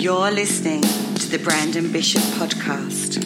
You're 0.00 0.30
listening 0.30 0.80
to 0.80 1.28
the 1.28 1.38
Brandon 1.44 1.92
Bishop 1.92 2.22
Podcast. 2.40 3.22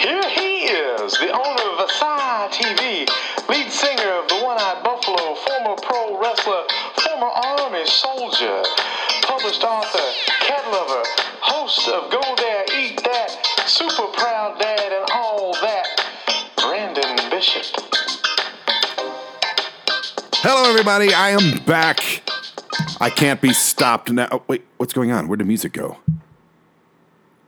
Here 0.00 0.28
he 0.30 0.66
is, 0.66 1.12
the 1.12 1.30
owner 1.30 1.62
of 1.62 1.78
ASY 1.78 2.58
TV, 2.58 3.08
lead 3.48 3.70
singer 3.70 4.10
of 4.18 4.26
the 4.26 4.40
One 4.42 4.58
Eyed 4.58 4.82
Buffalo, 4.82 5.36
former 5.36 5.76
pro 5.80 6.20
wrestler, 6.20 6.64
former 7.04 7.28
Army 7.28 7.86
soldier, 7.86 8.64
published 9.22 9.62
author, 9.62 10.10
cat 10.40 10.66
lover, 10.72 11.04
host 11.40 11.86
of 11.86 12.10
Go 12.10 12.25
Hello, 20.48 20.70
everybody. 20.70 21.12
I 21.12 21.30
am 21.30 21.58
back. 21.64 22.22
I 23.00 23.10
can't 23.10 23.40
be 23.40 23.52
stopped 23.52 24.12
now. 24.12 24.28
Oh, 24.30 24.42
wait, 24.46 24.64
what's 24.76 24.92
going 24.92 25.10
on? 25.10 25.26
Where'd 25.26 25.40
the 25.40 25.44
music 25.44 25.72
go? 25.72 25.96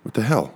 What 0.02 0.15
the 0.15 0.23
hell? 0.23 0.52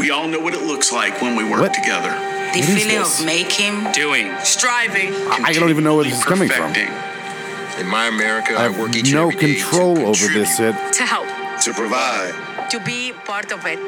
We 0.00 0.10
all 0.10 0.26
know 0.26 0.40
what 0.40 0.54
it 0.54 0.62
looks 0.62 0.92
like 0.94 1.20
when 1.20 1.36
we 1.36 1.44
work 1.44 1.60
What? 1.60 1.74
together. 1.74 2.08
The 2.08 2.60
What 2.60 2.68
is 2.70 2.82
feeling 2.82 2.96
of 2.96 3.26
making, 3.26 3.92
Doing, 3.92 4.34
striving, 4.38 5.12
I 5.44 5.52
don't 5.52 5.68
even 5.68 5.84
know 5.84 5.96
where 5.96 6.04
this 6.04 6.16
is 6.18 6.24
coming 6.24 6.48
from. 6.48 6.72
In 6.74 7.86
my 7.88 8.06
America, 8.06 8.54
I 8.54 8.60
I, 8.60 8.62
have 8.62 8.78
work 8.78 8.96
each 8.96 9.12
no 9.12 9.28
and 9.28 9.38
control 9.38 9.96
to 9.96 10.04
over 10.06 10.28
this. 10.28 10.58
It, 10.58 10.74
to 10.94 11.02
help, 11.04 11.26
to 11.60 11.74
provide. 11.74 12.55
To 12.70 12.80
be 12.80 13.12
part 13.12 13.52
of 13.52 13.64
it. 13.66 13.78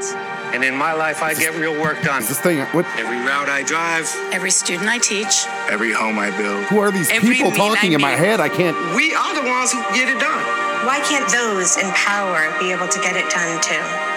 And 0.55 0.65
in 0.65 0.75
my 0.77 0.93
life, 0.93 1.23
I 1.23 1.35
get 1.35 1.55
real 1.57 1.79
work 1.81 2.01
done. 2.03 2.23
this 2.23 2.41
thing. 2.41 2.61
What? 2.77 2.87
Every 2.97 3.19
route 3.19 3.49
I 3.49 3.63
drive, 3.63 4.09
Every 4.33 4.51
student 4.51 4.89
I 4.89 4.99
teach, 4.99 5.47
every 5.69 5.93
home 5.93 6.19
I 6.19 6.37
build. 6.37 6.65
Who 6.67 6.79
are 6.79 6.91
these 6.91 7.11
Every 7.11 7.35
people 7.35 7.51
talking 7.53 7.93
in 7.93 8.01
my 8.01 8.13
head? 8.13 8.41
I 8.41 8.49
can't. 8.49 8.77
We 8.95 9.15
are 9.15 9.35
the 9.35 9.49
ones 9.49 9.73
who 9.73 9.81
get 9.95 10.09
it 10.09 10.21
done. 10.21 10.45
Why 10.87 11.01
can't 11.01 11.29
those 11.31 11.77
in 11.77 11.91
power 11.93 12.55
be 12.59 12.73
able 12.73 12.89
to 12.89 13.01
get 13.01 13.17
it 13.17 13.29
done 13.31 13.61
too? 13.61 14.09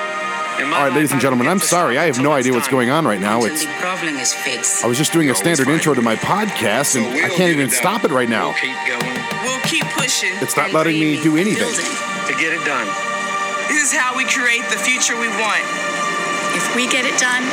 All 0.62 0.70
right, 0.70 0.94
ladies 0.94 1.12
and 1.12 1.20
gentlemen, 1.20 1.48
I'm 1.48 1.60
sorry. 1.60 1.98
I 1.98 2.06
have 2.06 2.22
no 2.22 2.34
idea 2.34 2.54
what's 2.54 2.68
going 2.68 2.92
on 2.92 3.06
right 3.06 3.20
now. 3.20 3.44
It's. 3.44 3.66
the 3.66 3.72
problem 3.80 4.16
is 4.18 4.32
fixed. 4.32 4.84
I 4.84 4.88
was 4.88 4.98
just 4.98 5.12
doing 5.12 5.30
a 5.32 5.36
standard 5.36 5.68
intro 5.68 5.96
to 5.96 6.02
my 6.04 6.16
podcast, 6.16 6.96
and 6.96 7.06
I 7.26 7.30
can't 7.30 7.52
even 7.52 7.72
stop 7.72 8.04
it 8.04 8.12
right 8.12 8.30
now. 8.30 8.50
We'll 8.50 8.54
keep 8.54 8.78
going 8.88 9.16
We'll 9.44 9.62
keep 9.62 9.86
pushing. 9.86 10.34
It's 10.36 10.56
not 10.56 10.72
letting 10.72 11.00
me 11.00 11.22
do 11.22 11.36
anything. 11.36 11.74
to 11.74 12.34
get 12.40 12.54
it 12.54 12.64
done. 12.64 13.11
This 13.68 13.92
is 13.92 13.94
how 13.98 14.16
we 14.18 14.26
create 14.26 14.64
the 14.70 14.78
future 14.78 15.14
we 15.20 15.28
want. 15.28 15.64
If 16.56 16.76
we 16.76 16.88
get 16.88 17.06
it 17.06 17.18
done, 17.20 17.44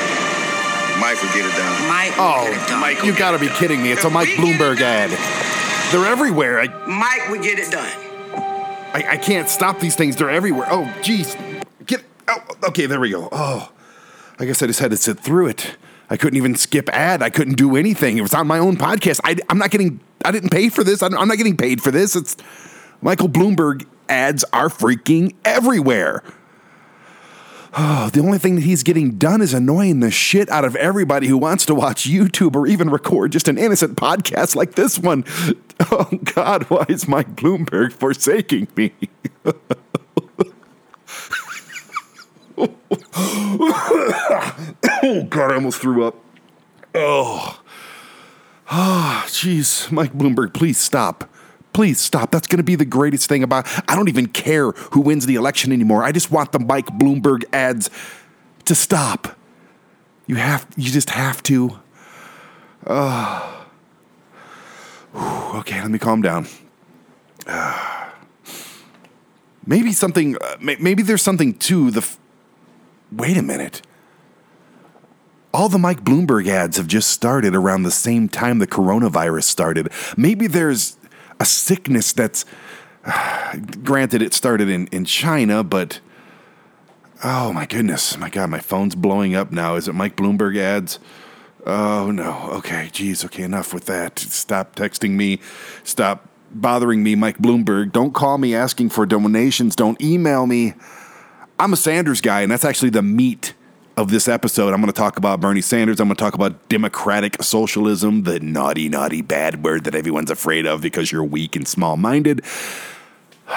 Mike 1.01 1.23
will 1.23 1.31
get 1.31 1.47
it 1.47 1.55
done. 1.57 1.89
Mike, 1.89 2.17
will 2.17 2.25
Oh, 2.25 2.45
get 2.51 2.63
it 2.63 2.69
done. 2.69 2.81
Mike, 2.81 3.05
you 3.05 3.17
got 3.17 3.33
to 3.33 3.39
be 3.39 3.49
kidding 3.49 3.83
me! 3.83 3.93
It's 3.93 4.05
a 4.05 4.09
If 4.09 4.13
Mike 4.13 4.29
we 4.29 4.37
get 4.37 4.45
it 4.45 4.59
Bloomberg 4.59 4.81
ad. 4.81 5.11
They're 5.93 6.05
everywhere. 6.11 6.61
I, 6.61 6.67
Mike 6.87 7.31
would 7.31 7.43
get 7.43 7.59
it 7.59 7.71
done. 7.71 7.91
I, 8.93 9.13
I 9.13 9.17
can't 9.17 9.49
stop 9.49 9.81
these 9.81 9.95
things. 9.95 10.17
They're 10.17 10.31
everywhere. 10.31 10.67
Oh, 10.71 10.85
jeez. 11.03 11.37
Get. 11.87 12.03
Oh, 12.27 12.39
okay, 12.69 12.87
there 12.87 13.01
we 13.01 13.11
go. 13.11 13.29
Oh, 13.31 13.71
I 14.39 14.45
guess 14.45 14.63
I 14.63 14.67
just 14.67 14.81
had 14.81 14.91
to 14.91 14.97
sit 14.97 15.21
through 15.21 15.49
it. 15.49 15.77
I 16.11 16.17
couldn't 16.17 16.37
even 16.37 16.55
skip 16.57 16.89
ad. 16.91 17.23
I 17.23 17.31
couldn't 17.31 17.55
do 17.55 17.77
anything. 17.77 18.19
It 18.19 18.23
was 18.23 18.35
on 18.35 18.47
my 18.47 18.59
own 18.59 18.77
podcast. 18.77 19.21
I, 19.25 19.37
am 19.51 19.59
not 19.59 19.71
getting. 19.71 20.01
I 20.25 20.31
didn't 20.31 20.51
pay 20.51 20.69
for 20.69 20.83
this. 20.83 21.03
I'm 21.03 21.17
I'm 21.17 21.29
not 21.29 21.37
getting 21.37 21.57
paid 21.57 21.83
for 21.83 21.91
this. 21.91 22.17
It's 22.17 22.37
Michael 23.03 23.29
Bloomberg 23.29 23.87
ads 24.09 24.45
are 24.53 24.69
freaking 24.69 25.35
everywhere. 25.45 26.23
Oh, 27.77 28.09
the 28.13 28.21
only 28.21 28.39
thing 28.39 28.55
that 28.57 28.65
he's 28.65 28.83
getting 28.83 29.13
done 29.19 29.41
is 29.41 29.55
annoying 29.55 30.01
the 30.01 30.11
shit 30.11 30.49
out 30.49 30.65
of 30.65 30.75
everybody 30.77 31.29
who 31.29 31.39
wants 31.39 31.67
to 31.67 31.75
watch 31.75 32.05
YouTube 32.05 32.57
or 32.57 32.67
even 32.67 32.91
record 32.91 33.33
just 33.33 33.49
an 33.49 33.59
innocent 33.59 33.97
podcast 33.97 34.57
like 34.57 34.75
this 34.75 34.99
one. 34.99 35.25
Oh 35.93 36.09
God, 36.35 36.65
why 36.65 36.85
is 36.89 37.07
Mike 37.07 37.37
Bloomberg 37.37 37.93
forsaking 37.93 38.67
me? 38.75 38.93
oh 45.05 45.23
God, 45.31 45.53
I 45.53 45.55
almost 45.55 45.81
threw 45.81 46.05
up. 46.05 46.17
Oh, 46.97 47.61
ah, 48.71 49.25
jeez, 49.29 49.93
Mike 49.93 50.15
Bloomberg, 50.15 50.53
please 50.53 50.79
stop. 50.79 51.31
Please 51.79 52.01
stop. 52.01 52.33
That's 52.33 52.49
going 52.49 52.57
to 52.57 52.65
be 52.65 52.75
the 52.75 52.85
greatest 52.85 53.29
thing 53.29 53.45
about. 53.45 53.65
I 53.89 53.95
don't 53.95 54.09
even 54.09 54.27
care 54.27 54.73
who 54.73 55.01
wins 55.01 55.27
the 55.27 55.37
election 55.37 55.71
anymore. 55.71 56.03
I 56.03 56.11
just 56.11 56.29
want 56.29 56.51
the 56.51 56.59
Mike 56.59 56.87
Bloomberg 56.87 57.45
ads 57.53 57.89
to 58.65 58.75
stop. 58.75 59.37
You 60.27 60.35
have. 60.35 60.67
You 60.77 60.91
just 60.91 61.11
have 61.11 61.41
to. 61.45 61.79
Uh, 62.85 63.63
okay, 65.15 65.81
let 65.81 65.93
me 65.93 66.01
calm 66.01 66.21
down. 66.21 66.49
Uh, 67.47 68.11
maybe 69.65 69.93
something. 69.93 70.35
Uh, 70.35 70.57
may- 70.61 70.79
maybe 70.81 71.05
there's 71.05 71.23
something 71.23 71.55
to 71.59 71.93
the. 71.93 72.01
F- 72.01 72.19
Wait 73.13 73.37
a 73.37 73.43
minute. 73.43 73.83
All 75.55 75.69
the 75.69 75.79
Mike 75.79 76.03
Bloomberg 76.03 76.49
ads 76.49 76.77
have 76.77 76.89
just 76.89 77.11
started 77.11 77.55
around 77.55 77.85
the 77.85 77.93
same 77.93 78.29
time 78.29 78.59
the 78.59 78.67
coronavirus 78.67 79.45
started. 79.45 79.93
Maybe 80.17 80.49
there's 80.49 80.98
a 81.41 81.47
sickness 81.47 82.13
that's. 82.13 82.45
granted, 83.85 84.23
it 84.23 84.35
started 84.35 84.69
in, 84.69 84.87
in 84.89 85.05
China, 85.05 85.63
but. 85.63 86.01
Oh 87.25 87.53
my 87.53 87.67
goodness. 87.67 88.17
My 88.17 88.31
God, 88.31 88.51
my 88.51 88.61
phone's 88.61 88.95
blowing 88.95 89.35
up 89.35 89.51
now. 89.51 89.75
Is 89.75 89.89
it 89.89 89.95
Mike 89.95 90.17
Bloomberg 90.17 90.57
ads? 90.57 91.01
Oh 91.67 92.11
no. 92.11 92.51
Okay, 92.53 92.89
geez. 92.93 93.25
Okay, 93.25 93.43
enough 93.43 93.75
with 93.75 93.87
that. 93.87 94.19
Stop 94.19 94.77
texting 94.77 95.11
me. 95.11 95.41
Stop 95.83 96.29
bothering 96.51 97.03
me, 97.03 97.15
Mike 97.15 97.39
Bloomberg. 97.39 97.93
Don't 97.93 98.15
call 98.15 98.39
me 98.39 98.55
asking 98.55 98.91
for 98.91 99.05
donations. 99.05 99.77
Don't 99.77 100.01
email 100.01 100.47
me. 100.47 100.75
I'm 101.59 101.73
a 101.73 101.77
Sanders 101.77 102.21
guy, 102.21 102.43
and 102.43 102.53
that's 102.53 102.65
actually 102.65 102.91
the 102.91 103.03
meat 103.03 103.55
of 103.99 104.11
this 104.11 104.29
episode. 104.29 104.73
I'm 104.73 104.81
going 104.81 104.93
to 104.93 104.97
talk 104.97 105.17
about 105.17 105.41
Bernie 105.41 105.61
Sanders. 105.61 105.99
I'm 105.99 106.07
going 106.07 106.15
to 106.15 106.23
talk 106.23 106.35
about 106.35 106.69
democratic 106.69 107.43
socialism, 107.43 108.23
the 108.23 108.39
naughty, 108.39 108.89
naughty, 108.89 109.23
bad 109.23 109.65
word 109.65 109.85
that 109.85 109.97
everyone's 109.97 110.31
afraid 110.31 110.67
of 110.67 110.81
because 110.81 111.11
you're 111.11 111.25
weak 111.25 111.57
and 111.57 111.67
small 111.67 111.97
minded. 111.97 112.43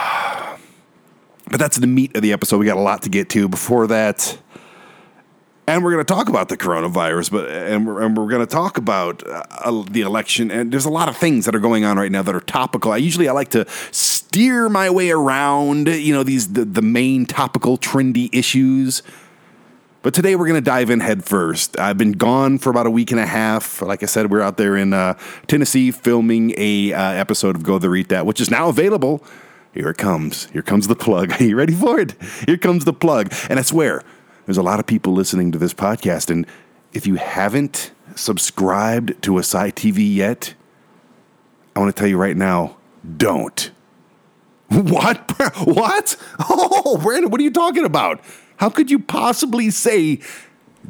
But 1.49 1.59
that's 1.59 1.75
the 1.75 1.87
meat 1.87 2.15
of 2.15 2.21
the 2.21 2.31
episode. 2.31 2.59
We 2.59 2.65
got 2.65 2.77
a 2.77 2.81
lot 2.81 3.01
to 3.01 3.09
get 3.09 3.29
to 3.31 3.49
before 3.49 3.85
that. 3.87 4.37
And 5.67 5.83
we're 5.83 5.91
going 5.91 6.05
to 6.05 6.13
talk 6.13 6.29
about 6.29 6.47
the 6.47 6.55
coronavirus, 6.55 7.29
but 7.29 7.49
and 7.49 7.85
we're, 7.85 8.01
and 8.01 8.15
we're 8.15 8.29
going 8.29 8.39
to 8.39 8.49
talk 8.49 8.77
about 8.77 9.21
uh, 9.27 9.83
the 9.91 9.99
election. 9.99 10.49
And 10.49 10.71
there's 10.71 10.85
a 10.85 10.89
lot 10.89 11.09
of 11.09 11.17
things 11.17 11.43
that 11.43 11.53
are 11.53 11.59
going 11.59 11.83
on 11.83 11.97
right 11.97 12.11
now 12.11 12.21
that 12.21 12.33
are 12.33 12.39
topical. 12.39 12.93
I 12.93 12.97
usually 12.97 13.27
I 13.27 13.33
like 13.33 13.49
to 13.49 13.65
steer 13.91 14.69
my 14.69 14.89
way 14.89 15.11
around, 15.11 15.89
you 15.89 16.13
know, 16.13 16.23
these 16.23 16.53
the, 16.53 16.63
the 16.63 16.81
main 16.81 17.25
topical 17.25 17.77
trendy 17.77 18.29
issues. 18.31 19.03
But 20.03 20.15
today 20.15 20.35
we're 20.35 20.47
going 20.47 20.57
to 20.57 20.65
dive 20.65 20.89
in 20.89 20.99
head 20.99 21.23
first. 21.23 21.77
I've 21.77 21.97
been 21.97 22.13
gone 22.13 22.57
for 22.57 22.71
about 22.71 22.87
a 22.87 22.89
week 22.89 23.11
and 23.11 23.19
a 23.19 23.25
half. 23.25 23.83
Like 23.83 24.01
I 24.01 24.07
said, 24.07 24.31
we're 24.31 24.41
out 24.41 24.57
there 24.57 24.75
in 24.75 24.93
uh, 24.93 25.13
Tennessee 25.45 25.91
filming 25.91 26.55
a 26.57 26.91
uh, 26.91 27.11
episode 27.11 27.55
of 27.55 27.61
Go 27.61 27.77
There 27.77 27.95
Eat 27.95 28.09
That, 28.09 28.25
which 28.25 28.41
is 28.41 28.49
now 28.49 28.67
available. 28.69 29.23
Here 29.73 29.89
it 29.89 29.97
comes. 29.97 30.45
Here 30.49 30.63
comes 30.63 30.87
the 30.87 30.95
plug. 30.95 31.31
Are 31.39 31.43
you 31.43 31.55
ready 31.55 31.73
for 31.73 31.99
it? 31.99 32.15
Here 32.47 32.57
comes 32.57 32.83
the 32.83 32.93
plug. 32.93 33.31
And 33.47 33.59
I 33.59 33.61
swear, 33.61 34.01
there's 34.47 34.57
a 34.57 34.63
lot 34.63 34.79
of 34.79 34.87
people 34.87 35.13
listening 35.13 35.51
to 35.51 35.59
this 35.59 35.73
podcast. 35.73 36.31
And 36.31 36.47
if 36.93 37.05
you 37.05 37.15
haven't 37.15 37.91
subscribed 38.15 39.21
to 39.21 39.37
ASY 39.37 39.71
TV 39.71 40.15
yet, 40.15 40.55
I 41.75 41.79
want 41.79 41.95
to 41.95 41.99
tell 41.99 42.09
you 42.09 42.17
right 42.17 42.35
now, 42.35 42.77
don't. 43.17 43.69
What? 44.69 45.31
What? 45.65 46.15
Oh, 46.49 46.97
Brandon, 47.01 47.29
what 47.29 47.39
are 47.39 47.43
you 47.43 47.51
talking 47.51 47.83
about? 47.85 48.21
How 48.61 48.69
could 48.69 48.91
you 48.91 48.99
possibly 48.99 49.71
say 49.71 50.19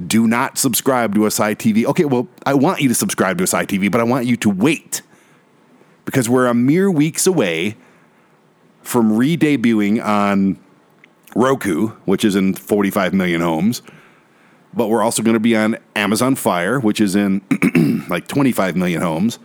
do 0.06 0.28
not 0.28 0.58
subscribe 0.58 1.16
to 1.16 1.26
ASY 1.26 1.56
TV? 1.56 1.86
Okay, 1.86 2.04
well, 2.04 2.28
I 2.46 2.54
want 2.54 2.82
you 2.82 2.90
to 2.90 2.94
subscribe 2.94 3.38
to 3.38 3.46
ASY 3.46 3.66
TV, 3.66 3.90
but 3.90 4.02
I 4.02 4.04
want 4.04 4.26
you 4.26 4.36
to 4.36 4.50
wait 4.50 5.02
because 6.04 6.28
we're 6.28 6.48
a 6.48 6.54
mere 6.54 6.92
weeks 6.92 7.26
away 7.26 7.78
from 8.82 9.16
re 9.16 9.38
debuting 9.38 10.04
on 10.04 10.60
Roku, 11.34 11.92
which 12.04 12.26
is 12.26 12.36
in 12.36 12.56
45 12.56 13.14
million 13.14 13.40
homes. 13.40 13.82
But 14.74 14.90
we're 14.90 15.02
also 15.02 15.24
going 15.24 15.36
to 15.36 15.40
be 15.40 15.56
on 15.56 15.78
Amazon 15.96 16.36
Fire, 16.36 16.78
which 16.78 17.00
is 17.00 17.16
in 17.16 17.42
like 18.10 18.28
25 18.28 18.76
million 18.76 19.02
homes. 19.02 19.40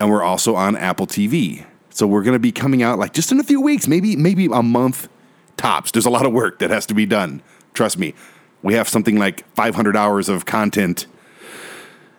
And 0.00 0.10
we're 0.10 0.24
also 0.24 0.56
on 0.56 0.74
Apple 0.74 1.06
TV. 1.06 1.64
So 1.90 2.08
we're 2.08 2.24
going 2.24 2.34
to 2.34 2.40
be 2.40 2.50
coming 2.50 2.82
out 2.82 2.98
like 2.98 3.12
just 3.12 3.30
in 3.30 3.38
a 3.38 3.44
few 3.44 3.60
weeks, 3.60 3.86
maybe 3.86 4.16
maybe 4.16 4.46
a 4.46 4.62
month 4.64 5.08
tops. 5.56 5.90
There's 5.90 6.06
a 6.06 6.10
lot 6.10 6.26
of 6.26 6.32
work 6.32 6.58
that 6.58 6.70
has 6.70 6.86
to 6.86 6.94
be 6.94 7.06
done. 7.06 7.42
Trust 7.72 7.98
me. 7.98 8.14
We 8.62 8.74
have 8.74 8.88
something 8.88 9.18
like 9.18 9.46
500 9.54 9.96
hours 9.96 10.28
of 10.28 10.46
content 10.46 11.06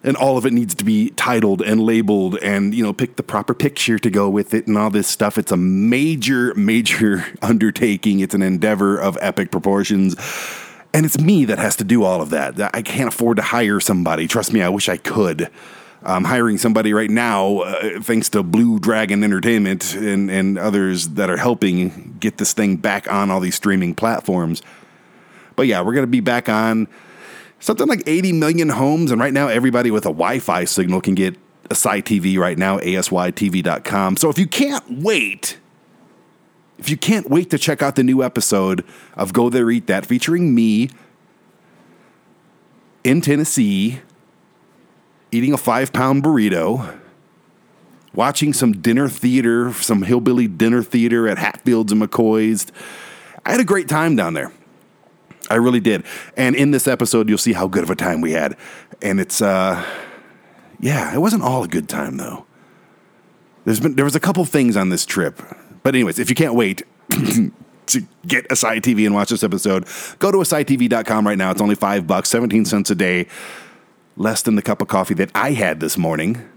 and 0.06 0.16
all 0.16 0.38
of 0.38 0.46
it 0.46 0.54
needs 0.54 0.76
to 0.76 0.86
be 0.86 1.10
titled 1.12 1.64
and 1.64 1.82
labeled 1.82 2.38
and 2.38 2.76
you 2.76 2.84
know 2.84 2.94
pick 2.94 3.16
the 3.16 3.24
proper 3.24 3.54
picture 3.54 3.98
to 3.98 4.10
go 4.10 4.30
with 4.30 4.54
it 4.54 4.68
and 4.68 4.78
all 4.78 4.90
this 4.90 5.08
stuff 5.08 5.38
it's 5.38 5.52
a 5.52 5.58
major 5.58 6.54
major 6.54 7.26
undertaking 7.42 8.20
it's 8.20 8.36
an 8.36 8.44
endeavor 8.44 8.98
of 8.98 9.18
epic 9.20 9.52
proportions 9.52 10.16
and 10.94 11.06
it's 11.06 11.20
me 11.20 11.44
that 11.44 11.58
has 11.58 11.76
to 11.76 11.84
do 11.84 12.04
all 12.04 12.22
of 12.22 12.30
that 12.30 12.58
i 12.76 12.82
can't 12.82 13.08
afford 13.08 13.38
to 13.38 13.44
hire 13.44 13.80
somebody 13.80 14.28
trust 14.28 14.54
me 14.54 14.62
i 14.62 14.70
wish 14.70 14.88
i 14.88 14.98
could 14.98 15.50
I'm 16.06 16.24
hiring 16.24 16.60
somebody 16.60 16.94
right 16.94 17.10
now, 17.10 17.60
uh, 17.60 18.00
thanks 18.02 18.30
to 18.30 18.44
Blue 18.44 18.80
Dragon 18.80 19.24
Entertainment 19.24 19.96
and, 19.96 20.30
and 20.30 20.58
others 20.58 21.10
that 21.10 21.32
are 21.32 21.38
helping 21.38 22.16
get 22.20 22.38
this 22.38 22.54
thing 22.54 22.78
back 22.78 23.12
on 23.12 23.32
all 23.32 23.40
these 23.40 23.56
streaming 23.56 23.96
platforms. 23.96 24.62
But 25.56 25.66
yeah, 25.68 25.82
we're 25.82 25.94
going 25.94 26.04
to 26.04 26.08
be 26.08 26.20
back 26.20 26.48
on 26.48 26.88
something 27.60 27.88
like 27.88 28.04
80 28.06 28.34
million 28.34 28.70
homes. 28.70 29.12
And 29.12 29.20
right 29.20 29.34
now, 29.34 29.48
everybody 29.48 29.90
with 29.90 30.06
a 30.06 30.10
Wi 30.10 30.40
Fi 30.40 30.66
signal 30.66 31.02
can 31.02 31.16
get 31.16 31.36
ASY 31.72 32.02
TV 32.04 32.38
right 32.38 32.58
now, 32.58 32.78
asytv.com. 32.80 34.18
So 34.18 34.30
if 34.30 34.38
you 34.38 34.48
can't 34.48 34.84
wait, 35.02 35.58
if 36.78 36.90
you 36.90 36.98
can't 36.98 37.30
wait 37.30 37.50
to 37.50 37.58
check 37.58 37.82
out 37.82 37.96
the 37.96 38.04
new 38.04 38.22
episode 38.22 38.86
of 39.16 39.34
Go 39.34 39.50
There 39.50 39.72
Eat 39.72 39.88
That 39.88 40.06
featuring 40.06 40.54
me 40.54 40.90
in 43.04 43.22
Tennessee 43.22 44.02
eating 45.36 45.54
a 45.54 45.58
five 45.58 45.92
pound 45.94 46.24
burrito, 46.24 46.98
watching 48.14 48.54
some 48.54 48.74
dinner 48.82 49.10
theater, 49.10 49.74
some 49.74 50.04
hillbilly 50.04 50.48
dinner 50.48 50.82
theater 50.82 51.28
at 51.28 51.38
Hatfields 51.38 51.92
and 51.92 52.02
McCoy's. 52.02 52.72
I 53.46 53.52
had 53.52 53.60
a 53.60 53.66
great 53.66 53.88
time 53.88 54.16
down 54.16 54.34
there. 54.34 54.52
I 55.50 55.56
really 55.56 55.80
did. 55.80 56.04
And 56.36 56.56
in 56.56 56.72
this 56.72 56.88
episode, 56.88 57.30
you'll 57.30 57.38
see 57.38 57.54
how 57.54 57.68
good 57.68 57.84
of 57.84 57.90
a 57.90 57.96
time 57.96 58.22
we 58.22 58.32
had. 58.32 58.58
And 59.02 59.20
it's, 59.20 59.42
uh, 59.42 59.86
yeah, 60.80 61.14
it 61.14 61.20
wasn't 61.20 61.44
all 61.44 61.64
a 61.64 61.68
good 61.68 61.88
time 61.88 62.18
though. 62.18 62.46
There's 63.66 63.80
been 63.80 63.96
there 63.96 64.06
was 64.06 64.16
a 64.16 64.20
couple 64.20 64.46
things 64.46 64.78
on 64.78 64.90
this 64.90 65.06
trip, 65.06 65.42
but 65.82 65.96
anyways, 65.96 66.20
if 66.20 66.30
you 66.30 66.36
can't 66.36 66.54
wait 66.54 66.84
to 67.10 68.02
get 68.28 68.48
ASY 68.52 68.80
TV 68.80 69.06
and 69.08 69.16
watch 69.16 69.30
this 69.30 69.44
episode, 69.44 69.86
go 70.20 70.32
to 70.32 70.38
ASYTV.com 70.38 71.26
right 71.26 71.38
now. 71.38 71.50
It's 71.50 71.62
only 71.62 71.74
five 71.74 72.06
bucks, 72.06 72.30
seventeen 72.30 72.66
cents 72.66 72.92
a 72.92 72.96
day, 72.96 73.28
less 74.18 74.42
than 74.42 74.56
the 74.56 74.62
cup 74.62 74.82
of 74.82 74.88
coffee 74.88 75.14
that 75.16 75.32
I 75.36 75.52
had 75.52 75.80
this 75.80 75.98
morning. 75.98 76.48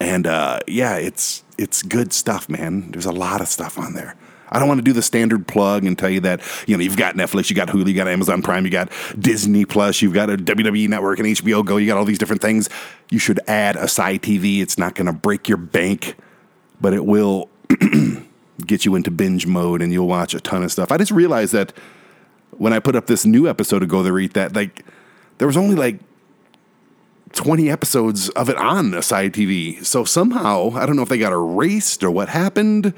And 0.00 0.26
uh, 0.26 0.60
yeah, 0.66 0.96
it's 0.96 1.44
it's 1.58 1.82
good 1.82 2.12
stuff, 2.12 2.48
man. 2.48 2.90
There's 2.90 3.06
a 3.06 3.12
lot 3.12 3.40
of 3.40 3.48
stuff 3.48 3.78
on 3.78 3.94
there. 3.94 4.16
I 4.52 4.58
don't 4.58 4.66
want 4.66 4.78
to 4.78 4.84
do 4.84 4.92
the 4.92 5.02
standard 5.02 5.46
plug 5.46 5.84
and 5.84 5.96
tell 5.96 6.10
you 6.10 6.20
that 6.20 6.40
you 6.66 6.76
know 6.76 6.82
you've 6.82 6.96
got 6.96 7.14
Netflix, 7.14 7.50
you 7.50 7.56
got 7.56 7.68
Hulu, 7.68 7.86
you 7.86 7.94
got 7.94 8.08
Amazon 8.08 8.42
Prime, 8.42 8.64
you 8.64 8.70
got 8.70 8.90
Disney 9.18 9.64
Plus, 9.64 10.02
you've 10.02 10.14
got 10.14 10.30
a 10.30 10.36
WWE 10.36 10.88
Network 10.88 11.18
and 11.18 11.28
HBO 11.28 11.64
Go, 11.64 11.76
you 11.76 11.86
got 11.86 11.98
all 11.98 12.04
these 12.04 12.18
different 12.18 12.42
things. 12.42 12.68
You 13.10 13.18
should 13.18 13.40
add 13.46 13.76
ASY 13.76 14.18
TV. 14.18 14.60
It's 14.60 14.78
not 14.78 14.94
going 14.94 15.06
to 15.06 15.12
break 15.12 15.48
your 15.48 15.58
bank, 15.58 16.16
but 16.80 16.94
it 16.94 17.04
will 17.04 17.48
get 18.66 18.84
you 18.84 18.94
into 18.96 19.10
binge 19.10 19.46
mode 19.46 19.82
and 19.82 19.92
you'll 19.92 20.08
watch 20.08 20.34
a 20.34 20.40
ton 20.40 20.62
of 20.62 20.72
stuff. 20.72 20.90
I 20.90 20.98
just 20.98 21.12
realized 21.12 21.52
that 21.52 21.72
when 22.50 22.72
I 22.72 22.80
put 22.80 22.96
up 22.96 23.06
this 23.06 23.24
new 23.24 23.48
episode 23.48 23.82
of 23.82 23.88
Go 23.88 24.02
There 24.02 24.18
Eat 24.18 24.34
That, 24.34 24.54
like 24.54 24.84
there 25.38 25.46
was 25.46 25.56
only 25.56 25.76
like 25.76 26.00
20 27.32 27.70
episodes 27.70 28.28
of 28.30 28.48
it 28.48 28.56
on 28.56 28.92
ASY 28.92 29.30
TV. 29.30 29.84
So 29.84 30.04
somehow, 30.04 30.72
I 30.74 30.86
don't 30.86 30.96
know 30.96 31.02
if 31.02 31.08
they 31.08 31.18
got 31.18 31.32
erased 31.32 32.02
or 32.02 32.10
what 32.10 32.28
happened. 32.28 32.92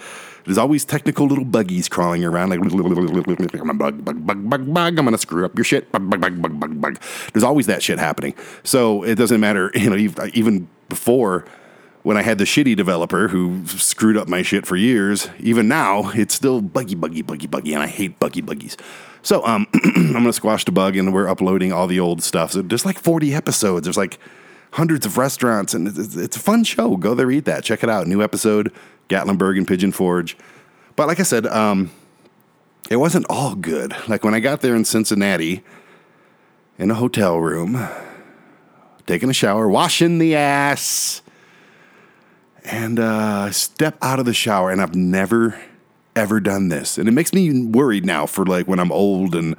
There's 0.45 0.59
always 0.59 0.85
technical 0.85 1.27
little 1.27 1.45
buggies 1.45 1.89
crawling 1.89 2.25
around, 2.25 2.51
like 2.51 2.59
I'm 2.61 3.71
a 3.71 3.75
bug, 3.75 4.05
bug, 4.05 4.27
bug, 4.27 4.51
bug, 4.51 4.75
bug. 4.75 4.99
I'm 4.99 5.05
gonna 5.05 5.19
screw 5.19 5.45
up 5.45 5.57
your 5.57 5.65
shit. 5.65 5.93
Bug, 5.93 6.11
bug, 6.11 6.21
bug, 6.21 6.43
bug, 6.43 6.59
bug, 6.59 6.81
bug. 6.81 7.01
There's 7.33 7.45
always 7.45 7.67
that 7.67 7.83
shit 7.83 7.99
happening. 7.99 8.35
So 8.65 9.05
it 9.05 9.15
doesn't 9.15 9.41
matter, 9.41 9.71
you 9.75 9.91
know, 9.91 9.97
even 10.35 10.69
before 10.89 11.45
when 12.03 12.17
I 12.17 12.23
had 12.23 12.39
the 12.39 12.45
shitty 12.45 12.77
developer 12.77 13.29
who 13.29 13.65
screwed 13.67 14.17
up 14.17 14.29
my 14.29 14.43
shit 14.43 14.67
for 14.67 14.77
years, 14.77 15.29
even 15.39 15.69
now 15.69 16.11
it's 16.11 16.35
still 16.35 16.61
buggy, 16.61 16.97
buggy, 16.97 17.23
buggy, 17.23 17.47
buggy, 17.47 17.75
and 17.75 17.83
I 17.83 17.87
hate 17.87 18.19
buggy 18.19 18.41
buggies. 18.41 18.77
So 19.23 19.45
um, 19.47 19.67
I'm 19.85 20.13
gonna 20.13 20.33
squash 20.33 20.65
the 20.65 20.73
bug, 20.73 20.97
and 20.97 21.13
we're 21.13 21.29
uploading 21.29 21.73
all 21.73 21.87
the 21.87 22.01
old 22.01 22.23
stuff. 22.23 22.53
So 22.53 22.63
there's 22.63 22.85
like 22.85 22.99
40 22.99 23.35
episodes. 23.35 23.85
There's 23.85 23.97
like 23.97 24.19
hundreds 24.73 25.07
of 25.07 25.17
restaurants, 25.17 25.75
and 25.75 25.89
it's, 25.89 26.17
it's 26.17 26.37
a 26.37 26.41
fun 26.41 26.65
show. 26.65 26.97
Go 26.97 27.15
there, 27.15 27.31
eat 27.31 27.45
that. 27.45 27.65
Check 27.65 27.83
it 27.83 27.89
out. 27.89 28.07
New 28.07 28.23
episode, 28.23 28.73
Gatlinburg 29.09 29.57
and 29.57 29.67
Pigeon 29.67 29.93
Forge. 29.93 30.37
But 30.97 31.07
like 31.07 31.21
I 31.21 31.25
said, 31.25 31.47
um, 31.47 31.91
it 32.91 32.97
wasn't 32.97 33.27
all 33.31 33.55
good. 33.55 33.95
Like 34.09 34.25
when 34.25 34.35
I 34.35 34.41
got 34.41 34.61
there 34.61 34.75
in 34.75 34.85
Cincinnati, 34.85 35.63
in 36.79 36.91
a 36.91 36.95
hotel 36.95 37.39
room, 37.39 37.89
taking 39.07 39.31
a 39.31 39.35
shower, 39.35 39.69
washing 39.69 40.19
the 40.19 40.35
ass, 40.35 41.23
and 42.65 42.99
uh, 42.99 43.51
step 43.51 43.97
out 44.03 44.19
of 44.19 44.25
the 44.25 44.35
shower, 44.35 44.71
and 44.71 44.81
I've 44.81 44.95
never 44.95 45.61
ever 46.15 46.41
done 46.41 46.69
this, 46.69 46.99
and 46.99 47.09
it 47.09 47.13
makes 47.13 47.33
me 47.33 47.65
worried 47.65 48.05
now 48.05 48.27
for 48.27 48.45
like 48.45 48.67
when 48.67 48.79
I'm 48.79 48.93
old 48.93 49.35
and 49.35 49.57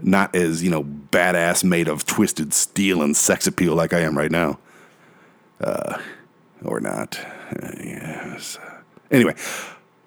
not 0.00 0.34
as 0.34 0.62
you 0.62 0.70
know 0.70 0.82
badass 0.84 1.64
made 1.64 1.88
of 1.88 2.04
twisted 2.06 2.52
steel 2.52 3.02
and 3.02 3.16
sex 3.16 3.46
appeal 3.46 3.74
like 3.74 3.92
I 3.92 4.00
am 4.00 4.16
right 4.16 4.30
now, 4.30 4.58
uh, 5.60 5.98
or 6.64 6.80
not. 6.80 7.18
Uh, 7.50 7.70
yes. 7.82 8.58
Anyway, 9.10 9.34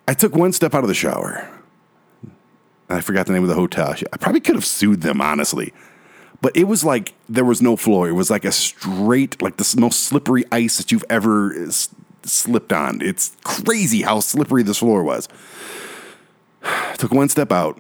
I 0.08 0.14
took 0.14 0.36
one 0.36 0.52
step 0.54 0.74
out 0.74 0.84
of 0.84 0.88
the 0.88 0.94
shower. 0.94 1.48
I 2.90 3.02
forgot 3.02 3.26
the 3.28 3.34
name 3.34 3.44
of 3.44 3.50
the 3.50 3.56
hotel. 3.56 3.96
I 4.14 4.18
probably 4.18 4.40
could 4.40 4.56
have 4.56 4.66
sued 4.66 5.02
them 5.02 5.20
honestly, 5.22 5.74
but 6.42 6.56
it 6.56 6.66
was 6.66 6.84
like 6.84 7.14
there 7.28 7.46
was 7.46 7.62
no 7.62 7.76
floor. 7.76 8.08
It 8.08 8.14
was 8.14 8.30
like 8.30 8.46
a 8.46 8.52
straight, 8.52 9.42
like 9.42 9.58
the 9.58 9.76
most 9.80 10.02
slippery 10.02 10.46
ice 10.52 10.78
that 10.78 10.92
you've 10.92 11.04
ever 11.10 11.54
s- 11.68 11.90
slipped 12.28 12.74
on. 12.74 13.02
It's 13.02 13.36
crazy 13.44 14.02
how 14.02 14.20
slippery 14.20 14.64
this 14.64 14.80
floor 14.80 15.04
was. 15.04 15.28
took 16.98 17.12
one 17.12 17.30
step 17.30 17.52
out 17.52 17.80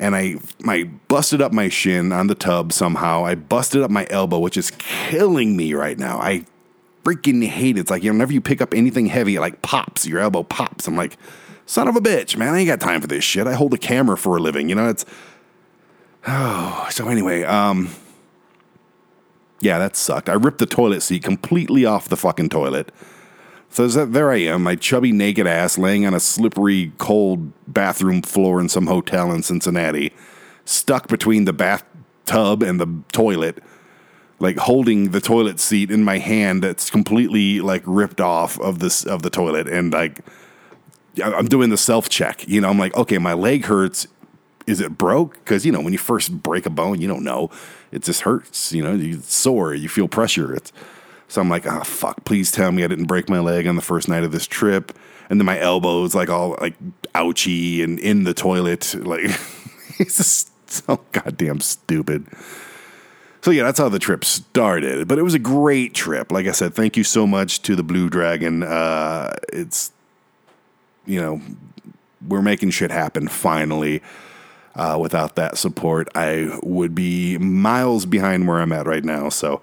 and 0.00 0.16
I 0.16 0.36
I 0.66 0.84
busted 1.08 1.40
up 1.42 1.52
my 1.52 1.68
shin 1.68 2.10
on 2.10 2.26
the 2.26 2.34
tub 2.34 2.72
somehow. 2.72 3.24
I 3.24 3.34
busted 3.34 3.82
up 3.82 3.90
my 3.90 4.06
elbow, 4.10 4.38
which 4.38 4.56
is 4.56 4.72
killing 4.72 5.56
me 5.56 5.74
right 5.74 5.98
now. 5.98 6.18
I 6.18 6.46
freaking 7.04 7.46
hate 7.46 7.76
it. 7.76 7.80
It's 7.80 7.90
like 7.90 8.02
you 8.02 8.10
know, 8.10 8.14
whenever 8.14 8.32
you 8.32 8.40
pick 8.40 8.60
up 8.60 8.74
anything 8.74 9.06
heavy, 9.06 9.36
it 9.36 9.40
like 9.40 9.62
pops, 9.62 10.06
your 10.06 10.18
elbow 10.18 10.42
pops. 10.42 10.88
I'm 10.88 10.96
like, 10.96 11.18
son 11.66 11.86
of 11.86 11.96
a 11.96 12.00
bitch, 12.00 12.36
man, 12.36 12.54
I 12.54 12.58
ain't 12.58 12.66
got 12.66 12.80
time 12.80 13.02
for 13.02 13.06
this 13.06 13.22
shit. 13.22 13.46
I 13.46 13.52
hold 13.52 13.74
a 13.74 13.78
camera 13.78 14.16
for 14.16 14.36
a 14.36 14.40
living, 14.40 14.70
you 14.70 14.74
know. 14.74 14.88
It's 14.88 15.04
oh, 16.26 16.88
so 16.90 17.08
anyway, 17.08 17.42
um, 17.44 17.90
yeah, 19.60 19.78
that 19.78 19.96
sucked. 19.96 20.30
I 20.30 20.34
ripped 20.34 20.58
the 20.58 20.66
toilet 20.66 21.02
seat 21.02 21.22
completely 21.22 21.84
off 21.84 22.08
the 22.08 22.16
fucking 22.16 22.48
toilet. 22.48 22.90
So 23.72 23.86
there 23.86 24.32
I 24.32 24.38
am, 24.38 24.64
my 24.64 24.74
chubby 24.74 25.12
naked 25.12 25.46
ass 25.46 25.78
laying 25.78 26.04
on 26.04 26.12
a 26.12 26.18
slippery, 26.18 26.92
cold 26.98 27.52
bathroom 27.72 28.20
floor 28.20 28.60
in 28.60 28.68
some 28.68 28.88
hotel 28.88 29.30
in 29.30 29.44
Cincinnati, 29.44 30.12
stuck 30.64 31.06
between 31.06 31.44
the 31.44 31.52
bathtub 31.52 32.64
and 32.64 32.80
the 32.80 33.02
toilet, 33.12 33.62
like 34.40 34.56
holding 34.56 35.12
the 35.12 35.20
toilet 35.20 35.60
seat 35.60 35.88
in 35.88 36.02
my 36.02 36.18
hand 36.18 36.64
that's 36.64 36.90
completely 36.90 37.60
like 37.60 37.82
ripped 37.86 38.20
off 38.20 38.58
of 38.58 38.80
this 38.80 39.04
of 39.04 39.22
the 39.22 39.30
toilet, 39.30 39.68
and 39.68 39.92
like 39.92 40.18
I'm 41.22 41.46
doing 41.46 41.70
the 41.70 41.76
self 41.76 42.08
check. 42.08 42.46
You 42.48 42.60
know, 42.60 42.70
I'm 42.70 42.78
like, 42.78 42.96
okay, 42.96 43.18
my 43.18 43.34
leg 43.34 43.66
hurts. 43.66 44.08
Is 44.66 44.80
it 44.80 44.98
broke? 44.98 45.34
Because 45.34 45.64
you 45.64 45.70
know, 45.70 45.80
when 45.80 45.92
you 45.92 45.98
first 45.98 46.42
break 46.42 46.66
a 46.66 46.70
bone, 46.70 47.00
you 47.00 47.06
don't 47.06 47.24
know. 47.24 47.50
It 47.92 48.02
just 48.02 48.22
hurts. 48.22 48.72
You 48.72 48.82
know, 48.82 48.96
it's 48.98 49.32
sore. 49.32 49.74
You 49.74 49.88
feel 49.88 50.08
pressure. 50.08 50.54
It's 50.54 50.72
so 51.30 51.40
I'm 51.40 51.48
like, 51.48 51.64
oh 51.64 51.84
fuck, 51.84 52.24
please 52.24 52.50
tell 52.50 52.72
me 52.72 52.82
I 52.82 52.88
didn't 52.88 53.04
break 53.04 53.28
my 53.28 53.38
leg 53.38 53.68
on 53.68 53.76
the 53.76 53.82
first 53.82 54.08
night 54.08 54.24
of 54.24 54.32
this 54.32 54.48
trip. 54.48 54.92
And 55.30 55.38
then 55.38 55.46
my 55.46 55.60
elbows 55.60 56.12
like 56.12 56.28
all 56.28 56.56
like 56.60 56.74
ouchy 57.14 57.84
and 57.84 58.00
in 58.00 58.24
the 58.24 58.34
toilet. 58.34 58.96
Like 58.96 59.20
it's 60.00 60.16
just 60.16 60.50
so 60.68 61.00
goddamn 61.12 61.60
stupid. 61.60 62.26
So 63.42 63.52
yeah, 63.52 63.62
that's 63.62 63.78
how 63.78 63.88
the 63.88 64.00
trip 64.00 64.24
started. 64.24 65.06
But 65.06 65.20
it 65.20 65.22
was 65.22 65.34
a 65.34 65.38
great 65.38 65.94
trip. 65.94 66.32
Like 66.32 66.48
I 66.48 66.52
said, 66.52 66.74
thank 66.74 66.96
you 66.96 67.04
so 67.04 67.28
much 67.28 67.62
to 67.62 67.76
the 67.76 67.84
Blue 67.84 68.10
Dragon. 68.10 68.64
Uh, 68.64 69.36
it's 69.52 69.92
you 71.06 71.20
know, 71.20 71.40
we're 72.26 72.42
making 72.42 72.70
shit 72.70 72.90
happen 72.90 73.28
finally. 73.28 74.02
Uh, 74.74 74.98
without 75.00 75.36
that 75.36 75.58
support, 75.58 76.08
I 76.16 76.58
would 76.62 76.94
be 76.94 77.38
miles 77.38 78.04
behind 78.04 78.48
where 78.48 78.60
I'm 78.60 78.72
at 78.72 78.86
right 78.86 79.04
now. 79.04 79.28
So 79.28 79.60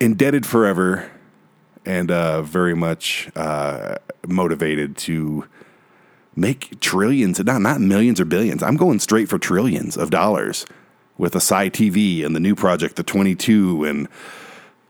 indebted 0.00 0.46
forever 0.46 1.10
and 1.84 2.10
uh, 2.10 2.42
very 2.42 2.74
much 2.74 3.30
uh, 3.36 3.96
motivated 4.26 4.96
to 4.96 5.46
make 6.36 6.80
trillions, 6.80 7.42
not 7.44 7.60
not 7.60 7.80
millions 7.80 8.20
or 8.20 8.24
billions. 8.24 8.62
I'm 8.62 8.76
going 8.76 8.98
straight 9.00 9.28
for 9.28 9.38
trillions 9.38 9.96
of 9.96 10.10
dollars 10.10 10.66
with 11.18 11.36
ASY 11.36 11.70
TV 11.70 12.24
and 12.24 12.34
the 12.34 12.40
new 12.40 12.54
project, 12.54 12.96
the 12.96 13.02
22, 13.02 13.84
and 13.84 14.08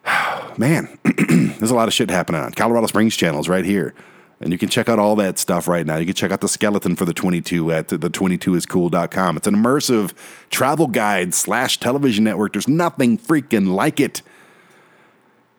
man, 0.58 0.98
there's 1.58 1.70
a 1.70 1.74
lot 1.74 1.88
of 1.88 1.94
shit 1.94 2.10
happening 2.10 2.40
on 2.40 2.52
Colorado 2.52 2.86
Springs 2.86 3.16
channels 3.16 3.48
right 3.48 3.64
here. 3.64 3.94
And 4.42 4.52
you 4.52 4.58
can 4.58 4.70
check 4.70 4.88
out 4.88 4.98
all 4.98 5.16
that 5.16 5.38
stuff 5.38 5.68
right 5.68 5.84
now. 5.84 5.96
You 5.96 6.06
can 6.06 6.14
check 6.14 6.30
out 6.30 6.40
the 6.40 6.48
skeleton 6.48 6.96
for 6.96 7.04
the 7.04 7.12
22 7.12 7.72
at 7.72 7.88
the 7.88 7.98
22iscool.com. 7.98 9.36
It's 9.36 9.46
an 9.46 9.54
immersive 9.54 10.14
travel 10.48 10.86
guide 10.86 11.34
slash 11.34 11.78
television 11.78 12.24
network. 12.24 12.54
There's 12.54 12.66
nothing 12.66 13.18
freaking 13.18 13.74
like 13.74 14.00
it. 14.00 14.22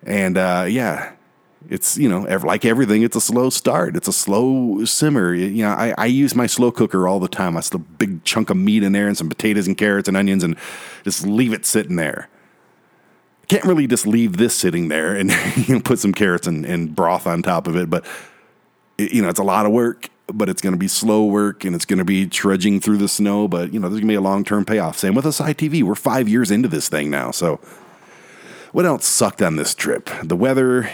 And 0.03 0.38
uh, 0.38 0.65
yeah, 0.67 1.13
it's 1.70 1.98
you 1.98 2.10
know 2.10 2.22
like 2.22 2.65
everything. 2.65 3.03
It's 3.03 3.15
a 3.15 3.22
slow 3.22 3.50
start. 3.50 3.96
It's 3.96 4.08
a 4.08 4.13
slow 4.13 4.84
simmer. 4.86 5.34
You 5.34 5.63
know, 5.63 5.70
I, 5.70 5.93
I 5.98 6.05
use 6.08 6.36
my 6.36 6.48
slow 6.48 6.72
cooker 6.72 7.08
all 7.08 7.20
the 7.20 7.27
time. 7.27 7.55
I 7.55 7.62
still 7.62 7.79
a 7.79 7.84
big 7.84 8.24
chunk 8.24 8.50
of 8.50 8.58
meat 8.58 8.84
in 8.84 8.93
there 8.93 9.08
and 9.08 9.17
some 9.17 9.29
potatoes 9.29 9.67
and 9.67 9.77
carrots 9.77 10.08
and 10.08 10.17
onions, 10.17 10.43
and 10.43 10.55
just 11.03 11.25
leave 11.25 11.53
it 11.53 11.65
sitting 11.65 11.98
there. 11.98 12.29
can't 13.48 13.63
really 13.65 13.86
just 13.86 14.08
leave 14.08 14.38
this 14.38 14.55
sitting 14.55 14.88
there 14.88 15.15
and 15.15 15.29
you 15.67 15.75
know, 15.75 15.81
put 15.81 16.00
some 16.00 16.13
carrots 16.13 16.48
and, 16.48 16.65
and 16.65 16.96
broth 16.96 17.27
on 17.27 17.41
top 17.43 17.67
of 17.67 17.75
it. 17.75 17.89
But 17.89 18.05
it- 18.98 19.13
you 19.13 19.22
know, 19.22 19.29
it's 19.29 19.39
a 19.39 19.43
lot 19.43 19.65
of 19.67 19.72
work, 19.72 20.10
but 20.27 20.50
it's 20.50 20.62
going 20.62 20.74
to 20.74 20.79
be 20.79 20.88
slow 20.88 21.25
work 21.25 21.63
and 21.63 21.75
it's 21.75 21.86
going 21.86 22.00
to 22.00 22.05
be 22.05 22.25
trudging 22.27 22.79
through 22.79 22.98
the 22.98 23.08
snow. 23.08 23.48
But 23.48 23.72
you 23.74 23.79
know, 23.79 23.88
there's 23.88 24.00
going 24.00 24.08
to 24.08 24.12
be 24.13 24.15
a 24.15 24.22
long 24.22 24.43
term 24.43 24.65
payoff. 24.65 24.98
Same 24.98 25.13
with 25.13 25.25
ASY 25.25 25.53
TV. 25.53 25.84
We're 25.84 25.93
five 25.96 26.27
years 26.27 26.50
into 26.50 26.67
this 26.67 26.89
thing 26.89 27.10
now. 27.12 27.29
So, 27.31 27.60
what 28.72 28.86
else 28.86 29.06
sucked 29.06 29.42
on 29.42 29.56
this 29.56 29.75
trip? 29.75 30.10
The 30.24 30.36
weather 30.36 30.90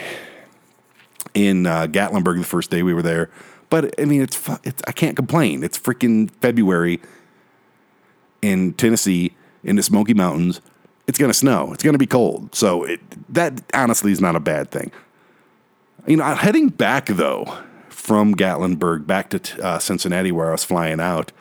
in 1.33 1.65
uh, 1.65 1.87
Gatlinburg 1.87 2.37
the 2.39 2.43
first 2.43 2.71
day 2.71 2.83
we 2.83 2.93
were 2.93 3.01
there. 3.01 3.29
But 3.69 3.99
I 3.99 4.05
mean, 4.05 4.21
it's, 4.21 4.49
it's 4.63 4.81
I 4.87 4.91
can't 4.91 5.15
complain. 5.15 5.63
It's 5.63 5.77
freaking 5.77 6.31
February 6.41 7.01
in 8.41 8.73
Tennessee 8.73 9.35
in 9.63 9.75
the 9.75 9.83
Smoky 9.83 10.13
Mountains. 10.13 10.61
It's 11.07 11.17
to 11.29 11.37
snow. 11.37 11.71
It's 11.73 11.83
to 11.93 11.99
be 11.99 12.07
cold. 12.07 12.55
So 12.55 12.83
it, 12.83 12.99
that 13.33 13.61
honestly 13.73 14.11
is 14.11 14.21
not 14.21 14.35
a 14.35 14.39
bad 14.39 14.71
thing. 14.71 14.91
You 16.05 16.17
know, 16.17 16.23
heading 16.35 16.69
back 16.69 17.07
though 17.07 17.57
from 17.89 18.35
Gatlinburg 18.35 19.05
back 19.05 19.29
to 19.31 19.63
uh, 19.63 19.79
Cincinnati, 19.79 20.31
where 20.31 20.49
I 20.49 20.51
was 20.51 20.63
flying 20.63 20.99
out, 20.99 21.31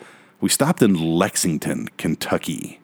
we 0.40 0.48
stopped 0.48 0.82
in 0.82 0.94
Lexington, 0.94 1.88
Kentucky. 1.96 2.80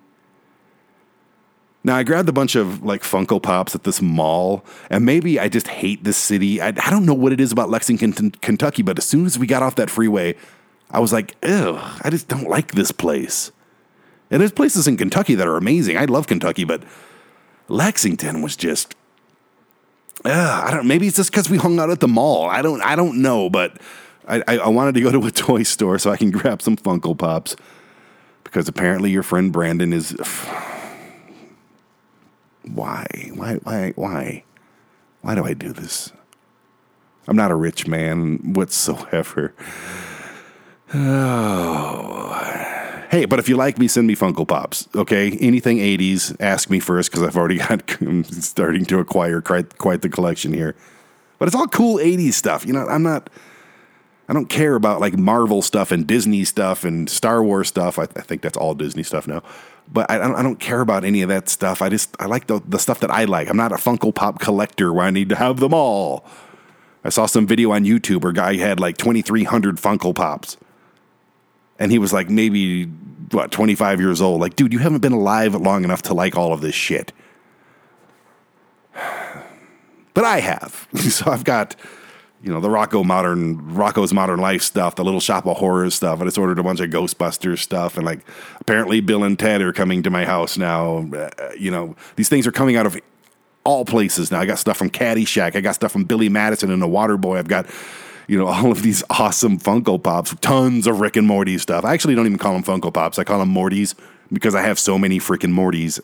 Now 1.85 1.97
I 1.97 2.05
grabbed 2.05 2.29
a 2.29 2.33
bunch 2.33 2.55
of 2.55 2.83
like 2.85 3.03
Funko 3.03 3.43
Pops 3.43 3.75
at 3.75 3.85
this 3.85 4.01
mall, 4.01 4.65
and 4.89 5.05
maybe 5.05 5.41
I 5.41 5.49
just 5.49 5.67
hate 5.69 6.05
this 6.05 6.17
city. 6.17 6.61
I, 6.61 6.69
I 6.69 6.91
don't 6.91 7.05
know 7.05 7.15
what 7.15 7.33
it 7.33 7.41
is 7.41 7.51
about 7.51 7.71
Lexington, 7.71 8.31
Kentucky, 8.31 8.83
but 8.83 8.99
as 8.99 9.05
soon 9.05 9.27
as 9.27 9.39
we 9.39 9.47
got 9.47 9.63
off 9.63 9.75
that 9.77 9.91
freeway, 9.91 10.37
I 10.91 11.01
was 11.01 11.13
like, 11.13 11.35
ew, 11.43 11.79
I 12.03 12.11
just 12.11 12.29
don't 12.29 12.49
like 12.49 12.73
this 12.73 12.93
place. 12.93 13.51
And 14.31 14.41
there's 14.41 14.53
places 14.53 14.87
in 14.87 14.97
Kentucky 14.97 15.35
that 15.35 15.47
are 15.47 15.57
amazing. 15.57 15.97
I 15.97 16.05
love 16.05 16.27
Kentucky, 16.27 16.65
but 16.65 16.83
Lexington 17.69 18.43
was 18.43 18.57
just, 18.57 18.95
I 20.25 20.71
don't. 20.71 20.87
Maybe 20.87 21.09
it's 21.09 21.17
just 21.17 21.31
because 21.31 21.51
we 21.51 21.59
hung 21.59 21.81
out 21.81 21.91
at 21.91 22.01
the 22.01 22.09
mall. 22.09 22.49
I 22.49 22.63
don't. 22.63 22.81
I 22.83 22.95
don't 22.95 23.21
know, 23.23 23.51
but 23.51 23.79
I, 24.29 24.43
I, 24.47 24.59
I 24.59 24.69
wanted 24.69 24.95
to 24.95 25.01
go 25.01 25.11
to 25.11 25.27
a 25.27 25.31
toy 25.33 25.65
store 25.65 25.99
so 25.99 26.11
I 26.11 26.17
can 26.17 26.31
grab 26.31 26.63
some 26.63 26.77
Funko 26.77 27.19
Pops 27.19 27.57
because 28.45 28.69
apparently 28.69 29.11
your 29.11 29.25
friend 29.25 29.53
Brandon 29.53 29.93
is. 29.93 30.17
Why? 32.65 33.07
Why? 33.35 33.57
Why? 33.57 33.93
Why? 33.97 34.45
Why 35.23 35.35
do 35.35 35.45
I 35.45 35.55
do 35.55 35.73
this? 35.73 36.13
I'm 37.29 37.37
not 37.37 37.51
a 37.51 37.55
rich 37.55 37.87
man 37.87 38.53
whatsoever. 38.55 39.55
Oh. 40.95 42.59
Hey, 43.13 43.27
but 43.27 43.39
if 43.39 43.47
you 43.47 43.59
like 43.59 43.77
me, 43.77 43.89
send 43.89 44.07
me 44.07 44.17
Funko 44.17 44.49
Pops. 44.49 44.89
Okay, 44.95 45.33
anything 45.33 45.77
'80s, 45.77 46.35
ask 46.41 46.71
me 46.71 46.81
first 46.81 47.11
because 47.11 47.23
I've 47.23 47.37
already 47.37 47.59
got 47.59 48.01
I'm 48.01 48.25
starting 48.25 48.87
to 48.87 49.01
acquire 49.01 49.43
quite 49.43 49.77
quite 49.77 50.01
the 50.01 50.09
collection 50.09 50.55
here. 50.55 50.75
But 51.39 51.47
it's 51.47 51.55
all 51.55 51.67
cool 51.67 51.99
'80s 51.99 52.33
stuff. 52.33 52.65
You 52.65 52.73
know, 52.73 52.87
I'm 52.87 53.03
not. 53.03 53.29
I 54.31 54.33
don't 54.33 54.49
care 54.49 54.77
about 54.77 55.03
like 55.03 55.19
Marvel 55.19 55.61
stuff 55.61 55.93
and 55.93 56.07
Disney 56.07 56.43
stuff 56.45 56.85
and 56.85 57.07
Star 57.11 57.45
Wars 57.45 57.69
stuff. 57.69 57.99
I, 57.99 58.05
I 58.05 58.23
think 58.23 58.41
that's 58.41 58.57
all 58.57 58.75
Disney 58.75 59.03
stuff 59.03 59.29
now. 59.29 59.43
But 59.93 60.11
I, 60.11 60.17
I 60.17 60.43
don't, 60.43 60.59
care 60.59 60.81
about 60.81 61.05
any 61.05 61.21
of 61.21 61.29
that 61.29 61.51
stuff. 61.51 61.83
I 61.83 61.91
just 61.91 62.17
I 62.19 62.25
like 62.25 62.47
the 62.47 62.63
the 62.67 62.79
stuff 62.79 63.01
that 63.01 63.11
I 63.11 63.25
like. 63.25 63.51
I'm 63.51 63.59
not 63.59 63.73
a 63.73 63.77
Funko 63.77 64.15
Pop 64.15 64.41
collector 64.41 64.91
where 64.93 65.05
I 65.05 65.11
need 65.11 65.29
to 65.29 65.37
have 65.37 65.61
them 65.61 65.75
all. 65.75 66.25
I 67.05 67.09
saw 67.09 67.27
some 67.27 67.47
video 67.47 67.73
on 67.73 67.85
YouTube 67.85 68.23
where 68.23 68.31
a 68.31 68.35
guy 68.35 68.57
had 68.57 68.79
like 68.79 68.97
2,300 68.97 69.77
Funko 69.77 70.15
Pops. 70.15 70.57
And 71.79 71.91
he 71.91 71.99
was 71.99 72.13
like 72.13 72.31
maybe, 72.31 72.85
what, 73.33 73.51
25 73.51 74.01
years 74.01 74.21
old. 74.21 74.41
Like, 74.41 74.55
dude, 74.55 74.73
you 74.73 74.79
haven't 74.79 75.01
been 75.01 75.13
alive 75.13 75.55
long 75.55 75.85
enough 75.85 76.03
to 76.03 76.15
like 76.15 76.37
all 76.37 76.53
of 76.53 76.61
this 76.61 76.75
shit. 76.75 77.13
But 80.15 80.25
I 80.25 80.41
have. 80.41 80.89
so 80.95 81.31
I've 81.31 81.43
got, 81.43 81.75
you 82.43 82.53
know, 82.53 82.61
the 82.61 82.69
Rocko 82.69 83.05
Modern, 83.05 83.61
Rocko's 83.73 84.13
Modern 84.13 84.41
Life 84.41 84.63
stuff, 84.63 84.97
the 84.97 85.05
Little 85.05 85.21
Shop 85.21 85.47
of 85.47 85.57
Horrors 85.59 85.95
stuff. 85.95 86.21
I 86.21 86.25
just 86.25 86.39
ordered 86.39 86.59
a 86.59 86.63
bunch 86.63 86.81
of 86.81 86.91
Ghostbusters 86.91 87.59
stuff. 87.59 87.97
And 87.97 88.05
like, 88.05 88.21
apparently 88.61 89.01
Bill 89.01 89.23
and 89.23 89.39
Ted 89.39 89.63
are 89.63 89.73
coming 89.73 90.03
to 90.03 90.11
my 90.11 90.25
house 90.25 90.59
now. 90.59 91.09
Uh, 91.13 91.31
you 91.57 91.71
know, 91.71 91.95
these 92.17 92.29
things 92.29 92.47
are 92.47 92.53
coming 92.53 92.77
out 92.77 92.85
of 92.85 92.99
all 93.65 93.85
places 93.85 94.33
now. 94.33 94.41
I 94.41 94.47
got 94.47 94.59
stuff 94.59 94.77
from 94.77 94.91
Caddyshack. 94.91 95.55
I 95.55 95.61
got 95.61 95.77
stuff 95.77 95.93
from 95.93 96.03
Billy 96.03 96.29
Madison 96.29 96.73
and 96.73 96.83
the 96.83 96.87
Waterboy. 96.87 97.39
I've 97.39 97.47
got, 97.47 97.67
you 98.27 98.37
know, 98.37 98.47
all 98.49 98.73
of 98.73 98.83
these 98.83 99.05
awesome 99.09 99.59
Funko 99.59 100.03
Pops, 100.03 100.35
tons 100.41 100.89
of 100.89 100.99
Rick 100.99 101.15
and 101.15 101.29
Morty 101.29 101.59
stuff. 101.59 101.85
I 101.85 101.95
actually 101.95 102.17
don't 102.17 102.27
even 102.27 102.39
call 102.39 102.59
them 102.59 102.65
Funko 102.65 102.93
Pops. 102.93 103.21
I 103.21 103.25
call 103.25 103.39
them 103.39 103.55
Mortys 103.55 103.95
because 104.33 104.57
I 104.57 104.63
have 104.63 104.81
so 104.81 104.99
many 104.99 105.21
freaking 105.21 105.53
Mortys 105.53 106.01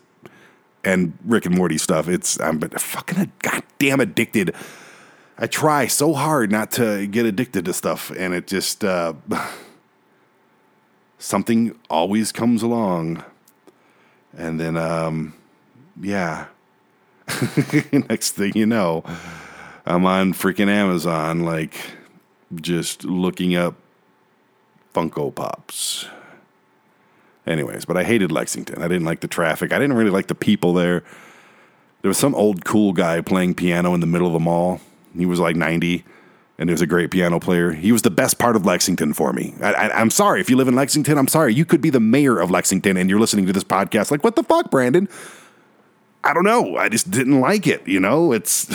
and 0.85 1.19
Rick 1.25 1.47
and 1.47 1.57
Morty 1.57 1.79
stuff. 1.79 2.09
It's 2.09 2.39
I'm 2.39 2.61
fucking 2.61 3.33
goddamn 3.41 3.99
addicted. 3.99 4.55
I 5.39 5.47
try 5.47 5.87
so 5.87 6.15
hard 6.15 6.51
not 6.51 6.73
to 6.73 7.07
get 7.07 7.25
addicted 7.25 7.65
to 7.67 7.73
stuff, 7.73 8.11
and 8.11 8.35
it 8.35 8.49
just 8.49 8.85
uh, 8.85 9.15
something 11.19 11.79
always 11.89 12.33
comes 12.33 12.63
along, 12.63 13.25
and 14.37 14.59
then 14.59 14.77
um, 14.77 15.35
yeah. 16.01 16.47
Next 17.93 18.33
thing 18.33 18.53
you 18.55 18.67
know, 18.67 19.05
I'm 19.87 20.07
on 20.07 20.33
freaking 20.33 20.69
Amazon, 20.69 21.45
like 21.45 21.75
just 22.55 23.05
looking 23.05 23.55
up 23.55 23.75
Funko 24.95 25.35
Pops. 25.35 26.09
Anyways, 27.47 27.85
but 27.85 27.97
I 27.97 28.05
hated 28.05 28.33
Lexington. 28.33 28.83
I 28.83 28.89
didn't 28.89 29.05
like 29.05 29.21
the 29.21 29.29
traffic. 29.29 29.73
I 29.73 29.79
didn't 29.79 29.97
really 29.97 30.11
like 30.11 30.27
the 30.27 30.35
people 30.35 30.75
there. 30.75 31.05
There 32.03 32.09
was 32.09 32.19
some 32.19 32.35
old 32.35 32.65
cool 32.65 32.93
guy 32.93 33.21
playing 33.21 33.55
piano 33.55 33.95
in 33.95 34.01
the 34.01 34.07
middle 34.07 34.27
of 34.27 34.33
the 34.33 34.39
mall. 34.39 34.81
He 35.17 35.27
was 35.27 35.41
like 35.41 35.57
90, 35.57 36.05
and 36.59 36.69
he 36.69 36.73
was 36.73 36.81
a 36.81 36.87
great 36.87 37.11
piano 37.11 37.39
player. 37.41 37.73
He 37.73 37.93
was 37.93 38.03
the 38.03 38.11
best 38.11 38.39
part 38.39 38.57
of 38.57 38.67
Lexington 38.67 39.13
for 39.13 39.33
me. 39.33 39.55
I, 39.63 39.91
I'm 39.91 40.11
sorry. 40.11 40.41
If 40.41 40.51
you 40.51 40.57
live 40.57 40.69
in 40.69 40.75
Lexington, 40.75 41.19
I'm 41.19 41.29
sorry. 41.29 41.55
You 41.55 41.65
could 41.65 41.81
be 41.81 41.91
the 41.91 42.01
mayor 42.01 42.39
of 42.39 42.51
Lexington, 42.51 42.97
and 42.97 43.09
you're 43.09 43.21
listening 43.21 43.47
to 43.47 43.53
this 43.53 43.65
podcast. 43.65 44.11
Like, 44.11 44.25
what 44.25 44.37
the 44.37 44.43
fuck, 44.43 44.71
Brandon? 44.71 45.09
I 46.25 46.35
don't 46.35 46.45
know. 46.45 46.77
I 46.77 46.89
just 46.89 47.11
didn't 47.11 47.41
like 47.41 47.67
it. 47.67 47.87
You 47.87 48.01
know, 48.01 48.33
it's. 48.33 48.73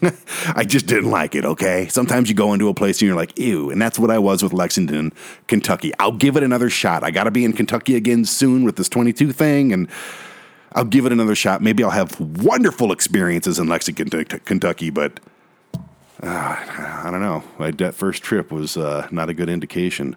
I 0.54 0.64
just 0.64 0.86
didn't 0.86 1.10
like 1.10 1.34
it, 1.34 1.44
okay? 1.44 1.88
Sometimes 1.88 2.28
you 2.28 2.34
go 2.34 2.52
into 2.52 2.68
a 2.68 2.74
place 2.74 3.00
and 3.00 3.06
you're 3.06 3.16
like, 3.16 3.38
ew. 3.38 3.70
And 3.70 3.82
that's 3.82 3.98
what 3.98 4.10
I 4.10 4.18
was 4.18 4.42
with 4.42 4.52
Lexington, 4.52 5.12
Kentucky. 5.48 5.92
I'll 5.98 6.12
give 6.12 6.36
it 6.36 6.42
another 6.42 6.70
shot. 6.70 7.02
I 7.02 7.10
got 7.10 7.24
to 7.24 7.30
be 7.30 7.44
in 7.44 7.52
Kentucky 7.52 7.96
again 7.96 8.24
soon 8.24 8.64
with 8.64 8.76
this 8.76 8.88
22 8.88 9.32
thing, 9.32 9.72
and 9.72 9.88
I'll 10.74 10.84
give 10.84 11.06
it 11.06 11.12
another 11.12 11.34
shot. 11.34 11.62
Maybe 11.62 11.84
I'll 11.84 11.90
have 11.90 12.18
wonderful 12.20 12.92
experiences 12.92 13.58
in 13.58 13.68
Lexington, 13.68 14.08
Kentucky, 14.24 14.90
but 14.90 15.20
uh, 16.22 16.56
I 17.04 17.08
don't 17.10 17.20
know. 17.20 17.42
My, 17.58 17.70
that 17.72 17.94
first 17.94 18.22
trip 18.22 18.50
was 18.50 18.76
uh, 18.76 19.08
not 19.10 19.28
a 19.28 19.34
good 19.34 19.48
indication. 19.48 20.16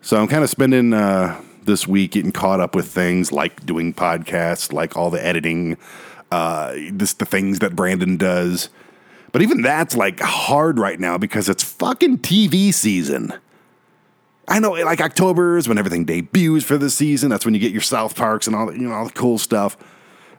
So 0.00 0.20
I'm 0.20 0.28
kind 0.28 0.44
of 0.44 0.50
spending 0.50 0.92
uh, 0.92 1.40
this 1.62 1.86
week 1.86 2.12
getting 2.12 2.32
caught 2.32 2.60
up 2.60 2.74
with 2.74 2.88
things 2.88 3.32
like 3.32 3.64
doing 3.64 3.94
podcasts, 3.94 4.72
like 4.72 4.96
all 4.96 5.10
the 5.10 5.24
editing, 5.24 5.76
uh, 6.30 6.74
just 6.96 7.18
the 7.18 7.24
things 7.24 7.60
that 7.60 7.74
Brandon 7.74 8.16
does. 8.16 8.68
But 9.32 9.42
even 9.42 9.62
that's 9.62 9.96
like 9.96 10.20
hard 10.20 10.78
right 10.78 11.00
now 11.00 11.18
because 11.18 11.48
it's 11.48 11.62
fucking 11.62 12.18
TV 12.18 12.72
season. 12.72 13.32
I 14.48 14.58
know, 14.58 14.72
like 14.72 15.00
October 15.00 15.56
is 15.56 15.68
when 15.68 15.78
everything 15.78 16.04
debuts 16.04 16.64
for 16.64 16.76
the 16.76 16.90
season. 16.90 17.30
That's 17.30 17.44
when 17.44 17.54
you 17.54 17.60
get 17.60 17.72
your 17.72 17.80
South 17.80 18.16
Parks 18.16 18.46
and 18.46 18.56
all 18.56 18.66
the, 18.66 18.72
you 18.72 18.88
know 18.88 18.92
all 18.92 19.04
the 19.04 19.12
cool 19.12 19.38
stuff, 19.38 19.76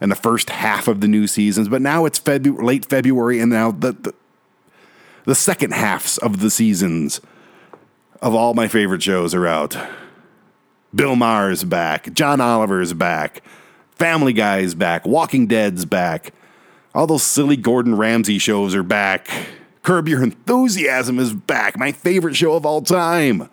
and 0.01 0.11
the 0.11 0.15
first 0.15 0.49
half 0.49 0.87
of 0.87 1.01
the 1.01 1.07
new 1.07 1.25
seasons. 1.25 1.69
But 1.69 1.81
now 1.81 2.05
it's 2.05 2.19
Febu- 2.19 2.61
late 2.61 2.85
February, 2.85 3.39
and 3.39 3.49
now 3.49 3.71
the, 3.71 3.93
the 3.93 4.13
the 5.25 5.35
second 5.35 5.73
halves 5.73 6.17
of 6.17 6.41
the 6.41 6.49
seasons 6.49 7.21
of 8.21 8.35
all 8.35 8.53
my 8.53 8.67
favorite 8.67 9.01
shows 9.01 9.33
are 9.33 9.47
out. 9.47 9.77
Bill 10.93 11.15
Maher's 11.15 11.63
back, 11.63 12.13
John 12.13 12.39
Oliver's 12.39 12.93
back, 12.93 13.41
Family 13.91 14.33
Guy's 14.33 14.75
back, 14.75 15.07
Walking 15.07 15.47
Dead's 15.47 15.85
back. 15.85 16.33
All 16.93 17.07
those 17.07 17.23
silly 17.23 17.57
Gordon 17.57 17.95
Ramsay 17.95 18.37
shows 18.37 18.75
are 18.75 18.83
back. 18.83 19.27
Curb 19.81 20.07
Your 20.07 20.21
Enthusiasm 20.21 21.19
is 21.19 21.33
back, 21.33 21.77
my 21.77 21.91
favorite 21.91 22.35
show 22.35 22.53
of 22.53 22.65
all 22.65 22.81
time. 22.81 23.49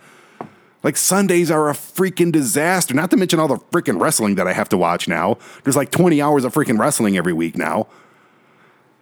Like 0.83 0.97
Sundays 0.97 1.51
are 1.51 1.69
a 1.69 1.75
freaking 1.75 2.33
disaster. 2.33 2.95
Not 2.95 3.11
to 3.11 3.17
mention 3.17 3.39
all 3.39 3.49
the 3.49 3.57
freaking 3.57 4.01
wrestling 4.01 4.37
that 4.37 4.47
I 4.47 4.53
have 4.53 4.69
to 4.71 4.79
watch 4.79 5.09
now. 5.09 5.37
There's 5.63 5.77
like 5.77 5.91
20 5.91 6.23
hours 6.23 6.45
of 6.45 6.55
freaking 6.55 6.79
wrestling 6.79 7.17
every 7.17 7.33
week 7.33 7.57
now. 7.57 7.89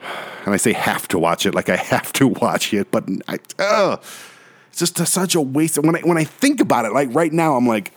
And 0.44 0.54
I 0.54 0.56
say 0.56 0.72
have 0.72 1.06
to 1.08 1.18
watch 1.18 1.44
it 1.44 1.54
like 1.54 1.68
I 1.68 1.76
have 1.76 2.10
to 2.14 2.28
watch 2.28 2.72
it, 2.72 2.90
but 2.90 3.06
I, 3.26 3.38
ugh, 3.58 4.02
it's 4.70 4.78
just 4.78 4.98
a, 4.98 5.04
such 5.04 5.34
a 5.34 5.42
waste. 5.42 5.76
When 5.76 5.94
I 5.94 6.00
when 6.00 6.16
I 6.16 6.24
think 6.24 6.60
about 6.60 6.86
it, 6.86 6.92
like 6.92 7.12
right 7.12 7.32
now, 7.32 7.56
I'm 7.56 7.66
like, 7.66 7.92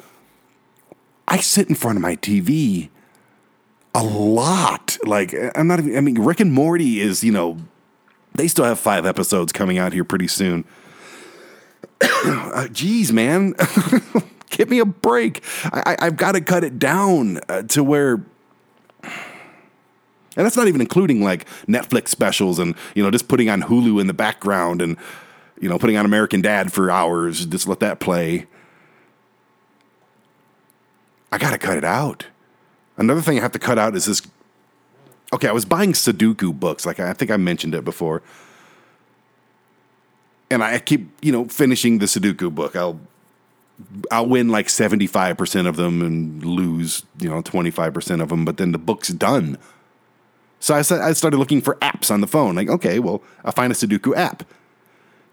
I 1.30 1.38
sit 1.38 1.70
in 1.70 1.76
front 1.76 1.98
of 1.98 2.02
my 2.02 2.18
TV 2.18 2.90
a 3.96 4.04
lot. 4.04 4.98
Like 5.06 5.34
I'm 5.56 5.68
not 5.68 5.80
even. 5.80 5.96
I 5.96 6.02
mean, 6.02 6.20
Rick 6.20 6.42
and 6.42 6.52
Morty 6.52 7.00
is 7.00 7.24
you 7.24 7.32
know, 7.32 7.58
they 8.36 8.50
still 8.50 8.66
have 8.66 8.80
five 8.80 9.06
episodes 9.06 9.54
coming 9.54 9.78
out 9.78 9.94
here 9.94 10.04
pretty 10.04 10.28
soon. 10.28 10.66
uh, 12.26 12.68
geez, 12.70 13.12
man, 13.14 13.54
give 14.50 14.70
me 14.70 14.80
a 14.80 14.86
break. 14.86 15.44
I, 15.66 15.96
I've 16.00 16.18
got 16.18 16.34
to 16.34 16.42
cut 16.42 16.64
it 16.64 16.80
down 16.80 17.40
uh, 17.50 17.64
to 17.64 17.84
where 17.84 18.24
And 20.36 20.46
that's 20.46 20.56
not 20.56 20.68
even 20.68 20.82
including 20.82 21.22
like 21.22 21.46
Netflix 21.68 22.08
specials 22.10 22.58
and, 22.60 22.76
you 22.96 23.04
know, 23.04 23.12
just 23.12 23.28
putting 23.28 23.50
on 23.50 23.64
Hulu 23.64 24.00
in 24.00 24.08
the 24.08 24.14
background 24.14 24.82
and, 24.82 24.98
you 25.60 25.68
know, 25.68 25.78
putting 25.78 25.98
on 25.98 26.06
American 26.06 26.42
Dad 26.42 26.72
for 26.72 26.90
hours, 26.90 27.46
just 27.46 27.68
let 27.68 27.80
that 27.82 28.00
play. 28.00 28.48
I 31.32 31.38
got 31.38 31.52
to 31.52 31.58
cut 31.58 31.78
it 31.78 31.84
out. 31.84 32.28
Another 32.98 33.22
thing 33.22 33.38
I 33.38 33.42
have 33.42 33.52
to 33.54 33.60
cut 33.60 33.78
out 33.78 33.96
is 33.96 34.06
this. 34.06 34.22
Okay, 35.34 35.48
I 35.48 35.54
was 35.54 35.66
buying 35.66 35.94
Sudoku 35.94 36.58
books. 36.58 36.86
Like 36.86 37.00
I 37.00 37.14
think 37.14 37.32
I 37.32 37.38
mentioned 37.38 37.76
it 37.76 37.86
before. 37.86 38.22
And 40.52 40.64
I 40.64 40.80
keep, 40.80 41.10
you 41.22 41.32
know, 41.32 41.46
finishing 41.46 42.00
the 42.00 42.06
Sudoku 42.06 42.54
book. 42.54 42.76
I'll 42.76 43.00
I'll 44.12 44.28
win 44.28 44.50
like 44.50 44.68
75% 44.68 45.68
of 45.68 45.76
them 45.76 46.02
and 46.02 46.44
lose, 46.44 47.04
you 47.20 47.30
know, 47.30 47.42
25% 47.42 48.22
of 48.22 48.30
them, 48.30 48.46
but 48.46 48.58
then 48.58 48.72
the 48.72 48.78
book's 48.78 49.10
done. 49.10 49.58
So 50.60 50.76
I, 50.76 50.80
I 50.80 51.14
started 51.14 51.38
looking 51.38 51.62
for 51.62 51.76
apps 51.76 52.12
on 52.12 52.22
the 52.22 52.28
phone. 52.28 52.56
Like, 52.56 52.70
okay, 52.70 53.00
well, 53.00 53.24
I'll 53.44 53.52
find 53.52 53.72
a 53.72 53.76
Sudoku 53.76 54.16
app. 54.16 54.44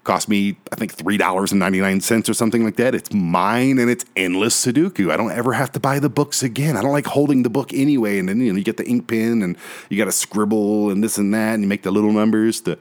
Cost 0.04 0.28
me, 0.28 0.56
I 0.72 0.76
think, 0.76 0.96
$3.99 0.96 2.30
or 2.30 2.32
something 2.32 2.64
like 2.64 2.76
that. 2.76 2.94
It's 2.94 3.12
mine 3.12 3.78
and 3.78 3.90
it's 3.90 4.06
endless 4.16 4.64
Sudoku. 4.64 5.10
I 5.10 5.18
don't 5.18 5.32
ever 5.32 5.52
have 5.52 5.70
to 5.72 5.80
buy 5.80 5.98
the 5.98 6.08
books 6.08 6.42
again. 6.42 6.78
I 6.78 6.82
don't 6.82 6.92
like 6.92 7.06
holding 7.06 7.42
the 7.42 7.50
book 7.50 7.74
anyway. 7.74 8.18
And 8.18 8.26
then, 8.26 8.40
you 8.40 8.50
know, 8.50 8.56
you 8.56 8.64
get 8.64 8.78
the 8.78 8.88
ink 8.88 9.06
pen 9.06 9.42
and 9.42 9.58
you 9.90 9.98
got 9.98 10.06
to 10.06 10.12
scribble 10.12 10.88
and 10.88 11.04
this 11.04 11.18
and 11.18 11.34
that 11.34 11.54
and 11.54 11.62
you 11.62 11.68
make 11.68 11.82
the 11.82 11.90
little 11.90 12.12
numbers. 12.12 12.62
To... 12.62 12.78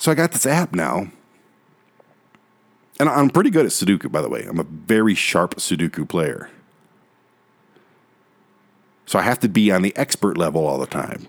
So 0.00 0.10
I 0.10 0.14
got 0.14 0.32
this 0.32 0.46
app 0.46 0.74
now 0.74 1.08
and 2.98 3.08
I'm 3.08 3.28
pretty 3.28 3.50
good 3.50 3.66
at 3.66 3.72
Sudoku, 3.72 4.10
by 4.10 4.22
the 4.22 4.30
way. 4.30 4.46
I'm 4.48 4.58
a 4.58 4.64
very 4.64 5.14
sharp 5.14 5.56
Sudoku 5.56 6.08
player. 6.08 6.48
So 9.04 9.18
I 9.18 9.22
have 9.22 9.40
to 9.40 9.48
be 9.48 9.70
on 9.70 9.82
the 9.82 9.94
expert 9.96 10.38
level 10.38 10.66
all 10.66 10.78
the 10.78 10.86
time. 10.86 11.26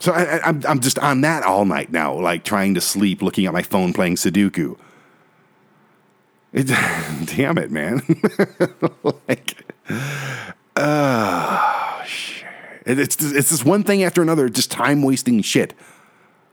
So 0.00 0.12
I, 0.12 0.36
am 0.36 0.40
I'm, 0.44 0.62
I'm 0.68 0.80
just 0.80 0.98
on 0.98 1.22
that 1.22 1.44
all 1.44 1.64
night 1.64 1.90
now, 1.90 2.12
like 2.12 2.44
trying 2.44 2.74
to 2.74 2.80
sleep, 2.82 3.22
looking 3.22 3.46
at 3.46 3.54
my 3.54 3.62
phone, 3.62 3.94
playing 3.94 4.16
Sudoku. 4.16 4.76
It, 6.52 6.66
damn 7.36 7.56
it, 7.56 7.70
man! 7.70 8.02
like, 9.28 9.72
oh 10.76 12.02
shit! 12.06 12.43
It's 12.84 13.16
it's 13.22 13.50
this 13.50 13.64
one 13.64 13.82
thing 13.82 14.02
after 14.02 14.22
another, 14.22 14.48
just 14.48 14.70
time 14.70 15.02
wasting 15.02 15.42
shit. 15.42 15.74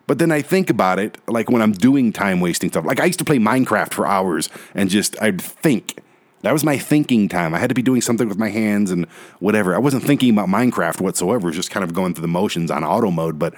But 0.07 0.17
then 0.17 0.31
I 0.31 0.41
think 0.41 0.69
about 0.69 0.99
it, 0.99 1.17
like 1.27 1.49
when 1.49 1.61
I'm 1.61 1.73
doing 1.73 2.11
time 2.11 2.39
wasting 2.41 2.69
stuff. 2.69 2.85
Like 2.85 2.99
I 2.99 3.05
used 3.05 3.19
to 3.19 3.25
play 3.25 3.37
Minecraft 3.37 3.93
for 3.93 4.07
hours 4.07 4.49
and 4.73 4.89
just 4.89 5.21
I'd 5.21 5.41
think. 5.41 5.99
That 6.41 6.53
was 6.53 6.63
my 6.63 6.77
thinking 6.77 7.29
time. 7.29 7.53
I 7.53 7.59
had 7.59 7.69
to 7.69 7.75
be 7.75 7.83
doing 7.83 8.01
something 8.01 8.27
with 8.27 8.37
my 8.37 8.49
hands 8.49 8.89
and 8.89 9.05
whatever. 9.39 9.75
I 9.75 9.77
wasn't 9.77 10.03
thinking 10.03 10.31
about 10.31 10.47
Minecraft 10.47 10.99
whatsoever. 10.99 11.47
It 11.47 11.51
was 11.51 11.55
just 11.55 11.69
kind 11.69 11.83
of 11.83 11.93
going 11.93 12.15
through 12.15 12.23
the 12.23 12.27
motions 12.27 12.71
on 12.71 12.83
auto 12.83 13.11
mode. 13.11 13.37
But 13.37 13.53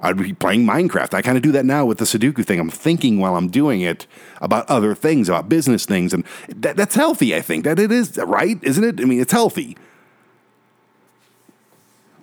I'd 0.00 0.18
be 0.18 0.34
playing 0.34 0.66
Minecraft. 0.66 1.14
I 1.14 1.22
kind 1.22 1.38
of 1.38 1.42
do 1.42 1.52
that 1.52 1.64
now 1.64 1.86
with 1.86 1.98
the 1.98 2.04
Sudoku 2.04 2.44
thing. 2.44 2.60
I'm 2.60 2.68
thinking 2.68 3.20
while 3.20 3.36
I'm 3.36 3.48
doing 3.48 3.80
it 3.80 4.06
about 4.42 4.68
other 4.68 4.94
things, 4.94 5.30
about 5.30 5.48
business 5.48 5.86
things, 5.86 6.12
and 6.12 6.24
that, 6.48 6.76
that's 6.76 6.94
healthy. 6.94 7.34
I 7.34 7.40
think 7.40 7.64
that 7.64 7.78
it 7.78 7.90
is 7.90 8.18
right, 8.18 8.58
isn't 8.62 8.84
it? 8.84 9.00
I 9.00 9.04
mean, 9.04 9.20
it's 9.20 9.32
healthy. 9.32 9.76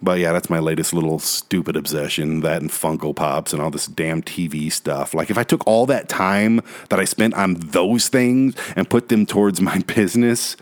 But 0.01 0.19
yeah, 0.19 0.31
that's 0.31 0.49
my 0.49 0.59
latest 0.59 0.93
little 0.93 1.19
stupid 1.19 1.75
obsession. 1.75 2.41
That 2.41 2.61
and 2.61 2.71
Funko 2.71 3.15
Pops 3.15 3.53
and 3.53 3.61
all 3.61 3.69
this 3.69 3.85
damn 3.85 4.21
TV 4.21 4.71
stuff. 4.71 5.13
Like, 5.13 5.29
if 5.29 5.37
I 5.37 5.43
took 5.43 5.65
all 5.67 5.85
that 5.85 6.09
time 6.09 6.61
that 6.89 6.99
I 6.99 7.05
spent 7.05 7.35
on 7.35 7.53
those 7.55 8.09
things 8.09 8.55
and 8.75 8.89
put 8.89 9.09
them 9.09 9.25
towards 9.25 9.61
my 9.61 9.77
business, 9.95 10.57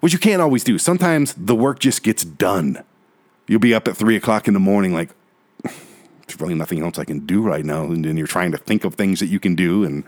which 0.00 0.12
you 0.12 0.18
can't 0.18 0.42
always 0.42 0.62
do, 0.62 0.78
sometimes 0.78 1.34
the 1.34 1.56
work 1.56 1.80
just 1.80 2.02
gets 2.02 2.24
done. 2.24 2.82
You'll 3.48 3.60
be 3.60 3.74
up 3.74 3.88
at 3.88 3.96
three 3.96 4.16
o'clock 4.16 4.46
in 4.46 4.54
the 4.54 4.60
morning, 4.60 4.92
like, 4.92 5.10
there's 5.62 6.40
really 6.40 6.54
nothing 6.54 6.82
else 6.82 6.98
I 6.98 7.04
can 7.04 7.26
do 7.26 7.42
right 7.42 7.64
now. 7.64 7.84
And 7.84 8.04
then 8.04 8.16
you're 8.16 8.26
trying 8.26 8.52
to 8.52 8.58
think 8.58 8.84
of 8.84 8.94
things 8.94 9.18
that 9.20 9.26
you 9.26 9.40
can 9.40 9.56
do. 9.56 9.84
And 9.84 10.04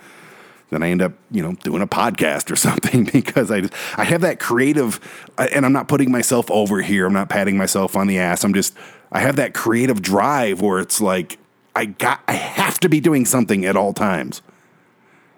then 0.70 0.83
I 0.83 0.90
end 0.90 1.02
up, 1.02 1.12
you 1.31 1.42
know, 1.42 1.52
doing 1.52 1.83
a 1.83 1.87
podcast 1.87 2.50
or 2.50 2.57
something 2.68 3.04
because 3.04 3.50
I 3.50 3.62
I 3.96 4.04
have 4.04 4.20
that 4.22 4.40
creative, 4.40 5.00
uh, 5.38 5.48
and 5.52 5.64
I'm 5.64 5.72
not 5.72 5.88
putting 5.88 6.11
myself 6.11 6.50
over 6.50 6.83
here. 6.83 7.07
I'm 7.07 7.12
not 7.12 7.28
patting 7.28 7.57
myself 7.57 7.96
on 7.96 8.07
the 8.07 8.18
ass. 8.18 8.44
I'm 8.44 8.54
just, 8.54 8.74
I 9.11 9.20
have 9.20 9.37
that 9.37 9.54
creative 9.54 10.02
drive 10.02 10.61
where 10.61 10.78
it's 10.78 11.00
like, 11.00 11.38
I 11.74 11.87
got, 11.87 12.20
I 12.26 12.33
have 12.33 12.81
to 12.81 12.88
be 12.88 13.00
doing 13.00 13.24
something 13.24 13.64
at 13.64 13.76
all 13.76 13.92
times. 13.92 14.42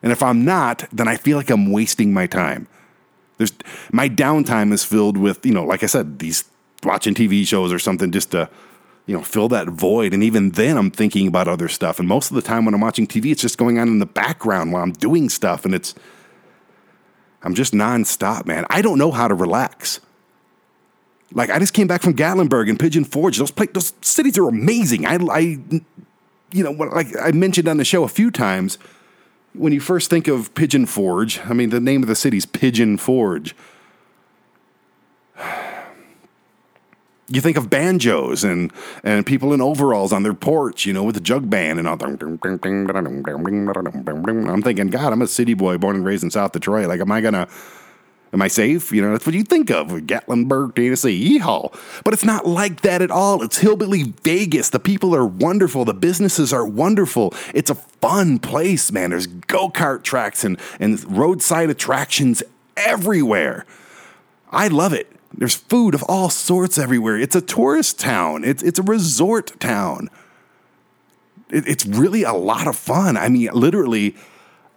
And 0.03 0.11
if 0.13 0.23
I'm 0.23 0.45
not, 0.45 0.85
then 0.91 1.07
I 1.09 1.17
feel 1.17 1.37
like 1.37 1.51
I'm 1.51 1.71
wasting 1.71 2.13
my 2.13 2.27
time. 2.27 2.67
There's, 3.37 3.53
my 3.93 4.09
downtime 4.09 4.73
is 4.73 4.85
filled 4.85 5.17
with, 5.17 5.45
you 5.45 5.53
know, 5.53 5.65
like 5.65 5.83
I 5.83 5.87
said, 5.87 6.19
these 6.19 6.45
watching 6.83 7.15
TV 7.15 7.47
shows 7.47 7.73
or 7.73 7.79
something 7.79 8.11
just 8.11 8.31
to, 8.31 8.49
you 9.11 9.17
know, 9.17 9.23
fill 9.25 9.49
that 9.49 9.67
void. 9.67 10.15
And 10.15 10.23
even 10.23 10.51
then, 10.51 10.77
I'm 10.77 10.93
thinking 10.93 11.27
about 11.27 11.49
other 11.49 11.67
stuff. 11.67 11.99
And 11.99 12.07
most 12.07 12.31
of 12.31 12.37
the 12.37 12.43
time 12.43 12.65
when 12.65 12.75
I'm 12.75 12.81
watching 12.81 13.09
TV, 13.09 13.33
it's 13.33 13.43
just 13.43 13.59
going 13.59 13.77
on 13.77 13.89
in 13.89 13.99
the 13.99 14.07
background 14.07 14.73
while 14.73 14.85
I'm 14.85 14.93
doing 14.93 15.29
stuff. 15.29 15.65
And 15.65 15.75
it's, 15.75 15.97
I'm 17.43 17.57
just 17.57 17.73
nonstop, 17.73 18.47
man. 18.47 18.67
I 18.71 18.83
don't 18.83 18.99
know 18.99 19.11
how 19.11 19.27
to 19.27 19.35
relax. 19.35 19.99
Like, 21.33 21.51
I 21.51 21.59
just 21.59 21.75
came 21.75 21.89
back 21.89 22.03
from 22.03 22.15
Gatlinburg 22.15 22.69
and 22.69 22.79
Pigeon 22.79 23.03
Forge. 23.03 23.39
Those, 23.39 23.51
those 23.51 23.95
cities 24.01 24.39
are 24.39 24.47
amazing. 24.47 25.05
I, 25.07 25.17
I, 25.29 25.41
you 26.53 26.63
know, 26.63 26.71
like 26.71 27.09
I 27.21 27.33
mentioned 27.33 27.67
on 27.67 27.79
the 27.79 27.85
show 27.85 28.05
a 28.05 28.09
few 28.09 28.31
times, 28.31 28.79
when 29.55 29.73
you 29.73 29.81
first 29.81 30.09
think 30.09 30.29
of 30.29 30.55
Pigeon 30.55 30.87
Forge, 30.87 31.41
I 31.41 31.53
mean, 31.53 31.71
the 31.71 31.81
name 31.81 32.03
of 32.03 32.09
the 32.09 32.15
city's 32.15 32.47
Pigeon 32.47 32.97
Forge. 32.97 33.57
You 37.31 37.41
think 37.41 37.57
of 37.57 37.71
banjos 37.71 38.45
and 38.45 38.73
and 39.03 39.25
people 39.25 39.53
in 39.53 39.61
overalls 39.61 40.13
on 40.13 40.23
their 40.25 40.35
porch, 40.35 40.85
you 40.85 40.93
know, 40.93 41.05
with 41.05 41.17
a 41.17 41.21
jug 41.21 41.49
band 41.49 41.79
and 41.79 41.89
all. 41.89 41.97
I'm 42.03 42.19
thinking, 44.63 44.89
God, 44.89 45.13
I'm 45.13 45.23
a 45.23 45.27
city 45.27 45.55
boy 45.55 45.79
born 45.79 45.97
and 45.97 46.05
raised 46.05 46.25
in 46.25 46.31
South 46.31 46.53
Detroit. 46.53 46.89
Like, 46.89 47.01
am 47.01 47.13
I 47.13 47.21
gonna? 47.21 47.49
Am 48.33 48.41
I 48.41 48.47
safe? 48.47 48.93
You 48.93 49.03
know, 49.03 49.11
that's 49.11 49.27
what 49.27 49.35
you 49.35 49.43
think 49.43 49.71
of 49.71 49.89
Gatlinburg, 49.89 50.77
Tennessee. 50.77 51.39
Yeehaw. 51.39 51.77
But 52.05 52.15
it's 52.15 52.25
not 52.25 52.47
like 52.47 52.83
that 52.83 53.03
at 53.03 53.11
all. 53.11 53.43
It's 53.43 53.59
hillbilly 53.59 54.15
Vegas. 54.23 54.71
The 54.71 54.79
people 54.79 55.17
are 55.17 55.27
wonderful. 55.27 55.85
The 55.85 55.95
businesses 55.95 56.53
are 56.53 56.65
wonderful. 56.65 57.35
It's 57.55 57.71
a 57.71 57.75
fun 57.75 58.39
place, 58.39 58.93
man. 58.93 59.11
There's 59.11 59.27
go 59.27 59.69
kart 59.69 60.05
tracks 60.05 60.45
and, 60.45 60.61
and 60.79 61.03
roadside 61.11 61.71
attractions 61.71 62.45
everywhere. 62.77 63.67
I 64.53 64.69
love 64.69 64.93
it. 64.93 65.10
There's 65.37 65.55
food 65.55 65.95
of 65.95 66.03
all 66.05 66.29
sorts 66.29 66.77
everywhere. 66.77 67.17
It's 67.17 67.37
a 67.37 67.41
tourist 67.41 68.01
town. 68.01 68.45
It's 68.45 68.63
it's 68.63 68.79
a 68.79 68.83
resort 68.83 69.59
town. 69.61 70.11
It, 71.51 71.67
it's 71.69 71.87
really 71.87 72.23
a 72.23 72.33
lot 72.33 72.67
of 72.67 72.77
fun. 72.77 73.17
I 73.17 73.29
mean, 73.29 73.49
literally, 73.53 74.17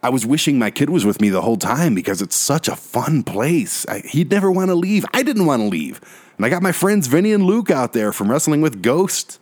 I 0.01 0.09
was 0.09 0.25
wishing 0.25 0.59
my 0.59 0.69
kid 0.69 0.89
was 0.89 1.05
with 1.05 1.21
me 1.21 1.29
the 1.29 1.41
whole 1.41 1.57
time 1.57 1.95
because 1.95 2.21
it's 2.21 2.35
such 2.35 2.67
a 2.67 2.75
fun 2.75 3.23
place. 3.23 3.85
I, 3.87 3.99
he'd 3.99 4.29
never 4.29 4.51
want 4.51 4.69
to 4.69 4.75
leave. 4.75 5.05
I 5.13 5.23
didn't 5.23 5.45
want 5.45 5.61
to 5.61 5.67
leave, 5.67 6.01
and 6.37 6.45
I 6.45 6.49
got 6.49 6.61
my 6.61 6.71
friends 6.71 7.07
Vinny 7.07 7.33
and 7.33 7.45
Luke 7.45 7.71
out 7.71 7.93
there 7.93 8.11
from 8.11 8.29
Wrestling 8.29 8.61
with 8.61 8.83
Ghosts, 8.83 9.39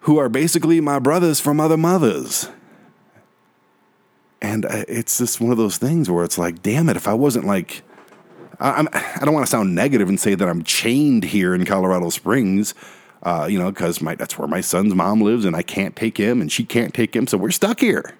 who 0.00 0.18
are 0.18 0.28
basically 0.28 0.80
my 0.80 0.98
brothers 0.98 1.38
from 1.38 1.60
other 1.60 1.76
mothers. 1.76 2.48
And 4.42 4.64
uh, 4.64 4.84
it's 4.88 5.18
just 5.18 5.40
one 5.40 5.52
of 5.52 5.58
those 5.58 5.76
things 5.76 6.10
where 6.10 6.24
it's 6.24 6.38
like, 6.38 6.62
damn 6.62 6.88
it, 6.88 6.96
if 6.96 7.06
I 7.06 7.14
wasn't 7.14 7.44
like 7.44 7.82
I'm, 8.60 8.88
I 8.92 9.24
don't 9.24 9.32
want 9.32 9.46
to 9.46 9.50
sound 9.50 9.74
negative 9.74 10.08
and 10.08 10.20
say 10.20 10.34
that 10.34 10.48
I'm 10.48 10.62
chained 10.62 11.24
here 11.24 11.54
in 11.54 11.64
Colorado 11.64 12.10
Springs, 12.10 12.74
uh, 13.22 13.46
you 13.50 13.58
know, 13.58 13.70
because 13.70 13.98
that's 13.98 14.38
where 14.38 14.48
my 14.48 14.60
son's 14.60 14.94
mom 14.94 15.22
lives, 15.22 15.44
and 15.44 15.56
I 15.56 15.62
can't 15.62 15.96
take 15.96 16.18
him, 16.18 16.40
and 16.40 16.52
she 16.52 16.64
can't 16.64 16.92
take 16.92 17.16
him, 17.16 17.26
so 17.26 17.38
we're 17.38 17.50
stuck 17.50 17.80
here. 17.80 18.14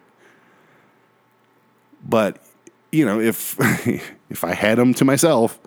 But 2.07 2.43
you 2.91 3.05
know, 3.05 3.21
if 3.21 3.57
if 4.31 4.45
I 4.45 4.55
had 4.55 4.79
him 4.79 4.95
to 4.95 5.05
myself, 5.05 5.59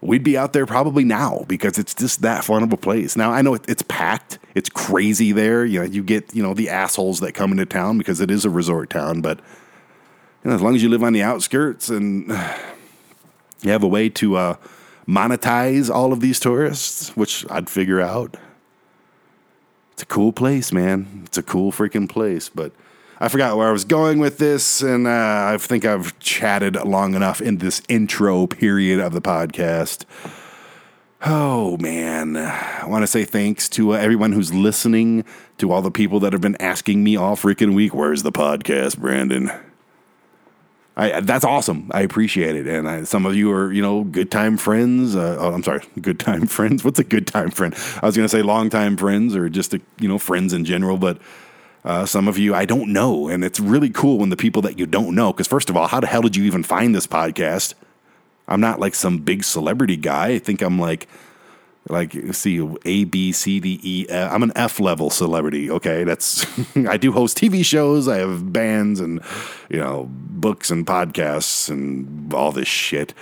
we'd 0.00 0.22
be 0.22 0.36
out 0.36 0.52
there 0.52 0.66
probably 0.66 1.04
now 1.04 1.44
because 1.48 1.78
it's 1.78 1.94
just 1.94 2.22
that 2.22 2.44
fun 2.44 2.62
of 2.62 2.72
a 2.72 2.76
place. 2.76 3.16
Now 3.16 3.32
I 3.32 3.42
know 3.42 3.54
it, 3.54 3.64
it's 3.68 3.82
packed, 3.82 4.38
it's 4.54 4.68
crazy 4.68 5.32
there. 5.32 5.64
You 5.64 5.80
know, 5.80 5.86
you 5.86 6.02
get 6.04 6.34
you 6.34 6.42
know 6.42 6.54
the 6.54 6.68
assholes 6.68 7.20
that 7.20 7.32
come 7.32 7.50
into 7.50 7.66
town 7.66 7.98
because 7.98 8.20
it 8.20 8.30
is 8.30 8.44
a 8.44 8.50
resort 8.50 8.90
town, 8.90 9.20
but 9.20 9.38
you 10.44 10.50
know, 10.50 10.54
as 10.54 10.62
long 10.62 10.74
as 10.74 10.82
you 10.82 10.88
live 10.88 11.02
on 11.02 11.12
the 11.12 11.22
outskirts 11.22 11.88
and 11.88 12.32
you 13.62 13.70
have 13.70 13.82
a 13.82 13.88
way 13.88 14.08
to 14.10 14.36
uh, 14.36 14.56
monetize 15.06 15.90
all 15.90 16.12
of 16.12 16.20
these 16.20 16.40
tourists, 16.40 17.16
which 17.16 17.44
I'd 17.50 17.68
figure 17.68 18.00
out. 18.00 18.36
It's 19.92 20.02
a 20.02 20.06
cool 20.06 20.32
place, 20.32 20.72
man. 20.72 21.22
It's 21.26 21.38
a 21.38 21.42
cool 21.42 21.72
freaking 21.72 22.08
place. 22.08 22.48
But 22.48 22.72
I 23.18 23.28
forgot 23.28 23.56
where 23.58 23.68
I 23.68 23.72
was 23.72 23.84
going 23.84 24.18
with 24.18 24.38
this, 24.38 24.80
and 24.80 25.06
uh, 25.06 25.50
I 25.52 25.58
think 25.58 25.84
I've 25.84 26.18
chatted 26.20 26.76
long 26.76 27.14
enough 27.14 27.42
in 27.42 27.58
this 27.58 27.82
intro 27.88 28.46
period 28.46 28.98
of 28.98 29.12
the 29.12 29.20
podcast. 29.20 30.04
Oh 31.22 31.76
man, 31.76 32.34
I 32.34 32.86
want 32.86 33.02
to 33.02 33.06
say 33.06 33.26
thanks 33.26 33.68
to 33.70 33.92
uh, 33.92 33.98
everyone 33.98 34.32
who's 34.32 34.54
listening, 34.54 35.26
to 35.58 35.70
all 35.70 35.82
the 35.82 35.90
people 35.90 36.18
that 36.20 36.32
have 36.32 36.40
been 36.40 36.56
asking 36.62 37.04
me 37.04 37.14
all 37.14 37.36
freaking 37.36 37.74
week, 37.74 37.94
"Where's 37.94 38.22
the 38.22 38.32
podcast, 38.32 38.96
Brandon?" 38.96 39.50
I, 41.00 41.20
that's 41.20 41.46
awesome. 41.46 41.90
I 41.92 42.02
appreciate 42.02 42.56
it. 42.56 42.66
And 42.66 42.86
I, 42.86 43.04
some 43.04 43.24
of 43.24 43.34
you 43.34 43.50
are, 43.52 43.72
you 43.72 43.80
know, 43.80 44.04
good 44.04 44.30
time 44.30 44.58
friends. 44.58 45.16
Uh, 45.16 45.38
oh, 45.40 45.54
I'm 45.54 45.62
sorry, 45.62 45.82
good 46.02 46.20
time 46.20 46.46
friends. 46.46 46.84
What's 46.84 46.98
a 46.98 47.04
good 47.04 47.26
time 47.26 47.50
friend? 47.50 47.74
I 48.02 48.06
was 48.06 48.16
going 48.16 48.28
to 48.28 48.28
say 48.28 48.42
long 48.42 48.68
time 48.68 48.98
friends 48.98 49.34
or 49.34 49.48
just, 49.48 49.72
a, 49.72 49.80
you 49.98 50.08
know, 50.08 50.18
friends 50.18 50.52
in 50.52 50.66
general. 50.66 50.98
But 50.98 51.18
uh, 51.84 52.04
some 52.04 52.28
of 52.28 52.36
you 52.36 52.54
I 52.54 52.66
don't 52.66 52.92
know. 52.92 53.28
And 53.28 53.42
it's 53.42 53.58
really 53.58 53.88
cool 53.88 54.18
when 54.18 54.28
the 54.28 54.36
people 54.36 54.60
that 54.62 54.78
you 54.78 54.84
don't 54.84 55.14
know, 55.14 55.32
because 55.32 55.46
first 55.46 55.70
of 55.70 55.76
all, 55.76 55.86
how 55.86 56.00
the 56.00 56.06
hell 56.06 56.20
did 56.20 56.36
you 56.36 56.44
even 56.44 56.62
find 56.62 56.94
this 56.94 57.06
podcast? 57.06 57.72
I'm 58.46 58.60
not 58.60 58.78
like 58.78 58.94
some 58.94 59.18
big 59.18 59.42
celebrity 59.42 59.96
guy. 59.96 60.28
I 60.28 60.38
think 60.38 60.60
I'm 60.60 60.78
like, 60.78 61.08
like 61.90 62.12
see 62.32 62.60
A 62.84 63.04
B 63.04 63.32
C 63.32 63.60
D 63.60 63.80
E. 63.82 64.06
F. 64.08 64.32
I'm 64.32 64.42
an 64.42 64.52
F 64.54 64.80
level 64.80 65.10
celebrity. 65.10 65.70
Okay, 65.70 66.04
that's 66.04 66.46
I 66.76 66.96
do 66.96 67.12
host 67.12 67.38
TV 67.38 67.64
shows. 67.64 68.08
I 68.08 68.18
have 68.18 68.52
bands 68.52 69.00
and 69.00 69.20
you 69.68 69.78
know 69.78 70.08
books 70.10 70.70
and 70.70 70.86
podcasts 70.86 71.68
and 71.68 72.32
all 72.32 72.52
this 72.52 72.68
shit. 72.68 73.14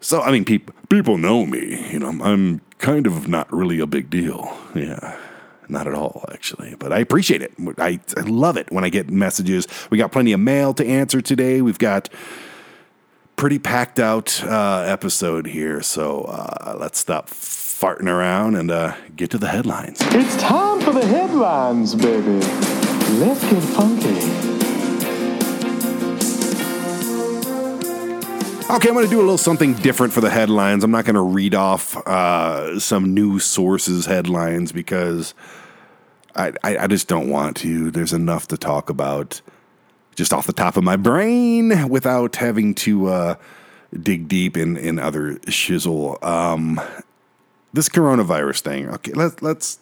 So 0.00 0.20
I 0.20 0.30
mean, 0.32 0.44
people 0.44 0.74
people 0.88 1.18
know 1.18 1.46
me. 1.46 1.90
You 1.92 1.98
know, 1.98 2.08
I'm 2.22 2.60
kind 2.78 3.06
of 3.06 3.28
not 3.28 3.50
really 3.52 3.80
a 3.80 3.86
big 3.86 4.10
deal. 4.10 4.56
Yeah. 4.74 5.18
Not 5.68 5.86
at 5.86 5.94
all, 5.94 6.24
actually, 6.30 6.74
but 6.78 6.92
I 6.92 6.98
appreciate 6.98 7.40
it. 7.40 7.54
I, 7.78 7.98
I 8.16 8.20
love 8.22 8.58
it 8.58 8.70
when 8.70 8.84
I 8.84 8.90
get 8.90 9.08
messages. 9.08 9.66
We 9.88 9.96
got 9.96 10.12
plenty 10.12 10.32
of 10.32 10.40
mail 10.40 10.74
to 10.74 10.84
answer 10.86 11.22
today. 11.22 11.62
We've 11.62 11.78
got 11.78 12.10
pretty 13.36 13.58
packed 13.58 13.98
out 13.98 14.42
uh, 14.44 14.84
episode 14.86 15.46
here, 15.46 15.80
so 15.80 16.22
uh, 16.22 16.76
let's 16.78 16.98
stop 16.98 17.28
farting 17.82 18.06
around 18.06 18.54
and 18.54 18.70
uh, 18.70 18.94
get 19.16 19.28
to 19.28 19.38
the 19.38 19.48
headlines. 19.48 19.98
It's 20.12 20.36
time 20.40 20.80
for 20.82 20.92
the 20.92 21.04
headlines, 21.04 21.96
baby. 21.96 22.38
Let's 23.18 23.42
get 23.50 23.60
funky. 23.60 24.52
Okay, 28.72 28.88
I'm 28.88 28.94
going 28.94 29.04
to 29.04 29.10
do 29.10 29.18
a 29.18 29.20
little 29.20 29.36
something 29.36 29.74
different 29.74 30.12
for 30.12 30.20
the 30.20 30.30
headlines. 30.30 30.84
I'm 30.84 30.92
not 30.92 31.04
going 31.04 31.16
to 31.16 31.22
read 31.22 31.56
off 31.56 31.96
uh, 32.06 32.78
some 32.78 33.14
news 33.14 33.44
sources 33.44 34.06
headlines 34.06 34.70
because 34.70 35.34
I, 36.36 36.52
I, 36.62 36.78
I 36.78 36.86
just 36.86 37.08
don't 37.08 37.28
want 37.28 37.56
to. 37.58 37.90
There's 37.90 38.12
enough 38.12 38.46
to 38.48 38.56
talk 38.56 38.90
about 38.90 39.42
just 40.14 40.32
off 40.32 40.46
the 40.46 40.52
top 40.52 40.76
of 40.76 40.84
my 40.84 40.94
brain 40.94 41.88
without 41.88 42.36
having 42.36 42.76
to 42.76 43.08
uh, 43.08 43.34
dig 44.00 44.28
deep 44.28 44.56
in, 44.56 44.76
in 44.76 45.00
other 45.00 45.34
shizzle. 45.46 46.22
Um, 46.24 46.80
this 47.72 47.88
coronavirus 47.88 48.60
thing. 48.60 48.88
Okay, 48.88 49.12
let, 49.12 49.42
let's 49.42 49.78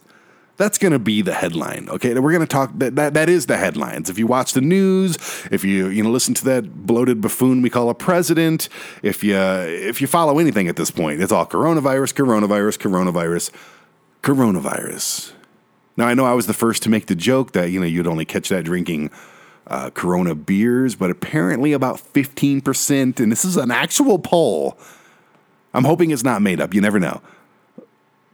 that's 0.56 0.76
going 0.76 0.92
to 0.92 0.98
be 0.98 1.22
the 1.22 1.32
headline. 1.32 1.88
Okay, 1.88 2.12
we're 2.18 2.32
going 2.32 2.42
to 2.42 2.46
talk 2.46 2.70
that, 2.76 2.94
that 2.96 3.14
that 3.14 3.28
is 3.30 3.46
the 3.46 3.56
headlines. 3.56 4.10
If 4.10 4.18
you 4.18 4.26
watch 4.26 4.52
the 4.52 4.60
news, 4.60 5.16
if 5.50 5.64
you 5.64 5.88
you 5.88 6.02
know 6.02 6.10
listen 6.10 6.34
to 6.34 6.44
that 6.44 6.86
bloated 6.86 7.20
buffoon 7.22 7.62
we 7.62 7.70
call 7.70 7.88
a 7.88 7.94
president, 7.94 8.68
if 9.02 9.24
you 9.24 9.36
if 9.36 10.00
you 10.00 10.06
follow 10.06 10.38
anything 10.38 10.68
at 10.68 10.76
this 10.76 10.90
point, 10.90 11.22
it's 11.22 11.32
all 11.32 11.46
coronavirus, 11.46 12.14
coronavirus, 12.14 12.78
coronavirus, 12.78 13.50
coronavirus. 14.22 15.32
Now 15.96 16.06
I 16.06 16.14
know 16.14 16.26
I 16.26 16.34
was 16.34 16.46
the 16.46 16.54
first 16.54 16.82
to 16.82 16.90
make 16.90 17.06
the 17.06 17.16
joke 17.16 17.52
that 17.52 17.70
you 17.70 17.80
know 17.80 17.86
you'd 17.86 18.06
only 18.06 18.26
catch 18.26 18.50
that 18.50 18.64
drinking 18.64 19.10
uh, 19.66 19.88
Corona 19.90 20.34
beers, 20.34 20.94
but 20.94 21.10
apparently 21.10 21.72
about 21.72 21.98
fifteen 22.00 22.60
percent, 22.60 23.18
and 23.18 23.32
this 23.32 23.46
is 23.46 23.56
an 23.56 23.70
actual 23.70 24.18
poll. 24.18 24.78
I'm 25.72 25.84
hoping 25.84 26.10
it's 26.10 26.24
not 26.24 26.42
made 26.42 26.60
up. 26.60 26.74
You 26.74 26.82
never 26.82 27.00
know 27.00 27.22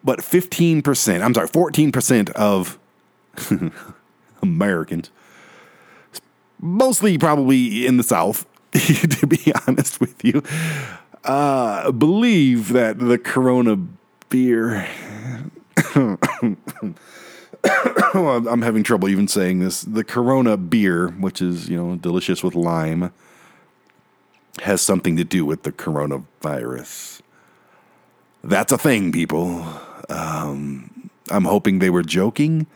but 0.07 0.21
15%, 0.21 1.21
I'm 1.21 1.35
sorry, 1.35 1.49
14% 1.49 2.31
of 2.31 2.79
Americans, 4.43 5.11
mostly 6.61 7.19
probably 7.19 7.85
in 7.85 7.97
the 7.97 8.05
South, 8.05 8.47
to 8.73 9.27
be 9.27 9.53
honest 9.67 10.01
with 10.01 10.25
you, 10.25 10.45
uh, 11.25 11.91
believe 11.91 12.73
that 12.73 13.01
the 13.01 13.19
Corona 13.19 13.79
beer. 14.29 14.89
I'm 18.15 18.63
having 18.63 18.85
trouble 18.85 19.09
even 19.09 19.27
saying 19.27 19.59
this. 19.59 19.83
The 19.83 20.05
Corona 20.05 20.57
beer, 20.57 21.09
which 21.09 21.43
is, 21.43 21.69
you 21.69 21.77
know, 21.77 21.97
delicious 21.97 22.45
with 22.45 22.55
lime, 22.55 23.13
has 24.63 24.81
something 24.81 25.17
to 25.17 25.25
do 25.25 25.45
with 25.45 25.65
the 25.65 25.73
coronavirus. 25.73 27.23
That's 28.45 28.71
a 28.71 28.79
thing, 28.79 29.11
people. 29.11 29.67
Um, 30.09 31.11
I'm 31.31 31.45
hoping 31.45 31.79
they 31.79 31.91
were 31.91 32.03
joking. 32.03 32.67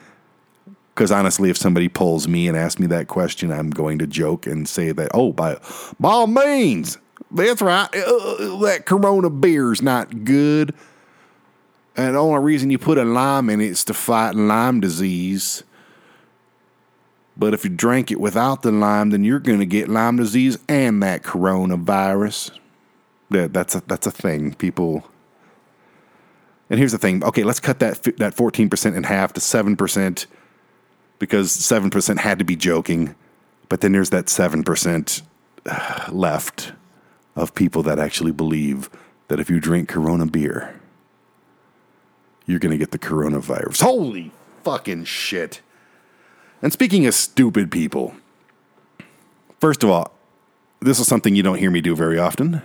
Because 0.94 1.12
honestly, 1.12 1.48
if 1.50 1.56
somebody 1.56 1.88
pulls 1.88 2.28
me 2.28 2.46
and 2.48 2.56
asks 2.56 2.78
me 2.78 2.86
that 2.88 3.08
question, 3.08 3.50
I'm 3.52 3.70
going 3.70 3.98
to 4.00 4.06
joke 4.06 4.46
and 4.46 4.68
say 4.68 4.92
that, 4.92 5.10
oh, 5.14 5.32
by, 5.32 5.58
by 5.98 6.10
all 6.10 6.26
means, 6.26 6.98
that's 7.30 7.62
right. 7.62 7.88
Uh, 7.94 8.58
that 8.58 8.82
Corona 8.84 9.30
beer's 9.30 9.80
not 9.80 10.24
good. 10.24 10.74
And 11.96 12.14
the 12.14 12.18
only 12.18 12.40
reason 12.40 12.70
you 12.70 12.78
put 12.78 12.98
a 12.98 13.04
lime 13.04 13.48
in 13.50 13.60
it 13.60 13.68
is 13.68 13.84
to 13.84 13.94
fight 13.94 14.34
Lyme 14.34 14.80
disease. 14.80 15.62
But 17.36 17.54
if 17.54 17.64
you 17.64 17.70
drink 17.70 18.10
it 18.10 18.20
without 18.20 18.62
the 18.62 18.72
lime, 18.72 19.10
then 19.10 19.24
you're 19.24 19.38
going 19.38 19.60
to 19.60 19.66
get 19.66 19.88
Lyme 19.88 20.16
disease 20.16 20.58
and 20.68 21.02
that 21.02 21.22
coronavirus. 21.22 22.50
That, 23.30 23.52
that's, 23.52 23.74
a, 23.74 23.82
that's 23.86 24.06
a 24.06 24.10
thing. 24.10 24.54
People 24.54 25.04
and 26.70 26.78
here's 26.78 26.92
the 26.92 26.98
thing. 26.98 27.22
Okay, 27.24 27.42
let's 27.42 27.60
cut 27.60 27.80
that 27.80 28.02
that 28.18 28.36
14% 28.36 28.96
in 28.96 29.02
half 29.02 29.32
to 29.34 29.40
7% 29.40 30.26
because 31.18 31.50
7% 31.56 32.18
had 32.18 32.38
to 32.38 32.44
be 32.44 32.56
joking. 32.56 33.14
But 33.68 33.82
then 33.82 33.92
there's 33.92 34.10
that 34.10 34.26
7% 34.26 35.22
uh, 35.66 36.08
left 36.10 36.72
of 37.36 37.54
people 37.54 37.82
that 37.82 37.98
actually 37.98 38.32
believe 38.32 38.88
that 39.28 39.38
if 39.38 39.50
you 39.50 39.60
drink 39.60 39.88
Corona 39.88 40.26
beer, 40.26 40.80
you're 42.46 42.58
going 42.58 42.72
to 42.72 42.78
get 42.78 42.90
the 42.92 42.98
coronavirus. 42.98 43.82
Holy 43.82 44.32
fucking 44.62 45.04
shit. 45.04 45.60
And 46.62 46.72
speaking 46.72 47.06
of 47.06 47.14
stupid 47.14 47.70
people, 47.70 48.14
first 49.60 49.82
of 49.82 49.90
all, 49.90 50.12
this 50.80 50.98
is 50.98 51.06
something 51.06 51.34
you 51.34 51.42
don't 51.42 51.58
hear 51.58 51.70
me 51.70 51.80
do 51.80 51.94
very 51.94 52.18
often, 52.18 52.62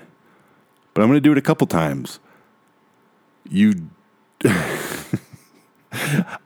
but 0.93 1.01
I'm 1.01 1.07
going 1.07 1.17
to 1.17 1.21
do 1.21 1.31
it 1.31 1.37
a 1.37 1.41
couple 1.41 1.67
times. 1.67 2.19
You 3.47 3.89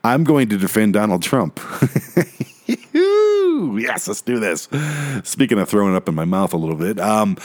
I'm 0.04 0.24
going 0.24 0.48
to 0.50 0.58
defend 0.58 0.94
Donald 0.94 1.22
Trump. 1.22 1.60
yes, 2.92 4.08
let's 4.08 4.22
do 4.22 4.38
this. 4.38 4.68
Speaking 5.24 5.58
of 5.58 5.68
throwing 5.68 5.94
up 5.96 6.08
in 6.08 6.14
my 6.14 6.24
mouth 6.24 6.52
a 6.52 6.56
little 6.56 6.76
bit, 6.76 6.98
um, 7.00 7.36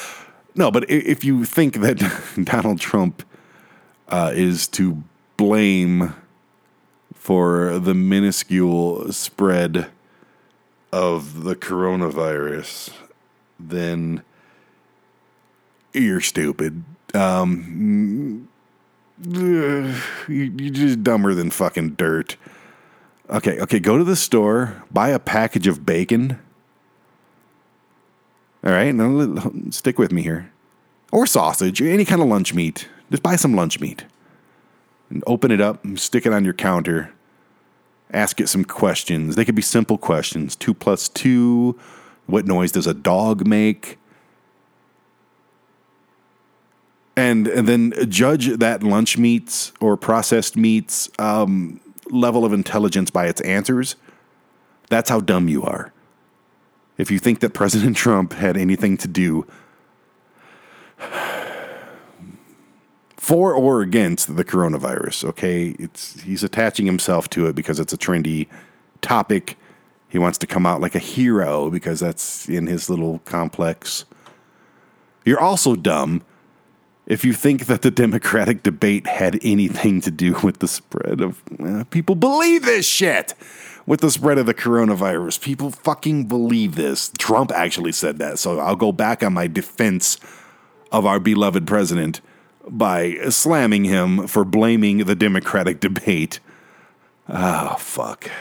no, 0.55 0.71
but 0.71 0.89
if 0.89 1.23
you 1.23 1.45
think 1.45 1.81
that 1.81 1.97
Donald 2.43 2.79
Trump 2.79 3.23
uh, 4.07 4.31
is 4.33 4.67
to 4.69 5.03
blame 5.37 6.13
for 7.13 7.79
the 7.79 7.93
minuscule 7.93 9.11
spread 9.11 9.89
of 10.91 11.43
the 11.43 11.55
coronavirus, 11.55 12.93
then 13.59 14.21
you're 15.93 16.21
stupid. 16.21 16.83
Um, 17.13 18.47
you're 19.27 20.69
just 20.71 21.03
dumber 21.03 21.33
than 21.33 21.49
fucking 21.49 21.91
dirt. 21.91 22.35
Okay, 23.29 23.59
okay, 23.59 23.79
go 23.79 23.97
to 23.97 24.03
the 24.03 24.15
store, 24.15 24.83
buy 24.91 25.09
a 25.09 25.19
package 25.19 25.67
of 25.67 25.85
bacon. 25.85 26.39
All 28.63 28.71
right, 28.71 28.93
now 28.93 29.51
stick 29.69 29.97
with 29.97 30.11
me 30.11 30.21
here. 30.21 30.51
Or 31.11 31.25
sausage, 31.25 31.81
any 31.81 32.03
kind 32.03 32.21
of 32.21 32.27
lunch 32.27 32.53
meat. 32.53 32.87
Just 33.09 33.23
buy 33.23 33.35
some 33.35 33.55
lunch 33.55 33.79
meat. 33.79 34.05
And 35.09 35.23
open 35.27 35.51
it 35.51 35.61
up, 35.61 35.83
and 35.83 35.99
stick 35.99 36.25
it 36.25 36.33
on 36.33 36.43
your 36.43 36.53
counter. 36.53 37.13
Ask 38.11 38.41
it 38.41 38.49
some 38.49 38.65
questions. 38.65 39.35
They 39.35 39.45
could 39.45 39.55
be 39.55 39.61
simple 39.61 39.97
questions. 39.97 40.55
Two 40.55 40.73
plus 40.73 41.07
two. 41.09 41.79
What 42.25 42.45
noise 42.45 42.71
does 42.71 42.87
a 42.87 42.93
dog 42.93 43.47
make? 43.47 43.97
And 47.17 47.47
and 47.47 47.67
then 47.67 47.93
judge 48.09 48.47
that 48.47 48.83
lunch 48.83 49.17
meats 49.17 49.71
or 49.79 49.95
processed 49.97 50.57
meats 50.57 51.09
um, 51.19 51.79
level 52.09 52.45
of 52.45 52.53
intelligence 52.53 53.09
by 53.09 53.27
its 53.27 53.41
answers. 53.41 53.95
That's 54.89 55.09
how 55.09 55.19
dumb 55.19 55.47
you 55.47 55.63
are. 55.63 55.91
If 56.97 57.11
you 57.11 57.19
think 57.19 57.39
that 57.39 57.53
President 57.53 57.97
Trump 58.03 58.33
had 58.33 58.57
anything 58.57 58.97
to 58.97 59.07
do 59.07 59.45
for 63.17 63.53
or 63.53 63.81
against 63.81 64.35
the 64.35 64.45
coronavirus, 64.45 65.25
okay, 65.25 65.75
it's 65.79 66.21
he's 66.21 66.43
attaching 66.43 66.85
himself 66.85 67.29
to 67.31 67.47
it 67.47 67.55
because 67.55 67.79
it's 67.79 67.93
a 67.93 67.97
trendy 67.97 68.47
topic. 69.01 69.57
He 70.09 70.19
wants 70.19 70.37
to 70.39 70.47
come 70.47 70.65
out 70.65 70.79
like 70.79 70.95
a 70.95 70.99
hero 70.99 71.69
because 71.69 71.99
that's 71.99 72.47
in 72.47 72.67
his 72.67 72.89
little 72.89 73.19
complex. 73.19 74.05
You're 75.25 75.41
also 75.41 75.75
dumb 75.75 76.21
if 77.07 77.23
you 77.23 77.33
think 77.33 77.67
that 77.67 77.81
the 77.81 77.91
Democratic 77.91 78.63
debate 78.63 79.05
had 79.07 79.39
anything 79.43 80.01
to 80.01 80.11
do 80.11 80.33
with 80.43 80.59
the 80.59 80.67
spread 80.67 81.21
of 81.21 81.41
uh, 81.59 81.83
people 81.85 82.15
believe 82.15 82.65
this 82.65 82.85
shit 82.85 83.33
with 83.85 84.01
the 84.01 84.09
spread 84.09 84.37
of 84.37 84.45
the 84.45 84.53
coronavirus. 84.53 85.41
People 85.41 85.69
fucking 85.69 86.25
believe 86.25 86.75
this. 86.75 87.11
Trump 87.17 87.51
actually 87.51 87.91
said 87.91 88.17
that. 88.17 88.39
So 88.39 88.59
I'll 88.59 88.75
go 88.75 88.91
back 88.91 89.21
on 89.21 89.33
my 89.33 89.47
defense 89.47 90.17
of 90.91 91.05
our 91.05 91.19
beloved 91.19 91.67
president 91.67 92.21
by 92.67 93.15
slamming 93.29 93.83
him 93.83 94.27
for 94.27 94.43
blaming 94.43 94.99
the 94.99 95.15
Democratic 95.15 95.79
debate. 95.79 96.39
Oh, 97.29 97.75
fuck. 97.77 98.31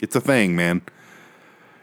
It's 0.00 0.14
a 0.14 0.20
thing, 0.20 0.54
man. 0.54 0.82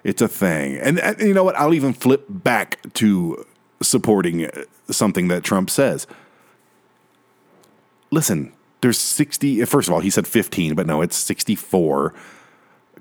It's 0.04 0.22
a 0.22 0.28
thing. 0.28 0.78
And, 0.78 1.00
and 1.00 1.20
you 1.20 1.34
know 1.34 1.44
what? 1.44 1.56
I'll 1.58 1.74
even 1.74 1.94
flip 1.94 2.26
back 2.30 2.80
to 2.94 3.46
supporting 3.82 4.46
uh, 4.46 4.64
something 4.90 5.28
that 5.30 5.44
Trump 5.44 5.70
says. 5.70 6.08
Listen, 8.12 8.54
there's 8.82 8.98
60, 8.98 9.64
first 9.66 9.88
of 9.88 9.94
all, 9.94 10.00
he 10.00 10.10
said 10.10 10.28
15, 10.28 10.76
but 10.76 10.88
no, 10.88 11.02
it's 11.02 11.16
64 11.16 12.14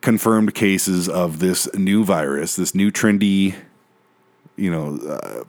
confirmed 0.01 0.55
cases 0.55 1.09
of 1.09 1.38
this 1.38 1.73
new 1.75 2.05
virus, 2.05 2.57
this 2.57 2.75
new 2.75 2.91
trendy, 2.91 3.55
you 4.57 4.71
know, 4.71 4.97
uh, 5.09 5.45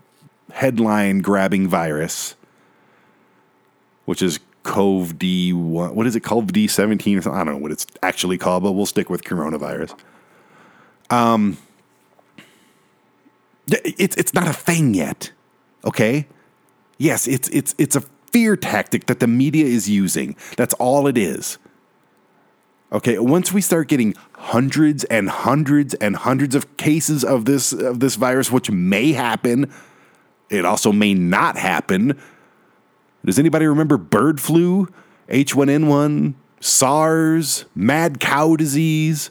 headline 0.52 1.20
grabbing 1.20 1.68
virus, 1.68 2.36
which 4.06 4.22
is 4.22 4.40
COV 4.64 5.18
D. 5.18 5.54
What 5.54 6.06
is 6.08 6.16
it 6.16 6.22
called? 6.22 6.52
D 6.52 6.68
seventeen 6.68 7.18
or 7.18 7.22
something? 7.22 7.40
I 7.40 7.44
don't 7.44 7.56
know 7.56 7.60
what 7.60 7.72
it's 7.72 7.88
actually 8.04 8.38
called, 8.38 8.64
but 8.64 8.74
we'll 8.74 8.86
stick 8.86 9.10
with 9.10 9.24
coronavirus. 9.24 9.98
Um, 11.10 11.58
it's 13.84 14.16
it's 14.16 14.34
not 14.34 14.48
a 14.48 14.54
thing 14.54 14.94
yet. 14.94 15.32
Okay. 15.86 16.28
Yes, 16.98 17.28
it's 17.28 17.48
it's 17.50 17.76
it's 17.78 17.96
a 17.96 18.02
fear 18.32 18.56
tactic 18.56 19.08
that 19.08 19.20
the 19.20 19.28
media 19.28 19.66
is 19.66 19.90
using. 19.90 20.36
That's 20.58 20.74
all 20.76 21.08
it 21.08 21.18
is. 21.18 21.58
Okay, 22.92 23.20
once 23.20 23.54
we 23.54 23.62
start 23.62 23.88
getting 23.88 24.16
hundreds 24.36 25.04
and 25.06 25.30
hundreds 25.30 25.94
and 25.96 26.16
hundreds 26.16 26.56
of 26.56 26.76
cases 26.78 27.24
of 27.24 27.46
this 27.46 27.72
of 27.72 28.00
this 28.00 28.16
virus, 28.16 28.52
which 28.52 28.72
may 28.72 29.12
happen, 29.12 29.72
it 30.50 30.66
also 30.66 30.92
may 30.92 31.14
not 31.14 31.56
happen. 31.56 32.20
Does 33.24 33.38
anybody 33.38 33.68
remember 33.68 33.98
bird 33.98 34.42
flu, 34.42 34.88
H1N1, 35.28 36.34
SARS, 36.62 37.66
mad 37.76 38.20
cow 38.20 38.56
disease? 38.56 39.30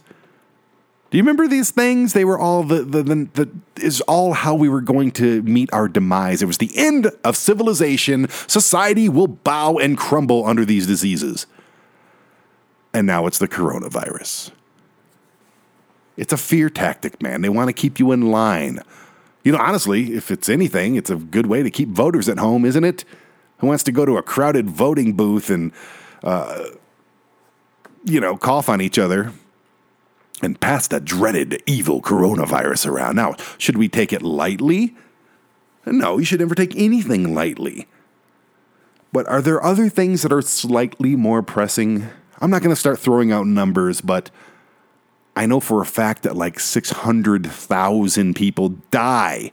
Do 1.11 1.16
you 1.16 1.23
remember 1.23 1.49
these 1.49 1.71
things? 1.71 2.12
They 2.12 2.25
were 2.25 2.38
all 2.38 2.62
the, 2.62 2.83
the, 2.83 3.03
the, 3.03 3.29
the 3.33 3.51
is 3.83 4.03
all 4.03 4.35
how 4.35 4.55
we 4.55 4.68
were 4.68 4.83
going 4.83 5.11
to 5.12 5.40
meet 5.42 5.73
our 5.73 5.88
demise. 5.88 6.42
It 6.42 6.47
was 6.47 6.59
the 6.59 6.71
end 6.77 7.11
of 7.25 7.35
civilization. 7.35 8.29
Society 8.47 9.09
will 9.09 9.29
bow 9.29 9.79
and 9.79 9.97
crumble 9.97 10.44
under 10.44 10.66
these 10.66 10.87
diseases. 10.87 11.47
And 12.92 13.07
now 13.07 13.27
it's 13.27 13.38
the 13.38 13.49
coronavirus. 13.49 14.51
It's 16.18 16.33
a 16.33 16.37
fear 16.37 16.68
tactic, 16.68 17.23
man. 17.23 17.40
They 17.40 17.49
want 17.49 17.68
to 17.68 17.73
keep 17.73 17.99
you 17.99 18.12
in 18.12 18.31
line. 18.31 18.81
You 19.44 19.53
know, 19.53 19.59
honestly, 19.59 20.12
if 20.12 20.31
it's 20.31 20.51
anything, 20.51 20.97
it's 20.97 21.11
a 21.11 21.16
good 21.16 21.47
way 21.47 21.62
to 21.62 21.71
keep 21.71 21.88
voters 21.88 22.29
at 22.29 22.38
home, 22.38 22.66
isn't 22.66 22.85
it? 22.85 23.05
Who 23.59 23.68
wants 23.68 23.85
to 23.85 23.92
go 23.92 24.05
to 24.05 24.18
a 24.18 24.23
crowded 24.23 24.68
voting 24.68 25.14
booth 25.14 25.49
and, 25.49 25.73
uh, 26.23 26.64
you 28.05 28.21
know, 28.21 28.37
cough 28.37 28.68
on 28.68 28.83
each 28.83 28.99
other 28.99 29.33
and 30.42 30.61
pass 30.61 30.88
the 30.88 31.01
dreaded 31.01 31.62
evil 31.66 32.01
coronavirus 32.01 32.87
around? 32.87 33.16
Now, 33.16 33.37
should 33.59 33.77
we 33.77 33.88
take 33.88 34.12
it 34.12 34.22
lightly? 34.22 34.94
No, 35.87 36.18
you 36.18 36.24
should 36.24 36.40
never 36.40 36.55
take 36.55 36.77
anything 36.77 37.35
lightly. 37.35 37.87
But 39.12 39.27
are 39.29 39.40
there 39.40 39.62
other 39.62 39.88
things 39.88 40.22
that 40.22 40.33
are 40.33 40.42
slightly 40.42 41.16
more 41.16 41.42
pressing? 41.42 42.09
I'm 42.40 42.51
not 42.51 42.62
going 42.62 42.74
to 42.74 42.81
start 42.81 42.98
throwing 42.98 43.33
out 43.33 43.46
numbers, 43.46 44.01
but 44.01 44.31
I 45.35 45.46
know 45.46 45.61
for 45.61 45.81
a 45.81 45.87
fact 45.87 46.24
that 46.24 46.37
like 46.37 46.61
600,000 46.61 48.35
people 48.35 48.68
die 48.90 49.53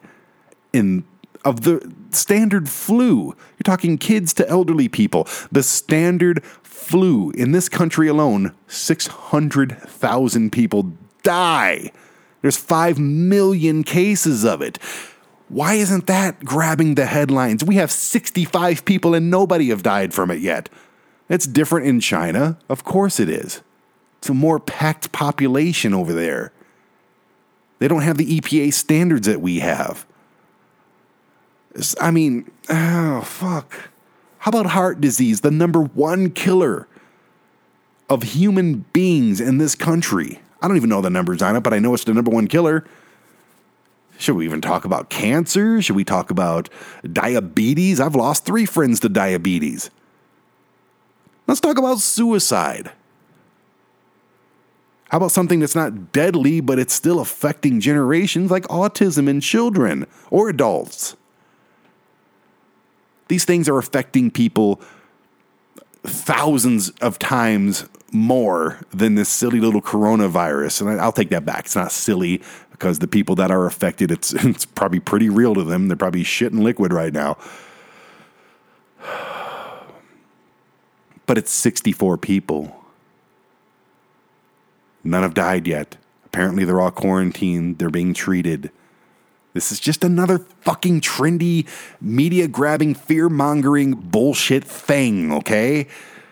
in 0.74 1.06
of 1.46 1.62
the 1.62 1.94
standard 2.10 2.68
flu. 2.68 3.26
You're 3.26 3.64
talking 3.64 3.98
kids 3.98 4.34
to 4.34 4.50
elderly 4.50 4.90
people. 4.90 5.28
The 5.52 5.62
standard 5.62 6.44
flu 6.86 7.32
in 7.32 7.52
this 7.52 7.68
country 7.68 8.08
alone, 8.08 8.54
600,000 8.68 10.52
people 10.52 10.94
die. 11.24 11.92
There's 12.42 12.58
5 12.58 13.00
million 13.00 13.84
cases 13.84 14.44
of 14.46 14.62
it. 14.62 14.78
Why 15.50 15.76
isn't 15.76 16.08
that 16.08 16.46
grabbing 16.46 16.96
the 16.96 17.06
headlines? 17.06 17.64
We 17.64 17.76
have 17.76 17.92
65 17.92 18.86
people 18.86 19.14
and 19.14 19.32
nobody 19.32 19.70
have 19.70 19.84
died 19.84 20.14
from 20.14 20.30
it 20.32 20.40
yet. 20.40 20.70
It's 21.28 21.48
different 21.48 21.88
in 21.88 22.00
China. 22.00 22.58
Of 22.70 22.84
course 22.84 23.20
it 23.20 23.30
is. 23.30 23.62
It's 24.20 24.30
a 24.30 24.34
more 24.34 24.60
packed 24.60 25.12
population 25.12 25.94
over 25.94 26.14
there. 26.14 26.52
They 27.80 27.88
don't 27.88 28.02
have 28.02 28.18
the 28.18 28.40
EPA 28.40 28.74
standards 28.74 29.28
that 29.28 29.42
we 29.42 29.60
have. 29.60 30.06
I 32.00 32.12
mean, 32.12 32.50
oh, 32.70 33.22
fuck. 33.22 33.90
How 34.46 34.50
about 34.50 34.68
heart 34.68 35.02
disease, 35.02 35.42
the 35.42 35.50
number 35.50 35.82
one 35.82 36.30
killer 36.30 36.88
of 38.12 38.22
human 38.22 38.86
beings 38.94 39.42
in 39.42 39.58
this 39.58 39.74
country? 39.74 40.40
I 40.62 40.68
don't 40.68 40.78
even 40.78 40.88
know 40.88 41.02
the 41.02 41.10
numbers 41.10 41.42
on 41.42 41.56
it, 41.56 41.62
but 41.62 41.74
I 41.74 41.80
know 41.80 41.96
it's 41.96 42.04
the 42.04 42.14
number 42.14 42.30
one 42.30 42.48
killer. 42.48 42.86
Should 44.20 44.36
we 44.36 44.46
even 44.46 44.62
talk 44.62 44.86
about 44.86 45.10
cancer? 45.10 45.82
Should 45.82 45.96
we 45.96 46.04
talk 46.04 46.30
about 46.30 46.70
diabetes? 47.12 48.00
I've 48.00 48.14
lost 48.14 48.46
three 48.46 48.68
friends 48.68 49.00
to 49.00 49.10
diabetes. 49.10 49.90
Let's 51.48 51.60
talk 51.60 51.80
about 51.80 51.98
suicide. 51.98 52.92
How 55.10 55.18
about 55.18 55.32
something 55.32 55.60
that's 55.60 55.74
not 55.74 56.12
deadly, 56.12 56.60
but 56.60 56.78
it's 56.78 56.94
still 56.94 57.20
affecting 57.20 57.80
generations 57.80 58.52
like 58.52 58.66
autism 58.66 59.28
in 59.28 59.42
children 59.42 60.06
or 60.30 60.50
adults? 60.50 61.16
These 63.28 63.46
things 63.46 63.68
are 63.68 63.78
affecting 63.78 64.32
people 64.32 64.82
thousands 66.04 66.90
of 67.02 67.18
times 67.18 67.86
more 68.12 68.80
than 68.92 69.16
this 69.16 69.30
silly 69.30 69.60
little 69.60 69.82
coronavirus. 69.82 70.82
And 70.82 71.02
I'll 71.02 71.12
take 71.12 71.30
that 71.30 71.46
back. 71.46 71.66
It's 71.66 71.76
not 71.76 71.92
silly 71.92 72.42
because 72.72 73.00
the 73.00 73.08
people 73.08 73.36
that 73.36 73.52
are 73.52 73.66
affected, 73.66 74.12
it's, 74.12 74.34
it's 74.46 74.66
probably 74.66 75.00
pretty 75.00 75.30
real 75.30 75.54
to 75.56 75.64
them. 75.64 75.88
They're 75.88 75.98
probably 75.98 76.24
shitting 76.24 76.62
liquid 76.62 76.94
right 76.94 77.14
now. 77.14 77.38
But 81.26 81.38
it's 81.38 81.52
64 81.52 82.18
people. 82.18 82.86
None 85.04 85.24
have 85.24 85.34
died 85.34 85.68
yet. 85.68 85.98
Apparently, 86.26 86.66
they're 86.66 86.82
all 86.82 86.92
quarantined. 86.92 87.78
They're 87.80 87.90
being 87.90 88.14
treated. 88.14 88.72
This 89.56 89.72
is 89.72 89.80
just 89.80 90.04
another 90.04 90.40
fucking 90.64 91.00
trendy, 91.00 91.66
media 92.02 92.46
grabbing, 92.50 92.94
fear 92.94 93.30
mongering 93.30 93.94
bullshit 93.94 94.66
thing, 94.66 95.32
okay? 95.32 95.88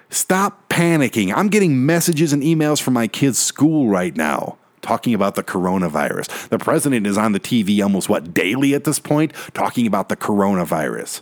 Stop 0.09 0.67
panicking. 0.67 1.33
I'm 1.33 1.47
getting 1.47 1.85
messages 1.85 2.33
and 2.33 2.43
emails 2.43 2.81
from 2.81 2.93
my 2.95 3.07
kids' 3.07 3.39
school 3.39 3.87
right 3.87 4.13
now 4.13 4.57
talking 4.81 5.13
about 5.13 5.35
the 5.35 5.43
coronavirus. 5.43 6.49
The 6.49 6.57
president 6.57 7.07
is 7.07 7.17
on 7.17 7.31
the 7.31 7.39
TV 7.39 7.81
almost, 7.81 8.09
what, 8.09 8.33
daily 8.33 8.73
at 8.73 8.83
this 8.83 8.99
point, 8.99 9.31
talking 9.53 9.87
about 9.87 10.09
the 10.09 10.17
coronavirus. 10.17 11.21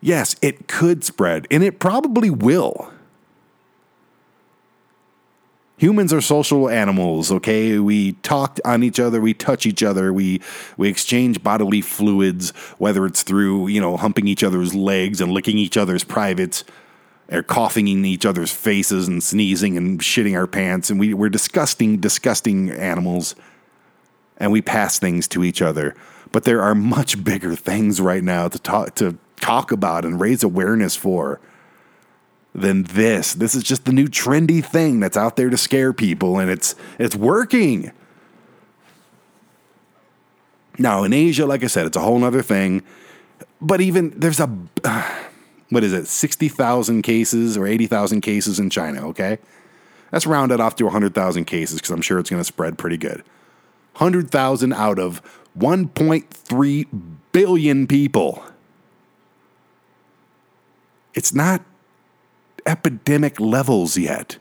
Yes, 0.00 0.34
it 0.40 0.66
could 0.66 1.04
spread, 1.04 1.46
and 1.50 1.62
it 1.62 1.78
probably 1.78 2.30
will. 2.30 2.90
Humans 5.84 6.14
are 6.14 6.22
social 6.22 6.70
animals, 6.70 7.30
okay? 7.30 7.78
We 7.78 8.12
talk 8.12 8.58
on 8.64 8.82
each 8.82 8.98
other, 8.98 9.20
we 9.20 9.34
touch 9.34 9.66
each 9.66 9.82
other, 9.82 10.14
we 10.14 10.40
we 10.78 10.88
exchange 10.88 11.42
bodily 11.42 11.82
fluids, 11.82 12.52
whether 12.78 13.04
it's 13.04 13.22
through, 13.22 13.66
you 13.66 13.82
know, 13.82 13.98
humping 13.98 14.26
each 14.26 14.42
other's 14.42 14.74
legs 14.74 15.20
and 15.20 15.30
licking 15.30 15.58
each 15.58 15.76
other's 15.76 16.02
privates, 16.02 16.64
or 17.30 17.42
coughing 17.42 17.86
in 17.86 18.02
each 18.06 18.24
other's 18.24 18.50
faces 18.50 19.08
and 19.08 19.22
sneezing 19.22 19.76
and 19.76 20.00
shitting 20.00 20.34
our 20.34 20.46
pants, 20.46 20.88
and 20.88 20.98
we, 20.98 21.12
we're 21.12 21.28
disgusting, 21.28 21.98
disgusting 21.98 22.70
animals, 22.70 23.34
and 24.38 24.50
we 24.50 24.62
pass 24.62 24.98
things 24.98 25.28
to 25.28 25.44
each 25.44 25.60
other. 25.60 25.94
But 26.32 26.44
there 26.44 26.62
are 26.62 26.74
much 26.74 27.22
bigger 27.22 27.54
things 27.54 28.00
right 28.00 28.24
now 28.24 28.48
to 28.48 28.58
talk 28.58 28.94
to 28.94 29.18
talk 29.36 29.70
about 29.70 30.06
and 30.06 30.18
raise 30.18 30.42
awareness 30.42 30.96
for 30.96 31.42
than 32.54 32.84
this. 32.84 33.34
This 33.34 33.54
is 33.54 33.62
just 33.62 33.84
the 33.84 33.92
new 33.92 34.06
trendy 34.06 34.64
thing 34.64 35.00
that's 35.00 35.16
out 35.16 35.36
there 35.36 35.50
to 35.50 35.56
scare 35.56 35.92
people, 35.92 36.38
and 36.38 36.50
it's 36.50 36.74
it's 36.98 37.16
working. 37.16 37.90
Now 40.78 41.04
in 41.04 41.12
Asia, 41.12 41.46
like 41.46 41.64
I 41.64 41.66
said, 41.66 41.86
it's 41.86 41.96
a 41.96 42.00
whole 42.00 42.22
other 42.24 42.42
thing. 42.42 42.82
But 43.60 43.80
even 43.80 44.18
there's 44.18 44.40
a 44.40 44.46
what 45.70 45.82
is 45.82 45.92
it, 45.92 46.06
sixty 46.06 46.48
thousand 46.48 47.02
cases 47.02 47.56
or 47.56 47.66
eighty 47.66 47.86
thousand 47.86 48.20
cases 48.20 48.60
in 48.60 48.70
China? 48.70 49.08
Okay, 49.08 49.38
that's 50.10 50.26
rounded 50.26 50.60
off 50.60 50.76
to 50.76 50.88
hundred 50.88 51.14
thousand 51.14 51.46
cases 51.46 51.80
because 51.80 51.90
I'm 51.90 52.02
sure 52.02 52.18
it's 52.18 52.30
going 52.30 52.40
to 52.40 52.44
spread 52.44 52.78
pretty 52.78 52.96
good. 52.96 53.24
Hundred 53.94 54.30
thousand 54.30 54.72
out 54.74 54.98
of 54.98 55.18
one 55.54 55.88
point 55.88 56.30
three 56.30 56.86
billion 57.32 57.86
people. 57.88 58.44
It's 61.14 61.32
not 61.32 61.62
epidemic 62.66 63.40
levels 63.40 63.96
yet. 63.96 64.38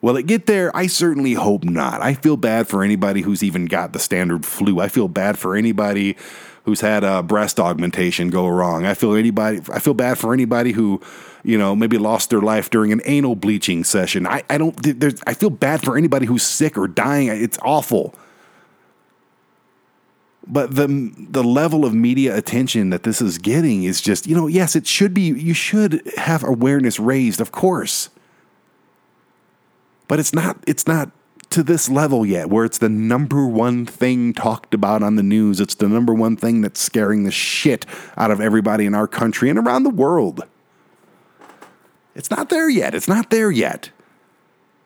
Will 0.00 0.16
it 0.18 0.26
get 0.26 0.44
there? 0.44 0.74
I 0.76 0.86
certainly 0.86 1.32
hope 1.32 1.64
not. 1.64 2.02
I 2.02 2.12
feel 2.12 2.36
bad 2.36 2.68
for 2.68 2.84
anybody 2.84 3.22
who's 3.22 3.42
even 3.42 3.64
got 3.64 3.94
the 3.94 3.98
standard 3.98 4.44
flu. 4.44 4.78
I 4.78 4.88
feel 4.88 5.08
bad 5.08 5.38
for 5.38 5.56
anybody 5.56 6.16
who's 6.64 6.82
had 6.82 7.04
a 7.04 7.22
breast 7.22 7.58
augmentation 7.58 8.28
go 8.28 8.46
wrong. 8.46 8.84
I 8.84 8.92
feel 8.92 9.14
anybody 9.14 9.62
I 9.72 9.78
feel 9.78 9.94
bad 9.94 10.18
for 10.18 10.34
anybody 10.34 10.72
who, 10.72 11.00
you 11.42 11.56
know, 11.56 11.74
maybe 11.74 11.96
lost 11.96 12.30
their 12.30 12.42
life 12.42 12.68
during 12.68 12.92
an 12.92 13.00
anal 13.06 13.34
bleaching 13.34 13.82
session. 13.82 14.26
I, 14.26 14.42
I 14.50 14.58
don't 14.58 14.76
I 15.26 15.32
feel 15.32 15.50
bad 15.50 15.82
for 15.82 15.96
anybody 15.96 16.26
who's 16.26 16.42
sick 16.42 16.76
or 16.76 16.86
dying. 16.86 17.28
It's 17.28 17.58
awful. 17.62 18.14
But 20.46 20.74
the 20.74 21.12
the 21.16 21.42
level 21.42 21.84
of 21.84 21.94
media 21.94 22.36
attention 22.36 22.90
that 22.90 23.02
this 23.02 23.22
is 23.22 23.38
getting 23.38 23.84
is 23.84 24.00
just, 24.00 24.26
you 24.26 24.36
know, 24.36 24.46
yes, 24.46 24.76
it 24.76 24.86
should 24.86 25.14
be 25.14 25.22
you 25.22 25.54
should 25.54 26.02
have 26.16 26.44
awareness 26.44 27.00
raised, 27.00 27.40
of 27.40 27.50
course. 27.50 28.10
But 30.06 30.20
it's 30.20 30.34
not 30.34 30.58
it's 30.66 30.86
not 30.86 31.10
to 31.50 31.62
this 31.62 31.88
level 31.88 32.26
yet 32.26 32.50
where 32.50 32.64
it's 32.64 32.78
the 32.78 32.88
number 32.88 33.46
one 33.46 33.86
thing 33.86 34.34
talked 34.34 34.74
about 34.74 35.02
on 35.02 35.16
the 35.16 35.22
news. 35.22 35.60
It's 35.60 35.76
the 35.76 35.88
number 35.88 36.12
one 36.12 36.36
thing 36.36 36.60
that's 36.60 36.80
scaring 36.80 37.22
the 37.22 37.30
shit 37.30 37.86
out 38.16 38.30
of 38.30 38.40
everybody 38.40 38.86
in 38.86 38.94
our 38.94 39.06
country 39.06 39.48
and 39.48 39.58
around 39.58 39.84
the 39.84 39.90
world. 39.90 40.42
It's 42.14 42.30
not 42.30 42.48
there 42.48 42.68
yet. 42.68 42.94
It's 42.94 43.08
not 43.08 43.30
there 43.30 43.50
yet. 43.50 43.90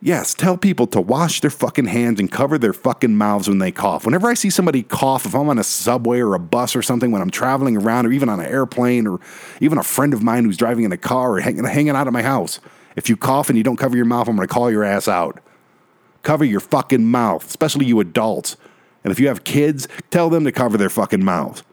Yes, 0.01 0.33
tell 0.33 0.57
people 0.57 0.87
to 0.89 1.01
wash 1.01 1.41
their 1.41 1.51
fucking 1.51 1.87
hands 1.87 2.21
and 2.21 2.31
cover 2.31 2.57
their 2.57 2.73
fucking 2.73 3.17
mouths 3.17 3.49
when 3.49 3.59
they 3.59 3.73
cough. 3.73 4.05
Whenever 4.05 4.29
I 4.29 4.35
see 4.35 4.49
somebody 4.49 4.85
cough, 4.85 5.27
if 5.27 5.35
I'm 5.35 5.49
on 5.49 5.59
a 5.59 5.65
subway 5.65 6.21
or 6.21 6.35
a 6.35 6.39
bus 6.39 6.77
or 6.77 6.83
something, 6.83 7.11
when 7.11 7.21
I'm 7.21 7.31
traveling 7.31 7.77
around, 7.77 8.07
or 8.07 8.13
even 8.13 8.29
on 8.29 8.39
an 8.39 8.47
airplane, 8.47 9.09
or 9.09 9.19
even 9.61 9.77
a 9.77 9.83
friend 9.83 10.15
of 10.15 10.23
mine 10.23 10.45
who's 10.45 10.57
driving 10.57 10.85
in 10.85 10.93
a 10.93 10.97
car 10.97 11.33
or 11.33 11.41
hanging, 11.41 11.65
hanging 11.65 11.97
out 11.97 12.07
at 12.07 12.13
my 12.13 12.23
house, 12.23 12.61
if 12.95 13.09
you 13.09 13.17
cough 13.17 13.49
and 13.49 13.59
you 13.59 13.65
don't 13.65 13.77
cover 13.77 13.97
your 13.97 14.05
mouth, 14.05 14.29
I'm 14.29 14.37
going 14.37 14.47
to 14.47 14.55
call 14.55 14.71
your 14.71 14.85
ass 14.85 15.09
out. 15.09 15.41
Cover 16.23 16.45
your 16.45 16.61
fucking 16.61 17.05
mouth, 17.05 17.45
especially 17.45 17.87
you 17.87 17.99
adults. 17.99 18.57
And 19.03 19.11
if 19.11 19.19
you 19.19 19.27
have 19.27 19.43
kids, 19.43 19.89
tell 20.11 20.31
them 20.31 20.45
to 20.45 20.53
cover 20.53 20.77
their 20.77 20.91
fucking 20.91 21.25
mouths. 21.25 21.65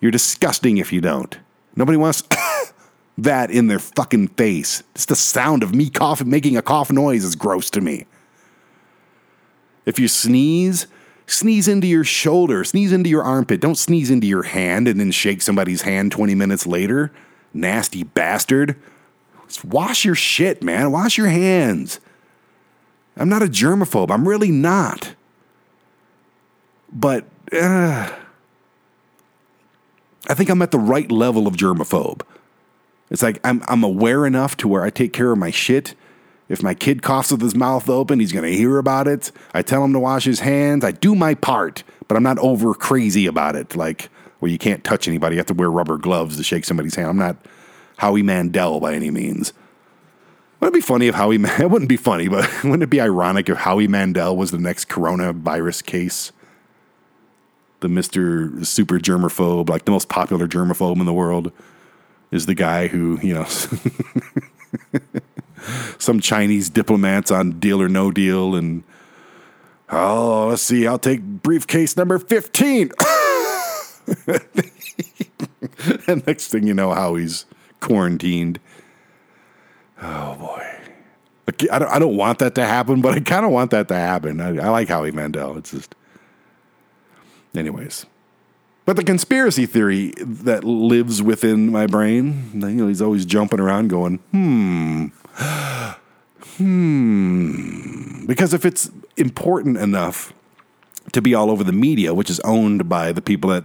You're 0.00 0.12
disgusting 0.12 0.76
if 0.78 0.92
you 0.92 1.00
don't. 1.00 1.36
Nobody 1.74 1.96
wants 1.96 2.22
that 3.18 3.50
in 3.50 3.66
their 3.66 3.78
fucking 3.78 4.28
face. 4.28 4.82
It's 4.94 5.06
the 5.06 5.16
sound 5.16 5.62
of 5.62 5.74
me 5.74 5.90
coughing, 5.90 6.28
making 6.28 6.56
a 6.56 6.62
cough 6.62 6.90
noise 6.90 7.24
is 7.24 7.34
gross 7.34 7.70
to 7.70 7.80
me. 7.80 8.06
If 9.86 9.98
you 9.98 10.08
sneeze, 10.08 10.86
sneeze 11.26 11.68
into 11.68 11.86
your 11.86 12.04
shoulder, 12.04 12.64
sneeze 12.64 12.92
into 12.92 13.08
your 13.08 13.22
armpit. 13.22 13.60
Don't 13.60 13.76
sneeze 13.76 14.10
into 14.10 14.26
your 14.26 14.42
hand 14.42 14.88
and 14.88 15.00
then 15.00 15.10
shake 15.12 15.40
somebody's 15.42 15.82
hand 15.82 16.12
20 16.12 16.34
minutes 16.34 16.66
later. 16.66 17.12
Nasty 17.54 18.02
bastard. 18.02 18.76
Just 19.46 19.64
wash 19.64 20.04
your 20.04 20.14
shit, 20.14 20.62
man. 20.62 20.92
Wash 20.92 21.16
your 21.16 21.28
hands. 21.28 22.00
I'm 23.16 23.28
not 23.28 23.42
a 23.42 23.46
germaphobe. 23.46 24.10
I'm 24.10 24.28
really 24.28 24.50
not. 24.50 25.14
But 26.92 27.24
uh, 27.52 28.12
I 30.28 30.34
think 30.34 30.50
I'm 30.50 30.60
at 30.62 30.70
the 30.70 30.78
right 30.78 31.10
level 31.10 31.46
of 31.46 31.54
germaphobe. 31.54 32.22
It's 33.10 33.22
like 33.22 33.38
I'm 33.44 33.62
I'm 33.68 33.84
aware 33.84 34.26
enough 34.26 34.56
to 34.58 34.68
where 34.68 34.82
I 34.82 34.90
take 34.90 35.12
care 35.12 35.32
of 35.32 35.38
my 35.38 35.50
shit. 35.50 35.94
If 36.48 36.62
my 36.62 36.74
kid 36.74 37.02
coughs 37.02 37.32
with 37.32 37.40
his 37.40 37.56
mouth 37.56 37.88
open, 37.88 38.20
he's 38.20 38.32
going 38.32 38.44
to 38.44 38.56
hear 38.56 38.78
about 38.78 39.08
it. 39.08 39.32
I 39.52 39.62
tell 39.62 39.84
him 39.84 39.92
to 39.94 39.98
wash 39.98 40.24
his 40.24 40.40
hands. 40.40 40.84
I 40.84 40.92
do 40.92 41.16
my 41.16 41.34
part, 41.34 41.82
but 42.06 42.16
I'm 42.16 42.22
not 42.22 42.38
over 42.38 42.72
crazy 42.72 43.26
about 43.26 43.56
it. 43.56 43.74
Like 43.74 44.10
where 44.38 44.50
you 44.50 44.58
can't 44.58 44.84
touch 44.84 45.08
anybody, 45.08 45.34
you 45.34 45.38
have 45.38 45.46
to 45.46 45.54
wear 45.54 45.70
rubber 45.70 45.98
gloves 45.98 46.36
to 46.36 46.44
shake 46.44 46.64
somebody's 46.64 46.94
hand. 46.94 47.08
I'm 47.08 47.16
not 47.16 47.36
Howie 47.96 48.22
Mandel 48.22 48.78
by 48.80 48.94
any 48.94 49.10
means. 49.10 49.52
Wouldn't 50.60 50.76
it 50.76 50.78
be 50.78 50.86
funny 50.86 51.08
if 51.08 51.14
Howie? 51.14 51.38
It 51.58 51.70
wouldn't 51.70 51.88
be 51.88 51.96
funny, 51.96 52.28
but 52.28 52.48
wouldn't 52.64 52.82
it 52.82 52.90
be 52.90 53.00
ironic 53.00 53.48
if 53.48 53.58
Howie 53.58 53.88
Mandel 53.88 54.36
was 54.36 54.50
the 54.50 54.58
next 54.58 54.88
coronavirus 54.88 55.84
case? 55.84 56.32
The 57.80 57.88
Mister 57.88 58.64
Super 58.64 58.98
Germaphobe, 58.98 59.68
like 59.68 59.84
the 59.84 59.90
most 59.90 60.08
popular 60.08 60.48
germaphobe 60.48 60.98
in 60.98 61.06
the 61.06 61.12
world, 61.12 61.52
is 62.30 62.46
the 62.46 62.54
guy 62.54 62.88
who 62.88 63.18
you 63.22 63.34
know. 63.34 63.46
some 65.98 66.20
Chinese 66.20 66.70
diplomats 66.70 67.30
on 67.30 67.58
Deal 67.58 67.80
or 67.82 67.88
No 67.88 68.10
Deal, 68.10 68.54
and 68.54 68.84
oh, 69.90 70.48
let's 70.48 70.62
see, 70.62 70.86
I'll 70.86 70.98
take 70.98 71.20
briefcase 71.22 71.96
number 71.96 72.18
fifteen. 72.18 72.90
and 76.06 76.26
next 76.26 76.48
thing 76.48 76.66
you 76.66 76.74
know, 76.74 76.92
Howie's 76.92 77.46
quarantined. 77.80 78.60
Oh 80.00 80.34
boy. 80.36 80.62
I 81.70 81.78
don't, 81.78 81.88
I 81.88 81.98
don't 82.00 82.16
want 82.16 82.40
that 82.40 82.56
to 82.56 82.64
happen, 82.66 83.00
but 83.00 83.14
I 83.14 83.20
kind 83.20 83.46
of 83.46 83.52
want 83.52 83.70
that 83.70 83.86
to 83.88 83.94
happen. 83.94 84.40
I, 84.40 84.48
I 84.66 84.68
like 84.70 84.88
Howie 84.88 85.12
Mandel. 85.12 85.56
It's 85.56 85.70
just, 85.70 85.94
anyways. 87.54 88.04
But 88.86 88.94
the 88.94 89.04
conspiracy 89.04 89.66
theory 89.66 90.14
that 90.18 90.62
lives 90.62 91.20
within 91.20 91.72
my 91.72 91.88
brain, 91.88 92.50
you 92.54 92.60
know, 92.60 92.86
he's 92.86 93.02
always 93.02 93.26
jumping 93.26 93.58
around 93.58 93.88
going, 93.88 94.18
hmm, 94.30 95.06
hmm. 96.56 98.26
Because 98.26 98.54
if 98.54 98.64
it's 98.64 98.88
important 99.16 99.76
enough 99.76 100.32
to 101.12 101.20
be 101.20 101.34
all 101.34 101.50
over 101.50 101.64
the 101.64 101.72
media, 101.72 102.14
which 102.14 102.30
is 102.30 102.38
owned 102.40 102.88
by 102.88 103.10
the 103.10 103.20
people 103.20 103.50
that 103.50 103.64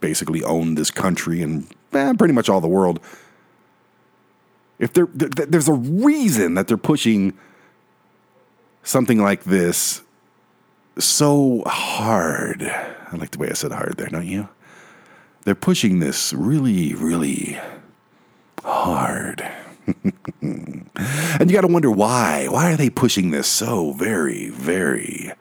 basically 0.00 0.44
own 0.44 0.76
this 0.76 0.92
country 0.92 1.42
and 1.42 1.66
eh, 1.92 2.12
pretty 2.12 2.32
much 2.32 2.48
all 2.48 2.60
the 2.60 2.68
world, 2.68 3.00
if 4.78 4.92
there, 4.92 5.08
there's 5.12 5.68
a 5.68 5.74
reason 5.74 6.54
that 6.54 6.68
they're 6.68 6.76
pushing 6.76 7.36
something 8.84 9.20
like 9.20 9.42
this 9.42 10.02
so 10.96 11.64
hard. 11.66 12.62
I 12.62 13.16
like 13.16 13.32
the 13.32 13.38
way 13.38 13.50
I 13.50 13.54
said 13.54 13.72
hard 13.72 13.96
there, 13.96 14.06
don't 14.06 14.26
you? 14.28 14.48
They're 15.44 15.54
pushing 15.54 16.00
this 16.00 16.32
really, 16.32 16.94
really 16.94 17.58
hard. 18.62 19.46
and 20.42 20.90
you 21.40 21.52
got 21.52 21.62
to 21.62 21.66
wonder 21.72 21.90
why. 21.90 22.46
Why 22.48 22.72
are 22.72 22.76
they 22.76 22.90
pushing 22.90 23.30
this 23.30 23.48
so 23.48 23.92
very, 23.92 24.50
very 24.50 25.32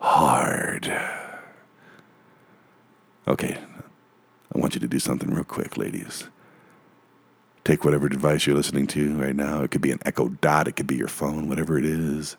hard? 0.00 0.92
Okay, 3.28 3.56
I 4.54 4.58
want 4.58 4.74
you 4.74 4.80
to 4.80 4.88
do 4.88 4.98
something 4.98 5.32
real 5.32 5.44
quick, 5.44 5.76
ladies 5.76 6.28
take 7.64 7.84
whatever 7.84 8.08
device 8.08 8.46
you're 8.46 8.56
listening 8.56 8.86
to 8.88 9.16
right 9.16 9.36
now. 9.36 9.62
It 9.62 9.70
could 9.70 9.80
be 9.80 9.92
an 9.92 10.00
Echo 10.04 10.28
Dot, 10.28 10.68
it 10.68 10.72
could 10.72 10.86
be 10.86 10.96
your 10.96 11.08
phone, 11.08 11.48
whatever 11.48 11.78
it 11.78 11.84
is. 11.84 12.36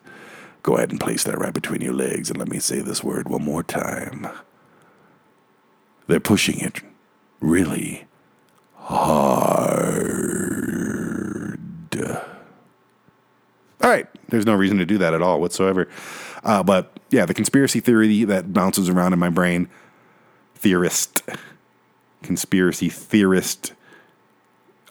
Go 0.62 0.76
ahead 0.76 0.90
and 0.90 1.00
place 1.00 1.24
that 1.24 1.38
right 1.38 1.54
between 1.54 1.80
your 1.80 1.94
legs 1.94 2.30
and 2.30 2.38
let 2.38 2.48
me 2.48 2.58
say 2.58 2.80
this 2.80 3.02
word 3.02 3.28
one 3.28 3.42
more 3.42 3.62
time. 3.62 4.28
They're 6.06 6.20
pushing 6.20 6.60
it 6.60 6.80
really 7.40 8.06
hard. 8.76 10.32
All 13.82 13.90
right, 13.90 14.06
there's 14.28 14.46
no 14.46 14.54
reason 14.54 14.78
to 14.78 14.86
do 14.86 14.98
that 14.98 15.12
at 15.12 15.22
all 15.22 15.40
whatsoever. 15.40 15.88
Uh, 16.44 16.62
but 16.62 17.00
yeah, 17.10 17.26
the 17.26 17.34
conspiracy 17.34 17.80
theory 17.80 18.22
that 18.24 18.52
bounces 18.52 18.88
around 18.88 19.12
in 19.12 19.18
my 19.18 19.28
brain, 19.28 19.68
theorist, 20.54 21.22
conspiracy 22.22 22.88
theorist 22.88 23.72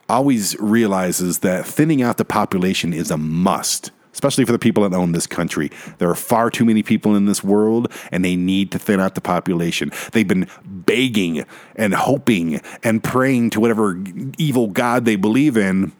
always 0.09 0.59
realizes 0.59 1.39
that 1.39 1.65
thinning 1.65 2.01
out 2.01 2.17
the 2.17 2.25
population 2.25 2.93
is 2.93 3.09
a 3.09 3.17
must, 3.17 3.91
especially 4.13 4.45
for 4.45 4.51
the 4.51 4.59
people 4.59 4.87
that 4.87 4.95
own 4.95 5.11
this 5.11 5.27
country. 5.27 5.71
There 5.97 6.09
are 6.09 6.15
far 6.15 6.49
too 6.49 6.65
many 6.65 6.83
people 6.83 7.15
in 7.15 7.25
this 7.25 7.43
world, 7.43 7.91
and 8.11 8.23
they 8.23 8.35
need 8.35 8.71
to 8.71 8.79
thin 8.79 8.99
out 8.99 9.15
the 9.15 9.21
population. 9.21 9.91
They've 10.11 10.27
been 10.27 10.47
begging 10.65 11.45
and 11.75 11.93
hoping 11.93 12.61
and 12.83 13.03
praying 13.03 13.51
to 13.51 13.59
whatever 13.59 14.01
evil 14.37 14.67
God 14.67 15.05
they 15.05 15.15
believe 15.15 15.57
in 15.57 15.91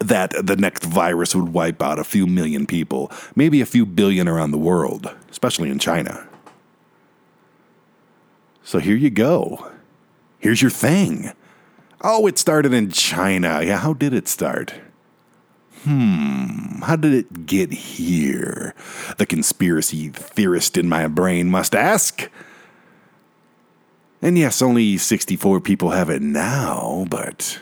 that 0.00 0.32
the 0.46 0.56
next 0.56 0.84
virus 0.84 1.34
would 1.34 1.52
wipe 1.52 1.82
out 1.82 1.98
a 1.98 2.04
few 2.04 2.26
million 2.26 2.66
people, 2.66 3.10
maybe 3.34 3.60
a 3.60 3.66
few 3.66 3.84
billion 3.84 4.28
around 4.28 4.50
the 4.50 4.58
world, 4.58 5.14
especially 5.30 5.68
in 5.68 5.78
China. 5.78 6.26
So 8.62 8.78
here 8.78 8.96
you 8.96 9.10
go. 9.10 9.70
Here's 10.38 10.62
your 10.62 10.70
thing. 10.70 11.32
Oh, 12.00 12.26
it 12.26 12.38
started 12.38 12.72
in 12.72 12.90
China. 12.90 13.62
Yeah, 13.62 13.78
how 13.78 13.92
did 13.92 14.14
it 14.14 14.26
start? 14.26 14.74
Hmm, 15.84 16.82
how 16.82 16.96
did 16.96 17.14
it 17.14 17.46
get 17.46 17.72
here? 17.72 18.74
The 19.16 19.26
conspiracy 19.26 20.08
theorist 20.08 20.76
in 20.76 20.88
my 20.88 21.06
brain 21.06 21.48
must 21.48 21.74
ask. 21.74 22.30
And 24.20 24.36
yes, 24.36 24.60
only 24.60 24.98
64 24.98 25.60
people 25.60 25.90
have 25.90 26.10
it 26.10 26.20
now, 26.20 27.06
but 27.08 27.60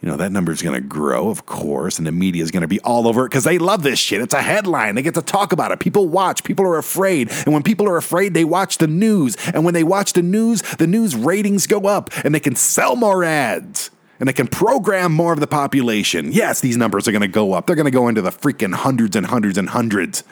you 0.00 0.08
know, 0.08 0.16
that 0.16 0.32
number 0.32 0.50
is 0.52 0.62
going 0.62 0.80
to 0.80 0.86
grow, 0.86 1.28
of 1.28 1.44
course, 1.44 1.98
and 1.98 2.06
the 2.06 2.12
media 2.12 2.42
is 2.42 2.50
going 2.50 2.62
to 2.62 2.68
be 2.68 2.80
all 2.80 3.06
over 3.06 3.26
it 3.26 3.28
because 3.28 3.44
they 3.44 3.58
love 3.58 3.82
this 3.82 3.98
shit. 3.98 4.22
It's 4.22 4.32
a 4.32 4.40
headline. 4.40 4.94
They 4.94 5.02
get 5.02 5.14
to 5.14 5.22
talk 5.22 5.52
about 5.52 5.72
it. 5.72 5.80
People 5.80 6.08
watch. 6.08 6.42
People 6.42 6.64
are 6.64 6.78
afraid. 6.78 7.30
And 7.44 7.52
when 7.52 7.62
people 7.62 7.86
are 7.86 7.98
afraid, 7.98 8.32
they 8.32 8.44
watch 8.44 8.78
the 8.78 8.86
news. 8.86 9.36
And 9.52 9.62
when 9.62 9.74
they 9.74 9.84
watch 9.84 10.14
the 10.14 10.22
news, 10.22 10.62
the 10.78 10.86
news 10.86 11.14
ratings 11.14 11.66
go 11.66 11.82
up 11.82 12.10
and 12.24 12.34
they 12.34 12.40
can 12.40 12.54
sell 12.54 12.96
more 12.96 13.24
ads 13.24 13.90
and 14.20 14.28
they 14.28 14.34
can 14.34 14.46
program 14.46 15.12
more 15.12 15.32
of 15.32 15.40
the 15.40 15.46
population. 15.46 16.30
Yes, 16.30 16.60
these 16.60 16.76
numbers 16.76 17.08
are 17.08 17.12
going 17.12 17.22
to 17.22 17.28
go 17.28 17.54
up. 17.54 17.66
They're 17.66 17.74
going 17.74 17.86
to 17.86 17.90
go 17.90 18.06
into 18.06 18.20
the 18.20 18.30
freaking 18.30 18.74
hundreds 18.74 19.16
and 19.16 19.26
hundreds 19.26 19.56
and 19.56 19.70
hundreds. 19.70 20.22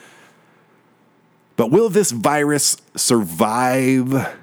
But 1.55 1.71
will 1.71 1.89
this 1.89 2.11
virus 2.11 2.77
survive 2.95 4.37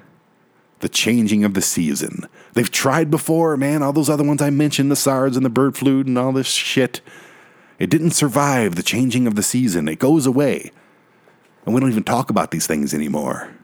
the 0.79 0.89
changing 0.89 1.45
of 1.45 1.53
the 1.53 1.61
season? 1.61 2.27
They've 2.53 2.69
tried 2.69 3.09
before, 3.09 3.55
man. 3.57 3.81
All 3.81 3.93
those 3.93 4.09
other 4.09 4.23
ones 4.23 4.41
I 4.41 4.49
mentioned, 4.49 4.91
the 4.91 4.95
SARS 4.97 5.37
and 5.37 5.45
the 5.45 5.49
bird 5.49 5.77
flu 5.77 6.01
and 6.01 6.17
all 6.17 6.33
this 6.33 6.47
shit. 6.47 7.01
It 7.79 7.89
didn't 7.89 8.11
survive 8.11 8.75
the 8.75 8.83
changing 8.83 9.27
of 9.27 9.35
the 9.35 9.43
season. 9.43 9.87
It 9.87 9.97
goes 9.97 10.25
away. 10.25 10.71
And 11.65 11.73
we 11.73 11.79
don't 11.79 11.89
even 11.89 12.03
talk 12.03 12.29
about 12.29 12.51
these 12.51 12.67
things 12.67 12.93
anymore. 12.93 13.56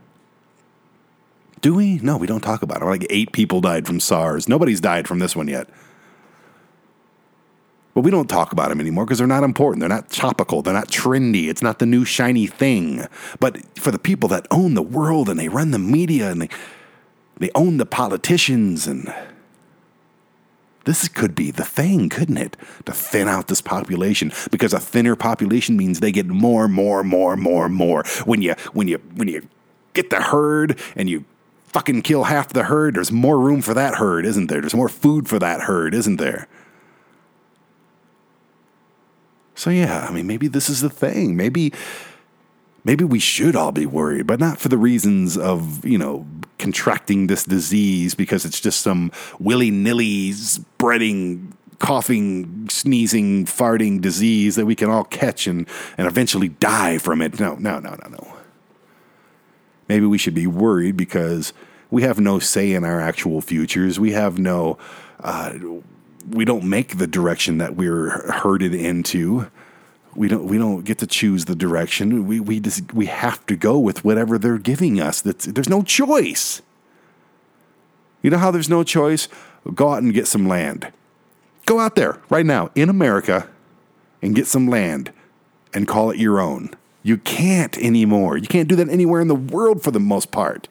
Do 1.63 1.73
we? 1.73 1.95
No, 1.99 2.17
we 2.17 2.27
don't 2.27 2.41
talk 2.41 2.61
about 2.61 2.81
it. 2.81 2.85
Like 2.85 3.07
eight 3.09 3.31
people 3.31 3.61
died 3.61 3.87
from 3.87 4.01
SARS. 4.01 4.49
Nobody's 4.49 4.81
died 4.81 5.07
from 5.07 5.19
this 5.19 5.33
one 5.33 5.47
yet. 5.47 5.69
But 7.93 8.01
we 8.01 8.11
don't 8.11 8.29
talk 8.29 8.51
about 8.51 8.67
them 8.67 8.81
anymore 8.81 9.05
because 9.05 9.17
they're 9.17 9.27
not 9.27 9.45
important. 9.45 9.79
They're 9.79 9.87
not 9.87 10.09
topical. 10.09 10.61
They're 10.61 10.73
not 10.73 10.89
trendy. 10.89 11.47
It's 11.47 11.61
not 11.61 11.79
the 11.79 11.85
new 11.85 12.03
shiny 12.03 12.47
thing. 12.47 13.07
But 13.39 13.79
for 13.79 13.91
the 13.91 13.99
people 13.99 14.27
that 14.27 14.45
own 14.51 14.73
the 14.73 14.81
world 14.81 15.29
and 15.29 15.39
they 15.39 15.47
run 15.47 15.71
the 15.71 15.79
media 15.79 16.29
and 16.31 16.41
they, 16.41 16.49
they 17.37 17.49
own 17.55 17.77
the 17.77 17.85
politicians 17.85 18.85
and 18.85 19.13
this 20.83 21.07
could 21.07 21.33
be 21.33 21.49
the 21.49 21.63
thing, 21.63 22.09
couldn't 22.09 22.35
it? 22.35 22.57
To 22.87 22.91
thin 22.91 23.29
out 23.29 23.47
this 23.47 23.61
population 23.61 24.33
because 24.51 24.73
a 24.73 24.81
thinner 24.81 25.15
population 25.15 25.77
means 25.77 26.01
they 26.01 26.11
get 26.11 26.25
more, 26.27 26.67
more, 26.67 27.05
more, 27.05 27.37
more, 27.37 27.69
more. 27.69 28.03
When 28.25 28.41
you 28.41 28.55
when 28.73 28.89
you 28.89 28.97
when 29.15 29.29
you 29.29 29.47
get 29.93 30.09
the 30.09 30.21
herd 30.21 30.77
and 30.97 31.09
you 31.09 31.23
fucking 31.73 32.03
kill 32.03 32.25
half 32.25 32.53
the 32.53 32.63
herd, 32.63 32.95
there's 32.95 33.11
more 33.11 33.39
room 33.39 33.61
for 33.61 33.73
that 33.73 33.95
herd, 33.95 34.25
isn't 34.25 34.47
there? 34.47 34.61
There's 34.61 34.75
more 34.75 34.89
food 34.89 35.27
for 35.27 35.39
that 35.39 35.61
herd, 35.61 35.93
isn't 35.93 36.17
there? 36.17 36.47
So 39.55 39.69
yeah, 39.69 40.07
I 40.09 40.13
mean 40.13 40.27
maybe 40.27 40.47
this 40.47 40.69
is 40.69 40.81
the 40.81 40.89
thing. 40.89 41.35
Maybe 41.35 41.73
maybe 42.83 43.03
we 43.03 43.19
should 43.19 43.55
all 43.55 43.71
be 43.71 43.85
worried, 43.85 44.27
but 44.27 44.39
not 44.39 44.59
for 44.59 44.69
the 44.69 44.77
reasons 44.77 45.37
of, 45.37 45.85
you 45.85 45.97
know, 45.97 46.25
contracting 46.59 47.27
this 47.27 47.43
disease 47.43 48.13
because 48.15 48.45
it's 48.45 48.59
just 48.59 48.81
some 48.81 49.11
willy-nilly 49.39 50.31
spreading 50.33 51.55
coughing, 51.79 52.69
sneezing, 52.69 53.45
farting 53.45 53.99
disease 53.99 54.55
that 54.55 54.65
we 54.65 54.75
can 54.75 54.89
all 54.89 55.03
catch 55.03 55.47
and, 55.47 55.67
and 55.97 56.07
eventually 56.07 56.47
die 56.47 56.97
from 56.97 57.21
it. 57.21 57.39
No, 57.39 57.55
no, 57.55 57.79
no, 57.79 57.95
no, 58.01 58.07
no. 58.09 58.32
Maybe 59.93 60.07
we 60.07 60.17
should 60.17 60.33
be 60.33 60.47
worried 60.47 60.97
because 60.97 61.53
we 61.91 62.01
have 62.01 62.19
no 62.19 62.39
say 62.39 62.71
in 62.71 62.83
our 62.83 62.99
actual 62.99 63.41
futures. 63.41 63.99
We 63.99 64.13
have 64.13 64.39
no, 64.39 64.79
uh, 65.19 65.53
we 66.27 66.45
don't 66.45 66.63
make 66.63 66.97
the 66.97 67.05
direction 67.05 67.59
that 67.59 67.75
we're 67.75 68.09
herded 68.31 68.73
into. 68.73 69.51
We 70.15 70.29
don't, 70.29 70.45
we 70.45 70.57
don't 70.57 70.83
get 70.83 70.97
to 70.97 71.05
choose 71.05 71.45
the 71.45 71.53
direction. 71.53 72.25
We, 72.25 72.39
we 72.39 72.59
just, 72.59 72.91
we 72.91 73.05
have 73.05 73.45
to 73.45 73.55
go 73.55 73.77
with 73.77 74.03
whatever 74.03 74.39
they're 74.39 74.57
giving 74.57 74.99
us. 74.99 75.21
That's, 75.21 75.45
there's 75.45 75.69
no 75.69 75.83
choice. 75.83 76.63
You 78.23 78.31
know 78.31 78.39
how 78.39 78.49
there's 78.49 78.69
no 78.69 78.83
choice? 78.83 79.27
Go 79.75 79.93
out 79.93 80.01
and 80.01 80.11
get 80.11 80.25
some 80.25 80.47
land. 80.47 80.91
Go 81.67 81.79
out 81.79 81.93
there 81.93 82.17
right 82.31 82.47
now 82.47 82.71
in 82.73 82.89
America 82.89 83.47
and 84.23 84.33
get 84.33 84.47
some 84.47 84.67
land 84.67 85.13
and 85.71 85.87
call 85.87 86.09
it 86.09 86.17
your 86.17 86.41
own. 86.41 86.71
You 87.03 87.17
can't 87.17 87.77
anymore. 87.77 88.37
You 88.37 88.47
can't 88.47 88.69
do 88.69 88.77
that 88.77 88.89
anywhere 88.89 89.21
in 89.21 89.27
the 89.27 89.35
world 89.35 89.83
for 89.83 89.91
the 89.91 89.99
most 89.99 90.31
part. 90.31 90.69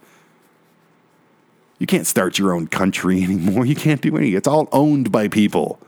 You 1.79 1.87
can't 1.87 2.07
start 2.07 2.39
your 2.39 2.55
own 2.55 2.69
country 2.69 3.23
anymore. 3.25 3.67
You 3.67 3.77
can't 3.77 4.01
do 4.01 4.17
any. 4.17 4.35
It's 4.35 4.49
all 4.49 4.69
owned 4.73 5.13
by 5.13 5.29
people. 5.29 5.79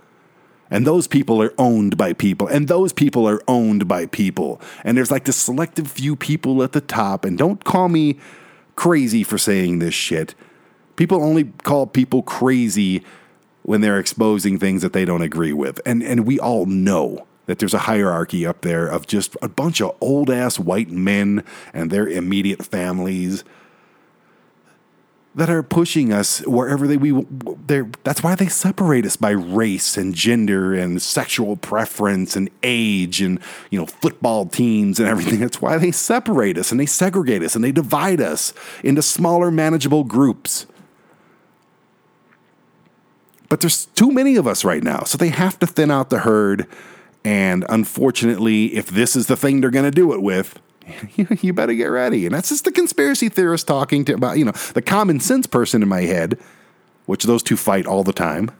And 0.70 0.86
those 0.86 1.06
people 1.06 1.42
are 1.42 1.54
owned 1.56 1.96
by 1.96 2.12
people. 2.12 2.46
And 2.46 2.68
those 2.68 2.92
people 2.92 3.28
are 3.28 3.40
owned 3.46 3.86
by 3.86 4.06
people. 4.06 4.60
And 4.82 4.96
there's 4.96 5.10
like 5.10 5.24
this 5.24 5.36
selective 5.36 5.88
few 5.88 6.16
people 6.16 6.62
at 6.62 6.72
the 6.72 6.80
top. 6.80 7.24
And 7.24 7.38
don't 7.38 7.62
call 7.64 7.88
me 7.88 8.18
crazy 8.76 9.22
for 9.22 9.38
saying 9.38 9.78
this 9.78 9.94
shit. 9.94 10.34
People 10.96 11.22
only 11.22 11.44
call 11.44 11.86
people 11.86 12.22
crazy 12.22 13.02
when 13.62 13.80
they're 13.80 13.98
exposing 13.98 14.58
things 14.58 14.82
that 14.82 14.92
they 14.92 15.04
don't 15.04 15.22
agree 15.22 15.52
with. 15.52 15.80
And 15.86 16.02
and 16.02 16.26
we 16.26 16.38
all 16.38 16.66
know 16.66 17.26
that 17.46 17.58
there's 17.58 17.74
a 17.74 17.78
hierarchy 17.78 18.46
up 18.46 18.62
there 18.62 18.86
of 18.86 19.06
just 19.06 19.36
a 19.42 19.48
bunch 19.48 19.80
of 19.80 19.96
old 20.00 20.30
ass 20.30 20.58
white 20.58 20.90
men 20.90 21.44
and 21.72 21.90
their 21.90 22.08
immediate 22.08 22.64
families 22.64 23.44
that 25.36 25.50
are 25.50 25.62
pushing 25.62 26.12
us 26.12 26.40
wherever 26.46 26.86
they 26.86 26.96
we 26.96 27.26
they 27.66 27.82
that's 28.04 28.22
why 28.22 28.34
they 28.34 28.46
separate 28.46 29.04
us 29.04 29.16
by 29.16 29.30
race 29.30 29.96
and 29.96 30.14
gender 30.14 30.74
and 30.74 31.02
sexual 31.02 31.56
preference 31.56 32.36
and 32.36 32.48
age 32.62 33.20
and 33.20 33.40
you 33.70 33.78
know 33.78 33.86
football 33.86 34.46
teams 34.46 35.00
and 35.00 35.08
everything. 35.08 35.40
That's 35.40 35.60
why 35.60 35.76
they 35.78 35.90
separate 35.90 36.56
us 36.56 36.70
and 36.70 36.78
they 36.78 36.86
segregate 36.86 37.42
us 37.42 37.54
and 37.54 37.64
they 37.64 37.72
divide 37.72 38.20
us 38.20 38.54
into 38.84 39.02
smaller 39.02 39.50
manageable 39.50 40.04
groups. 40.04 40.66
But 43.48 43.60
there's 43.60 43.86
too 43.86 44.10
many 44.10 44.36
of 44.36 44.46
us 44.46 44.64
right 44.64 44.82
now 44.82 45.02
so 45.02 45.18
they 45.18 45.28
have 45.28 45.58
to 45.58 45.66
thin 45.66 45.90
out 45.90 46.10
the 46.10 46.20
herd 46.20 46.66
and 47.24 47.64
unfortunately 47.68 48.74
if 48.74 48.88
this 48.88 49.16
is 49.16 49.26
the 49.26 49.36
thing 49.36 49.60
they're 49.60 49.70
going 49.70 49.84
to 49.84 49.90
do 49.90 50.12
it 50.12 50.22
with 50.22 50.60
you 51.16 51.52
better 51.52 51.74
get 51.74 51.86
ready. 51.86 52.26
And 52.26 52.34
that's 52.34 52.48
just 52.48 52.64
the 52.64 52.72
conspiracy 52.72 53.28
theorist 53.28 53.66
talking 53.66 54.04
to 54.06 54.14
about, 54.14 54.38
you 54.38 54.44
know, 54.44 54.52
the 54.74 54.82
common 54.82 55.20
sense 55.20 55.46
person 55.46 55.82
in 55.82 55.88
my 55.88 56.02
head, 56.02 56.38
which 57.06 57.24
those 57.24 57.42
two 57.42 57.56
fight 57.56 57.86
all 57.86 58.04
the 58.04 58.12
time, 58.12 58.50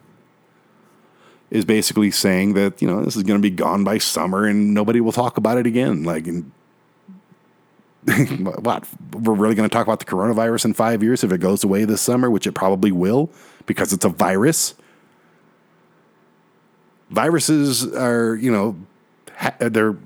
is 1.50 1.64
basically 1.64 2.10
saying 2.10 2.54
that, 2.54 2.80
you 2.80 2.88
know, 2.88 3.04
this 3.04 3.16
is 3.16 3.22
going 3.22 3.40
to 3.40 3.42
be 3.42 3.54
gone 3.54 3.84
by 3.84 3.98
summer 3.98 4.46
and 4.46 4.74
nobody 4.74 5.00
will 5.00 5.12
talk 5.12 5.36
about 5.36 5.58
it 5.58 5.66
again. 5.66 6.02
Like, 6.02 6.26
what? 8.62 8.86
We're 9.12 9.34
really 9.34 9.54
going 9.54 9.68
to 9.68 9.72
talk 9.72 9.86
about 9.86 10.00
the 10.00 10.04
coronavirus 10.04 10.66
in 10.66 10.74
five 10.74 11.02
years 11.02 11.24
if 11.24 11.32
it 11.32 11.38
goes 11.38 11.64
away 11.64 11.84
this 11.84 12.00
summer, 12.00 12.30
which 12.30 12.46
it 12.46 12.52
probably 12.52 12.92
will 12.92 13.30
because 13.66 13.92
it's 13.92 14.04
a 14.04 14.08
virus. 14.08 14.74
Viruses 17.10 17.86
are, 17.94 18.36
you 18.36 18.50
know, 18.50 18.76
ha- 19.36 19.54
they're 19.58 19.96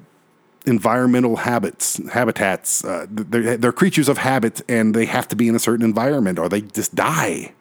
environmental 0.66 1.36
habits, 1.36 2.00
habitats. 2.08 2.84
Uh, 2.84 3.06
they're, 3.08 3.56
they're 3.56 3.72
creatures 3.72 4.08
of 4.08 4.18
habit 4.18 4.60
and 4.68 4.94
they 4.94 5.06
have 5.06 5.26
to 5.28 5.36
be 5.36 5.48
in 5.48 5.54
a 5.54 5.58
certain 5.58 5.84
environment 5.84 6.38
or 6.38 6.48
they 6.48 6.60
just 6.60 6.94
die. 6.94 7.52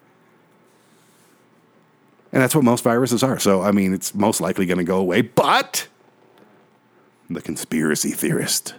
And 2.32 2.42
that's 2.42 2.54
what 2.54 2.64
most 2.64 2.84
viruses 2.84 3.24
are. 3.24 3.40
So, 3.40 3.62
I 3.62 3.72
mean, 3.72 3.94
it's 3.94 4.14
most 4.14 4.42
likely 4.42 4.66
going 4.66 4.80
to 4.80 4.84
go 4.84 4.98
away. 4.98 5.22
But 5.22 5.88
the 7.30 7.42
conspiracy 7.42 8.12
theorist, 8.12 8.76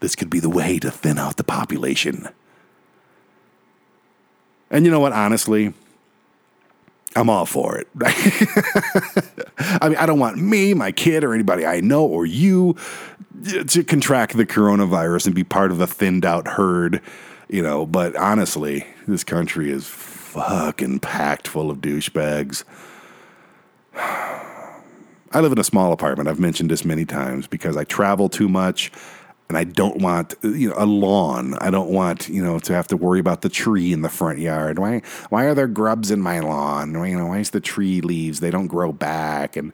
this 0.00 0.14
could 0.14 0.30
be 0.30 0.40
the 0.40 0.50
way 0.50 0.78
to 0.78 0.90
thin 0.90 1.18
out 1.18 1.36
the 1.36 1.44
population. 1.44 2.28
And 4.70 4.84
you 4.84 4.90
know 4.90 5.00
what? 5.00 5.12
Honestly, 5.12 5.72
I'm 7.16 7.30
all 7.30 7.46
for 7.46 7.76
it. 7.78 7.88
I 9.58 9.88
mean, 9.88 9.98
I 9.98 10.06
don't 10.06 10.18
want 10.18 10.38
me, 10.38 10.74
my 10.74 10.90
kid, 10.90 11.22
or 11.22 11.32
anybody 11.32 11.64
I 11.64 11.80
know 11.80 12.04
or 12.04 12.26
you 12.26 12.76
to 13.68 13.84
contract 13.84 14.36
the 14.36 14.46
coronavirus 14.46 15.26
and 15.26 15.34
be 15.34 15.44
part 15.44 15.70
of 15.70 15.78
the 15.78 15.86
thinned 15.86 16.24
out 16.24 16.48
herd, 16.48 17.00
you 17.48 17.62
know. 17.62 17.86
But 17.86 18.16
honestly, 18.16 18.86
this 19.06 19.22
country 19.22 19.70
is 19.70 19.86
fucking 19.86 21.00
packed 21.00 21.46
full 21.46 21.70
of 21.70 21.78
douchebags. 21.78 22.64
I 23.96 25.40
live 25.40 25.52
in 25.52 25.58
a 25.58 25.64
small 25.64 25.92
apartment. 25.92 26.28
I've 26.28 26.38
mentioned 26.38 26.70
this 26.70 26.84
many 26.84 27.04
times 27.04 27.46
because 27.46 27.76
I 27.76 27.84
travel 27.84 28.28
too 28.28 28.48
much 28.48 28.92
and 29.48 29.58
I 29.58 29.64
don't 29.64 30.00
want 30.00 30.34
you 30.42 30.70
know 30.70 30.74
a 30.76 30.86
lawn. 30.86 31.54
I 31.60 31.70
don't 31.70 31.90
want 31.90 32.28
you 32.28 32.42
know 32.42 32.58
to 32.60 32.72
have 32.72 32.86
to 32.88 32.96
worry 32.96 33.20
about 33.20 33.42
the 33.42 33.48
tree 33.48 33.92
in 33.92 34.02
the 34.02 34.08
front 34.08 34.38
yard. 34.38 34.78
Why 34.78 35.02
why 35.28 35.44
are 35.44 35.54
there 35.54 35.66
grubs 35.66 36.10
in 36.10 36.20
my 36.20 36.40
lawn? 36.40 36.98
Why, 36.98 37.08
you 37.08 37.18
know 37.18 37.26
why 37.26 37.38
is 37.38 37.50
the 37.50 37.60
tree 37.60 38.00
leaves 38.00 38.40
they 38.40 38.50
don't 38.50 38.68
grow 38.68 38.92
back? 38.92 39.56
And 39.56 39.72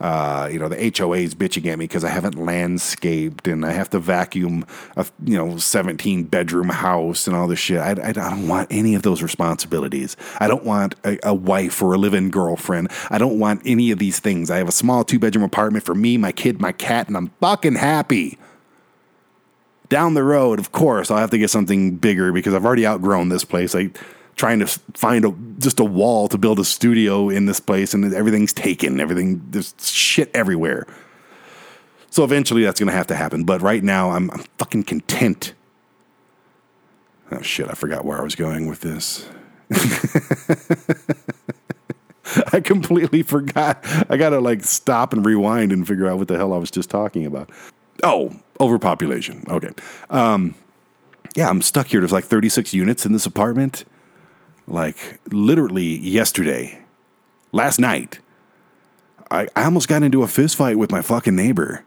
uh, 0.00 0.48
you 0.50 0.58
know 0.58 0.68
the 0.68 0.92
HOA 0.96 1.18
is 1.18 1.34
bitching 1.34 1.66
at 1.66 1.78
me 1.78 1.84
because 1.84 2.04
I 2.04 2.08
haven't 2.08 2.34
landscaped 2.34 3.46
and 3.46 3.64
I 3.64 3.72
have 3.72 3.90
to 3.90 4.00
vacuum 4.00 4.66
a 4.96 5.06
you 5.24 5.36
know 5.36 5.56
seventeen 5.56 6.24
bedroom 6.24 6.68
house 6.68 7.26
and 7.28 7.36
all 7.36 7.46
this 7.46 7.60
shit. 7.60 7.78
I, 7.78 7.90
I, 7.90 8.12
don't 8.12 8.48
want 8.48 8.68
any 8.72 8.94
of 8.96 9.02
those 9.02 9.22
responsibilities. 9.22 10.16
I 10.40 10.48
don't 10.48 10.64
want 10.64 10.96
a, 11.04 11.18
a 11.22 11.34
wife 11.34 11.80
or 11.80 11.94
a 11.94 11.98
live-in 11.98 12.30
girlfriend. 12.30 12.90
I 13.08 13.18
don't 13.18 13.38
want 13.38 13.62
any 13.64 13.92
of 13.92 13.98
these 13.98 14.18
things. 14.18 14.50
I 14.50 14.58
have 14.58 14.68
a 14.68 14.72
small 14.72 15.04
two 15.04 15.20
bedroom 15.20 15.44
apartment 15.44 15.84
for 15.84 15.94
me, 15.94 16.16
my 16.16 16.32
kid, 16.32 16.60
my 16.60 16.72
cat, 16.72 17.06
and 17.06 17.16
I'm 17.16 17.28
fucking 17.40 17.76
happy 17.76 18.38
down 19.92 20.14
the 20.14 20.24
road, 20.24 20.58
of 20.58 20.72
course, 20.72 21.10
I'll 21.10 21.18
have 21.18 21.32
to 21.32 21.38
get 21.38 21.50
something 21.50 21.96
bigger 21.96 22.32
because 22.32 22.54
I've 22.54 22.64
already 22.64 22.86
outgrown 22.86 23.28
this 23.28 23.44
place. 23.44 23.74
Like 23.74 23.98
trying 24.36 24.60
to 24.60 24.66
find 24.66 25.26
a 25.26 25.34
just 25.58 25.78
a 25.80 25.84
wall 25.84 26.28
to 26.28 26.38
build 26.38 26.58
a 26.58 26.64
studio 26.64 27.28
in 27.28 27.44
this 27.44 27.60
place, 27.60 27.92
and 27.92 28.14
everything's 28.14 28.54
taken. 28.54 29.00
Everything 29.00 29.42
there's 29.50 29.74
shit 29.78 30.30
everywhere. 30.32 30.86
So 32.08 32.24
eventually, 32.24 32.64
that's 32.64 32.80
going 32.80 32.88
to 32.88 32.96
have 32.96 33.06
to 33.08 33.14
happen. 33.14 33.44
But 33.44 33.60
right 33.60 33.84
now, 33.84 34.12
I'm, 34.12 34.30
I'm 34.30 34.44
fucking 34.56 34.84
content. 34.84 35.52
Oh 37.30 37.42
shit! 37.42 37.68
I 37.68 37.74
forgot 37.74 38.06
where 38.06 38.18
I 38.18 38.22
was 38.22 38.34
going 38.34 38.68
with 38.68 38.80
this. 38.80 39.28
I 42.54 42.60
completely 42.60 43.22
forgot. 43.22 43.84
I 44.08 44.16
gotta 44.16 44.40
like 44.40 44.64
stop 44.64 45.12
and 45.12 45.26
rewind 45.26 45.70
and 45.70 45.86
figure 45.86 46.08
out 46.08 46.16
what 46.16 46.28
the 46.28 46.38
hell 46.38 46.54
I 46.54 46.56
was 46.56 46.70
just 46.70 46.88
talking 46.88 47.26
about. 47.26 47.50
Oh, 48.02 48.34
overpopulation. 48.62 49.44
Okay. 49.48 49.70
Um, 50.10 50.54
yeah, 51.34 51.48
I'm 51.48 51.62
stuck 51.62 51.88
here. 51.88 52.00
There's 52.00 52.12
like 52.12 52.24
36 52.24 52.72
units 52.74 53.06
in 53.06 53.12
this 53.12 53.26
apartment. 53.26 53.84
Like 54.66 55.20
literally 55.30 55.98
yesterday, 55.98 56.78
last 57.50 57.78
night, 57.78 58.20
I, 59.30 59.48
I 59.56 59.64
almost 59.64 59.88
got 59.88 60.02
into 60.02 60.22
a 60.22 60.28
fist 60.28 60.56
fight 60.56 60.78
with 60.78 60.90
my 60.90 61.02
fucking 61.02 61.34
neighbor. 61.34 61.84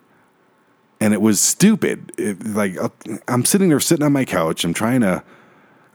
And 0.99 1.13
it 1.13 1.21
was 1.21 1.41
stupid. 1.41 2.11
It, 2.17 2.45
like 2.45 2.78
uh, 2.78 2.89
I'm 3.28 3.45
sitting 3.45 3.69
there, 3.69 3.80
sitting 3.80 4.05
on 4.05 4.13
my 4.13 4.26
couch. 4.26 4.63
I'm 4.63 4.73
trying 4.73 5.01
to. 5.01 5.23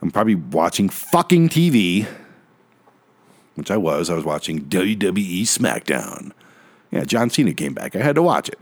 I'm 0.01 0.09
probably 0.09 0.35
watching 0.35 0.89
fucking 0.89 1.49
TV 1.49 2.07
which 3.55 3.71
I 3.71 3.77
was. 3.77 4.09
I 4.09 4.15
was 4.15 4.25
watching 4.25 4.61
WWE 4.65 5.43
SmackDown. 5.43 6.31
Yeah, 6.91 7.03
John 7.03 7.29
Cena 7.29 7.53
came 7.53 7.73
back. 7.73 7.95
I 7.95 7.99
had 7.99 8.15
to 8.15 8.21
watch 8.21 8.49
it. 8.49 8.59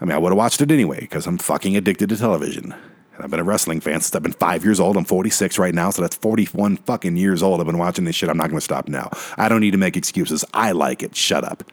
I 0.00 0.04
mean, 0.04 0.12
I 0.12 0.18
would 0.18 0.30
have 0.30 0.36
watched 0.36 0.60
it 0.60 0.70
anyway 0.70 1.00
because 1.00 1.26
I'm 1.26 1.38
fucking 1.38 1.76
addicted 1.76 2.08
to 2.10 2.16
television. 2.16 2.74
And 3.14 3.24
I've 3.24 3.30
been 3.30 3.40
a 3.40 3.44
wrestling 3.44 3.80
fan 3.80 4.00
since 4.00 4.14
I've 4.14 4.22
been 4.22 4.32
five 4.32 4.62
years 4.62 4.78
old. 4.78 4.96
I'm 4.96 5.06
46 5.06 5.58
right 5.58 5.74
now, 5.74 5.90
so 5.90 6.02
that's 6.02 6.16
41 6.16 6.76
fucking 6.78 7.16
years 7.16 7.42
old. 7.42 7.60
I've 7.60 7.66
been 7.66 7.78
watching 7.78 8.04
this 8.04 8.14
shit. 8.14 8.28
I'm 8.28 8.36
not 8.36 8.48
going 8.50 8.58
to 8.58 8.64
stop 8.64 8.88
now. 8.88 9.10
I 9.38 9.48
don't 9.48 9.60
need 9.60 9.70
to 9.70 9.78
make 9.78 9.96
excuses. 9.96 10.44
I 10.52 10.72
like 10.72 11.02
it. 11.02 11.16
Shut 11.16 11.44
up. 11.44 11.64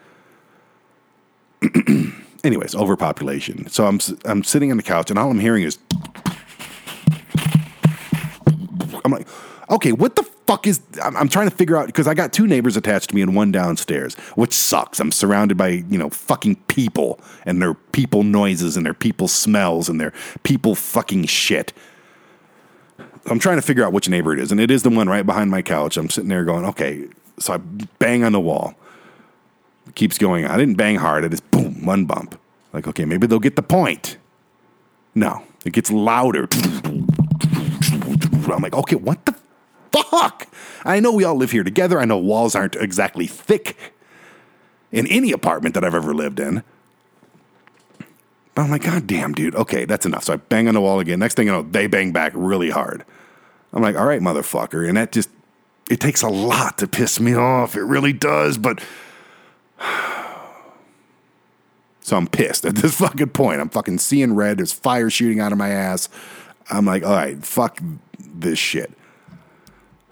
Anyways, 2.43 2.75
overpopulation. 2.75 3.67
So 3.69 3.85
I'm 3.85 3.99
I'm 4.25 4.43
sitting 4.43 4.71
on 4.71 4.77
the 4.77 4.83
couch, 4.83 5.09
and 5.09 5.17
all 5.19 5.31
I'm 5.31 5.39
hearing 5.39 5.63
is 5.63 5.77
I'm 9.05 9.11
like, 9.11 9.27
okay, 9.69 9.91
what 9.91 10.15
the 10.15 10.23
fuck 10.45 10.67
is? 10.67 10.81
I'm, 11.01 11.15
I'm 11.17 11.29
trying 11.29 11.49
to 11.49 11.55
figure 11.55 11.77
out 11.77 11.87
because 11.87 12.07
I 12.07 12.13
got 12.13 12.33
two 12.33 12.47
neighbors 12.47 12.77
attached 12.77 13.09
to 13.09 13.15
me 13.15 13.21
and 13.21 13.35
one 13.35 13.51
downstairs, 13.51 14.15
which 14.35 14.53
sucks. 14.53 14.99
I'm 14.99 15.11
surrounded 15.11 15.57
by 15.57 15.67
you 15.67 15.97
know 15.97 16.09
fucking 16.09 16.55
people 16.67 17.19
and 17.45 17.61
their 17.61 17.73
people 17.73 18.23
noises 18.23 18.77
and 18.77 18.85
their 18.85 18.93
people 18.93 19.27
smells 19.27 19.89
and 19.89 19.99
their 19.99 20.13
people 20.43 20.75
fucking 20.75 21.25
shit. 21.25 21.73
I'm 23.25 23.39
trying 23.39 23.55
to 23.55 23.61
figure 23.61 23.85
out 23.85 23.93
which 23.93 24.09
neighbor 24.09 24.33
it 24.33 24.39
is, 24.39 24.51
and 24.51 24.59
it 24.59 24.69
is 24.69 24.83
the 24.83 24.89
one 24.89 25.07
right 25.07 25.25
behind 25.25 25.49
my 25.49 25.61
couch. 25.61 25.97
I'm 25.97 26.09
sitting 26.09 26.29
there 26.29 26.43
going, 26.43 26.65
okay. 26.65 27.07
So 27.39 27.53
I 27.53 27.57
bang 27.57 28.23
on 28.23 28.33
the 28.33 28.39
wall. 28.39 28.75
It 29.87 29.95
keeps 29.95 30.17
going. 30.17 30.45
I 30.45 30.57
didn't 30.57 30.75
bang 30.75 30.97
hard. 30.97 31.25
I 31.25 31.29
just 31.29 31.49
boom, 31.49 31.85
one 31.85 32.05
bump. 32.05 32.39
Like, 32.73 32.87
okay, 32.87 33.05
maybe 33.05 33.27
they'll 33.27 33.39
get 33.39 33.55
the 33.55 33.63
point. 33.63 34.17
No, 35.15 35.43
it 35.65 35.73
gets 35.73 35.91
louder. 35.91 36.47
I'm 38.51 38.61
like, 38.61 38.75
okay, 38.75 38.95
what 38.95 39.25
the 39.25 39.33
fuck? 39.93 40.47
I 40.83 40.99
know 40.99 41.13
we 41.13 41.23
all 41.23 41.35
live 41.35 41.51
here 41.51 41.63
together. 41.63 41.99
I 41.99 42.05
know 42.05 42.17
walls 42.17 42.55
aren't 42.55 42.75
exactly 42.75 43.27
thick 43.27 43.77
in 44.91 45.07
any 45.07 45.31
apartment 45.31 45.75
that 45.75 45.83
I've 45.83 45.95
ever 45.95 46.13
lived 46.13 46.39
in. 46.39 46.63
But 48.55 48.63
I'm 48.63 48.71
like, 48.71 48.83
God 48.83 49.07
damn, 49.07 49.33
dude. 49.33 49.55
Okay, 49.55 49.85
that's 49.85 50.05
enough. 50.05 50.25
So 50.25 50.33
I 50.33 50.35
bang 50.37 50.67
on 50.67 50.75
the 50.75 50.81
wall 50.81 50.99
again. 50.99 51.19
Next 51.19 51.35
thing 51.35 51.47
you 51.47 51.53
know, 51.53 51.63
they 51.63 51.87
bang 51.87 52.11
back 52.11 52.31
really 52.35 52.69
hard. 52.69 53.03
I'm 53.73 53.81
like, 53.81 53.95
all 53.95 54.05
right, 54.05 54.21
motherfucker. 54.21 54.87
And 54.87 54.97
that 54.97 55.11
just, 55.11 55.29
it 55.89 55.99
takes 55.99 56.21
a 56.21 56.29
lot 56.29 56.77
to 56.77 56.87
piss 56.87 57.19
me 57.19 57.33
off. 57.33 57.75
It 57.75 57.83
really 57.83 58.13
does. 58.13 58.59
But 58.59 58.83
so 62.01 62.15
I'm 62.15 62.27
pissed 62.27 62.65
at 62.65 62.75
this 62.75 62.95
fucking 62.99 63.29
point. 63.29 63.59
I'm 63.59 63.69
fucking 63.69 63.97
seeing 63.97 64.35
red. 64.35 64.57
There's 64.57 64.73
fire 64.73 65.09
shooting 65.09 65.39
out 65.39 65.51
of 65.51 65.57
my 65.57 65.69
ass. 65.69 66.07
I'm 66.69 66.85
like, 66.85 67.03
all 67.03 67.13
right, 67.13 67.43
fuck 67.43 67.81
this 68.19 68.59
shit. 68.59 68.91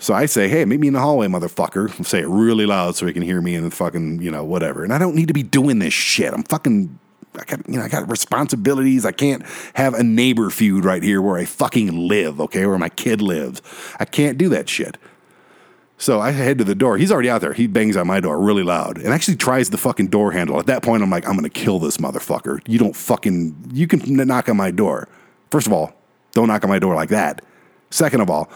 So 0.01 0.15
I 0.15 0.25
say, 0.25 0.49
hey, 0.49 0.65
meet 0.65 0.79
me 0.79 0.87
in 0.87 0.93
the 0.93 0.99
hallway, 0.99 1.27
motherfucker. 1.27 2.03
Say 2.03 2.21
it 2.21 2.27
really 2.27 2.65
loud 2.65 2.95
so 2.95 3.05
he 3.05 3.13
can 3.13 3.21
hear 3.21 3.39
me 3.39 3.53
and 3.53 3.71
fucking, 3.71 4.19
you 4.19 4.31
know, 4.31 4.43
whatever. 4.43 4.83
And 4.83 4.91
I 4.91 4.97
don't 4.97 5.13
need 5.13 5.27
to 5.27 5.33
be 5.33 5.43
doing 5.43 5.77
this 5.77 5.93
shit. 5.93 6.33
I'm 6.33 6.41
fucking, 6.41 6.97
I 7.35 7.43
got, 7.43 7.69
you 7.69 7.77
know, 7.77 7.83
I 7.83 7.87
got 7.87 8.09
responsibilities. 8.09 9.05
I 9.05 9.11
can't 9.11 9.43
have 9.75 9.93
a 9.93 10.01
neighbor 10.01 10.49
feud 10.49 10.85
right 10.85 11.03
here 11.03 11.21
where 11.21 11.37
I 11.37 11.45
fucking 11.45 12.07
live, 12.07 12.41
okay, 12.41 12.65
where 12.65 12.79
my 12.79 12.89
kid 12.89 13.21
lives. 13.21 13.61
I 13.99 14.05
can't 14.05 14.39
do 14.39 14.49
that 14.49 14.67
shit. 14.67 14.97
So 15.99 16.19
I 16.19 16.31
head 16.31 16.57
to 16.57 16.63
the 16.63 16.73
door. 16.73 16.97
He's 16.97 17.11
already 17.11 17.29
out 17.29 17.41
there. 17.41 17.53
He 17.53 17.67
bangs 17.67 17.95
on 17.95 18.07
my 18.07 18.19
door 18.19 18.39
really 18.39 18.63
loud 18.63 18.97
and 18.97 19.09
actually 19.09 19.37
tries 19.37 19.69
the 19.69 19.77
fucking 19.77 20.07
door 20.07 20.31
handle. 20.31 20.59
At 20.59 20.65
that 20.65 20.81
point, 20.81 21.03
I'm 21.03 21.11
like, 21.11 21.27
I'm 21.27 21.33
going 21.33 21.43
to 21.43 21.49
kill 21.49 21.77
this 21.77 21.97
motherfucker. 21.97 22.59
You 22.65 22.79
don't 22.79 22.95
fucking, 22.95 23.69
you 23.71 23.85
can 23.85 24.15
knock 24.15 24.49
on 24.49 24.57
my 24.57 24.71
door. 24.71 25.07
First 25.51 25.67
of 25.67 25.73
all, 25.73 25.93
don't 26.31 26.47
knock 26.47 26.63
on 26.63 26.71
my 26.71 26.79
door 26.79 26.95
like 26.95 27.09
that. 27.09 27.45
Second 27.91 28.21
of 28.21 28.31
all, 28.31 28.49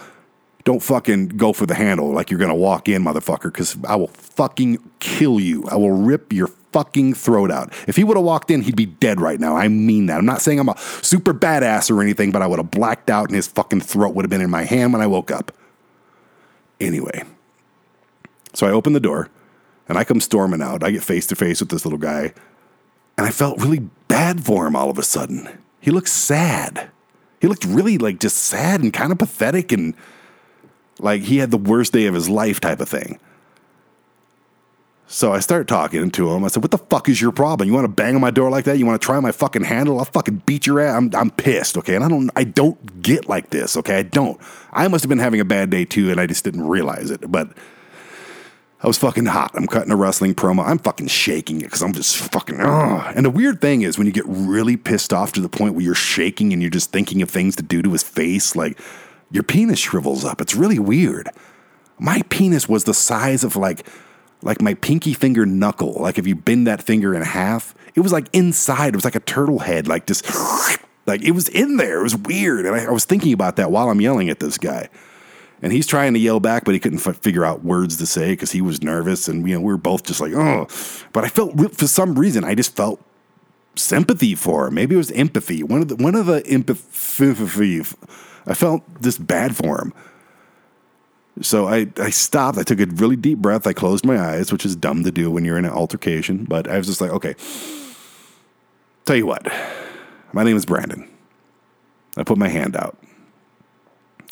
don't 0.66 0.82
fucking 0.82 1.28
go 1.28 1.52
for 1.52 1.64
the 1.64 1.76
handle 1.76 2.10
like 2.10 2.28
you're 2.28 2.40
to 2.40 2.52
walk 2.52 2.88
in, 2.88 3.04
motherfucker, 3.04 3.44
because 3.44 3.76
I 3.86 3.94
will 3.94 4.08
fucking 4.08 4.78
kill 4.98 5.38
you. 5.38 5.64
I 5.68 5.76
will 5.76 5.92
rip 5.92 6.32
your 6.32 6.48
fucking 6.72 7.14
throat 7.14 7.52
out. 7.52 7.72
If 7.86 7.94
he 7.94 8.02
would 8.02 8.16
have 8.16 8.26
walked 8.26 8.50
in, 8.50 8.62
he'd 8.62 8.74
be 8.74 8.84
dead 8.84 9.20
right 9.20 9.38
now. 9.38 9.56
I 9.56 9.68
mean 9.68 10.06
that. 10.06 10.18
I'm 10.18 10.26
not 10.26 10.42
saying 10.42 10.58
I'm 10.58 10.68
a 10.68 10.76
super 11.02 11.32
badass 11.32 11.88
or 11.88 12.02
anything, 12.02 12.32
but 12.32 12.42
I 12.42 12.48
would 12.48 12.58
have 12.58 12.72
blacked 12.72 13.10
out 13.10 13.28
and 13.28 13.36
his 13.36 13.46
fucking 13.46 13.80
throat 13.80 14.16
would 14.16 14.24
have 14.24 14.30
been 14.30 14.40
in 14.40 14.50
my 14.50 14.64
hand 14.64 14.92
when 14.92 15.00
I 15.00 15.06
woke 15.06 15.30
up. 15.30 15.52
Anyway, 16.80 17.22
so 18.52 18.66
I 18.66 18.72
open 18.72 18.92
the 18.92 18.98
door 18.98 19.30
and 19.88 19.96
I 19.96 20.02
come 20.02 20.20
storming 20.20 20.62
out. 20.62 20.82
I 20.82 20.90
get 20.90 21.04
face 21.04 21.28
to 21.28 21.36
face 21.36 21.60
with 21.60 21.68
this 21.68 21.86
little 21.86 21.96
guy 21.96 22.34
and 23.16 23.24
I 23.24 23.30
felt 23.30 23.60
really 23.60 23.88
bad 24.08 24.44
for 24.44 24.66
him 24.66 24.74
all 24.74 24.90
of 24.90 24.98
a 24.98 25.04
sudden. 25.04 25.62
He 25.78 25.92
looked 25.92 26.08
sad. 26.08 26.90
He 27.40 27.46
looked 27.46 27.64
really 27.64 27.98
like 27.98 28.18
just 28.18 28.38
sad 28.38 28.80
and 28.80 28.92
kind 28.92 29.12
of 29.12 29.18
pathetic 29.18 29.70
and 29.70 29.94
like 30.98 31.22
he 31.22 31.38
had 31.38 31.50
the 31.50 31.58
worst 31.58 31.92
day 31.92 32.06
of 32.06 32.14
his 32.14 32.28
life 32.28 32.60
type 32.60 32.80
of 32.80 32.88
thing. 32.88 33.18
So 35.08 35.32
I 35.32 35.38
start 35.38 35.68
talking 35.68 36.10
to 36.10 36.30
him. 36.32 36.44
I 36.44 36.48
said, 36.48 36.62
What 36.62 36.72
the 36.72 36.78
fuck 36.78 37.08
is 37.08 37.20
your 37.20 37.30
problem? 37.30 37.68
You 37.68 37.74
want 37.74 37.84
to 37.84 37.92
bang 37.92 38.16
on 38.16 38.20
my 38.20 38.32
door 38.32 38.50
like 38.50 38.64
that? 38.64 38.78
You 38.78 38.86
want 38.86 39.00
to 39.00 39.04
try 39.04 39.20
my 39.20 39.30
fucking 39.30 39.62
handle? 39.62 39.98
I'll 39.98 40.04
fucking 40.04 40.42
beat 40.46 40.66
your 40.66 40.80
ass. 40.80 40.96
I'm, 40.96 41.14
I'm 41.14 41.30
pissed, 41.30 41.78
okay? 41.78 41.94
And 41.94 42.04
I 42.04 42.08
don't 42.08 42.30
I 42.34 42.42
don't 42.42 43.02
get 43.02 43.28
like 43.28 43.50
this, 43.50 43.76
okay? 43.76 43.98
I 43.98 44.02
don't. 44.02 44.40
I 44.72 44.88
must 44.88 45.04
have 45.04 45.08
been 45.08 45.18
having 45.18 45.40
a 45.40 45.44
bad 45.44 45.70
day 45.70 45.84
too, 45.84 46.10
and 46.10 46.20
I 46.20 46.26
just 46.26 46.42
didn't 46.42 46.66
realize 46.66 47.12
it. 47.12 47.30
But 47.30 47.50
I 48.82 48.88
was 48.88 48.98
fucking 48.98 49.26
hot. 49.26 49.52
I'm 49.54 49.68
cutting 49.68 49.92
a 49.92 49.96
wrestling 49.96 50.34
promo. 50.34 50.66
I'm 50.66 50.78
fucking 50.78 51.06
shaking 51.06 51.60
it 51.60 51.64
because 51.64 51.82
I'm 51.82 51.92
just 51.92 52.16
fucking. 52.16 52.60
Ugh. 52.60 53.12
And 53.16 53.24
the 53.24 53.30
weird 53.30 53.60
thing 53.60 53.82
is 53.82 53.98
when 53.98 54.08
you 54.08 54.12
get 54.12 54.26
really 54.26 54.76
pissed 54.76 55.12
off 55.12 55.32
to 55.32 55.40
the 55.40 55.48
point 55.48 55.74
where 55.74 55.84
you're 55.84 55.94
shaking 55.94 56.52
and 56.52 56.60
you're 56.60 56.70
just 56.70 56.90
thinking 56.90 57.22
of 57.22 57.30
things 57.30 57.54
to 57.56 57.62
do 57.62 57.80
to 57.80 57.92
his 57.92 58.02
face, 58.02 58.56
like 58.56 58.78
your 59.30 59.42
penis 59.42 59.78
shrivels 59.78 60.24
up. 60.24 60.40
It's 60.40 60.54
really 60.54 60.78
weird. 60.78 61.28
My 61.98 62.22
penis 62.28 62.68
was 62.68 62.84
the 62.84 62.94
size 62.94 63.44
of 63.44 63.56
like 63.56 63.86
like 64.42 64.60
my 64.60 64.74
pinky 64.74 65.14
finger 65.14 65.46
knuckle. 65.46 65.94
Like 65.94 66.18
if 66.18 66.26
you 66.26 66.34
bend 66.34 66.66
that 66.66 66.82
finger 66.82 67.14
in 67.14 67.22
half, 67.22 67.74
it 67.94 68.00
was 68.00 68.12
like 68.12 68.28
inside. 68.32 68.88
It 68.88 68.96
was 68.96 69.04
like 69.04 69.16
a 69.16 69.20
turtle 69.20 69.60
head. 69.60 69.88
Like 69.88 70.06
just 70.06 70.24
like 71.06 71.22
it 71.22 71.32
was 71.32 71.48
in 71.48 71.76
there. 71.76 72.00
It 72.00 72.02
was 72.02 72.16
weird. 72.16 72.66
And 72.66 72.76
I, 72.76 72.84
I 72.84 72.90
was 72.90 73.04
thinking 73.04 73.32
about 73.32 73.56
that 73.56 73.70
while 73.70 73.90
I'm 73.90 74.00
yelling 74.00 74.28
at 74.28 74.40
this 74.40 74.58
guy. 74.58 74.88
And 75.62 75.72
he's 75.72 75.86
trying 75.86 76.12
to 76.12 76.18
yell 76.18 76.38
back, 76.38 76.64
but 76.64 76.74
he 76.74 76.80
couldn't 76.80 77.04
f- 77.04 77.16
figure 77.16 77.44
out 77.44 77.64
words 77.64 77.96
to 77.96 78.06
say 78.06 78.32
because 78.32 78.52
he 78.52 78.60
was 78.60 78.82
nervous. 78.82 79.26
And 79.26 79.48
you 79.48 79.54
know 79.54 79.60
we 79.60 79.72
were 79.72 79.78
both 79.78 80.04
just 80.04 80.20
like, 80.20 80.34
oh. 80.34 80.68
But 81.12 81.24
I 81.24 81.28
felt 81.28 81.74
for 81.74 81.86
some 81.86 82.18
reason 82.18 82.44
I 82.44 82.54
just 82.54 82.76
felt 82.76 83.02
sympathy 83.74 84.34
for 84.34 84.66
him. 84.66 84.74
Maybe 84.74 84.94
it 84.94 84.98
was 84.98 85.10
empathy. 85.12 85.62
One 85.62 85.80
of 85.80 85.88
the 85.88 85.96
one 85.96 86.14
of 86.14 86.26
the 86.26 86.46
empathy. 86.46 87.82
I 88.46 88.54
felt 88.54 88.82
just 89.02 89.26
bad 89.26 89.56
for 89.56 89.80
him. 89.80 89.92
So 91.42 91.66
I, 91.68 91.88
I 91.98 92.10
stopped. 92.10 92.58
I 92.58 92.62
took 92.62 92.80
a 92.80 92.86
really 92.86 93.16
deep 93.16 93.38
breath. 93.38 93.66
I 93.66 93.72
closed 93.72 94.06
my 94.06 94.18
eyes, 94.18 94.52
which 94.52 94.64
is 94.64 94.74
dumb 94.74 95.04
to 95.04 95.10
do 95.10 95.30
when 95.30 95.44
you're 95.44 95.58
in 95.58 95.64
an 95.64 95.72
altercation. 95.72 96.44
But 96.44 96.68
I 96.68 96.78
was 96.78 96.86
just 96.86 97.00
like, 97.00 97.10
okay, 97.10 97.34
tell 99.04 99.16
you 99.16 99.26
what, 99.26 99.46
my 100.32 100.44
name 100.44 100.56
is 100.56 100.64
Brandon. 100.64 101.08
I 102.16 102.22
put 102.22 102.38
my 102.38 102.48
hand 102.48 102.76
out. 102.76 102.96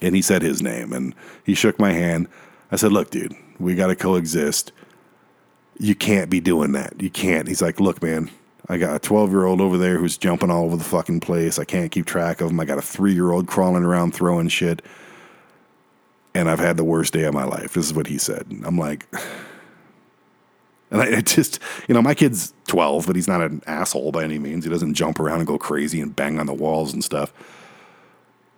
And 0.00 0.14
he 0.14 0.22
said 0.22 0.42
his 0.42 0.62
name 0.62 0.92
and 0.92 1.14
he 1.44 1.54
shook 1.54 1.78
my 1.78 1.92
hand. 1.92 2.28
I 2.72 2.76
said, 2.76 2.92
look, 2.92 3.10
dude, 3.10 3.34
we 3.58 3.74
got 3.74 3.88
to 3.88 3.96
coexist. 3.96 4.72
You 5.78 5.94
can't 5.94 6.30
be 6.30 6.40
doing 6.40 6.72
that. 6.72 7.00
You 7.00 7.10
can't. 7.10 7.48
He's 7.48 7.62
like, 7.62 7.80
look, 7.80 8.02
man, 8.02 8.30
I 8.68 8.78
got 8.78 8.96
a 8.96 8.98
12 8.98 9.30
year 9.30 9.44
old 9.44 9.60
over 9.60 9.76
there 9.76 9.98
who's 9.98 10.16
jumping 10.16 10.50
all 10.50 10.64
over 10.64 10.76
the 10.76 10.84
fucking 10.84 11.20
place. 11.20 11.58
I 11.58 11.64
can't 11.64 11.90
keep 11.90 12.06
track 12.06 12.40
of 12.40 12.50
him. 12.50 12.60
I 12.60 12.64
got 12.64 12.78
a 12.78 12.82
three 12.82 13.12
year 13.12 13.30
old 13.30 13.46
crawling 13.46 13.84
around 13.84 14.14
throwing 14.14 14.48
shit. 14.48 14.82
And 16.34 16.50
I've 16.50 16.58
had 16.58 16.76
the 16.76 16.84
worst 16.84 17.12
day 17.12 17.24
of 17.24 17.34
my 17.34 17.44
life. 17.44 17.74
This 17.74 17.86
is 17.86 17.94
what 17.94 18.06
he 18.06 18.18
said. 18.18 18.46
I'm 18.64 18.78
like, 18.78 19.06
and 20.90 21.00
I 21.00 21.20
just, 21.20 21.60
you 21.88 21.94
know, 21.94 22.02
my 22.02 22.14
kid's 22.14 22.52
12, 22.66 23.06
but 23.06 23.16
he's 23.16 23.28
not 23.28 23.40
an 23.42 23.62
asshole 23.66 24.12
by 24.12 24.24
any 24.24 24.38
means. 24.38 24.64
He 24.64 24.70
doesn't 24.70 24.94
jump 24.94 25.20
around 25.20 25.38
and 25.38 25.46
go 25.46 25.58
crazy 25.58 26.00
and 26.00 26.16
bang 26.16 26.40
on 26.40 26.46
the 26.46 26.54
walls 26.54 26.92
and 26.92 27.04
stuff. 27.04 27.32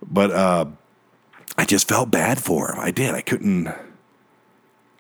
But, 0.03 0.31
uh, 0.31 0.67
I 1.59 1.65
just 1.65 1.89
felt 1.89 2.11
bad 2.11 2.41
for 2.41 2.71
him. 2.71 2.79
I 2.79 2.91
did. 2.91 3.15
I 3.15 3.23
couldn't. 3.23 3.69
I, 3.69 3.77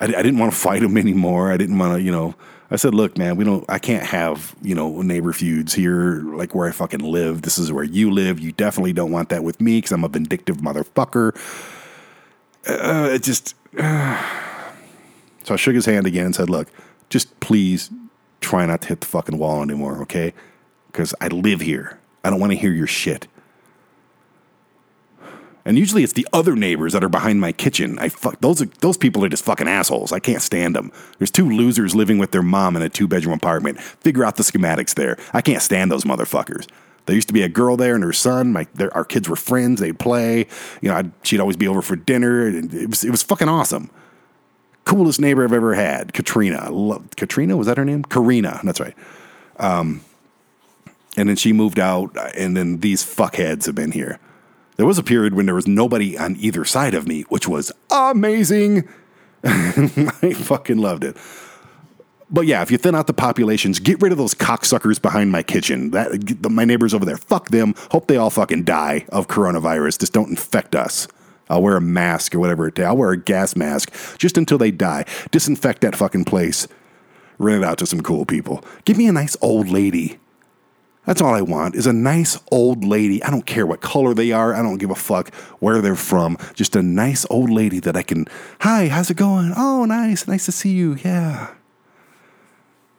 I 0.00 0.06
didn't 0.06 0.38
want 0.38 0.52
to 0.52 0.58
fight 0.58 0.82
him 0.82 0.96
anymore. 0.98 1.52
I 1.52 1.56
didn't 1.56 1.78
want 1.78 1.94
to, 1.94 2.02
you 2.02 2.12
know. 2.12 2.34
I 2.70 2.76
said, 2.76 2.94
"Look, 2.94 3.16
man, 3.16 3.36
we 3.36 3.44
don't. 3.44 3.64
I 3.68 3.78
can't 3.78 4.04
have 4.04 4.54
you 4.62 4.74
know 4.74 5.02
neighbor 5.02 5.32
feuds 5.32 5.74
here, 5.74 6.22
like 6.22 6.54
where 6.54 6.68
I 6.68 6.72
fucking 6.72 7.00
live. 7.00 7.42
This 7.42 7.58
is 7.58 7.72
where 7.72 7.84
you 7.84 8.10
live. 8.10 8.40
You 8.40 8.52
definitely 8.52 8.92
don't 8.92 9.12
want 9.12 9.28
that 9.28 9.44
with 9.44 9.60
me 9.60 9.78
because 9.78 9.92
I'm 9.92 10.04
a 10.04 10.08
vindictive 10.08 10.58
motherfucker." 10.58 11.36
Uh, 12.66 13.10
it 13.12 13.22
just. 13.22 13.54
So 15.44 15.54
I 15.54 15.56
shook 15.58 15.76
his 15.76 15.86
hand 15.86 16.08
again 16.08 16.26
and 16.26 16.34
said, 16.34 16.50
"Look, 16.50 16.66
just 17.08 17.38
please 17.38 17.88
try 18.40 18.66
not 18.66 18.82
to 18.82 18.88
hit 18.88 19.00
the 19.00 19.06
fucking 19.06 19.38
wall 19.38 19.62
anymore, 19.62 20.02
okay? 20.02 20.34
Because 20.90 21.14
I 21.20 21.28
live 21.28 21.60
here. 21.60 22.00
I 22.24 22.30
don't 22.30 22.40
want 22.40 22.50
to 22.50 22.58
hear 22.58 22.72
your 22.72 22.88
shit." 22.88 23.28
And 25.66 25.76
usually 25.76 26.04
it's 26.04 26.12
the 26.12 26.28
other 26.32 26.54
neighbors 26.54 26.92
that 26.92 27.02
are 27.02 27.08
behind 27.08 27.40
my 27.40 27.50
kitchen. 27.50 27.98
I 27.98 28.08
fuck 28.08 28.40
those 28.40 28.62
are, 28.62 28.66
those 28.80 28.96
people 28.96 29.24
are 29.24 29.28
just 29.28 29.44
fucking 29.44 29.66
assholes. 29.66 30.12
I 30.12 30.20
can't 30.20 30.40
stand 30.40 30.76
them. 30.76 30.92
There's 31.18 31.32
two 31.32 31.50
losers 31.50 31.92
living 31.92 32.18
with 32.18 32.30
their 32.30 32.42
mom 32.42 32.76
in 32.76 32.82
a 32.82 32.88
two 32.88 33.08
bedroom 33.08 33.34
apartment. 33.34 33.80
Figure 33.80 34.24
out 34.24 34.36
the 34.36 34.44
schematics 34.44 34.94
there. 34.94 35.18
I 35.34 35.42
can't 35.42 35.60
stand 35.60 35.90
those 35.90 36.04
motherfuckers. 36.04 36.68
There 37.06 37.16
used 37.16 37.26
to 37.28 37.34
be 37.34 37.42
a 37.42 37.48
girl 37.48 37.76
there 37.76 37.96
and 37.96 38.04
her 38.04 38.12
son. 38.12 38.52
My 38.52 38.68
their, 38.74 38.94
our 38.94 39.04
kids 39.04 39.28
were 39.28 39.34
friends. 39.34 39.80
They'd 39.80 39.98
play. 39.98 40.46
You 40.80 40.90
know, 40.90 40.96
I'd, 40.96 41.10
she'd 41.24 41.40
always 41.40 41.56
be 41.56 41.66
over 41.66 41.82
for 41.82 41.96
dinner. 41.96 42.46
And 42.46 42.72
it 42.72 42.88
was 42.88 43.02
it 43.02 43.10
was 43.10 43.24
fucking 43.24 43.48
awesome. 43.48 43.90
Coolest 44.84 45.20
neighbor 45.20 45.42
I've 45.42 45.52
ever 45.52 45.74
had, 45.74 46.12
Katrina. 46.12 46.58
I 46.58 46.68
love, 46.68 47.10
Katrina 47.16 47.56
was 47.56 47.66
that 47.66 47.76
her 47.76 47.84
name? 47.84 48.04
Karina. 48.04 48.60
That's 48.62 48.78
right. 48.78 48.94
Um, 49.56 50.02
and 51.16 51.28
then 51.28 51.34
she 51.34 51.52
moved 51.52 51.80
out, 51.80 52.16
and 52.36 52.56
then 52.56 52.78
these 52.78 53.02
fuckheads 53.02 53.66
have 53.66 53.74
been 53.74 53.90
here. 53.90 54.20
There 54.76 54.86
was 54.86 54.98
a 54.98 55.02
period 55.02 55.34
when 55.34 55.46
there 55.46 55.54
was 55.54 55.66
nobody 55.66 56.18
on 56.18 56.36
either 56.38 56.64
side 56.64 56.94
of 56.94 57.06
me, 57.08 57.22
which 57.22 57.48
was 57.48 57.72
amazing. 57.90 58.88
I 59.44 60.34
fucking 60.34 60.78
loved 60.78 61.04
it. 61.04 61.16
But 62.28 62.46
yeah, 62.46 62.60
if 62.62 62.70
you 62.72 62.78
thin 62.78 62.94
out 62.96 63.06
the 63.06 63.14
populations, 63.14 63.78
get 63.78 64.02
rid 64.02 64.10
of 64.12 64.18
those 64.18 64.34
cocksuckers 64.34 65.00
behind 65.00 65.30
my 65.30 65.42
kitchen. 65.42 65.92
That 65.92 66.42
the- 66.42 66.50
my 66.50 66.64
neighbors 66.64 66.92
over 66.92 67.04
there, 67.04 67.16
fuck 67.16 67.48
them. 67.50 67.74
Hope 67.92 68.08
they 68.08 68.16
all 68.16 68.30
fucking 68.30 68.64
die 68.64 69.06
of 69.10 69.28
coronavirus. 69.28 70.00
Just 70.00 70.12
don't 70.12 70.28
infect 70.30 70.74
us. 70.74 71.06
I'll 71.48 71.62
wear 71.62 71.76
a 71.76 71.80
mask 71.80 72.34
or 72.34 72.40
whatever. 72.40 72.66
it 72.66 72.78
I'll 72.80 72.96
wear 72.96 73.12
a 73.12 73.16
gas 73.16 73.54
mask 73.54 73.92
just 74.18 74.36
until 74.36 74.58
they 74.58 74.72
die. 74.72 75.04
Disinfect 75.30 75.82
that 75.82 75.94
fucking 75.94 76.24
place. 76.24 76.66
Rent 77.38 77.62
it 77.62 77.66
out 77.66 77.78
to 77.78 77.86
some 77.86 78.00
cool 78.00 78.26
people. 78.26 78.64
Give 78.84 78.98
me 78.98 79.06
a 79.06 79.12
nice 79.12 79.36
old 79.40 79.68
lady. 79.68 80.18
That's 81.06 81.22
all 81.22 81.34
I 81.34 81.40
want 81.40 81.76
is 81.76 81.86
a 81.86 81.92
nice 81.92 82.38
old 82.50 82.84
lady. 82.84 83.22
I 83.22 83.30
don't 83.30 83.46
care 83.46 83.64
what 83.64 83.80
color 83.80 84.12
they 84.12 84.32
are. 84.32 84.54
I 84.54 84.60
don't 84.60 84.78
give 84.78 84.90
a 84.90 84.96
fuck 84.96 85.32
where 85.60 85.80
they're 85.80 85.94
from. 85.94 86.36
Just 86.52 86.74
a 86.74 86.82
nice 86.82 87.24
old 87.30 87.48
lady 87.48 87.78
that 87.80 87.96
I 87.96 88.02
can, 88.02 88.26
hi, 88.60 88.88
how's 88.88 89.08
it 89.08 89.16
going? 89.16 89.52
Oh, 89.56 89.84
nice. 89.84 90.26
Nice 90.26 90.46
to 90.46 90.52
see 90.52 90.70
you. 90.70 90.96
Yeah. 91.04 91.54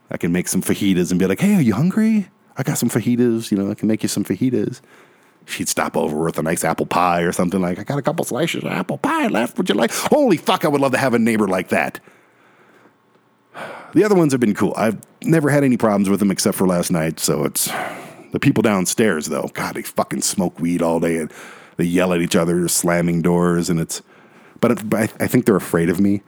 I 0.10 0.16
can 0.16 0.32
make 0.32 0.48
some 0.48 0.62
fajitas 0.62 1.12
and 1.12 1.20
be 1.20 1.28
like, 1.28 1.42
hey, 1.42 1.56
are 1.56 1.62
you 1.62 1.74
hungry? 1.74 2.30
I 2.58 2.64
got 2.64 2.78
some 2.78 2.90
fajitas. 2.90 3.52
You 3.52 3.58
know, 3.58 3.70
I 3.70 3.76
can 3.76 3.90
make 3.90 4.04
you 4.04 4.10
some 4.10 4.24
fajitas. 4.24 4.80
She'd 5.46 5.68
stop 5.68 5.98
over 5.98 6.18
with 6.18 6.38
a 6.38 6.44
nice 6.44 6.64
apple 6.64 6.86
pie 6.86 7.22
or 7.22 7.34
something 7.34 7.62
like, 7.62 7.78
I 7.78 7.84
got 7.84 8.00
a 8.00 8.02
couple 8.02 8.24
slices 8.24 8.64
of 8.64 8.72
apple 8.72 8.98
pie 8.98 9.28
left. 9.28 9.58
Would 9.58 9.68
you 9.68 9.76
like? 9.76 9.92
Holy 9.94 10.38
fuck, 10.38 10.64
I 10.64 10.70
would 10.70 10.80
love 10.80 10.94
to 10.94 10.98
have 10.98 11.14
a 11.14 11.20
neighbor 11.20 11.48
like 11.48 11.70
that. 11.70 12.00
The 13.94 14.04
other 14.04 14.16
ones 14.16 14.34
have 14.34 14.42
been 14.42 14.54
cool. 14.54 14.74
I've 14.76 14.98
never 15.22 15.50
had 15.50 15.64
any 15.64 15.78
problems 15.78 16.10
with 16.10 16.20
them 16.20 16.32
except 16.32 16.58
for 16.58 16.68
last 16.68 16.92
night. 16.92 17.20
So 17.20 17.46
it's 17.46 17.70
the 18.32 18.40
people 18.40 18.62
downstairs, 18.62 19.28
though. 19.28 19.50
God, 19.54 19.76
they 19.76 19.82
fucking 19.82 20.22
smoke 20.22 20.60
weed 20.60 20.82
all 20.82 21.00
day 21.00 21.18
and 21.18 21.32
they 21.78 21.86
yell 21.86 22.14
at 22.14 22.22
each 22.22 22.36
other, 22.36 22.68
slamming 22.68 23.22
doors, 23.22 23.70
and 23.70 23.80
it's. 23.80 24.02
But, 24.60 24.72
it, 24.72 24.90
but 24.90 25.00
I, 25.00 25.24
I 25.24 25.28
think 25.28 25.46
they're 25.46 25.56
afraid 25.56 25.90
of 25.90 26.00
me, 26.00 26.24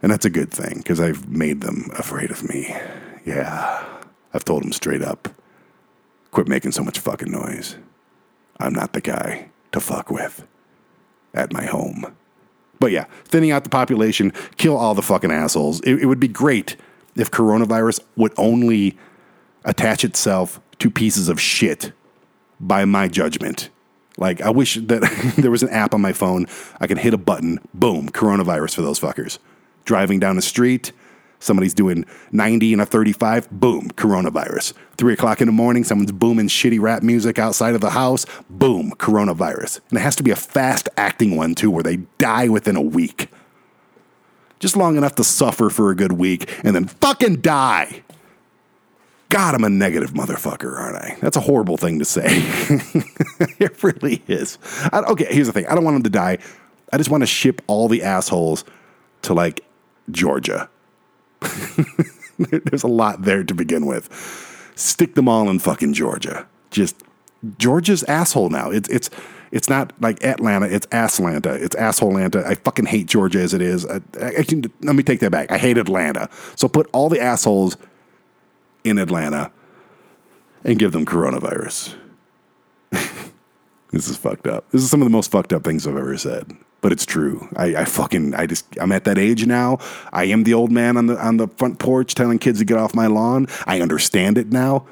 and 0.00 0.12
that's 0.12 0.24
a 0.24 0.30
good 0.30 0.52
thing 0.52 0.78
because 0.78 1.00
I've 1.00 1.28
made 1.28 1.60
them 1.60 1.90
afraid 1.98 2.30
of 2.30 2.48
me. 2.48 2.74
Yeah, 3.24 3.84
I've 4.32 4.44
told 4.44 4.62
them 4.62 4.72
straight 4.72 5.02
up, 5.02 5.28
quit 6.30 6.46
making 6.46 6.70
so 6.70 6.84
much 6.84 7.00
fucking 7.00 7.32
noise. 7.32 7.76
I'm 8.60 8.72
not 8.72 8.92
the 8.92 9.00
guy 9.00 9.48
to 9.72 9.80
fuck 9.80 10.10
with 10.10 10.46
at 11.34 11.52
my 11.52 11.66
home. 11.66 12.16
But 12.78 12.92
yeah, 12.92 13.04
thinning 13.24 13.50
out 13.50 13.64
the 13.64 13.70
population, 13.70 14.32
kill 14.56 14.76
all 14.76 14.94
the 14.94 15.02
fucking 15.02 15.30
assholes. 15.30 15.80
It, 15.80 16.02
it 16.02 16.06
would 16.06 16.20
be 16.20 16.28
great 16.28 16.76
if 17.14 17.30
coronavirus 17.30 18.00
would 18.16 18.32
only 18.36 18.96
attach 19.64 20.04
itself 20.04 20.60
to 20.78 20.90
pieces 20.90 21.28
of 21.28 21.40
shit 21.40 21.92
by 22.60 22.84
my 22.84 23.08
judgment. 23.08 23.70
Like, 24.18 24.40
I 24.40 24.50
wish 24.50 24.74
that 24.74 25.34
there 25.38 25.50
was 25.50 25.62
an 25.62 25.68
app 25.70 25.94
on 25.94 26.00
my 26.00 26.12
phone. 26.12 26.46
I 26.80 26.86
could 26.86 26.98
hit 26.98 27.14
a 27.14 27.18
button, 27.18 27.60
boom, 27.74 28.08
coronavirus 28.08 28.74
for 28.74 28.82
those 28.82 29.00
fuckers. 29.00 29.38
Driving 29.84 30.18
down 30.18 30.36
the 30.36 30.42
street, 30.42 30.92
somebody's 31.46 31.74
doing 31.74 32.04
90 32.32 32.74
and 32.74 32.82
a 32.82 32.86
35, 32.86 33.50
boom, 33.50 33.90
coronavirus. 33.92 34.74
Three 34.98 35.14
o'clock 35.14 35.40
in 35.40 35.46
the 35.46 35.52
morning, 35.52 35.84
someone's 35.84 36.12
booming 36.12 36.48
shitty 36.48 36.80
rap 36.80 37.02
music 37.02 37.38
outside 37.38 37.74
of 37.74 37.80
the 37.80 37.90
house, 37.90 38.26
boom, 38.50 38.92
coronavirus. 38.92 39.80
And 39.90 39.98
it 39.98 40.02
has 40.02 40.16
to 40.16 40.22
be 40.22 40.30
a 40.30 40.36
fast 40.36 40.88
acting 40.96 41.36
one, 41.36 41.54
too, 41.54 41.70
where 41.70 41.82
they 41.82 41.96
die 42.18 42.48
within 42.48 42.76
a 42.76 42.82
week. 42.82 43.30
Just 44.58 44.76
long 44.76 44.96
enough 44.96 45.14
to 45.16 45.24
suffer 45.24 45.70
for 45.70 45.90
a 45.90 45.94
good 45.94 46.12
week 46.12 46.52
and 46.64 46.74
then 46.74 46.86
fucking 46.86 47.40
die. 47.40 48.02
God, 49.28 49.54
I'm 49.54 49.64
a 49.64 49.68
negative 49.68 50.12
motherfucker, 50.12 50.78
aren't 50.78 50.96
I? 50.96 51.16
That's 51.20 51.36
a 51.36 51.40
horrible 51.40 51.76
thing 51.76 51.98
to 51.98 52.04
say. 52.04 52.26
it 53.58 53.82
really 53.82 54.22
is. 54.28 54.58
I, 54.92 55.00
okay, 55.00 55.26
here's 55.28 55.48
the 55.48 55.52
thing 55.52 55.66
I 55.66 55.74
don't 55.74 55.84
want 55.84 55.96
them 55.96 56.04
to 56.04 56.10
die. 56.10 56.38
I 56.92 56.96
just 56.96 57.10
want 57.10 57.22
to 57.22 57.26
ship 57.26 57.60
all 57.66 57.88
the 57.88 58.02
assholes 58.02 58.64
to 59.22 59.34
like 59.34 59.64
Georgia. 60.10 60.68
There's 62.38 62.82
a 62.82 62.88
lot 62.88 63.22
there 63.22 63.44
to 63.44 63.54
begin 63.54 63.86
with. 63.86 64.72
Stick 64.74 65.14
them 65.14 65.28
all 65.28 65.48
in 65.48 65.58
fucking 65.58 65.94
Georgia. 65.94 66.46
Just 66.70 67.02
Georgia's 67.58 68.02
asshole 68.04 68.50
now. 68.50 68.70
It's 68.70 68.88
it's 68.88 69.10
it's 69.52 69.68
not 69.68 69.92
like 70.00 70.22
Atlanta. 70.24 70.66
It's 70.66 70.86
Aslanta. 70.92 71.54
It's 71.54 71.76
assholanta. 71.76 72.44
I 72.44 72.54
fucking 72.56 72.86
hate 72.86 73.06
Georgia 73.06 73.40
as 73.40 73.54
it 73.54 73.62
is. 73.62 73.86
I, 73.86 74.00
I 74.20 74.42
can, 74.42 74.64
let 74.82 74.96
me 74.96 75.02
take 75.02 75.20
that 75.20 75.30
back. 75.30 75.50
I 75.50 75.58
hate 75.58 75.78
Atlanta. 75.78 76.28
So 76.56 76.68
put 76.68 76.88
all 76.92 77.08
the 77.08 77.20
assholes 77.20 77.76
in 78.84 78.98
Atlanta 78.98 79.50
and 80.64 80.78
give 80.78 80.92
them 80.92 81.06
coronavirus. 81.06 81.94
this 82.90 84.08
is 84.08 84.16
fucked 84.16 84.46
up. 84.46 84.68
This 84.70 84.82
is 84.82 84.90
some 84.90 85.00
of 85.00 85.06
the 85.06 85.10
most 85.10 85.30
fucked 85.30 85.52
up 85.52 85.64
things 85.64 85.86
I've 85.86 85.96
ever 85.96 86.18
said, 86.18 86.56
but 86.80 86.92
it's 86.92 87.06
true. 87.06 87.48
I, 87.56 87.76
I 87.76 87.84
fucking 87.84 88.34
I 88.34 88.46
just 88.46 88.66
I'm 88.80 88.92
at 88.92 89.04
that 89.04 89.18
age 89.18 89.46
now. 89.46 89.78
I 90.12 90.24
am 90.24 90.44
the 90.44 90.54
old 90.54 90.70
man 90.70 90.96
on 90.96 91.06
the 91.06 91.18
on 91.18 91.36
the 91.36 91.48
front 91.48 91.78
porch 91.78 92.14
telling 92.14 92.38
kids 92.38 92.58
to 92.58 92.64
get 92.64 92.78
off 92.78 92.94
my 92.94 93.06
lawn. 93.06 93.48
I 93.66 93.80
understand 93.80 94.38
it 94.38 94.48
now 94.48 94.86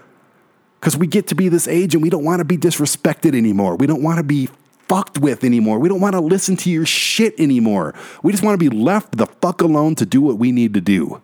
because 0.80 0.97
we 0.97 1.07
get 1.07 1.26
to 1.28 1.35
be 1.35 1.49
this 1.49 1.66
age 1.66 1.95
and 1.95 2.03
we 2.03 2.11
don't 2.11 2.24
want 2.24 2.41
to 2.41 2.45
be 2.45 2.59
disrespected 2.59 3.35
anymore. 3.35 3.76
We 3.76 3.87
don't 3.87 4.03
want 4.03 4.18
to 4.18 4.22
be 4.22 4.49
fucked 4.89 5.18
with 5.18 5.45
anymore. 5.45 5.78
We 5.78 5.89
don't 5.89 6.01
want 6.01 6.14
to 6.14 6.20
listen 6.20 6.57
to 6.59 6.70
your 6.70 6.87
shit 6.87 7.35
anymore. 7.39 7.95
We 8.22 8.32
just 8.32 8.45
want 8.45 8.61
to 8.61 8.70
be 8.70 8.74
left 8.74 9.16
the 9.16 9.26
fuck 9.26 9.62
alone 9.62 9.95
to 9.97 10.07
do 10.07 10.20
what 10.20 10.39
we 10.39 10.53
need 10.53 10.74
to 10.74 10.80
do. 10.80 11.22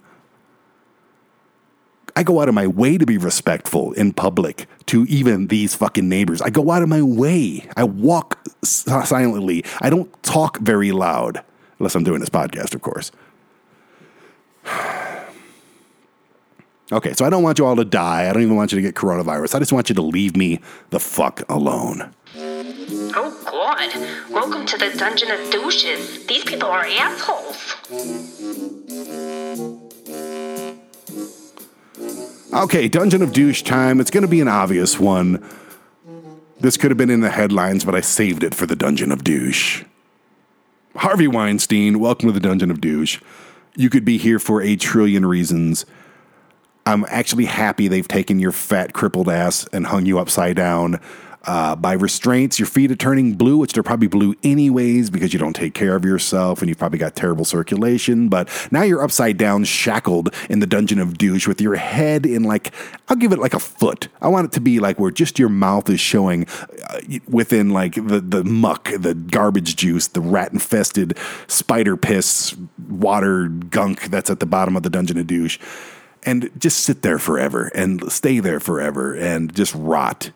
I 2.16 2.22
go 2.22 2.40
out 2.40 2.48
of 2.48 2.54
my 2.54 2.66
way 2.66 2.98
to 2.98 3.06
be 3.06 3.18
respectful 3.18 3.92
in 3.92 4.12
public 4.12 4.66
to 4.86 5.04
even 5.04 5.46
these 5.48 5.74
fucking 5.74 6.08
neighbors. 6.08 6.42
I 6.42 6.50
go 6.50 6.70
out 6.70 6.82
of 6.82 6.88
my 6.88 7.02
way. 7.02 7.68
I 7.76 7.84
walk 7.84 8.38
silently. 8.62 9.64
I 9.80 9.90
don't 9.90 10.10
talk 10.22 10.58
very 10.58 10.92
loud, 10.92 11.42
unless 11.78 11.94
I'm 11.94 12.04
doing 12.04 12.20
this 12.20 12.28
podcast, 12.28 12.74
of 12.74 12.82
course. 12.82 13.10
Okay, 16.92 17.12
so 17.12 17.24
I 17.24 17.30
don't 17.30 17.44
want 17.44 17.60
you 17.60 17.66
all 17.66 17.76
to 17.76 17.84
die. 17.84 18.28
I 18.28 18.32
don't 18.32 18.42
even 18.42 18.56
want 18.56 18.72
you 18.72 18.76
to 18.76 18.82
get 18.82 18.96
coronavirus. 18.96 19.54
I 19.54 19.60
just 19.60 19.72
want 19.72 19.88
you 19.88 19.94
to 19.94 20.02
leave 20.02 20.36
me 20.36 20.58
the 20.90 20.98
fuck 20.98 21.48
alone. 21.48 22.12
Oh 22.36 23.40
god. 23.44 23.94
Welcome 24.28 24.66
to 24.66 24.76
the 24.76 24.92
Dungeon 24.98 25.30
of 25.30 25.50
Douches. 25.52 26.26
These 26.26 26.42
people 26.42 26.68
are 26.68 26.84
assholes. 26.84 27.76
Okay, 32.52 32.88
Dungeon 32.88 33.22
of 33.22 33.32
Douche 33.32 33.62
time. 33.62 34.00
It's 34.00 34.10
going 34.10 34.22
to 34.22 34.28
be 34.28 34.40
an 34.40 34.48
obvious 34.48 34.98
one. 34.98 35.44
This 36.58 36.76
could 36.76 36.90
have 36.90 36.98
been 36.98 37.10
in 37.10 37.20
the 37.20 37.30
headlines, 37.30 37.84
but 37.84 37.94
I 37.94 38.00
saved 38.00 38.42
it 38.42 38.54
for 38.54 38.66
the 38.66 38.76
Dungeon 38.76 39.12
of 39.12 39.24
Douche. 39.24 39.84
Harvey 40.96 41.28
Weinstein, 41.28 42.00
welcome 42.00 42.28
to 42.28 42.32
the 42.32 42.40
Dungeon 42.40 42.70
of 42.70 42.80
Douche. 42.80 43.20
You 43.76 43.88
could 43.88 44.04
be 44.04 44.18
here 44.18 44.38
for 44.38 44.60
a 44.60 44.76
trillion 44.76 45.24
reasons. 45.24 45.86
I'm 46.84 47.06
actually 47.08 47.44
happy 47.44 47.86
they've 47.86 48.06
taken 48.06 48.40
your 48.40 48.52
fat, 48.52 48.92
crippled 48.92 49.28
ass 49.28 49.66
and 49.72 49.86
hung 49.86 50.06
you 50.06 50.18
upside 50.18 50.56
down. 50.56 51.00
Uh, 51.44 51.76
by 51.76 51.92
restraints. 51.92 52.58
Your 52.58 52.66
feet 52.66 52.90
are 52.90 52.96
turning 52.96 53.34
blue, 53.34 53.56
which 53.56 53.72
they're 53.72 53.82
probably 53.82 54.08
blue 54.08 54.34
anyways 54.42 55.10
because 55.10 55.32
you 55.32 55.38
don't 55.38 55.56
take 55.56 55.74
care 55.74 55.96
of 55.96 56.04
yourself 56.04 56.60
and 56.60 56.68
you've 56.68 56.78
probably 56.78 56.98
got 56.98 57.16
terrible 57.16 57.44
circulation. 57.44 58.28
But 58.28 58.48
now 58.70 58.82
you're 58.82 59.02
upside 59.02 59.38
down, 59.38 59.64
shackled 59.64 60.34
in 60.48 60.60
the 60.60 60.66
dungeon 60.66 60.98
of 60.98 61.18
douche 61.18 61.46
with 61.46 61.60
your 61.60 61.76
head 61.76 62.26
in 62.26 62.42
like, 62.42 62.72
I'll 63.08 63.16
give 63.16 63.32
it 63.32 63.38
like 63.38 63.54
a 63.54 63.58
foot. 63.58 64.08
I 64.20 64.28
want 64.28 64.46
it 64.46 64.52
to 64.52 64.60
be 64.60 64.80
like 64.80 64.98
where 64.98 65.10
just 65.10 65.38
your 65.38 65.48
mouth 65.48 65.88
is 65.88 66.00
showing 66.00 66.46
uh, 66.88 67.00
within 67.28 67.70
like 67.70 67.94
the, 67.94 68.20
the 68.20 68.44
muck, 68.44 68.90
the 68.98 69.14
garbage 69.14 69.76
juice, 69.76 70.08
the 70.08 70.20
rat 70.20 70.52
infested 70.52 71.16
spider 71.46 71.96
piss, 71.96 72.56
water 72.88 73.48
gunk 73.48 74.10
that's 74.10 74.30
at 74.30 74.40
the 74.40 74.46
bottom 74.46 74.76
of 74.76 74.82
the 74.82 74.90
dungeon 74.90 75.18
of 75.18 75.26
douche. 75.26 75.58
And 76.22 76.50
just 76.58 76.80
sit 76.80 77.00
there 77.00 77.18
forever 77.18 77.70
and 77.74 78.12
stay 78.12 78.40
there 78.40 78.60
forever 78.60 79.14
and 79.14 79.54
just 79.54 79.74
rot 79.74 80.32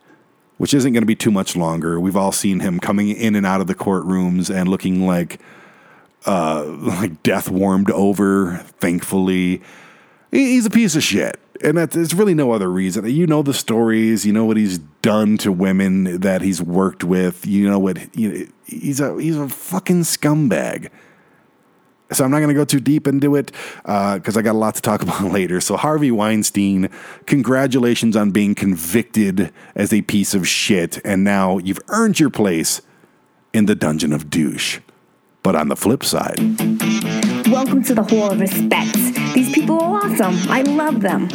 which 0.59 0.75
isn't 0.75 0.93
going 0.93 1.03
to 1.03 1.07
be 1.07 1.17
too 1.17 1.31
much 1.31 1.57
longer. 1.57 1.99
We've 1.99 2.17
all 2.17 2.33
seen 2.33 2.61
him 2.61 2.79
coming 2.79 3.09
in 3.09 3.35
and 3.35 3.45
out 3.45 3.61
of 3.61 3.67
the 3.67 3.75
courtrooms 3.75 4.55
and 4.55 4.69
looking 4.69 5.07
like 5.07 5.41
uh, 6.27 6.65
like 6.79 7.23
death 7.23 7.49
warmed 7.49 7.91
over. 7.91 8.59
Thankfully, 8.79 9.63
he's 10.31 10.67
a 10.67 10.71
piece 10.71 10.97
of 10.97 11.03
shit, 11.03 11.39
and 11.63 11.79
that's 11.79 11.95
there's 11.95 12.15
really 12.15 12.35
no 12.35 12.53
other 12.53 12.71
reason. 12.71 13.09
You 13.09 13.27
know 13.27 13.43
the 13.43 13.55
stories. 13.55 14.25
You 14.25 14.33
know 14.33 14.45
what 14.45 14.57
he's 14.57 14.79
done 15.03 15.39
to 15.39 15.53
women 15.53 16.21
that 16.21 16.43
he's 16.43 16.63
worked 16.63 17.05
with. 17.05 17.47
You 17.47 17.69
know 17.69 17.79
what 17.79 18.17
you 18.17 18.33
know, 18.33 18.47
he's 18.65 19.01
a 19.01 19.21
he's 19.21 19.37
a 19.37 19.49
fucking 19.49 20.03
scumbag. 20.03 20.91
So 22.13 22.25
I'm 22.25 22.31
not 22.31 22.39
going 22.39 22.49
to 22.49 22.55
go 22.55 22.65
too 22.65 22.81
deep 22.81 23.07
into 23.07 23.35
it 23.35 23.51
because 23.83 24.37
uh, 24.37 24.41
I 24.41 24.43
got 24.43 24.53
a 24.53 24.59
lot 24.59 24.75
to 24.75 24.83
talk 24.83 25.03
about 25.03 25.33
later. 25.33 25.61
So 25.61 25.77
Harvey 25.77 26.11
Weinstein, 26.11 26.91
congratulations 27.27 28.17
on 28.17 28.31
being 28.31 28.55
convicted 28.55 29.53
as 29.75 29.93
a 29.93 30.03
piece 30.03 30.35
of 30.35 30.47
shit, 30.47 31.01
and 31.05 31.25
now 31.25 31.59
you've 31.59 31.81
earned 31.89 32.21
your 32.21 32.31
place 32.31 32.83
in 33.53 33.67
the 33.67 33.75
dungeon 33.75 34.13
of 34.13 34.29
douche. 34.31 34.81
But 35.43 35.57
on 35.57 35.69
the 35.69 35.77
flip 35.77 36.05
side, 36.05 36.39
welcome 37.51 37.83
to 37.85 37.95
the 37.95 38.03
Hall 38.03 38.31
of 38.31 38.41
Respect. 38.41 38.95
These 39.35 39.53
people 39.53 39.81
are 39.81 40.05
awesome. 40.05 40.37
I 40.49 40.63
love 40.63 41.01
them. 41.01 41.29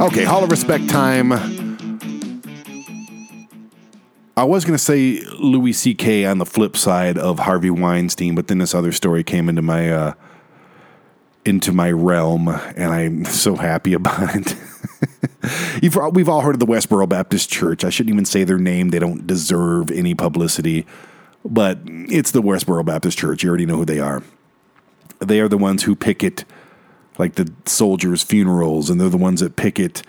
Okay, 0.00 0.24
Hall 0.24 0.44
of 0.44 0.50
Respect 0.50 0.88
time. 0.88 1.55
I 4.38 4.44
was 4.44 4.66
going 4.66 4.76
to 4.76 4.82
say 4.82 5.20
Louis 5.38 5.72
C.K. 5.72 6.26
on 6.26 6.36
the 6.36 6.44
flip 6.44 6.76
side 6.76 7.16
of 7.16 7.38
Harvey 7.38 7.70
Weinstein, 7.70 8.34
but 8.34 8.48
then 8.48 8.58
this 8.58 8.74
other 8.74 8.92
story 8.92 9.24
came 9.24 9.48
into 9.48 9.62
my 9.62 9.90
uh, 9.90 10.12
into 11.46 11.72
my 11.72 11.90
realm, 11.90 12.48
and 12.48 12.92
I'm 12.92 13.24
so 13.24 13.56
happy 13.56 13.92
about 13.94 14.36
it. 14.36 14.54
We've 16.12 16.28
all 16.28 16.42
heard 16.42 16.54
of 16.54 16.60
the 16.60 16.66
Westboro 16.66 17.08
Baptist 17.08 17.48
Church. 17.48 17.82
I 17.82 17.88
shouldn't 17.88 18.12
even 18.12 18.26
say 18.26 18.44
their 18.44 18.58
name; 18.58 18.90
they 18.90 18.98
don't 18.98 19.26
deserve 19.26 19.90
any 19.90 20.14
publicity. 20.14 20.84
But 21.42 21.78
it's 21.86 22.32
the 22.32 22.42
Westboro 22.42 22.84
Baptist 22.84 23.16
Church. 23.16 23.42
You 23.42 23.48
already 23.48 23.64
know 23.64 23.76
who 23.76 23.84
they 23.86 24.00
are. 24.00 24.22
They 25.20 25.40
are 25.40 25.48
the 25.48 25.56
ones 25.56 25.84
who 25.84 25.96
picket 25.96 26.44
like 27.16 27.36
the 27.36 27.50
soldiers' 27.64 28.22
funerals, 28.22 28.90
and 28.90 29.00
they're 29.00 29.08
the 29.08 29.16
ones 29.16 29.40
that 29.40 29.56
picket 29.56 30.02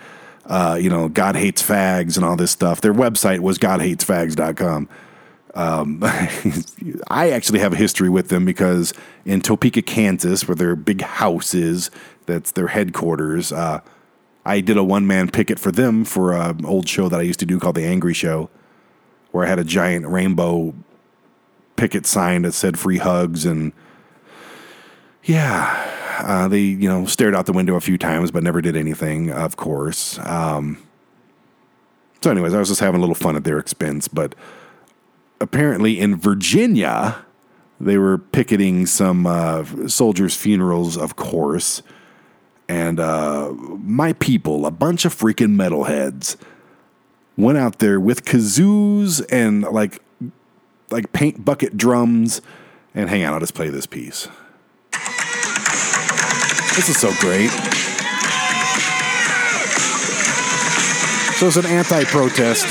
uh, 0.48 0.78
you 0.80 0.90
know, 0.90 1.10
God 1.10 1.36
hates 1.36 1.62
fags 1.62 2.16
and 2.16 2.26
all 2.26 2.36
this 2.36 2.52
stuff. 2.52 2.82
Their 2.82 2.94
website 2.94 3.40
was 3.40 3.58
godhatesfags.com. 3.58 4.90
Um, 5.54 6.00
I 7.08 7.32
actually 7.32 7.60
have 7.60 7.74
a 7.74 7.78
history 7.78 8.10
with 8.10 8.30
them 8.30 8.46
because 8.46 8.94
in 9.26 9.42
Topeka, 9.42 9.82
Kansas, 9.82 10.48
where 10.48 10.56
their 10.56 10.76
big 10.76 11.02
house 11.02 11.54
is, 11.54 11.92
that's 12.26 12.52
their 12.52 12.68
headquarters, 12.68 13.52
uh, 13.52 13.82
I 14.46 14.62
did 14.62 14.78
a 14.78 14.84
one 14.84 15.06
man 15.06 15.30
picket 15.30 15.60
for 15.60 15.72
them 15.72 16.06
for 16.06 16.34
an 16.34 16.66
old 16.66 16.88
show 16.88 17.10
that 17.10 17.20
I 17.20 17.24
used 17.24 17.40
to 17.42 17.46
do 17.46 17.60
called 17.60 17.76
The 17.76 17.86
Angry 17.86 18.14
Show, 18.14 18.50
where 19.32 19.46
I 19.46 19.50
had 19.50 19.60
a 19.60 19.66
giant 19.66 20.08
rainbow 20.08 20.74
picket 21.76 22.06
sign 22.06 22.44
that 22.44 22.54
said 22.54 22.80
free 22.80 22.98
hugs 22.98 23.46
and 23.46 23.74
yeah, 25.28 26.24
uh, 26.26 26.48
they, 26.48 26.62
you 26.62 26.88
know, 26.90 27.06
stared 27.06 27.36
out 27.36 27.46
the 27.46 27.54
window 27.54 27.76
a 27.76 27.82
few 27.82 27.98
times, 27.98 28.32
but 28.32 28.44
never 28.44 28.62
did 28.62 28.76
anything, 28.76 29.30
of 29.30 29.58
course. 29.58 30.18
Um, 30.20 30.82
so, 32.22 32.32
anyways, 32.32 32.54
I 32.54 32.60
was 32.60 32.70
just 32.70 32.80
having 32.80 32.98
a 32.98 33.02
little 33.02 33.16
fun 33.16 33.36
at 33.36 33.44
their 33.44 33.60
expense. 33.60 34.08
But 34.08 34.34
apparently 35.40 36.00
in 36.00 36.16
Virginia, 36.16 37.26
they 37.80 37.98
were 37.98 38.18
picketing 38.18 38.86
some 38.86 39.28
uh, 39.28 39.88
soldiers' 39.88 40.36
funerals, 40.36 40.98
of 40.98 41.16
course. 41.16 41.84
And 42.70 43.00
uh, 43.00 43.52
my 43.52 44.14
people, 44.14 44.66
a 44.66 44.72
bunch 44.72 45.06
of 45.06 45.16
freaking 45.16 45.56
metalheads, 45.56 46.38
went 47.38 47.58
out 47.58 47.80
there 47.80 48.00
with 48.00 48.26
kazoos 48.26 49.24
and 49.30 49.62
like 49.64 50.02
like 50.90 51.12
paint 51.12 51.44
bucket 51.44 51.78
drums. 51.78 52.42
And 52.96 53.10
hang 53.10 53.24
on, 53.26 53.34
I'll 53.34 53.40
just 53.40 53.54
play 53.54 53.70
this 53.70 53.86
piece. 53.86 54.28
This 56.78 56.90
is 56.90 56.98
so 56.98 57.12
great. 57.20 57.50
So 61.38 61.48
it's 61.48 61.58
an 61.58 61.66
anti 61.66 62.04
protest. 62.04 62.68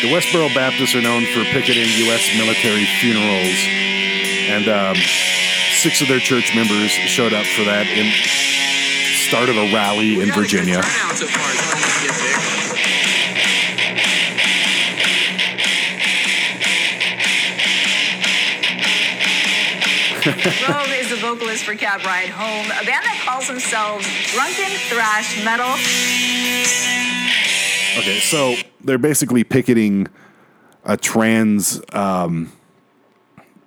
The 0.00 0.08
Westboro 0.08 0.54
Baptists 0.54 0.94
are 0.94 1.02
known 1.02 1.26
for 1.26 1.44
picketing 1.44 1.84
U.S. 2.08 2.30
military 2.38 2.86
funerals, 2.98 3.60
and 4.48 4.68
um, 4.68 4.96
six 4.96 6.00
of 6.00 6.08
their 6.08 6.20
church 6.20 6.54
members 6.54 6.92
showed 6.92 7.34
up 7.34 7.44
for 7.44 7.64
that 7.64 7.86
and 7.88 8.08
started 9.28 9.58
a 9.58 9.74
rally 9.74 10.18
in 10.18 10.32
Virginia. 10.32 10.80
Roem 20.26 20.90
is 20.90 21.10
the 21.10 21.16
vocalist 21.20 21.62
for 21.62 21.76
Cab 21.76 22.04
Ride 22.04 22.30
Home, 22.30 22.66
a 22.66 22.84
band 22.84 23.04
that 23.04 23.22
calls 23.24 23.46
themselves 23.46 24.04
Drunken 24.32 24.70
Thrash 24.88 25.44
Metal. 25.44 25.70
Okay, 27.96 28.18
so 28.18 28.56
they're 28.82 28.98
basically 28.98 29.44
picketing 29.44 30.08
a 30.84 30.96
trans 30.96 31.80
um, 31.92 32.50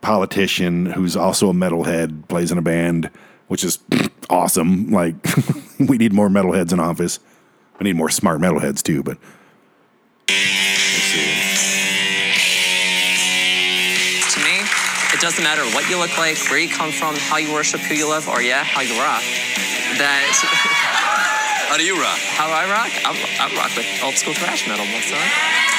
politician 0.02 0.88
who's 0.88 1.16
also 1.16 1.50
a 1.50 1.54
metalhead, 1.54 2.28
plays 2.28 2.52
in 2.52 2.58
a 2.58 2.62
band, 2.62 3.10
which 3.48 3.64
is 3.64 3.80
awesome. 4.30 4.92
Like, 4.92 5.16
we 5.80 5.98
need 5.98 6.12
more 6.12 6.28
metalheads 6.28 6.74
in 6.74 6.82
office. 6.82 7.20
We 7.80 7.86
need 7.86 7.96
more 7.96 8.10
smart 8.10 8.42
metalheads 8.42 8.84
too, 8.84 9.02
but 9.02 9.18
doesn't 15.40 15.58
matter 15.58 15.76
what 15.76 15.90
you 15.90 15.98
look 15.98 16.18
like, 16.18 16.38
where 16.50 16.60
you 16.60 16.68
come 16.68 16.92
from, 16.92 17.16
how 17.16 17.38
you 17.38 17.54
worship, 17.54 17.80
who 17.82 17.96
you 17.96 18.08
love, 18.08 18.28
or 18.28 18.42
yeah, 18.42 18.64
how 18.64 18.82
you 18.82 18.94
rock. 19.00 19.24
That. 19.98 20.28
how 21.70 21.78
do 21.78 21.84
you 21.84 21.96
rock? 21.96 22.20
How 22.36 22.48
do 22.48 22.54
I 22.54 22.66
rock? 22.68 22.92
I, 23.06 23.12
I 23.40 23.56
rock 23.56 23.72
with 23.78 23.88
old 24.04 24.16
school 24.16 24.34
thrash 24.34 24.68
metal, 24.68 24.86
my 24.86 25.00
son. 25.00 25.79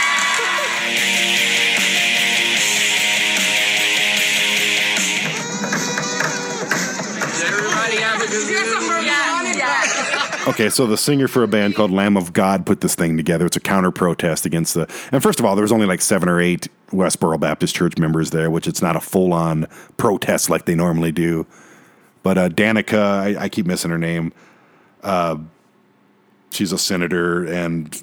Okay, 10.51 10.68
so 10.68 10.84
the 10.84 10.96
singer 10.96 11.28
for 11.28 11.44
a 11.44 11.48
band 11.48 11.76
called 11.76 11.92
Lamb 11.92 12.16
of 12.16 12.32
God 12.32 12.66
put 12.66 12.80
this 12.80 12.96
thing 12.96 13.16
together. 13.16 13.46
It's 13.46 13.57
a 13.57 13.61
counter 13.61 13.92
protest 13.92 14.44
against 14.44 14.74
the. 14.74 14.92
And 15.12 15.22
first 15.22 15.38
of 15.38 15.46
all, 15.46 15.55
there 15.55 15.62
was 15.62 15.70
only 15.70 15.86
like 15.86 16.01
seven 16.01 16.28
or 16.28 16.40
eight 16.40 16.66
Westboro 16.90 17.38
Baptist 17.38 17.76
Church 17.76 17.96
members 17.98 18.32
there, 18.32 18.51
which 18.51 18.66
it's 18.66 18.82
not 18.82 18.96
a 18.96 19.01
full 19.01 19.32
on 19.32 19.68
protest 19.96 20.51
like 20.51 20.64
they 20.64 20.74
normally 20.74 21.12
do. 21.12 21.46
But 22.24 22.36
uh, 22.36 22.48
Danica, 22.48 22.98
I, 22.98 23.44
I, 23.44 23.48
keep 23.48 23.64
missing 23.64 23.92
her 23.92 23.98
name. 23.98 24.32
Uh, 25.05 25.36
she's 26.51 26.72
a 26.72 26.78
senator, 26.78 27.44
and 27.44 28.03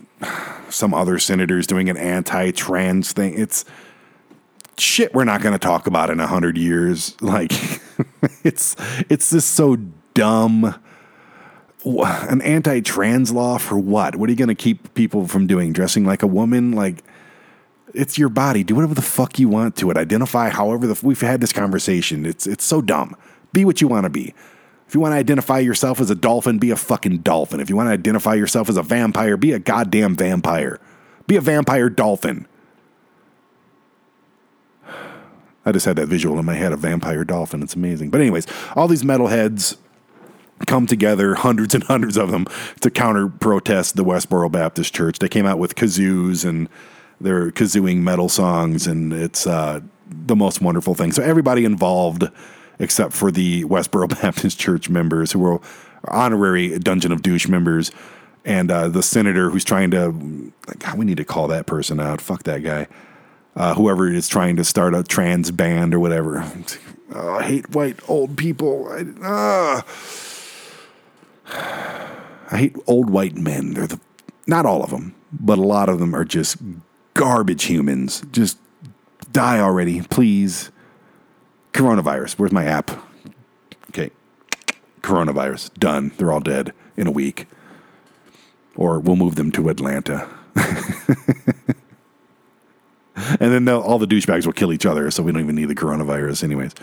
some 0.69 0.93
other 0.93 1.19
senators 1.19 1.67
doing 1.67 1.89
an 1.89 1.97
anti 1.97 2.51
trans 2.51 3.11
thing. 3.11 3.37
It's 3.37 3.65
shit 4.77 5.13
we're 5.13 5.25
not 5.25 5.41
going 5.41 5.53
to 5.53 5.59
talk 5.59 5.85
about 5.85 6.09
in 6.09 6.21
a 6.21 6.27
hundred 6.27 6.57
years. 6.57 7.13
Like, 7.21 7.51
it's 8.45 8.77
it's 9.09 9.31
just 9.31 9.53
so 9.53 9.75
dumb 10.13 10.81
an 11.85 12.41
anti-trans 12.41 13.31
law 13.31 13.57
for 13.57 13.77
what? 13.77 14.15
What 14.15 14.29
are 14.29 14.31
you 14.31 14.37
going 14.37 14.47
to 14.49 14.55
keep 14.55 14.93
people 14.93 15.27
from 15.27 15.47
doing? 15.47 15.73
Dressing 15.73 16.05
like 16.05 16.23
a 16.23 16.27
woman? 16.27 16.71
Like 16.71 17.03
it's 17.93 18.17
your 18.17 18.29
body. 18.29 18.63
Do 18.63 18.75
whatever 18.75 18.93
the 18.93 19.01
fuck 19.01 19.39
you 19.39 19.49
want 19.49 19.75
to 19.77 19.89
it. 19.91 19.97
Identify 19.97 20.49
however 20.49 20.87
the 20.87 20.99
we've 21.05 21.21
had 21.21 21.41
this 21.41 21.53
conversation. 21.53 22.25
It's 22.25 22.47
it's 22.47 22.65
so 22.65 22.81
dumb. 22.81 23.15
Be 23.53 23.65
what 23.65 23.81
you 23.81 23.87
want 23.87 24.03
to 24.03 24.09
be. 24.09 24.33
If 24.87 24.95
you 24.95 25.01
want 25.01 25.13
to 25.13 25.17
identify 25.17 25.59
yourself 25.59 25.99
as 25.99 26.09
a 26.09 26.15
dolphin, 26.15 26.59
be 26.59 26.71
a 26.71 26.77
fucking 26.77 27.19
dolphin. 27.19 27.59
If 27.59 27.69
you 27.69 27.75
want 27.75 27.87
to 27.87 27.93
identify 27.93 28.35
yourself 28.35 28.69
as 28.69 28.77
a 28.77 28.83
vampire, 28.83 29.35
be 29.35 29.51
a 29.51 29.59
goddamn 29.59 30.15
vampire. 30.15 30.79
Be 31.27 31.35
a 31.35 31.41
vampire 31.41 31.89
dolphin. 31.89 32.47
I 35.65 35.73
just 35.73 35.85
had 35.85 35.97
that 35.97 36.07
visual 36.07 36.39
in 36.39 36.45
my 36.45 36.53
head, 36.53 36.71
a 36.71 36.77
vampire 36.77 37.25
dolphin. 37.25 37.61
It's 37.61 37.75
amazing. 37.75 38.09
But 38.09 38.21
anyways, 38.21 38.47
all 38.77 38.87
these 38.87 39.03
metalheads 39.03 39.75
come 40.65 40.87
together, 40.87 41.35
hundreds 41.35 41.75
and 41.75 41.83
hundreds 41.83 42.17
of 42.17 42.31
them, 42.31 42.47
to 42.81 42.89
counter 42.89 43.27
protest 43.27 43.95
the 43.95 44.03
Westboro 44.03 44.51
Baptist 44.51 44.93
Church. 44.93 45.19
They 45.19 45.29
came 45.29 45.45
out 45.45 45.59
with 45.59 45.75
kazoos 45.75 46.47
and 46.47 46.67
they're 47.19 47.51
kazooing 47.51 47.97
metal 47.97 48.29
songs, 48.29 48.85
and 48.87 49.11
it's 49.11 49.47
uh, 49.47 49.81
the 50.07 50.35
most 50.35 50.61
wonderful 50.61 50.95
thing. 50.95 51.11
So 51.11 51.23
everybody 51.23 51.65
involved, 51.65 52.25
except 52.79 53.13
for 53.13 53.31
the 53.31 53.63
Westboro 53.65 54.09
Baptist 54.21 54.59
Church 54.59 54.89
members 54.89 55.31
who 55.31 55.39
were 55.39 55.59
honorary 56.07 56.77
Dungeon 56.79 57.11
of 57.11 57.21
Douche 57.21 57.47
members, 57.47 57.91
and 58.45 58.71
uh, 58.71 58.87
the 58.87 59.03
senator 59.03 59.49
who's 59.49 59.65
trying 59.65 59.91
to, 59.91 60.53
like, 60.67 60.95
we 60.95 61.05
need 61.05 61.17
to 61.17 61.25
call 61.25 61.47
that 61.49 61.65
person 61.65 61.99
out. 61.99 62.21
Fuck 62.21 62.43
that 62.43 62.63
guy. 62.63 62.87
Uh, 63.55 63.73
whoever 63.73 64.09
is 64.09 64.27
trying 64.27 64.55
to 64.55 64.63
start 64.63 64.93
a 64.93 65.03
trans 65.03 65.49
band 65.51 65.93
or 65.93 65.99
whatever. 65.99 66.49
Oh, 67.09 67.35
I 67.35 67.43
hate 67.43 67.69
white 67.69 67.97
old 68.09 68.37
people. 68.37 68.89
I, 68.89 69.05
uh, 69.25 69.81
I 71.49 72.57
hate 72.57 72.75
old 72.87 73.09
white 73.09 73.35
men. 73.35 73.73
They're 73.73 73.87
the 73.87 73.99
not 74.47 74.65
all 74.65 74.83
of 74.83 74.89
them, 74.89 75.13
but 75.31 75.57
a 75.57 75.63
lot 75.63 75.89
of 75.89 75.99
them 75.99 76.15
are 76.15 76.23
just 76.23 76.57
garbage 77.13 77.65
humans. 77.65 78.23
Just 78.31 78.57
die 79.31 79.59
already, 79.59 80.01
please. 80.01 80.71
Coronavirus. 81.73 82.39
Where's 82.39 82.53
my 82.53 82.65
app? 82.65 82.91
Okay. 83.89 84.11
Coronavirus. 85.01 85.73
Done. 85.75 86.11
They're 86.17 86.31
all 86.31 86.39
dead 86.39 86.73
in 86.95 87.07
a 87.07 87.11
week. 87.11 87.47
Or 88.75 88.99
we'll 88.99 89.15
move 89.15 89.35
them 89.35 89.51
to 89.51 89.69
Atlanta. 89.69 90.29
and 93.15 93.51
then 93.51 93.67
all 93.67 93.99
the 93.99 94.07
douchebags 94.07 94.45
will 94.45 94.53
kill 94.53 94.71
each 94.71 94.85
other, 94.85 95.11
so 95.11 95.23
we 95.23 95.31
don't 95.31 95.41
even 95.41 95.55
need 95.55 95.65
the 95.65 95.75
coronavirus, 95.75 96.43
anyways. 96.43 96.73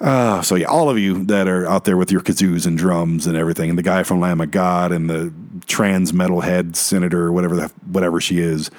Uh, 0.00 0.40
so 0.42 0.54
yeah, 0.54 0.66
all 0.66 0.88
of 0.88 0.98
you 0.98 1.24
that 1.24 1.48
are 1.48 1.66
out 1.66 1.84
there 1.84 1.96
with 1.96 2.12
your 2.12 2.20
kazoos 2.20 2.66
and 2.66 2.78
drums 2.78 3.26
and 3.26 3.36
everything, 3.36 3.68
and 3.68 3.78
the 3.78 3.82
guy 3.82 4.04
from 4.04 4.20
Lamb 4.20 4.40
of 4.40 4.50
God 4.50 4.92
and 4.92 5.10
the 5.10 5.32
trans 5.66 6.12
metalhead 6.12 6.76
senator, 6.76 7.32
whatever 7.32 7.56
the, 7.56 7.68
whatever 7.90 8.20
she 8.20 8.38
is, 8.38 8.70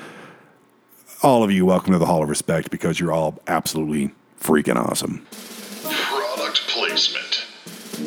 all 1.21 1.43
of 1.43 1.51
you, 1.51 1.65
welcome 1.65 1.91
to 1.91 1.99
the 1.99 2.05
Hall 2.05 2.23
of 2.23 2.29
Respect 2.29 2.71
because 2.71 2.99
you're 2.99 3.11
all 3.11 3.37
absolutely 3.47 4.11
freaking 4.39 4.77
awesome. 4.77 5.25
Product 5.83 6.61
placement. 6.69 7.45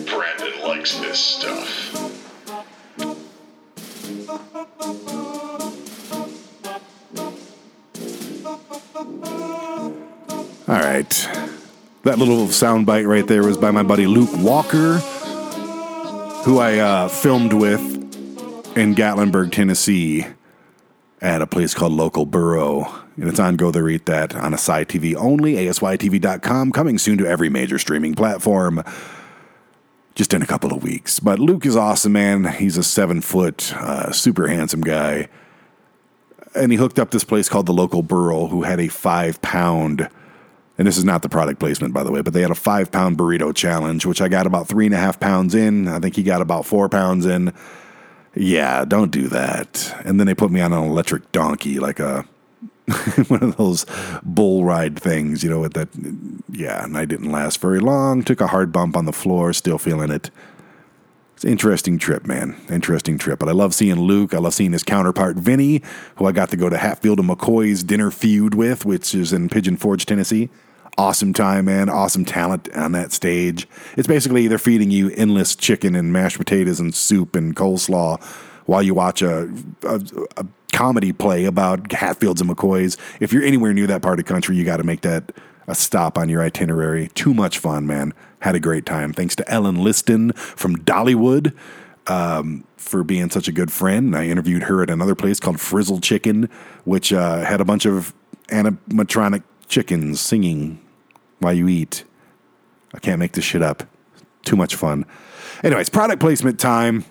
Brandon 0.09 0.63
likes 0.63 0.97
this 0.99 1.19
stuff. 1.19 1.95
All 10.69 10.79
right. 10.79 11.59
That 12.05 12.19
little 12.19 12.47
soundbite 12.49 13.07
right 13.07 13.25
there 13.25 13.45
was 13.45 13.57
by 13.57 13.71
my 13.71 13.85
buddy 13.85 14.09
Luke 14.09 14.31
Walker, 14.39 14.95
who 16.45 16.59
I 16.59 16.79
uh, 16.79 17.07
filmed 17.07 17.53
with 17.53 17.81
in 18.77 18.97
Gatlinburg, 18.97 19.53
Tennessee, 19.53 20.27
at 21.21 21.41
a 21.41 21.47
place 21.47 21.75
called 21.75 21.93
Local 21.93 22.27
Borough. 22.27 22.93
And 23.17 23.29
it's 23.29 23.39
on 23.39 23.55
Go 23.55 23.71
There 23.71 23.89
Eat 23.89 24.07
That 24.07 24.35
on 24.35 24.53
ASY 24.53 24.85
TV 24.85 25.15
only, 25.15 25.55
asytv.com, 25.55 26.73
coming 26.73 26.99
soon 26.99 27.19
to 27.19 27.27
every 27.27 27.49
major 27.49 27.79
streaming 27.79 28.15
platform 28.15 28.83
just 30.17 30.35
in 30.35 30.43
a 30.43 30.47
couple 30.47 30.73
of 30.73 30.83
weeks. 30.83 31.21
But 31.21 31.39
Luke 31.39 31.65
is 31.65 31.77
awesome, 31.77 32.13
man. 32.13 32.45
He's 32.45 32.77
a 32.77 32.83
seven 32.83 33.21
foot, 33.21 33.73
uh, 33.77 34.11
super 34.11 34.49
handsome 34.49 34.81
guy. 34.81 35.29
And 36.55 36.73
he 36.73 36.79
hooked 36.79 36.99
up 36.99 37.13
this 37.13 37.23
place 37.23 37.49
called 37.49 37.67
the 37.67 37.73
Local 37.73 38.03
Burrow, 38.03 38.49
who 38.49 38.63
had 38.63 38.81
a 38.81 38.89
five 38.89 39.41
pound, 39.41 40.09
and 40.83 40.89
this 40.89 40.99
is 40.99 41.05
not 41.05 41.23
the 41.23 41.29
product 41.29 41.61
placement, 41.61 41.95
by 41.95 42.03
the 42.03 42.11
way, 42.11 42.23
but 42.23 42.33
they 42.33 42.43
had 42.43 42.51
a 42.51 42.57
five 42.57 42.91
pound 42.91 43.17
burrito 43.17 43.55
challenge, 43.55 44.05
which 44.05 44.21
I 44.21 44.27
got 44.27 44.49
about 44.49 44.67
three 44.67 44.87
and 44.87 44.95
a 44.97 44.99
half 44.99 45.21
pounds 45.21 45.55
in. 45.55 45.87
I 45.87 46.01
think 46.01 46.17
he 46.17 46.25
got 46.25 46.43
about 46.43 46.67
four 46.67 46.89
pounds 46.89 47.25
in. 47.25 47.53
Yeah, 48.35 48.85
don't 48.85 49.13
do 49.13 49.29
that. 49.29 49.95
And 50.05 50.19
then 50.19 50.27
they 50.27 50.35
put 50.35 50.51
me 50.51 50.61
on 50.61 50.73
an 50.73 50.83
electric 50.83 51.31
donkey, 51.31 51.79
like 51.79 52.01
a 52.01 52.27
one 53.29 53.45
of 53.45 53.57
those 53.59 53.87
bull 54.25 54.65
ride 54.65 54.99
things, 54.99 55.45
you 55.45 55.51
know, 55.51 55.61
with 55.61 55.75
that. 55.75 55.89
Yeah, 56.51 56.83
and 56.83 56.99
I 56.99 57.05
didn't 57.05 57.31
last 57.31 57.61
very 57.61 57.79
long. 57.79 58.25
Took 58.25 58.41
a 58.41 58.49
hard 58.49 58.73
bump 58.73 58.97
on 58.97 59.05
the 59.05 59.13
floor, 59.13 59.53
still 59.53 59.79
feeling 59.79 60.11
it. 60.11 60.33
It's 61.37 61.45
an 61.45 61.51
interesting 61.51 61.97
trip, 61.97 62.27
man. 62.27 62.57
Interesting 62.69 63.19
trip. 63.19 63.39
But 63.39 63.49
I 63.49 63.53
love 63.53 63.73
seeing 63.73 64.01
Luke. 64.01 64.35
I 64.35 64.39
love 64.39 64.55
seeing 64.55 64.73
his 64.73 64.83
counterpart, 64.83 65.37
Vinny, 65.37 65.81
who 66.17 66.27
I 66.27 66.33
got 66.33 66.51
to 66.51 66.57
go 66.57 66.69
to 66.69 66.77
Hatfield 66.77 67.21
and 67.21 67.29
McCoy's 67.29 67.85
dinner 67.85 68.11
feud 68.11 68.57
with, 68.57 68.85
which 68.85 69.15
is 69.15 69.33
in 69.33 69.49
Pigeon 69.49 69.77
Forge, 69.77 70.07
Tennessee. 70.07 70.51
Awesome 70.99 71.33
time, 71.33 71.65
man. 71.65 71.89
Awesome 71.89 72.25
talent 72.25 72.69
on 72.77 72.93
that 72.93 73.13
stage. 73.13 73.67
It's 73.97 74.07
basically 74.07 74.47
they're 74.47 74.59
feeding 74.59 74.91
you 74.91 75.11
endless 75.11 75.57
chicken 75.57 75.95
and 75.95 76.13
mashed 76.13 76.37
potatoes 76.37 76.81
and 76.81 76.95
soup 76.95 77.35
and 77.35 77.57
coleslaw 77.57 78.23
while 78.67 78.83
you 78.83 78.95
watch 78.95 79.23
a, 79.23 79.51
a, 79.85 80.01
a 80.37 80.47
comedy 80.73 81.13
play 81.13 81.47
about 81.47 81.93
Hatfields 81.93 82.41
and 82.41 82.51
McCoys. 82.51 82.99
If 83.21 83.33
you're 83.33 83.43
anywhere 83.43 83.73
near 83.73 83.87
that 83.87 84.03
part 84.03 84.19
of 84.19 84.25
the 84.25 84.33
country, 84.33 84.57
you 84.57 84.65
got 84.65 84.79
to 84.79 84.85
make 84.85 85.01
that 85.01 85.33
a 85.67 85.75
stop 85.75 86.19
on 86.19 86.29
your 86.29 86.43
itinerary. 86.43 87.09
Too 87.15 87.33
much 87.33 87.59
fun, 87.59 87.87
man. 87.87 88.13
Had 88.41 88.55
a 88.55 88.61
great 88.61 88.85
time. 88.85 89.13
Thanks 89.13 89.35
to 89.37 89.51
Ellen 89.51 89.83
Liston 89.83 90.33
from 90.33 90.77
Dollywood 90.77 91.55
um, 92.07 92.65
for 92.77 93.05
being 93.05 93.31
such 93.31 93.49
a 93.49 93.53
good 93.53 93.73
friend. 93.73 94.17
I 94.17 94.27
interviewed 94.27 94.65
her 94.65 94.83
at 94.83 94.91
another 94.91 95.15
place 95.15 95.41
called 95.41 95.61
Frizzle 95.61 96.01
Chicken, 96.01 96.51
which 96.85 97.13
uh, 97.13 97.45
had 97.45 97.61
a 97.61 97.65
bunch 97.65 97.87
of 97.87 98.13
animatronic 98.49 99.43
chickens 99.73 100.21
singing 100.21 100.79
while 101.39 101.55
you 101.55 101.67
eat. 101.67 102.05
I 102.95 102.99
can't 102.99 103.19
make 103.19 103.33
this 103.33 103.45
shit 103.45 103.63
up. 103.63 103.85
Too 104.45 104.55
much 104.55 104.75
fun. 104.77 105.07
Anyways, 105.65 105.89
product 105.89 106.21
placement 106.21 106.61
time. 106.61 107.07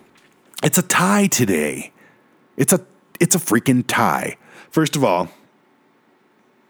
It's 0.63 0.77
a 0.77 0.83
tie 0.83 1.27
today. 1.27 1.91
It's 2.57 2.71
a 2.71 2.85
it's 3.19 3.35
a 3.35 3.39
freaking 3.39 3.83
tie. 3.85 4.37
First 4.69 4.95
of 4.95 5.03
all, 5.03 5.29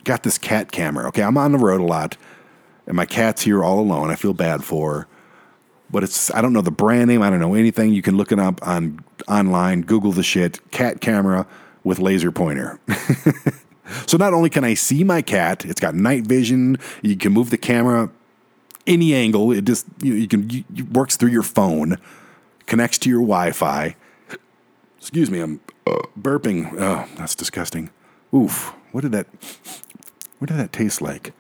got 0.06 0.24
this 0.24 0.38
cat 0.38 0.72
camera. 0.72 1.08
Okay, 1.10 1.24
I'm 1.24 1.38
on 1.38 1.52
the 1.52 1.58
road 1.58 1.82
a 1.82 1.86
lot, 1.86 2.16
and 2.88 2.96
my 2.96 3.06
cat's 3.06 3.42
here 3.42 3.62
all 3.62 3.80
alone. 3.80 4.10
I 4.10 4.16
feel 4.16 4.34
bad 4.34 4.64
for 4.64 4.94
her, 4.94 5.08
but 5.90 6.04
it's 6.04 6.34
I 6.34 6.42
don't 6.42 6.54
know 6.54 6.62
the 6.62 6.72
brand 6.72 7.10
name. 7.10 7.22
I 7.22 7.30
don't 7.30 7.40
know 7.40 7.54
anything. 7.54 7.94
You 7.94 8.02
can 8.02 8.16
look 8.16 8.32
it 8.32 8.40
up 8.40 8.66
on 8.66 9.04
online. 9.28 9.82
Google 9.82 10.14
the 10.14 10.24
shit. 10.24 10.72
Cat 10.72 11.02
camera 11.02 11.46
with 11.84 12.00
laser 12.00 12.32
pointer. 12.32 12.80
so 14.08 14.18
not 14.18 14.34
only 14.34 14.50
can 14.50 14.64
I 14.64 14.74
see 14.74 15.04
my 15.04 15.22
cat, 15.22 15.66
it's 15.66 15.80
got 15.80 15.96
night 15.96 16.26
vision. 16.26 16.78
You 17.02 17.16
can 17.16 17.32
move 17.34 17.50
the 17.50 17.58
camera 17.58 18.10
any 18.88 19.14
angle. 19.14 19.52
It 19.52 19.66
just 19.66 19.86
you, 20.02 20.14
you 20.14 20.28
can 20.28 20.50
you, 20.50 20.64
it 20.76 20.92
works 20.92 21.18
through 21.18 21.32
your 21.32 21.44
phone, 21.44 21.98
connects 22.66 22.98
to 23.00 23.10
your 23.10 23.22
Wi-Fi. 23.22 23.96
Excuse 24.98 25.32
me, 25.32 25.40
I'm 25.40 25.60
uh, 25.88 26.02
burping. 26.20 26.74
Oh, 26.80 27.08
that's 27.16 27.36
disgusting. 27.36 27.90
Oof. 28.34 28.74
What 28.92 29.02
did 29.02 29.12
that? 29.14 29.28
What 30.40 30.50
did 30.50 30.58
that 30.58 30.74
taste 30.74 31.02
like? 31.02 31.34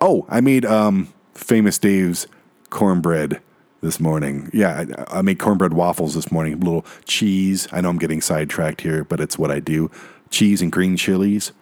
Oh, 0.00 0.26
I 0.28 0.40
made 0.40 0.64
um, 0.64 1.12
famous 1.34 1.78
Dave's 1.78 2.26
cornbread 2.70 3.40
this 3.80 4.00
morning. 4.00 4.50
Yeah, 4.52 4.84
I, 5.08 5.18
I 5.18 5.22
made 5.22 5.38
cornbread 5.38 5.72
waffles 5.72 6.14
this 6.14 6.32
morning. 6.32 6.54
A 6.54 6.56
little 6.56 6.84
cheese. 7.04 7.68
I 7.70 7.80
know 7.80 7.90
I'm 7.90 7.98
getting 7.98 8.20
sidetracked 8.20 8.80
here, 8.80 9.04
but 9.04 9.20
it's 9.20 9.38
what 9.38 9.50
I 9.50 9.60
do. 9.60 9.90
Cheese 10.34 10.60
and 10.60 10.72
green 10.72 10.96
chilies 10.96 11.52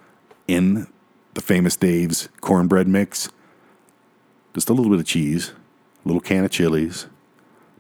in 0.49 0.87
the 1.35 1.43
famous 1.43 1.77
Dave's 1.77 2.31
cornbread 2.41 2.89
mix. 2.89 3.29
Just 4.55 4.71
a 4.71 4.73
little 4.73 4.91
bit 4.91 4.99
of 4.99 5.05
cheese, 5.05 5.53
a 6.03 6.09
little 6.09 6.23
can 6.23 6.43
of 6.43 6.51
chilies, 6.51 7.07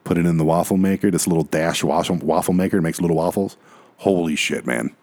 put 0.05 0.18
it 0.18 0.26
in 0.26 0.36
the 0.36 0.45
waffle 0.45 0.76
maker, 0.76 1.11
this 1.11 1.26
little 1.26 1.45
dash 1.45 1.82
waffle, 1.82 2.53
maker 2.53 2.82
makes 2.82 3.01
little 3.01 3.16
waffles. 3.16 3.57
Holy 4.01 4.36
shit, 4.36 4.66
man. 4.66 4.95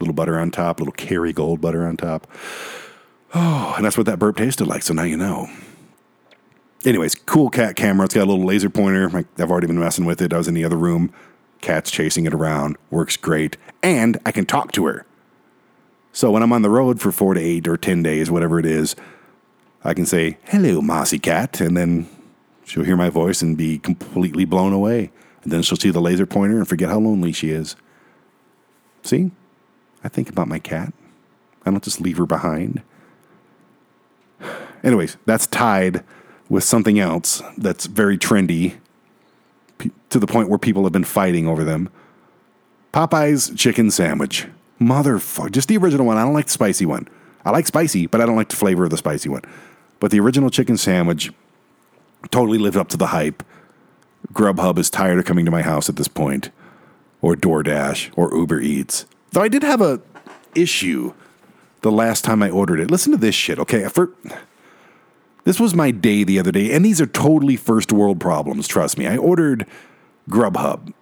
Little 0.00 0.12
butter 0.12 0.40
on 0.40 0.50
top, 0.50 0.80
little 0.80 0.92
Kerrygold 0.92 1.60
butter 1.60 1.86
on 1.86 1.96
top. 1.96 2.26
Oh, 3.32 3.74
and 3.76 3.84
that's 3.84 3.96
what 3.96 4.06
that 4.06 4.18
burp 4.18 4.38
tasted 4.38 4.66
like, 4.66 4.82
so 4.82 4.92
now 4.92 5.04
you 5.04 5.16
know. 5.16 5.48
Anyways, 6.84 7.14
cool 7.14 7.48
cat 7.48 7.76
camera. 7.76 8.06
It's 8.06 8.14
got 8.14 8.24
a 8.24 8.30
little 8.32 8.44
laser 8.44 8.70
pointer. 8.70 9.24
I've 9.38 9.52
already 9.52 9.68
been 9.68 9.78
messing 9.78 10.04
with 10.04 10.20
it. 10.20 10.32
I 10.32 10.38
was 10.38 10.48
in 10.48 10.54
the 10.54 10.64
other 10.64 10.76
room. 10.76 11.12
Cat's 11.60 11.92
chasing 11.92 12.26
it 12.26 12.34
around. 12.34 12.76
Works 12.90 13.16
great. 13.16 13.56
And 13.84 14.18
I 14.26 14.32
can 14.32 14.46
talk 14.46 14.72
to 14.72 14.86
her. 14.86 15.06
So 16.12 16.30
when 16.30 16.42
I'm 16.42 16.52
on 16.52 16.62
the 16.62 16.70
road 16.70 17.00
for 17.00 17.10
four 17.10 17.34
to 17.34 17.40
eight 17.40 17.66
or 17.66 17.76
10 17.76 18.02
days, 18.02 18.30
whatever 18.30 18.58
it 18.58 18.66
is, 18.66 18.94
I 19.82 19.94
can 19.94 20.06
say, 20.06 20.38
hello, 20.44 20.80
mossy 20.80 21.18
cat. 21.18 21.60
And 21.60 21.76
then 21.76 22.08
She'll 22.64 22.84
hear 22.84 22.96
my 22.96 23.10
voice 23.10 23.42
and 23.42 23.56
be 23.56 23.78
completely 23.78 24.44
blown 24.44 24.72
away. 24.72 25.10
And 25.42 25.52
then 25.52 25.62
she'll 25.62 25.76
see 25.76 25.90
the 25.90 26.00
laser 26.00 26.26
pointer 26.26 26.56
and 26.56 26.68
forget 26.68 26.88
how 26.88 26.98
lonely 26.98 27.32
she 27.32 27.50
is. 27.50 27.76
See? 29.02 29.30
I 30.04 30.08
think 30.08 30.30
about 30.30 30.48
my 30.48 30.58
cat. 30.58 30.92
I 31.66 31.70
don't 31.70 31.82
just 31.82 32.00
leave 32.00 32.16
her 32.16 32.26
behind. 32.26 32.82
Anyways, 34.84 35.16
that's 35.26 35.46
tied 35.46 36.02
with 36.48 36.64
something 36.64 36.98
else 36.98 37.42
that's 37.56 37.86
very 37.86 38.18
trendy 38.18 38.76
to 40.10 40.18
the 40.18 40.26
point 40.26 40.48
where 40.48 40.58
people 40.58 40.84
have 40.84 40.92
been 40.92 41.04
fighting 41.04 41.46
over 41.46 41.64
them. 41.64 41.88
Popeye's 42.92 43.52
chicken 43.56 43.90
sandwich. 43.90 44.46
Motherfucker. 44.86 45.52
Just 45.52 45.68
the 45.68 45.76
original 45.76 46.06
one. 46.06 46.16
I 46.16 46.22
don't 46.22 46.34
like 46.34 46.46
the 46.46 46.52
spicy 46.52 46.86
one. 46.86 47.08
I 47.44 47.50
like 47.50 47.66
spicy, 47.66 48.06
but 48.06 48.20
I 48.20 48.26
don't 48.26 48.36
like 48.36 48.48
the 48.48 48.56
flavor 48.56 48.84
of 48.84 48.90
the 48.90 48.96
spicy 48.96 49.28
one. 49.28 49.42
But 50.00 50.10
the 50.10 50.20
original 50.20 50.50
chicken 50.50 50.76
sandwich 50.76 51.32
totally 52.30 52.58
lived 52.58 52.76
up 52.76 52.88
to 52.88 52.96
the 52.96 53.08
hype. 53.08 53.42
Grubhub 54.32 54.78
is 54.78 54.90
tired 54.90 55.18
of 55.18 55.24
coming 55.24 55.44
to 55.44 55.50
my 55.50 55.62
house 55.62 55.88
at 55.88 55.96
this 55.96 56.08
point, 56.08 56.50
or 57.20 57.34
DoorDash, 57.34 58.12
or 58.16 58.34
Uber 58.34 58.60
Eats. 58.60 59.06
Though 59.32 59.42
I 59.42 59.48
did 59.48 59.62
have 59.62 59.80
a 59.80 60.00
issue 60.54 61.14
the 61.82 61.92
last 61.92 62.24
time 62.24 62.42
I 62.42 62.50
ordered 62.50 62.80
it. 62.80 62.90
Listen 62.90 63.12
to 63.12 63.18
this 63.18 63.34
shit, 63.34 63.58
okay? 63.58 63.88
For, 63.88 64.12
this 65.44 65.58
was 65.58 65.74
my 65.74 65.90
day 65.90 66.24
the 66.24 66.38
other 66.38 66.52
day, 66.52 66.72
and 66.72 66.84
these 66.84 67.00
are 67.00 67.06
totally 67.06 67.56
first 67.56 67.92
world 67.92 68.20
problems, 68.20 68.68
trust 68.68 68.96
me. 68.96 69.06
I 69.06 69.16
ordered 69.16 69.66
Grubhub, 70.30 70.92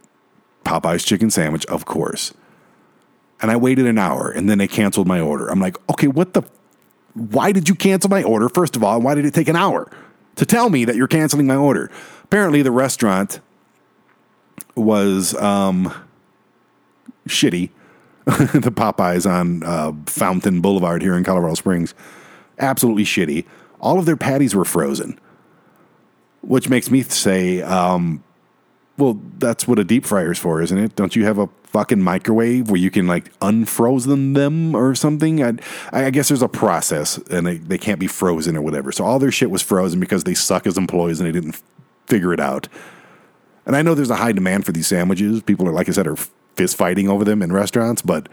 Popeye's 0.64 1.04
chicken 1.04 1.30
sandwich, 1.30 1.66
of 1.66 1.84
course. 1.84 2.32
And 3.43 3.51
I 3.51 3.57
waited 3.57 3.86
an 3.86 3.99
hour, 3.99 4.30
and 4.30 4.49
then 4.51 4.59
they 4.59 4.68
canceled 4.68 5.09
my 5.09 5.20
order. 5.20 5.49
I'm 5.49 5.61
like, 5.61 5.76
okay, 5.91 6.09
what 6.09 6.34
the? 6.34 6.43
Why 7.14 7.53
did 7.53 7.68
you 7.68 7.74
cancel 7.74 8.11
my 8.11 8.22
order, 8.22 8.49
first 8.49 8.76
of 8.76 8.84
all? 8.84 8.97
and 8.97 9.05
Why 9.05 9.14
did 9.14 9.24
it 9.24 9.34
take 9.34 9.49
an 9.49 9.57
hour 9.57 9.91
to 10.36 10.47
tell 10.47 10.70
me 10.70 10.84
that 10.84 10.97
you're 10.97 11.09
canceling 11.09 11.47
my 11.47 11.57
order? 11.57 11.91
Apparently, 12.24 12.62
the 12.62 12.70
restaurant 12.70 13.41
was 14.76 15.34
um, 15.36 15.93
shitty. 17.26 17.70
the 18.24 18.70
Popeyes 18.70 19.28
on 19.28 19.62
uh, 19.64 19.93
Fountain 20.07 20.61
Boulevard 20.61 21.03
here 21.03 21.16
in 21.16 21.24
Colorado 21.24 21.55
Springs. 21.55 21.95
Absolutely 22.59 23.05
shitty. 23.05 23.47
All 23.80 23.99
of 23.99 24.07
their 24.07 24.16
patties 24.16 24.55
were 24.55 24.66
frozen, 24.66 25.18
which 26.43 26.68
makes 26.68 26.91
me 26.91 27.03
say, 27.03 27.62
um, 27.62 28.22
well, 28.99 29.18
that's 29.38 29.66
what 29.66 29.78
a 29.78 29.84
deep 29.84 30.05
fryer 30.05 30.32
is 30.32 30.38
for, 30.38 30.61
isn't 30.61 30.76
it? 30.76 30.95
Don't 30.95 31.16
you 31.16 31.24
have 31.24 31.38
a 31.38 31.49
fucking 31.70 32.02
microwave 32.02 32.70
where 32.70 32.80
you 32.80 32.90
can 32.90 33.06
like 33.06 33.32
unfrozen 33.40 34.32
them 34.34 34.74
or 34.74 34.94
something? 34.94 35.42
I, 35.42 35.54
I 35.92 36.10
guess 36.10 36.28
there's 36.28 36.42
a 36.42 36.48
process 36.48 37.18
and 37.30 37.46
they, 37.46 37.56
they 37.56 37.78
can't 37.78 38.00
be 38.00 38.06
frozen 38.06 38.56
or 38.56 38.62
whatever. 38.62 38.92
So 38.92 39.04
all 39.04 39.18
their 39.18 39.32
shit 39.32 39.50
was 39.50 39.62
frozen 39.62 40.00
because 40.00 40.24
they 40.24 40.34
suck 40.34 40.66
as 40.66 40.76
employees 40.76 41.20
and 41.20 41.28
they 41.28 41.32
didn't 41.32 41.60
figure 42.06 42.32
it 42.32 42.40
out. 42.40 42.68
And 43.66 43.76
I 43.76 43.82
know 43.82 43.94
there's 43.94 44.10
a 44.10 44.16
high 44.16 44.32
demand 44.32 44.66
for 44.66 44.72
these 44.72 44.86
sandwiches. 44.86 45.42
People 45.42 45.68
are, 45.68 45.72
like 45.72 45.88
I 45.88 45.92
said, 45.92 46.06
are 46.06 46.16
fist 46.56 46.76
fighting 46.76 47.08
over 47.08 47.24
them 47.24 47.42
in 47.42 47.52
restaurants, 47.52 48.02
but 48.02 48.28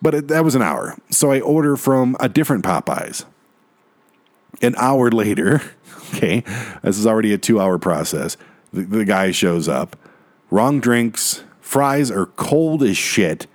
but 0.00 0.14
it, 0.14 0.28
that 0.28 0.44
was 0.44 0.54
an 0.54 0.62
hour. 0.62 0.96
So 1.10 1.32
I 1.32 1.40
order 1.40 1.76
from 1.76 2.16
a 2.20 2.28
different 2.28 2.64
Popeyes. 2.64 3.24
An 4.62 4.74
hour 4.76 5.10
later, 5.10 5.62
okay, 6.14 6.44
this 6.82 6.98
is 6.98 7.06
already 7.06 7.32
a 7.32 7.38
two 7.38 7.60
hour 7.60 7.78
process. 7.78 8.36
The, 8.72 8.82
the 8.82 9.04
guy 9.04 9.30
shows 9.30 9.68
up, 9.68 9.96
wrong 10.50 10.80
drinks, 10.80 11.42
fries 11.68 12.10
are 12.10 12.26
cold 12.26 12.82
as 12.82 12.96
shit, 12.96 13.46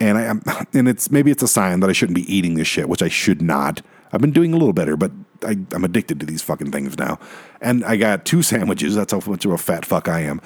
and 0.00 0.16
I 0.16 0.22
am, 0.22 0.42
and 0.72 0.88
it's 0.88 1.10
maybe 1.10 1.30
it's 1.30 1.42
a 1.42 1.48
sign 1.48 1.80
that 1.80 1.90
I 1.90 1.92
shouldn't 1.92 2.16
be 2.16 2.32
eating 2.32 2.54
this 2.54 2.68
shit, 2.68 2.88
which 2.88 3.02
I 3.02 3.08
should 3.08 3.42
not. 3.42 3.82
I've 4.12 4.20
been 4.20 4.32
doing 4.32 4.52
a 4.52 4.56
little 4.56 4.72
better, 4.72 4.96
but 4.96 5.10
I, 5.42 5.58
I'm 5.72 5.84
addicted 5.84 6.20
to 6.20 6.26
these 6.26 6.42
fucking 6.42 6.70
things 6.70 6.96
now. 6.96 7.18
And 7.60 7.84
I 7.84 7.96
got 7.96 8.24
two 8.24 8.42
sandwiches. 8.52 8.94
That's 8.94 9.12
how 9.12 9.20
much 9.26 9.44
of 9.44 9.50
a 9.50 9.58
fat 9.58 9.84
fuck 9.84 10.08
I 10.08 10.20
am 10.20 10.40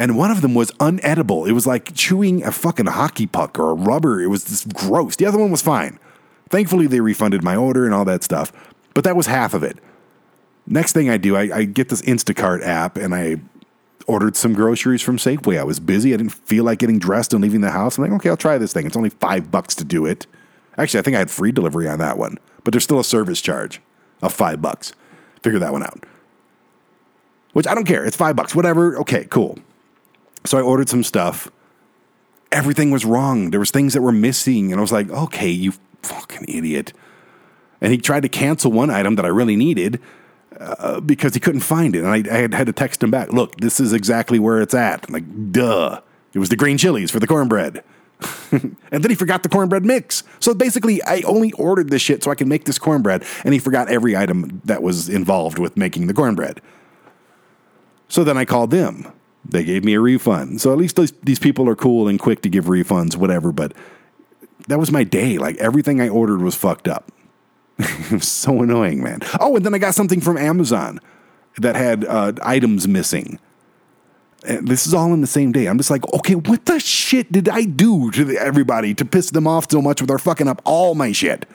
and 0.00 0.16
one 0.16 0.30
of 0.30 0.40
them 0.40 0.54
was 0.54 0.72
unedible. 0.72 1.46
It 1.46 1.52
was 1.52 1.66
like 1.66 1.94
chewing 1.94 2.42
a 2.42 2.50
fucking 2.50 2.86
hockey 2.86 3.26
puck 3.26 3.58
or 3.58 3.70
a 3.70 3.74
rubber. 3.74 4.22
It 4.22 4.28
was 4.28 4.44
just 4.44 4.72
gross. 4.72 5.14
The 5.16 5.26
other 5.26 5.38
one 5.38 5.50
was 5.50 5.60
fine. 5.60 5.98
Thankfully, 6.48 6.86
they 6.86 7.00
refunded 7.00 7.44
my 7.44 7.54
order 7.54 7.84
and 7.84 7.94
all 7.94 8.06
that 8.06 8.24
stuff, 8.24 8.50
but 8.94 9.04
that 9.04 9.14
was 9.14 9.26
half 9.26 9.52
of 9.52 9.62
it. 9.62 9.78
Next 10.66 10.94
thing 10.94 11.10
I 11.10 11.18
do, 11.18 11.36
I, 11.36 11.58
I 11.58 11.64
get 11.64 11.90
this 11.90 12.00
Instacart 12.02 12.64
app 12.64 12.96
and 12.96 13.14
I 13.14 13.36
ordered 14.10 14.34
some 14.34 14.52
groceries 14.52 15.02
from 15.02 15.18
Safeway. 15.18 15.58
I 15.58 15.64
was 15.64 15.78
busy. 15.78 16.12
I 16.12 16.16
didn't 16.16 16.32
feel 16.32 16.64
like 16.64 16.80
getting 16.80 16.98
dressed 16.98 17.32
and 17.32 17.40
leaving 17.40 17.60
the 17.60 17.70
house. 17.70 17.96
I'm 17.96 18.02
like, 18.02 18.12
okay, 18.14 18.28
I'll 18.28 18.36
try 18.36 18.58
this 18.58 18.72
thing. 18.72 18.84
It's 18.84 18.96
only 18.96 19.10
five 19.10 19.50
bucks 19.52 19.76
to 19.76 19.84
do 19.84 20.04
it. 20.04 20.26
Actually, 20.76 20.98
I 20.98 21.02
think 21.02 21.14
I 21.14 21.20
had 21.20 21.30
free 21.30 21.52
delivery 21.52 21.88
on 21.88 22.00
that 22.00 22.18
one, 22.18 22.38
but 22.64 22.72
there's 22.72 22.82
still 22.82 22.98
a 22.98 23.04
service 23.04 23.40
charge 23.40 23.80
of 24.20 24.32
five 24.32 24.60
bucks. 24.60 24.92
Figure 25.42 25.60
that 25.60 25.72
one 25.72 25.84
out. 25.84 26.04
Which 27.52 27.68
I 27.68 27.74
don't 27.74 27.84
care. 27.84 28.04
It's 28.04 28.16
five 28.16 28.34
bucks. 28.34 28.54
Whatever. 28.54 28.98
Okay, 28.98 29.26
cool. 29.30 29.58
So 30.44 30.58
I 30.58 30.62
ordered 30.62 30.88
some 30.88 31.04
stuff. 31.04 31.50
Everything 32.50 32.90
was 32.90 33.04
wrong. 33.04 33.50
There 33.50 33.60
was 33.60 33.70
things 33.70 33.94
that 33.94 34.02
were 34.02 34.12
missing, 34.12 34.72
and 34.72 34.80
I 34.80 34.82
was 34.82 34.92
like, 34.92 35.08
"Okay, 35.10 35.50
you 35.50 35.72
fucking 36.02 36.46
idiot." 36.48 36.92
And 37.80 37.92
he 37.92 37.98
tried 37.98 38.22
to 38.22 38.28
cancel 38.28 38.72
one 38.72 38.90
item 38.90 39.14
that 39.16 39.24
I 39.24 39.28
really 39.28 39.56
needed 39.56 40.00
uh, 40.58 41.00
because 41.00 41.34
he 41.34 41.40
couldn't 41.40 41.60
find 41.60 41.94
it, 41.94 42.04
and 42.04 42.08
I, 42.08 42.34
I 42.34 42.38
had, 42.38 42.54
had 42.54 42.66
to 42.66 42.72
text 42.72 43.02
him 43.02 43.10
back. 43.10 43.32
Look, 43.32 43.56
this 43.56 43.80
is 43.80 43.92
exactly 43.92 44.38
where 44.38 44.60
it's 44.60 44.74
at. 44.74 45.06
I'm 45.08 45.14
like, 45.14 45.52
duh. 45.52 46.00
It 46.32 46.38
was 46.38 46.48
the 46.48 46.56
green 46.56 46.78
chilies 46.78 47.10
for 47.10 47.18
the 47.18 47.26
cornbread. 47.26 47.82
and 48.52 48.76
then 48.90 49.10
he 49.10 49.14
forgot 49.14 49.42
the 49.42 49.48
cornbread 49.48 49.84
mix. 49.84 50.22
So 50.38 50.54
basically, 50.54 51.02
I 51.04 51.22
only 51.22 51.52
ordered 51.52 51.90
this 51.90 52.02
shit 52.02 52.22
so 52.22 52.30
I 52.30 52.34
can 52.34 52.48
make 52.48 52.64
this 52.64 52.78
cornbread, 52.78 53.24
and 53.44 53.54
he 53.54 53.60
forgot 53.60 53.88
every 53.88 54.16
item 54.16 54.60
that 54.64 54.82
was 54.82 55.08
involved 55.08 55.58
with 55.58 55.76
making 55.76 56.06
the 56.06 56.14
cornbread. 56.14 56.60
So 58.08 58.24
then 58.24 58.36
I 58.36 58.44
called 58.44 58.70
them. 58.70 59.10
They 59.44 59.64
gave 59.64 59.84
me 59.84 59.94
a 59.94 60.00
refund. 60.00 60.60
So 60.60 60.72
at 60.72 60.78
least 60.78 60.96
those, 60.96 61.12
these 61.22 61.38
people 61.38 61.68
are 61.68 61.76
cool 61.76 62.08
and 62.08 62.18
quick 62.18 62.42
to 62.42 62.48
give 62.48 62.66
refunds, 62.66 63.16
whatever. 63.16 63.52
But 63.52 63.72
that 64.68 64.78
was 64.78 64.92
my 64.92 65.04
day. 65.04 65.38
Like 65.38 65.56
everything 65.56 66.00
I 66.00 66.08
ordered 66.08 66.42
was 66.42 66.54
fucked 66.54 66.88
up. 66.88 67.10
so 68.20 68.62
annoying, 68.62 69.02
man. 69.02 69.20
Oh, 69.38 69.56
and 69.56 69.64
then 69.64 69.74
I 69.74 69.78
got 69.78 69.94
something 69.94 70.20
from 70.20 70.36
Amazon 70.36 71.00
that 71.58 71.76
had 71.76 72.04
uh, 72.04 72.32
items 72.42 72.86
missing. 72.86 73.38
And 74.46 74.66
this 74.66 74.86
is 74.86 74.94
all 74.94 75.12
in 75.12 75.20
the 75.20 75.26
same 75.26 75.52
day. 75.52 75.66
I'm 75.66 75.76
just 75.76 75.90
like, 75.90 76.10
okay, 76.14 76.34
what 76.34 76.64
the 76.66 76.80
shit 76.80 77.30
did 77.30 77.48
I 77.48 77.64
do 77.64 78.10
to 78.12 78.24
the, 78.24 78.38
everybody 78.38 78.94
to 78.94 79.04
piss 79.04 79.30
them 79.30 79.46
off 79.46 79.70
so 79.70 79.82
much 79.82 80.00
with 80.00 80.08
their 80.08 80.18
fucking 80.18 80.48
up 80.48 80.62
all 80.64 80.94
my 80.94 81.12
shit? 81.12 81.46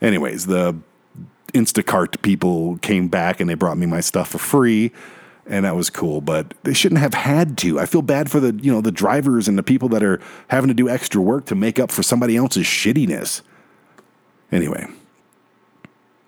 Anyways, 0.00 0.46
the 0.46 0.76
Instacart 1.54 2.22
people 2.22 2.78
came 2.78 3.08
back 3.08 3.40
and 3.40 3.50
they 3.50 3.54
brought 3.54 3.78
me 3.78 3.86
my 3.86 4.00
stuff 4.00 4.30
for 4.30 4.38
free 4.38 4.92
and 5.46 5.64
that 5.64 5.76
was 5.76 5.90
cool. 5.90 6.20
But 6.20 6.54
they 6.62 6.72
shouldn't 6.72 7.00
have 7.00 7.14
had 7.14 7.58
to. 7.58 7.80
I 7.80 7.86
feel 7.86 8.02
bad 8.02 8.30
for 8.30 8.40
the 8.40 8.54
you 8.62 8.72
know 8.72 8.80
the 8.80 8.92
drivers 8.92 9.48
and 9.48 9.58
the 9.58 9.62
people 9.62 9.88
that 9.90 10.02
are 10.02 10.20
having 10.48 10.68
to 10.68 10.74
do 10.74 10.88
extra 10.88 11.20
work 11.20 11.46
to 11.46 11.54
make 11.54 11.78
up 11.78 11.90
for 11.90 12.02
somebody 12.02 12.36
else's 12.36 12.66
shittiness. 12.66 13.42
Anyway, 14.50 14.86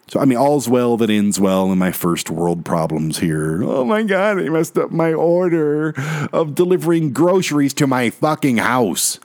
so 0.07 0.21
I 0.21 0.25
mean, 0.25 0.39
all's 0.39 0.69
well 0.69 0.97
that 0.99 1.11
ends 1.11 1.41
well 1.41 1.73
in 1.73 1.79
my 1.79 1.93
first 1.93 2.31
world 2.31 2.65
problems 2.65 3.19
here. 3.19 3.63
Oh 3.65 3.85
my 3.85 4.03
god, 4.03 4.39
I 4.39 4.49
messed 4.49 4.77
up 4.77 4.91
my 4.91 5.13
order 5.13 5.95
of 6.33 6.55
delivering 6.55 7.13
groceries 7.13 7.75
to 7.75 7.87
my 7.87 8.11
fucking 8.11 8.59
house 8.59 9.19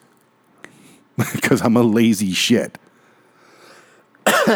because 1.33 1.61
I'm 1.61 1.75
a 1.75 1.83
lazy 1.83 2.31
shit. 2.31 2.77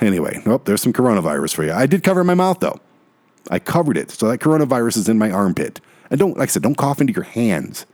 anyway, 0.00 0.42
oh, 0.46 0.60
there's 0.64 0.82
some 0.82 0.92
coronavirus 0.92 1.54
for 1.54 1.64
you. 1.64 1.72
I 1.72 1.86
did 1.86 2.02
cover 2.02 2.22
my 2.22 2.34
mouth 2.34 2.60
though. 2.60 2.80
I 3.50 3.58
covered 3.58 3.96
it. 3.96 4.10
So 4.10 4.28
that 4.28 4.40
coronavirus 4.40 4.98
is 4.98 5.08
in 5.08 5.18
my 5.18 5.30
armpit. 5.30 5.80
And 6.10 6.18
don't, 6.18 6.36
like 6.36 6.48
I 6.48 6.52
said, 6.52 6.62
don't 6.62 6.76
cough 6.76 7.00
into 7.00 7.12
your 7.12 7.24
hands. 7.24 7.86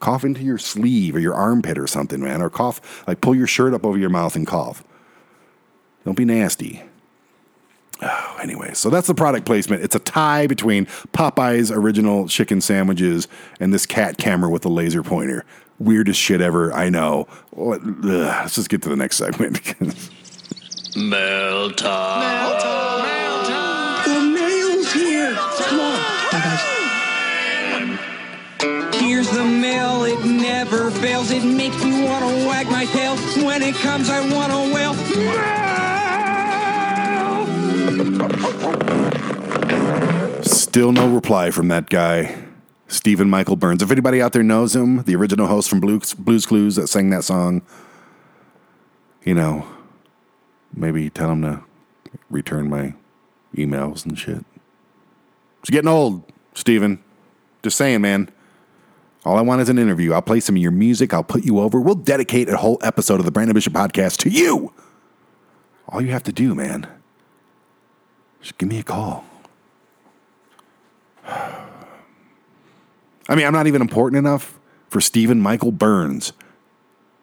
Cough 0.00 0.24
into 0.24 0.42
your 0.42 0.58
sleeve 0.58 1.14
or 1.14 1.20
your 1.20 1.34
armpit 1.34 1.78
or 1.78 1.86
something, 1.86 2.20
man. 2.20 2.42
Or 2.42 2.50
cough, 2.50 3.06
like 3.06 3.20
pull 3.20 3.34
your 3.34 3.46
shirt 3.46 3.74
up 3.74 3.84
over 3.84 3.98
your 3.98 4.10
mouth 4.10 4.34
and 4.34 4.46
cough. 4.46 4.84
Don't 6.04 6.16
be 6.16 6.24
nasty. 6.24 6.82
Oh, 8.04 8.38
anyway, 8.42 8.74
so 8.74 8.90
that's 8.90 9.06
the 9.06 9.14
product 9.14 9.46
placement. 9.46 9.84
It's 9.84 9.94
a 9.94 10.00
tie 10.00 10.48
between 10.48 10.86
Popeyes 11.12 11.70
original 11.74 12.26
chicken 12.26 12.60
sandwiches 12.60 13.28
and 13.60 13.72
this 13.72 13.86
cat 13.86 14.18
camera 14.18 14.50
with 14.50 14.64
a 14.64 14.68
laser 14.68 15.04
pointer. 15.04 15.44
Weirdest 15.78 16.18
shit 16.18 16.40
ever, 16.40 16.72
I 16.72 16.88
know. 16.88 17.28
Let's 17.52 18.56
just 18.56 18.68
get 18.68 18.82
to 18.82 18.88
the 18.88 18.96
next 18.96 19.16
segment. 19.16 19.60
Mail 20.96 21.70
time. 21.70 22.20
Mail 22.20 22.58
time. 22.60 23.02
Mail 23.04 23.42
time. 23.44 24.08
The 24.08 24.40
mail's 24.40 24.92
here. 24.92 25.34
Come 25.34 25.80
on. 25.80 25.96
Bye, 26.32 26.40
guys. 26.40 26.81
Here's 28.94 29.28
the 29.30 29.44
mail. 29.44 30.04
It 30.04 30.24
never 30.24 30.90
fails. 30.90 31.30
It 31.30 31.44
makes 31.44 31.82
me 31.84 32.04
want 32.04 32.24
to 32.24 32.46
wag 32.46 32.66
my 32.70 32.84
tail. 32.86 33.16
When 33.44 33.62
it 33.62 33.74
comes, 33.74 34.08
I 34.08 34.20
want 34.32 34.52
to 34.52 34.74
wail. 34.74 34.94
Still 40.44 40.92
no 40.92 41.08
reply 41.12 41.50
from 41.50 41.68
that 41.68 41.90
guy, 41.90 42.44
Steven 42.86 43.28
Michael 43.28 43.56
Burns. 43.56 43.82
If 43.82 43.90
anybody 43.90 44.22
out 44.22 44.32
there 44.32 44.42
knows 44.42 44.74
him, 44.76 45.02
the 45.02 45.16
original 45.16 45.46
host 45.46 45.68
from 45.68 45.80
Blues, 45.80 46.14
Blues 46.14 46.46
Clues 46.46 46.76
that 46.76 46.86
sang 46.88 47.10
that 47.10 47.24
song, 47.24 47.62
you 49.24 49.34
know, 49.34 49.66
maybe 50.72 51.10
tell 51.10 51.32
him 51.32 51.42
to 51.42 51.62
return 52.30 52.70
my 52.70 52.94
emails 53.54 54.06
and 54.06 54.18
shit. 54.18 54.44
It's 55.60 55.70
getting 55.70 55.88
old, 55.88 56.22
Steven. 56.54 57.02
Just 57.62 57.76
saying, 57.76 58.00
man. 58.00 58.30
All 59.24 59.38
I 59.38 59.40
want 59.40 59.60
is 59.60 59.68
an 59.68 59.78
interview. 59.78 60.12
I'll 60.12 60.22
play 60.22 60.40
some 60.40 60.56
of 60.56 60.62
your 60.62 60.72
music. 60.72 61.14
I'll 61.14 61.22
put 61.22 61.44
you 61.44 61.60
over. 61.60 61.80
We'll 61.80 61.94
dedicate 61.94 62.48
a 62.48 62.56
whole 62.56 62.78
episode 62.82 63.20
of 63.20 63.24
the 63.24 63.30
Brandon 63.30 63.54
Bishop 63.54 63.72
podcast 63.72 64.16
to 64.18 64.28
you. 64.28 64.72
All 65.88 66.00
you 66.00 66.10
have 66.10 66.24
to 66.24 66.32
do, 66.32 66.54
man, 66.54 66.88
just 68.40 68.58
give 68.58 68.68
me 68.68 68.78
a 68.78 68.82
call. 68.82 69.24
I 71.26 71.66
mean, 73.36 73.46
I'm 73.46 73.52
not 73.52 73.68
even 73.68 73.80
important 73.80 74.18
enough 74.18 74.58
for 74.88 75.00
Steven 75.00 75.40
Michael 75.40 75.70
Burns 75.70 76.32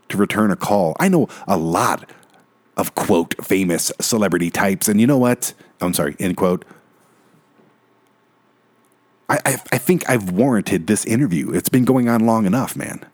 to 0.08 0.18
return 0.18 0.52
a 0.52 0.56
call. 0.56 0.96
I 1.00 1.10
know 1.10 1.28
a 1.48 1.58
lot 1.58 2.10
of 2.78 2.96
quote 2.96 3.36
famous 3.44 3.92
celebrity 4.00 4.50
types, 4.50 4.88
and 4.88 5.02
you 5.02 5.08
know 5.08 5.18
what? 5.18 5.54
I'm 5.82 5.94
sorry, 5.94 6.16
end 6.20 6.38
quote. 6.38 6.64
I, 9.30 9.40
I, 9.46 9.62
I 9.74 9.78
think 9.78 10.10
I've 10.10 10.32
warranted 10.32 10.88
this 10.88 11.06
interview. 11.06 11.52
It's 11.52 11.70
been 11.70 11.86
going 11.86 12.10
on 12.10 12.26
long 12.26 12.46
enough, 12.46 12.76
man. 12.76 13.06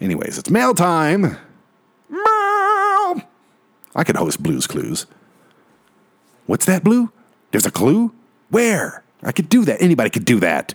Anyways, 0.00 0.38
it's 0.38 0.50
mail 0.50 0.74
time. 0.74 1.22
Mail. 2.10 3.22
I 3.94 4.04
could 4.04 4.16
host 4.16 4.42
Blues 4.42 4.66
Clues. 4.66 5.06
What's 6.46 6.66
that, 6.66 6.84
Blue? 6.84 7.10
There's 7.50 7.66
a 7.66 7.70
clue? 7.70 8.14
Where? 8.50 9.02
I 9.22 9.32
could 9.32 9.48
do 9.48 9.64
that. 9.64 9.82
Anybody 9.82 10.10
could 10.10 10.24
do 10.24 10.38
that. 10.40 10.74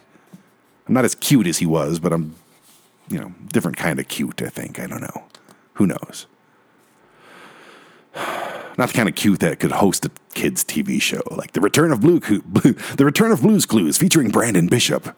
I'm 0.88 0.94
not 0.94 1.06
as 1.06 1.16
cute 1.16 1.48
as 1.48 1.60
he 1.60 1.66
was, 1.66 2.00
but 2.00 2.12
I'm, 2.12 2.36
you 3.10 3.20
know, 3.20 3.34
different 3.52 3.78
kind 3.78 4.00
of 4.00 4.08
cute, 4.08 4.41
I 4.41 4.50
think. 4.50 4.80
I 4.80 4.88
don't 4.88 5.02
know. 5.02 5.24
Who 5.76 5.88
knows? 5.88 6.26
Not 8.78 8.89
the 8.89 8.93
kind 8.93 9.09
of 9.09 9.15
cute 9.15 9.39
that 9.41 9.59
could 9.59 9.71
host 9.71 10.05
a 10.05 10.11
kids' 10.34 10.63
TV 10.63 11.01
show 11.01 11.21
like 11.32 11.51
the 11.51 11.61
Return 11.61 11.91
of 11.91 12.01
Blue, 12.01 12.19
Blue 12.19 12.74
the 12.74 13.05
Return 13.05 13.32
of 13.32 13.41
Blues 13.41 13.65
Clues 13.65 13.97
featuring 13.97 14.30
Brandon 14.30 14.67
Bishop. 14.67 15.15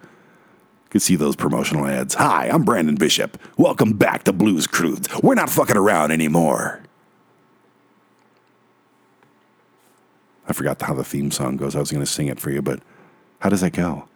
Could 0.89 1.01
see 1.01 1.15
those 1.15 1.35
promotional 1.35 1.87
ads. 1.87 2.15
Hi, 2.15 2.49
I'm 2.49 2.63
Brandon 2.63 2.95
Bishop. 2.95 3.37
Welcome 3.57 3.93
back 3.93 4.23
to 4.23 4.33
Blues 4.33 4.67
Clues. 4.67 5.07
We're 5.21 5.35
not 5.35 5.49
fucking 5.49 5.77
around 5.77 6.11
anymore. 6.11 6.81
I 10.47 10.53
forgot 10.53 10.81
how 10.81 10.93
the 10.93 11.03
theme 11.03 11.31
song 11.31 11.57
goes. 11.57 11.75
I 11.75 11.79
was 11.79 11.91
going 11.91 12.05
to 12.05 12.11
sing 12.11 12.27
it 12.27 12.39
for 12.39 12.51
you, 12.51 12.61
but 12.61 12.81
how 13.39 13.49
does 13.49 13.61
that 13.61 13.71
go? 13.73 14.07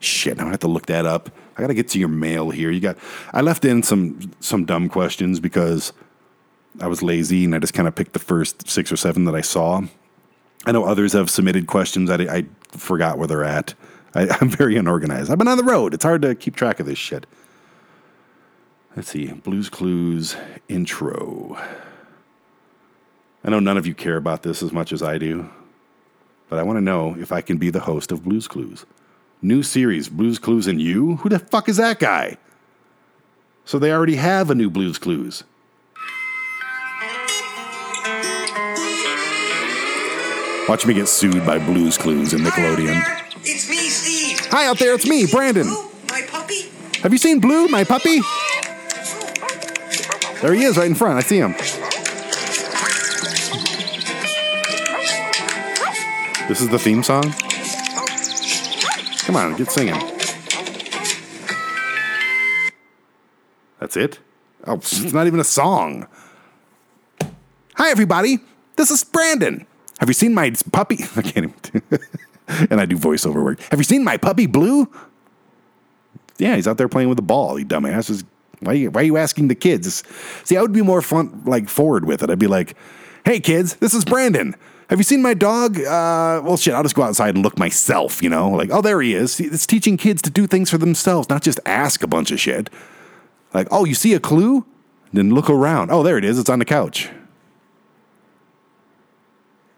Shit, 0.00 0.36
now 0.36 0.48
I 0.48 0.50
have 0.50 0.60
to 0.60 0.68
look 0.68 0.86
that 0.86 1.06
up. 1.06 1.30
I 1.56 1.62
got 1.62 1.68
to 1.68 1.74
get 1.74 1.88
to 1.88 1.98
your 1.98 2.08
mail 2.08 2.50
here. 2.50 2.70
You 2.70 2.80
got 2.80 2.98
I 3.32 3.40
left 3.40 3.64
in 3.64 3.82
some 3.82 4.32
some 4.40 4.64
dumb 4.64 4.88
questions 4.88 5.40
because 5.40 5.92
I 6.80 6.86
was 6.86 7.02
lazy 7.02 7.44
and 7.44 7.54
I 7.54 7.58
just 7.58 7.74
kind 7.74 7.88
of 7.88 7.94
picked 7.94 8.12
the 8.12 8.18
first 8.18 8.68
6 8.68 8.92
or 8.92 8.96
7 8.96 9.24
that 9.24 9.34
I 9.34 9.40
saw. 9.40 9.82
I 10.66 10.72
know 10.72 10.84
others 10.84 11.12
have 11.12 11.30
submitted 11.30 11.66
questions 11.66 12.10
I, 12.10 12.16
I 12.16 12.46
forgot 12.70 13.18
where 13.18 13.28
they're 13.28 13.44
at. 13.44 13.74
I, 14.14 14.28
I'm 14.40 14.48
very 14.48 14.76
unorganized. 14.76 15.30
I've 15.30 15.38
been 15.38 15.48
on 15.48 15.58
the 15.58 15.64
road. 15.64 15.94
It's 15.94 16.04
hard 16.04 16.22
to 16.22 16.34
keep 16.34 16.56
track 16.56 16.80
of 16.80 16.86
this 16.86 16.98
shit. 16.98 17.26
Let's 18.96 19.10
see. 19.10 19.26
Blues 19.26 19.68
Clues 19.68 20.36
intro. 20.68 21.56
I 23.44 23.50
know 23.50 23.60
none 23.60 23.76
of 23.76 23.86
you 23.86 23.94
care 23.94 24.16
about 24.16 24.42
this 24.42 24.62
as 24.62 24.72
much 24.72 24.92
as 24.92 25.02
I 25.02 25.18
do, 25.18 25.48
but 26.48 26.58
I 26.58 26.62
want 26.62 26.78
to 26.78 26.80
know 26.80 27.14
if 27.16 27.30
I 27.30 27.42
can 27.42 27.58
be 27.58 27.70
the 27.70 27.80
host 27.80 28.10
of 28.10 28.24
Blues 28.24 28.48
Clues. 28.48 28.84
New 29.42 29.62
series, 29.62 30.08
Blues 30.08 30.38
Clues 30.38 30.66
and 30.66 30.80
You? 30.80 31.16
Who 31.16 31.28
the 31.28 31.38
fuck 31.38 31.68
is 31.68 31.76
that 31.76 32.00
guy? 32.00 32.38
So 33.64 33.78
they 33.78 33.92
already 33.92 34.16
have 34.16 34.50
a 34.50 34.54
new 34.54 34.70
Blues 34.70 34.98
Clues. 34.98 35.44
Watch 40.68 40.84
me 40.84 40.94
get 40.94 41.06
sued 41.06 41.46
by 41.46 41.58
Blues 41.58 41.96
Clues 41.96 42.32
and 42.32 42.44
Nickelodeon. 42.44 43.00
It's 43.44 43.70
me, 43.70 43.76
Steve. 43.88 44.40
Hi 44.50 44.66
out 44.66 44.80
there, 44.80 44.94
it's 44.94 45.06
me, 45.06 45.24
Brandon. 45.26 45.68
Blue, 45.68 45.90
My 46.10 46.22
puppy? 46.22 46.62
Have 47.02 47.12
you 47.12 47.18
seen 47.18 47.38
Blue, 47.38 47.68
my 47.68 47.84
puppy? 47.84 48.20
There 50.42 50.52
he 50.52 50.64
is, 50.64 50.76
right 50.76 50.88
in 50.88 50.96
front. 50.96 51.18
I 51.18 51.20
see 51.20 51.38
him. 51.38 51.52
This 56.48 56.60
is 56.60 56.68
the 56.68 56.78
theme 56.80 57.04
song? 57.04 57.32
Come 59.20 59.36
on, 59.36 59.54
get 59.56 59.70
singing. 59.70 59.94
That's 63.78 63.96
it? 63.96 64.18
Oh, 64.64 64.74
it's 64.74 65.12
not 65.12 65.28
even 65.28 65.38
a 65.38 65.44
song. 65.44 66.08
Hi, 67.76 67.90
everybody. 67.90 68.38
This 68.74 68.90
is 68.90 69.04
Brandon. 69.04 69.64
Have 69.98 70.08
you 70.08 70.14
seen 70.14 70.34
my 70.34 70.52
puppy? 70.72 70.98
I 71.16 71.22
can't 71.22 71.52
even. 71.72 71.98
and 72.70 72.80
I 72.80 72.86
do 72.86 72.96
voiceover 72.96 73.42
work. 73.42 73.60
Have 73.70 73.80
you 73.80 73.84
seen 73.84 74.04
my 74.04 74.16
puppy 74.16 74.46
Blue? 74.46 74.90
Yeah, 76.38 76.56
he's 76.56 76.68
out 76.68 76.76
there 76.76 76.88
playing 76.88 77.08
with 77.08 77.16
the 77.16 77.22
ball. 77.22 77.58
You 77.58 77.64
dumbass. 77.64 78.08
Just, 78.08 78.26
why, 78.60 78.72
are 78.72 78.74
you, 78.74 78.90
why 78.90 79.00
are 79.00 79.04
you 79.04 79.16
asking 79.16 79.48
the 79.48 79.54
kids? 79.54 80.02
See, 80.44 80.56
I 80.56 80.62
would 80.62 80.72
be 80.72 80.82
more 80.82 81.00
fun, 81.00 81.42
like 81.46 81.68
forward 81.68 82.04
with 82.04 82.22
it. 82.22 82.30
I'd 82.30 82.38
be 82.38 82.46
like, 82.46 82.76
"Hey, 83.24 83.40
kids, 83.40 83.76
this 83.76 83.94
is 83.94 84.04
Brandon. 84.04 84.54
Have 84.88 84.98
you 84.98 85.04
seen 85.04 85.20
my 85.20 85.34
dog? 85.34 85.78
Uh, 85.78 86.40
well, 86.44 86.56
shit, 86.56 86.72
I'll 86.74 86.82
just 86.82 86.94
go 86.94 87.02
outside 87.02 87.34
and 87.34 87.42
look 87.42 87.58
myself. 87.58 88.22
You 88.22 88.28
know, 88.28 88.50
like, 88.50 88.70
oh, 88.70 88.82
there 88.82 89.00
he 89.00 89.14
is. 89.14 89.40
It's 89.40 89.66
teaching 89.66 89.96
kids 89.96 90.22
to 90.22 90.30
do 90.30 90.46
things 90.46 90.70
for 90.70 90.78
themselves, 90.78 91.28
not 91.28 91.42
just 91.42 91.58
ask 91.66 92.02
a 92.02 92.06
bunch 92.06 92.30
of 92.30 92.38
shit. 92.38 92.70
Like, 93.52 93.68
oh, 93.70 93.84
you 93.84 93.94
see 93.94 94.14
a 94.14 94.20
clue? 94.20 94.64
Then 95.12 95.34
look 95.34 95.48
around. 95.48 95.90
Oh, 95.90 96.02
there 96.02 96.18
it 96.18 96.24
is. 96.24 96.38
It's 96.38 96.50
on 96.50 96.58
the 96.58 96.64
couch. 96.64 97.08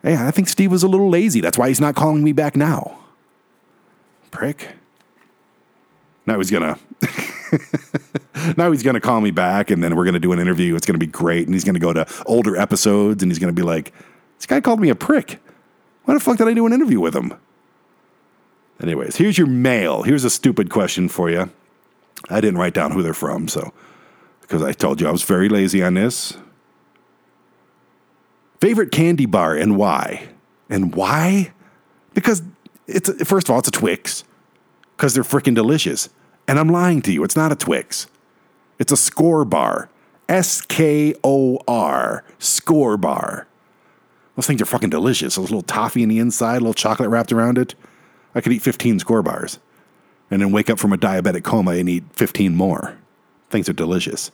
Hey, 0.03 0.17
I 0.17 0.31
think 0.31 0.49
Steve 0.49 0.71
was 0.71 0.83
a 0.83 0.89
little 0.89 1.09
lazy. 1.09 1.41
That's 1.41 1.59
why 1.59 1.69
he's 1.69 1.81
not 1.81 1.95
calling 1.95 2.23
me 2.23 2.33
back 2.33 2.57
now. 2.57 2.99
Prick. 4.31 4.69
Now 6.27 6.39
he's 6.39 6.51
gonna. 6.51 6.79
now 8.57 8.71
he's 8.71 8.83
gonna 8.83 9.01
call 9.01 9.21
me 9.21 9.31
back, 9.31 9.71
and 9.71 9.83
then 9.83 9.97
we're 9.97 10.05
gonna 10.05 10.21
do 10.21 10.33
an 10.33 10.39
interview. 10.39 10.77
It's 10.77 10.87
gonna 10.87 10.99
be 10.99 11.07
great, 11.07 11.47
and 11.47 11.55
he's 11.55 11.65
gonna 11.65 11.79
go 11.79 11.93
to 11.93 12.07
older 12.27 12.57
episodes, 12.57 13.23
and 13.23 13.33
he's 13.33 13.39
gonna 13.39 13.53
be 13.53 13.63
like, 13.63 13.93
"This 14.37 14.47
guy 14.47 14.61
called 14.61 14.79
me 14.79 14.91
a 14.91 14.95
prick. 14.95 15.41
Why 16.05 16.15
the 16.15 16.21
fuck 16.21 16.37
did 16.37 16.47
I 16.47 16.55
do 16.55 16.67
an 16.67 16.73
interview 16.73 17.01
with 17.01 17.17
him?" 17.17 17.33
Anyways, 18.81 19.17
here's 19.17 19.39
your 19.39 19.47
mail. 19.47 20.03
Here's 20.03 20.25
a 20.25 20.31
stupid 20.31 20.71
question 20.71 21.09
for 21.09 21.31
you. 21.31 21.51
I 22.31 22.41
didn't 22.41 22.59
write 22.59 22.75
down 22.75 22.93
who 22.93 23.03
they're 23.03 23.15
from, 23.15 23.49
so 23.49 23.73
because 24.43 24.63
I 24.63 24.73
told 24.73 25.01
you 25.01 25.09
I 25.09 25.11
was 25.11 25.23
very 25.23 25.49
lazy 25.49 25.83
on 25.83 25.95
this. 25.95 26.37
Favorite 28.61 28.91
candy 28.91 29.27
bar 29.27 29.55
and 29.57 29.77
why? 29.77 30.29
And 30.69 30.95
why? 30.95 31.53
Because 32.15 32.43
it's 32.87 33.11
first 33.25 33.49
of 33.49 33.53
all, 33.53 33.59
it's 33.59 33.69
a 33.69 33.73
Twix. 33.73 34.25
Because 34.97 35.15
they're 35.15 35.23
freaking 35.23 35.55
delicious. 35.55 36.09
And 36.47 36.59
I'm 36.59 36.69
lying 36.69 37.03
to 37.03 37.13
you, 37.13 37.23
it's 37.25 37.37
not 37.37 37.53
a 37.53 37.57
Twix. 37.57 38.07
It's 38.79 38.93
a 38.93 38.97
Skor 38.97 39.49
bar. 39.49 39.89
S 40.29 40.61
K 40.61 41.15
O 41.25 41.59
R. 41.67 42.25
Skor 42.39 43.01
bar. 43.01 43.47
Those 44.37 44.47
things 44.47 44.63
are 44.63 44.67
fucking 44.67 44.91
delicious. 44.91 45.37
Those 45.37 45.51
little 45.51 45.63
toffee 45.63 46.03
in 46.03 46.09
the 46.09 46.19
inside, 46.19 46.57
a 46.57 46.61
little 46.61 46.75
chocolate 46.75 47.09
wrapped 47.09 47.33
around 47.33 47.59
it. 47.59 47.75
I 48.35 48.41
could 48.41 48.53
eat 48.53 48.63
15 48.63 49.01
Skor 49.01 49.25
bars 49.25 49.59
and 50.31 50.41
then 50.41 50.53
wake 50.53 50.71
up 50.71 50.79
from 50.79 50.93
a 50.93 50.99
diabetic 50.99 51.45
coma 51.45 51.73
and 51.73 51.89
eat 51.89 52.05
15 52.13 52.55
more. 52.55 52.97
Things 53.51 53.69
are 53.69 53.73
delicious. 53.73 54.31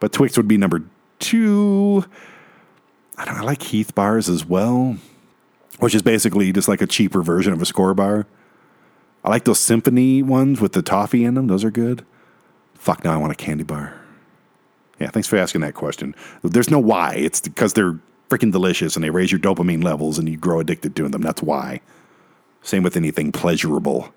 But 0.00 0.12
Twix 0.12 0.36
would 0.36 0.48
be 0.48 0.56
number 0.56 0.82
two. 1.18 2.04
I 3.16 3.24
don't 3.24 3.34
know, 3.34 3.42
I 3.42 3.44
like 3.44 3.62
Heath 3.62 3.94
bars 3.94 4.28
as 4.28 4.44
well, 4.44 4.96
which 5.78 5.94
is 5.94 6.02
basically 6.02 6.52
just 6.52 6.68
like 6.68 6.82
a 6.82 6.86
cheaper 6.86 7.22
version 7.22 7.52
of 7.52 7.62
a 7.62 7.64
Skor 7.64 7.96
bar. 7.96 8.26
I 9.24 9.30
like 9.30 9.44
those 9.44 9.58
symphony 9.58 10.22
ones 10.22 10.60
with 10.60 10.72
the 10.72 10.82
toffee 10.82 11.24
in 11.24 11.34
them. 11.34 11.46
Those 11.46 11.64
are 11.64 11.70
good. 11.70 12.04
Fuck, 12.74 13.04
now 13.04 13.12
I 13.12 13.16
want 13.16 13.32
a 13.32 13.36
candy 13.36 13.64
bar. 13.64 14.00
Yeah, 15.00 15.10
thanks 15.10 15.28
for 15.28 15.36
asking 15.36 15.62
that 15.62 15.74
question. 15.74 16.14
There's 16.42 16.70
no 16.70 16.78
why. 16.78 17.14
It's 17.14 17.40
because 17.40 17.72
they're 17.72 17.98
freaking 18.28 18.52
delicious 18.52 18.96
and 18.96 19.04
they 19.04 19.10
raise 19.10 19.30
your 19.30 19.40
dopamine 19.40 19.82
levels 19.82 20.18
and 20.18 20.28
you 20.28 20.36
grow 20.36 20.60
addicted 20.60 20.94
to 20.96 21.08
them. 21.08 21.22
That's 21.22 21.42
why. 21.42 21.80
Same 22.62 22.82
with 22.82 22.96
anything 22.96 23.32
pleasurable. 23.32 24.12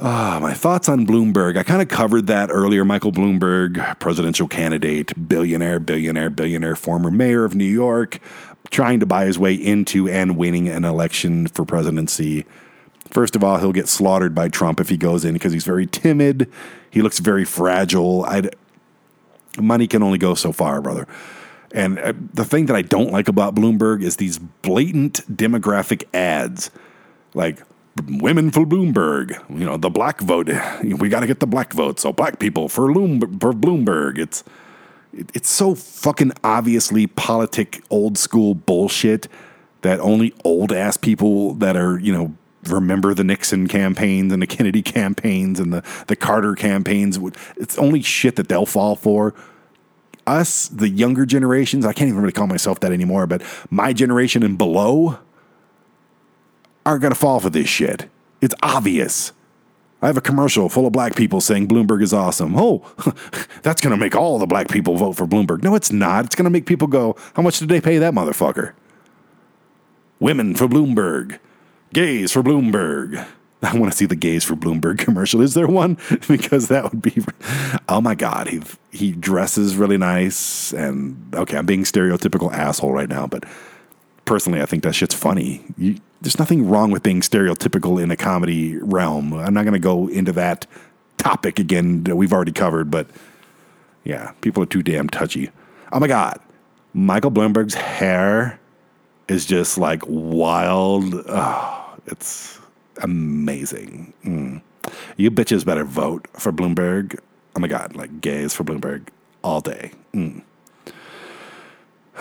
Ah, 0.00 0.40
my 0.42 0.52
thoughts 0.52 0.88
on 0.88 1.06
Bloomberg. 1.06 1.56
I 1.56 1.62
kind 1.62 1.80
of 1.80 1.88
covered 1.88 2.26
that 2.26 2.50
earlier. 2.50 2.84
Michael 2.84 3.12
Bloomberg, 3.12 4.00
presidential 4.00 4.48
candidate, 4.48 5.12
billionaire, 5.28 5.78
billionaire, 5.78 6.30
billionaire, 6.30 6.74
former 6.74 7.12
mayor 7.12 7.44
of 7.44 7.54
New 7.54 7.64
York, 7.64 8.18
trying 8.70 8.98
to 8.98 9.06
buy 9.06 9.24
his 9.24 9.38
way 9.38 9.54
into 9.54 10.08
and 10.08 10.36
winning 10.36 10.68
an 10.68 10.84
election 10.84 11.46
for 11.46 11.64
presidency. 11.64 12.44
First 13.10 13.36
of 13.36 13.44
all, 13.44 13.58
he'll 13.58 13.72
get 13.72 13.86
slaughtered 13.86 14.34
by 14.34 14.48
Trump 14.48 14.80
if 14.80 14.88
he 14.88 14.96
goes 14.96 15.24
in 15.24 15.34
because 15.34 15.52
he's 15.52 15.64
very 15.64 15.86
timid. 15.86 16.50
He 16.90 17.00
looks 17.00 17.20
very 17.20 17.44
fragile. 17.44 18.24
I'd, 18.24 18.56
money 19.60 19.86
can 19.86 20.02
only 20.02 20.18
go 20.18 20.34
so 20.34 20.50
far, 20.50 20.80
brother. 20.80 21.06
And 21.70 22.00
uh, 22.00 22.14
the 22.32 22.44
thing 22.44 22.66
that 22.66 22.74
I 22.74 22.82
don't 22.82 23.12
like 23.12 23.28
about 23.28 23.54
Bloomberg 23.54 24.02
is 24.02 24.16
these 24.16 24.38
blatant 24.38 25.20
demographic 25.32 26.02
ads. 26.12 26.72
Like, 27.32 27.62
women 28.06 28.50
for 28.50 28.64
Bloomberg, 28.66 29.38
you 29.48 29.64
know, 29.64 29.76
the 29.76 29.90
black 29.90 30.20
vote. 30.20 30.50
We 30.82 31.08
got 31.08 31.20
to 31.20 31.26
get 31.26 31.40
the 31.40 31.46
black 31.46 31.72
vote. 31.72 32.00
So 32.00 32.12
black 32.12 32.38
people 32.38 32.68
for, 32.68 32.92
Loom, 32.92 33.20
for 33.38 33.52
Bloomberg. 33.52 34.18
It's 34.18 34.44
it's 35.16 35.48
so 35.48 35.76
fucking 35.76 36.32
obviously 36.42 37.06
politic 37.06 37.84
old 37.88 38.18
school 38.18 38.54
bullshit 38.54 39.28
that 39.82 40.00
only 40.00 40.34
old 40.44 40.72
ass 40.72 40.96
people 40.96 41.54
that 41.54 41.76
are, 41.76 41.98
you 42.00 42.12
know, 42.12 42.34
remember 42.64 43.14
the 43.14 43.22
Nixon 43.22 43.68
campaigns 43.68 44.32
and 44.32 44.42
the 44.42 44.46
Kennedy 44.46 44.82
campaigns 44.82 45.60
and 45.60 45.72
the, 45.72 45.84
the 46.06 46.16
Carter 46.16 46.54
campaigns. 46.54 47.18
It's 47.56 47.78
only 47.78 48.02
shit 48.02 48.36
that 48.36 48.48
they'll 48.48 48.66
fall 48.66 48.96
for. 48.96 49.34
Us, 50.26 50.68
the 50.68 50.88
younger 50.88 51.26
generations, 51.26 51.84
I 51.84 51.92
can't 51.92 52.08
even 52.08 52.22
really 52.22 52.32
call 52.32 52.46
myself 52.46 52.80
that 52.80 52.92
anymore, 52.92 53.26
but 53.26 53.42
my 53.70 53.92
generation 53.92 54.42
and 54.42 54.56
below, 54.56 55.18
aren't 56.86 57.02
going 57.02 57.12
to 57.12 57.18
fall 57.18 57.40
for 57.40 57.50
this 57.50 57.68
shit. 57.68 58.08
It's 58.40 58.54
obvious. 58.62 59.32
I 60.02 60.06
have 60.06 60.16
a 60.18 60.20
commercial 60.22 60.68
full 60.68 60.86
of 60.86 60.92
black 60.92 61.16
people 61.16 61.40
saying 61.40 61.66
Bloomberg 61.66 62.02
is 62.02 62.12
awesome. 62.12 62.54
Oh, 62.56 62.84
that's 63.62 63.80
going 63.80 63.92
to 63.92 63.96
make 63.96 64.14
all 64.14 64.38
the 64.38 64.46
black 64.46 64.68
people 64.68 64.96
vote 64.96 65.14
for 65.14 65.26
Bloomberg. 65.26 65.62
No, 65.62 65.74
it's 65.74 65.90
not. 65.90 66.26
It's 66.26 66.34
going 66.34 66.44
to 66.44 66.50
make 66.50 66.66
people 66.66 66.88
go, 66.88 67.16
how 67.34 67.42
much 67.42 67.58
did 67.58 67.70
they 67.70 67.80
pay 67.80 67.96
that 67.98 68.12
motherfucker? 68.12 68.74
Women 70.20 70.54
for 70.54 70.68
Bloomberg. 70.68 71.38
Gays 71.94 72.32
for 72.32 72.42
Bloomberg. 72.42 73.26
I 73.62 73.78
want 73.78 73.92
to 73.92 73.96
see 73.96 74.04
the 74.04 74.14
gays 74.14 74.44
for 74.44 74.56
Bloomberg 74.56 74.98
commercial. 74.98 75.40
Is 75.40 75.54
there 75.54 75.66
one? 75.66 75.96
because 76.28 76.68
that 76.68 76.84
would 76.84 77.00
be. 77.00 77.24
Oh 77.88 78.02
my 78.02 78.14
God, 78.14 78.48
he 78.48 78.60
he 78.90 79.12
dresses 79.12 79.76
really 79.76 79.96
nice, 79.96 80.74
and 80.74 81.34
okay, 81.34 81.56
I'm 81.56 81.64
being 81.64 81.84
stereotypical 81.84 82.52
asshole 82.52 82.92
right 82.92 83.08
now, 83.08 83.26
but 83.26 83.44
personally, 84.26 84.60
I 84.60 84.66
think 84.66 84.82
that 84.82 84.94
shit's 84.94 85.14
funny. 85.14 85.64
You, 85.78 85.98
there's 86.24 86.38
nothing 86.38 86.66
wrong 86.66 86.90
with 86.90 87.02
being 87.02 87.20
stereotypical 87.20 88.02
in 88.02 88.10
a 88.10 88.16
comedy 88.16 88.78
realm. 88.78 89.34
I'm 89.34 89.52
not 89.52 89.64
going 89.64 89.74
to 89.74 89.78
go 89.78 90.08
into 90.08 90.32
that 90.32 90.66
topic 91.18 91.58
again 91.58 92.04
we've 92.04 92.32
already 92.32 92.50
covered, 92.50 92.90
but 92.90 93.06
yeah, 94.04 94.32
people 94.40 94.62
are 94.62 94.66
too 94.66 94.82
damn 94.82 95.08
touchy. 95.08 95.50
Oh 95.92 96.00
my 96.00 96.06
God, 96.08 96.40
Michael 96.94 97.30
Bloomberg's 97.30 97.74
hair 97.74 98.58
is 99.28 99.44
just 99.44 99.76
like 99.76 100.02
wild. 100.06 101.14
Oh, 101.28 101.94
it's 102.06 102.58
amazing. 103.02 104.14
Mm. 104.24 104.62
You 105.18 105.30
bitches 105.30 105.64
better 105.64 105.84
vote 105.84 106.26
for 106.32 106.52
Bloomberg. 106.52 107.18
Oh 107.54 107.60
my 107.60 107.68
God, 107.68 107.96
like 107.96 108.22
gays 108.22 108.54
for 108.54 108.64
Bloomberg 108.64 109.08
all 109.42 109.60
day. 109.60 109.92
Mm. 110.14 110.42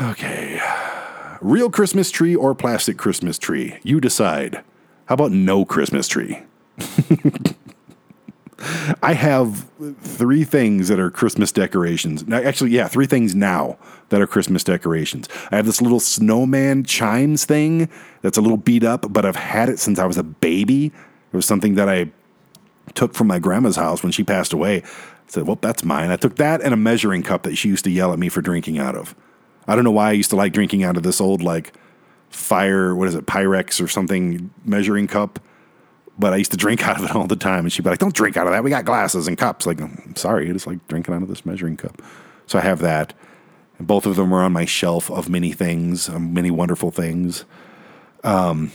Okay. 0.01 0.59
Real 1.43 1.69
Christmas 1.69 2.09
tree 2.09 2.37
or 2.37 2.55
plastic 2.55 2.97
Christmas 2.97 3.37
tree? 3.37 3.77
You 3.83 3.99
decide. 3.99 4.63
How 5.07 5.15
about 5.15 5.33
no 5.33 5.65
Christmas 5.65 6.07
tree? 6.07 6.41
I 9.03 9.11
have 9.11 9.69
three 9.99 10.45
things 10.45 10.87
that 10.87 11.01
are 11.01 11.11
Christmas 11.11 11.51
decorations. 11.51 12.23
Actually, 12.31 12.69
yeah, 12.69 12.87
three 12.87 13.07
things 13.07 13.35
now 13.35 13.77
that 14.07 14.21
are 14.21 14.27
Christmas 14.27 14.63
decorations. 14.63 15.27
I 15.51 15.57
have 15.57 15.65
this 15.65 15.81
little 15.81 15.99
snowman 15.99 16.85
chimes 16.85 17.43
thing 17.43 17.89
that's 18.21 18.37
a 18.37 18.41
little 18.41 18.55
beat 18.55 18.85
up, 18.85 19.11
but 19.11 19.25
I've 19.25 19.35
had 19.35 19.67
it 19.67 19.79
since 19.79 19.99
I 19.99 20.05
was 20.05 20.17
a 20.17 20.23
baby. 20.23 20.85
It 20.85 21.35
was 21.35 21.45
something 21.45 21.75
that 21.75 21.89
I 21.89 22.09
took 22.93 23.13
from 23.13 23.27
my 23.27 23.39
grandma's 23.39 23.75
house 23.75 24.01
when 24.01 24.13
she 24.13 24.23
passed 24.23 24.53
away. 24.53 24.77
I 24.77 24.85
said, 25.27 25.45
Well, 25.45 25.59
that's 25.59 25.83
mine. 25.83 26.09
I 26.09 26.15
took 26.15 26.37
that 26.37 26.61
and 26.61 26.73
a 26.73 26.77
measuring 26.77 27.21
cup 27.21 27.43
that 27.43 27.57
she 27.57 27.67
used 27.67 27.83
to 27.83 27.91
yell 27.91 28.13
at 28.13 28.19
me 28.19 28.29
for 28.29 28.41
drinking 28.41 28.79
out 28.79 28.95
of. 28.95 29.13
I 29.67 29.75
don't 29.75 29.83
know 29.83 29.91
why 29.91 30.09
I 30.09 30.13
used 30.13 30.29
to 30.31 30.35
like 30.35 30.53
drinking 30.53 30.83
out 30.83 30.97
of 30.97 31.03
this 31.03 31.21
old, 31.21 31.41
like, 31.41 31.73
fire, 32.29 32.95
what 32.95 33.07
is 33.07 33.15
it, 33.15 33.25
Pyrex 33.25 33.83
or 33.83 33.87
something 33.87 34.49
measuring 34.65 35.07
cup 35.07 35.39
but 36.17 36.33
I 36.33 36.37
used 36.37 36.51
to 36.51 36.57
drink 36.57 36.83
out 36.87 36.99
of 36.99 37.05
it 37.05 37.15
all 37.15 37.27
the 37.27 37.35
time. 37.35 37.65
And 37.65 37.73
she'd 37.73 37.83
be 37.83 37.89
like, 37.89 37.99
don't 37.99 38.13
drink 38.13 38.37
out 38.37 38.47
of 38.47 38.53
that. 38.53 38.63
We 38.63 38.69
got 38.69 38.85
glasses 38.85 39.27
and 39.27 39.37
cups. 39.37 39.65
Like, 39.65 39.81
I'm 39.81 40.15
sorry. 40.15 40.49
I 40.49 40.53
just 40.53 40.67
like 40.67 40.85
drinking 40.87 41.13
out 41.13 41.21
of 41.23 41.27
this 41.27 41.45
measuring 41.45 41.77
cup. 41.77 42.01
So 42.47 42.59
I 42.59 42.61
have 42.61 42.79
that. 42.79 43.13
And 43.77 43.87
both 43.87 44.05
of 44.05 44.15
them 44.15 44.33
are 44.33 44.43
on 44.43 44.51
my 44.51 44.65
shelf 44.65 45.09
of 45.09 45.29
many 45.29 45.51
things, 45.51 46.09
um, 46.09 46.33
many 46.33 46.51
wonderful 46.51 46.91
things. 46.91 47.45
Um, 48.23 48.71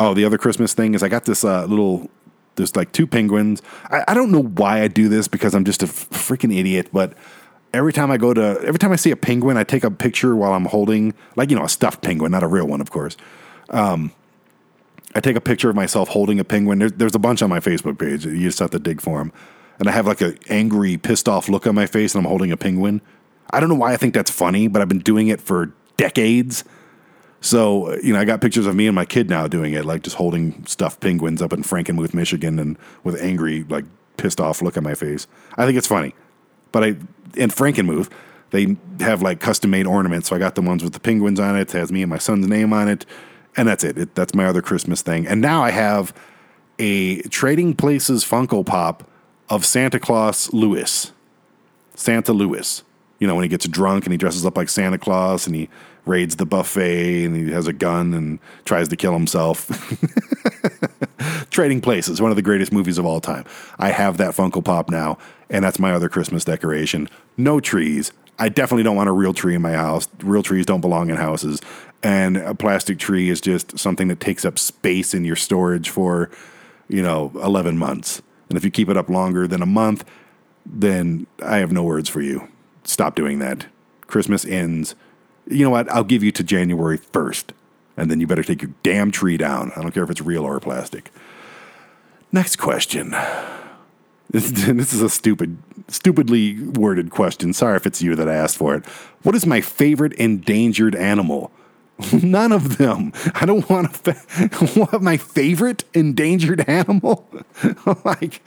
oh, 0.00 0.14
the 0.14 0.24
other 0.24 0.38
Christmas 0.38 0.72
thing 0.72 0.94
is 0.94 1.02
I 1.02 1.08
got 1.08 1.24
this 1.24 1.44
uh, 1.44 1.66
little, 1.66 2.10
there's 2.56 2.74
like 2.74 2.92
two 2.92 3.06
penguins. 3.06 3.60
I, 3.90 4.04
I 4.08 4.14
don't 4.14 4.30
know 4.30 4.42
why 4.42 4.82
I 4.82 4.88
do 4.88 5.08
this 5.08 5.28
because 5.28 5.54
I'm 5.54 5.64
just 5.64 5.82
a 5.82 5.86
freaking 5.86 6.56
idiot, 6.56 6.88
but 6.92 7.12
every 7.74 7.92
time 7.92 8.10
I 8.10 8.16
go 8.16 8.32
to, 8.32 8.60
every 8.64 8.78
time 8.78 8.92
I 8.92 8.96
see 8.96 9.10
a 9.10 9.16
penguin, 9.16 9.56
I 9.56 9.64
take 9.64 9.84
a 9.84 9.90
picture 9.90 10.34
while 10.36 10.54
I'm 10.54 10.64
holding, 10.64 11.12
like, 11.36 11.50
you 11.50 11.56
know, 11.56 11.64
a 11.64 11.68
stuffed 11.68 12.02
penguin, 12.02 12.32
not 12.32 12.42
a 12.42 12.46
real 12.46 12.66
one, 12.66 12.80
of 12.80 12.90
course. 12.90 13.16
Um, 13.70 14.12
I 15.14 15.20
take 15.20 15.36
a 15.36 15.40
picture 15.40 15.68
of 15.68 15.76
myself 15.76 16.08
holding 16.08 16.40
a 16.40 16.44
penguin. 16.44 16.78
There's, 16.78 16.92
there's 16.92 17.14
a 17.14 17.18
bunch 17.18 17.42
on 17.42 17.50
my 17.50 17.60
Facebook 17.60 17.98
page. 17.98 18.24
You 18.24 18.40
just 18.40 18.58
have 18.60 18.70
to 18.70 18.78
dig 18.78 19.00
for 19.00 19.18
them. 19.18 19.32
And 19.78 19.88
I 19.88 19.92
have 19.92 20.06
like 20.06 20.20
an 20.20 20.38
angry, 20.48 20.96
pissed 20.96 21.28
off 21.28 21.48
look 21.48 21.66
on 21.66 21.74
my 21.74 21.86
face, 21.86 22.14
and 22.14 22.24
I'm 22.24 22.28
holding 22.28 22.52
a 22.52 22.56
penguin. 22.56 23.00
I 23.50 23.60
don't 23.60 23.68
know 23.68 23.74
why 23.74 23.92
I 23.92 23.96
think 23.96 24.14
that's 24.14 24.30
funny, 24.30 24.68
but 24.68 24.80
I've 24.80 24.88
been 24.88 25.00
doing 25.00 25.28
it 25.28 25.40
for 25.40 25.72
decades. 25.96 26.64
So, 27.40 27.94
you 27.96 28.12
know, 28.12 28.20
I 28.20 28.24
got 28.24 28.40
pictures 28.40 28.66
of 28.66 28.74
me 28.74 28.86
and 28.86 28.94
my 28.94 29.04
kid 29.04 29.28
now 29.28 29.46
doing 29.46 29.74
it, 29.74 29.84
like 29.84 30.02
just 30.02 30.16
holding 30.16 30.64
stuffed 30.66 31.00
penguins 31.00 31.42
up 31.42 31.52
in 31.52 31.62
Frankenmuth, 31.62 32.14
Michigan, 32.14 32.58
and 32.58 32.78
with 33.02 33.20
angry, 33.20 33.64
like 33.64 33.84
pissed 34.16 34.40
off 34.40 34.62
look 34.62 34.76
on 34.76 34.82
my 34.82 34.94
face. 34.94 35.26
I 35.56 35.66
think 35.66 35.76
it's 35.76 35.86
funny. 35.86 36.14
But 36.72 36.84
I, 36.84 36.96
in 37.36 37.50
Frankenmuth, 37.50 38.10
they 38.50 38.76
have 39.00 39.22
like 39.22 39.40
custom 39.40 39.70
made 39.70 39.86
ornaments. 39.86 40.28
So 40.28 40.36
I 40.36 40.38
got 40.38 40.54
the 40.54 40.62
ones 40.62 40.82
with 40.82 40.92
the 40.92 41.00
penguins 41.00 41.40
on 41.40 41.56
it. 41.56 41.74
It 41.74 41.78
has 41.78 41.90
me 41.90 42.02
and 42.02 42.10
my 42.10 42.18
son's 42.18 42.46
name 42.46 42.72
on 42.72 42.88
it 42.88 43.04
and 43.56 43.68
that's 43.68 43.84
it. 43.84 43.98
it. 43.98 44.14
That's 44.14 44.34
my 44.34 44.46
other 44.46 44.62
Christmas 44.62 45.02
thing. 45.02 45.26
And 45.26 45.40
now 45.40 45.62
I 45.62 45.70
have 45.70 46.14
a 46.78 47.22
Trading 47.22 47.74
Places 47.74 48.24
Funko 48.24 48.64
Pop 48.64 49.08
of 49.48 49.64
Santa 49.64 50.00
Claus 50.00 50.52
Louis, 50.52 51.12
Santa 51.94 52.32
Louis. 52.32 52.82
You 53.20 53.26
know 53.28 53.34
when 53.34 53.44
he 53.44 53.48
gets 53.48 53.66
drunk 53.68 54.04
and 54.04 54.12
he 54.12 54.16
dresses 54.16 54.44
up 54.44 54.56
like 54.56 54.68
Santa 54.68 54.98
Claus 54.98 55.46
and 55.46 55.54
he 55.54 55.68
raids 56.04 56.36
the 56.36 56.44
buffet 56.44 57.24
and 57.24 57.36
he 57.36 57.50
has 57.52 57.66
a 57.66 57.72
gun 57.72 58.12
and 58.12 58.38
tries 58.64 58.88
to 58.88 58.96
kill 58.96 59.12
himself. 59.12 59.70
Trading 61.50 61.80
Places, 61.80 62.20
one 62.20 62.30
of 62.30 62.36
the 62.36 62.42
greatest 62.42 62.72
movies 62.72 62.98
of 62.98 63.06
all 63.06 63.20
time. 63.20 63.44
I 63.78 63.90
have 63.90 64.16
that 64.18 64.34
Funko 64.34 64.64
Pop 64.64 64.90
now, 64.90 65.18
and 65.50 65.64
that's 65.64 65.78
my 65.78 65.92
other 65.92 66.08
Christmas 66.08 66.44
decoration. 66.44 67.08
No 67.36 67.60
trees. 67.60 68.12
I 68.38 68.48
definitely 68.48 68.82
don't 68.82 68.96
want 68.96 69.08
a 69.08 69.12
real 69.12 69.32
tree 69.32 69.54
in 69.54 69.62
my 69.62 69.72
house. 69.72 70.08
Real 70.22 70.42
trees 70.42 70.66
don't 70.66 70.80
belong 70.80 71.10
in 71.10 71.16
houses 71.16 71.60
and 72.04 72.36
a 72.36 72.54
plastic 72.54 72.98
tree 72.98 73.30
is 73.30 73.40
just 73.40 73.78
something 73.78 74.08
that 74.08 74.20
takes 74.20 74.44
up 74.44 74.58
space 74.58 75.14
in 75.14 75.24
your 75.24 75.34
storage 75.34 75.88
for 75.88 76.30
you 76.86 77.02
know 77.02 77.32
11 77.42 77.78
months 77.78 78.22
and 78.48 78.58
if 78.58 78.64
you 78.64 78.70
keep 78.70 78.88
it 78.88 78.96
up 78.96 79.08
longer 79.08 79.48
than 79.48 79.62
a 79.62 79.66
month 79.66 80.04
then 80.66 81.26
i 81.42 81.56
have 81.56 81.72
no 81.72 81.82
words 81.82 82.08
for 82.08 82.20
you 82.20 82.46
stop 82.84 83.16
doing 83.16 83.38
that 83.38 83.66
christmas 84.06 84.44
ends 84.44 84.94
you 85.48 85.64
know 85.64 85.70
what 85.70 85.90
i'll 85.90 86.04
give 86.04 86.22
you 86.22 86.30
to 86.30 86.44
january 86.44 86.98
1st 86.98 87.50
and 87.96 88.10
then 88.10 88.20
you 88.20 88.26
better 88.26 88.42
take 88.42 88.62
your 88.62 88.72
damn 88.82 89.10
tree 89.10 89.36
down 89.36 89.72
i 89.76 89.82
don't 89.82 89.92
care 89.92 90.04
if 90.04 90.10
it's 90.10 90.20
real 90.20 90.44
or 90.44 90.60
plastic 90.60 91.10
next 92.32 92.56
question 92.56 93.10
this 94.30 94.92
is 94.92 95.02
a 95.02 95.08
stupid 95.08 95.58
stupidly 95.88 96.60
worded 96.60 97.10
question 97.10 97.52
sorry 97.52 97.76
if 97.76 97.86
it's 97.86 98.02
you 98.02 98.16
that 98.16 98.28
I 98.28 98.34
asked 98.34 98.56
for 98.56 98.74
it 98.74 98.84
what 99.22 99.34
is 99.34 99.46
my 99.46 99.60
favorite 99.60 100.12
endangered 100.14 100.94
animal 100.94 101.52
None 102.12 102.52
of 102.52 102.78
them. 102.78 103.12
I 103.34 103.46
don't 103.46 103.68
want 103.70 103.92
to. 103.92 104.14
Fa- 104.14 104.80
want 104.90 105.02
my 105.02 105.16
favorite 105.16 105.84
endangered 105.94 106.68
animal. 106.68 107.28
like, 108.04 108.42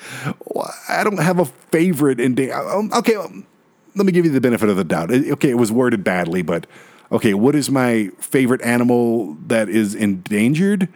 I 0.90 1.04
don't 1.04 1.20
have 1.20 1.40
a 1.40 1.46
favorite 1.46 2.20
endangered. 2.20 2.92
Okay, 2.94 3.18
let 3.18 4.06
me 4.06 4.12
give 4.12 4.26
you 4.26 4.32
the 4.32 4.42
benefit 4.42 4.70
of 4.70 4.76
the 4.76 4.84
doubt. 4.84 5.12
Okay, 5.12 5.50
it 5.50 5.58
was 5.58 5.72
worded 5.72 6.04
badly, 6.04 6.42
but 6.42 6.68
okay, 7.12 7.34
what 7.34 7.56
is 7.56 7.70
my 7.70 8.10
favorite 8.20 8.62
animal 8.62 9.36
that 9.48 9.70
is 9.70 9.96
endangered? 9.96 10.90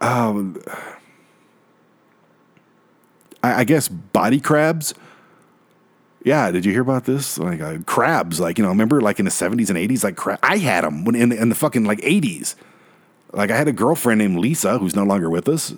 Um, 0.00 0.60
I, 3.42 3.60
I 3.60 3.64
guess 3.64 3.88
body 3.88 4.40
crabs 4.40 4.94
yeah, 6.24 6.50
did 6.50 6.64
you 6.64 6.72
hear 6.72 6.82
about 6.82 7.04
this? 7.04 7.38
Like 7.38 7.60
uh, 7.60 7.78
crabs, 7.84 8.38
like 8.38 8.58
you 8.58 8.64
know, 8.64 8.70
remember 8.70 9.00
like 9.00 9.18
in 9.18 9.24
the 9.24 9.30
seventies 9.30 9.70
and 9.70 9.78
eighties, 9.78 10.04
like 10.04 10.16
crab. 10.16 10.38
I 10.42 10.58
had 10.58 10.84
them 10.84 11.04
when 11.04 11.14
in 11.14 11.30
the, 11.30 11.40
in 11.40 11.48
the 11.48 11.54
fucking 11.54 11.84
like 11.84 12.00
eighties. 12.02 12.54
Like 13.32 13.50
I 13.50 13.56
had 13.56 13.68
a 13.68 13.72
girlfriend 13.72 14.18
named 14.18 14.38
Lisa 14.38 14.78
who's 14.78 14.94
no 14.94 15.04
longer 15.04 15.28
with 15.28 15.48
us. 15.48 15.74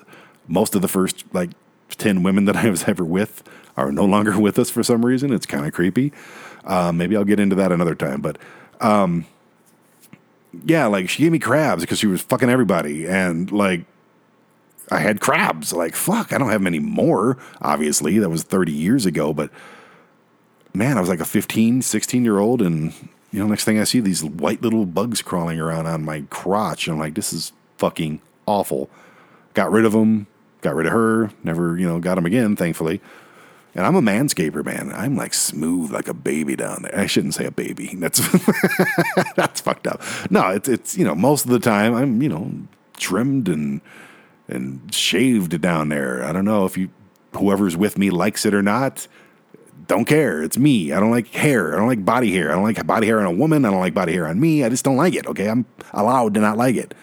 Most 0.46 0.74
of 0.74 0.82
the 0.82 0.88
first 0.88 1.24
like 1.32 1.50
ten 1.88 2.22
women 2.22 2.44
that 2.44 2.56
I 2.56 2.68
was 2.68 2.84
ever 2.88 3.04
with 3.04 3.42
are 3.76 3.90
no 3.90 4.04
longer 4.04 4.38
with 4.40 4.58
us 4.58 4.70
for 4.70 4.82
some 4.82 5.04
reason. 5.04 5.32
It's 5.32 5.46
kind 5.46 5.66
of 5.66 5.72
creepy. 5.72 6.12
Uh, 6.64 6.92
maybe 6.92 7.16
I'll 7.16 7.24
get 7.24 7.40
into 7.40 7.56
that 7.56 7.72
another 7.72 7.94
time, 7.94 8.20
but 8.20 8.38
um, 8.80 9.26
yeah, 10.64 10.86
like 10.86 11.08
she 11.08 11.22
gave 11.22 11.32
me 11.32 11.38
crabs 11.38 11.82
because 11.82 11.98
she 11.98 12.06
was 12.06 12.22
fucking 12.22 12.48
everybody, 12.48 13.06
and 13.06 13.50
like 13.50 13.84
I 14.90 14.98
had 14.98 15.20
crabs. 15.20 15.72
Like 15.72 15.94
fuck, 15.94 16.32
I 16.32 16.38
don't 16.38 16.50
have 16.50 16.62
many 16.62 16.78
more. 16.78 17.38
Obviously, 17.60 18.18
that 18.18 18.30
was 18.30 18.42
thirty 18.42 18.72
years 18.72 19.06
ago, 19.06 19.32
but 19.32 19.50
man, 20.74 20.96
I 20.96 21.00
was 21.00 21.08
like 21.08 21.20
a 21.20 21.24
15, 21.24 21.82
16 21.82 22.24
year 22.24 22.38
old, 22.38 22.60
and 22.60 22.92
you 23.30 23.40
know, 23.40 23.46
next 23.46 23.64
thing 23.64 23.80
I 23.80 23.84
see 23.84 24.00
these 24.00 24.22
white 24.22 24.60
little 24.60 24.86
bugs 24.86 25.22
crawling 25.22 25.60
around 25.60 25.86
on 25.86 26.04
my 26.04 26.24
crotch, 26.30 26.86
and 26.86 26.94
I'm 26.94 27.00
like, 27.00 27.14
this 27.14 27.32
is 27.32 27.52
fucking 27.78 28.20
awful. 28.46 28.90
Got 29.54 29.70
rid 29.70 29.84
of 29.84 29.92
them, 29.92 30.26
got 30.60 30.74
rid 30.74 30.86
of 30.86 30.92
her, 30.92 31.30
never, 31.42 31.78
you 31.78 31.86
know, 31.86 32.00
got 32.00 32.16
them 32.16 32.26
again, 32.26 32.56
thankfully. 32.56 33.00
And 33.74 33.84
I'm 33.84 33.96
a 33.96 34.02
manscaper, 34.02 34.64
man. 34.64 34.92
I'm 34.94 35.16
like 35.16 35.34
smooth 35.34 35.90
like 35.90 36.06
a 36.06 36.14
baby 36.14 36.54
down 36.54 36.82
there. 36.82 36.96
I 36.96 37.06
shouldn't 37.06 37.34
say 37.34 37.44
a 37.44 37.50
baby. 37.50 37.94
That's 37.98 38.20
that's 39.36 39.60
fucked 39.60 39.86
up. 39.86 40.02
No, 40.30 40.48
it's 40.50 40.68
it's 40.68 40.96
you 40.96 41.04
know 41.04 41.14
most 41.14 41.44
of 41.44 41.50
the 41.50 41.58
time 41.58 41.94
I'm 41.94 42.22
you 42.22 42.28
know 42.28 42.52
trimmed 42.96 43.48
and 43.48 43.80
and 44.48 44.94
shaved 44.94 45.60
down 45.60 45.88
there. 45.88 46.24
I 46.24 46.32
don't 46.32 46.44
know 46.44 46.64
if 46.66 46.76
you 46.76 46.90
whoever's 47.32 47.76
with 47.76 47.98
me 47.98 48.10
likes 48.10 48.46
it 48.46 48.54
or 48.54 48.62
not 48.62 49.08
don't 49.86 50.04
care. 50.04 50.42
It's 50.42 50.56
me. 50.56 50.92
I 50.92 51.00
don't 51.00 51.10
like 51.10 51.28
hair. 51.28 51.74
I 51.74 51.78
don't 51.78 51.88
like 51.88 52.04
body 52.04 52.32
hair. 52.32 52.50
I 52.50 52.54
don't 52.54 52.62
like 52.62 52.86
body 52.86 53.06
hair 53.06 53.20
on 53.20 53.26
a 53.26 53.32
woman. 53.32 53.64
I 53.64 53.70
don't 53.70 53.80
like 53.80 53.94
body 53.94 54.12
hair 54.12 54.26
on 54.26 54.40
me. 54.40 54.64
I 54.64 54.68
just 54.68 54.84
don't 54.84 54.96
like 54.96 55.14
it. 55.14 55.26
Okay. 55.26 55.48
I'm 55.48 55.66
allowed 55.92 56.34
to 56.34 56.40
not 56.40 56.56
like 56.56 56.76
it. 56.76 56.94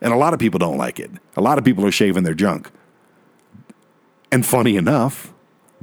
And 0.00 0.12
a 0.12 0.16
lot 0.16 0.34
of 0.34 0.40
people 0.40 0.58
don't 0.58 0.78
like 0.78 0.98
it. 0.98 1.10
A 1.36 1.40
lot 1.40 1.58
of 1.58 1.64
people 1.64 1.84
are 1.84 1.92
shaving 1.92 2.22
their 2.22 2.34
junk. 2.34 2.70
And 4.30 4.44
funny 4.44 4.76
enough, 4.76 5.33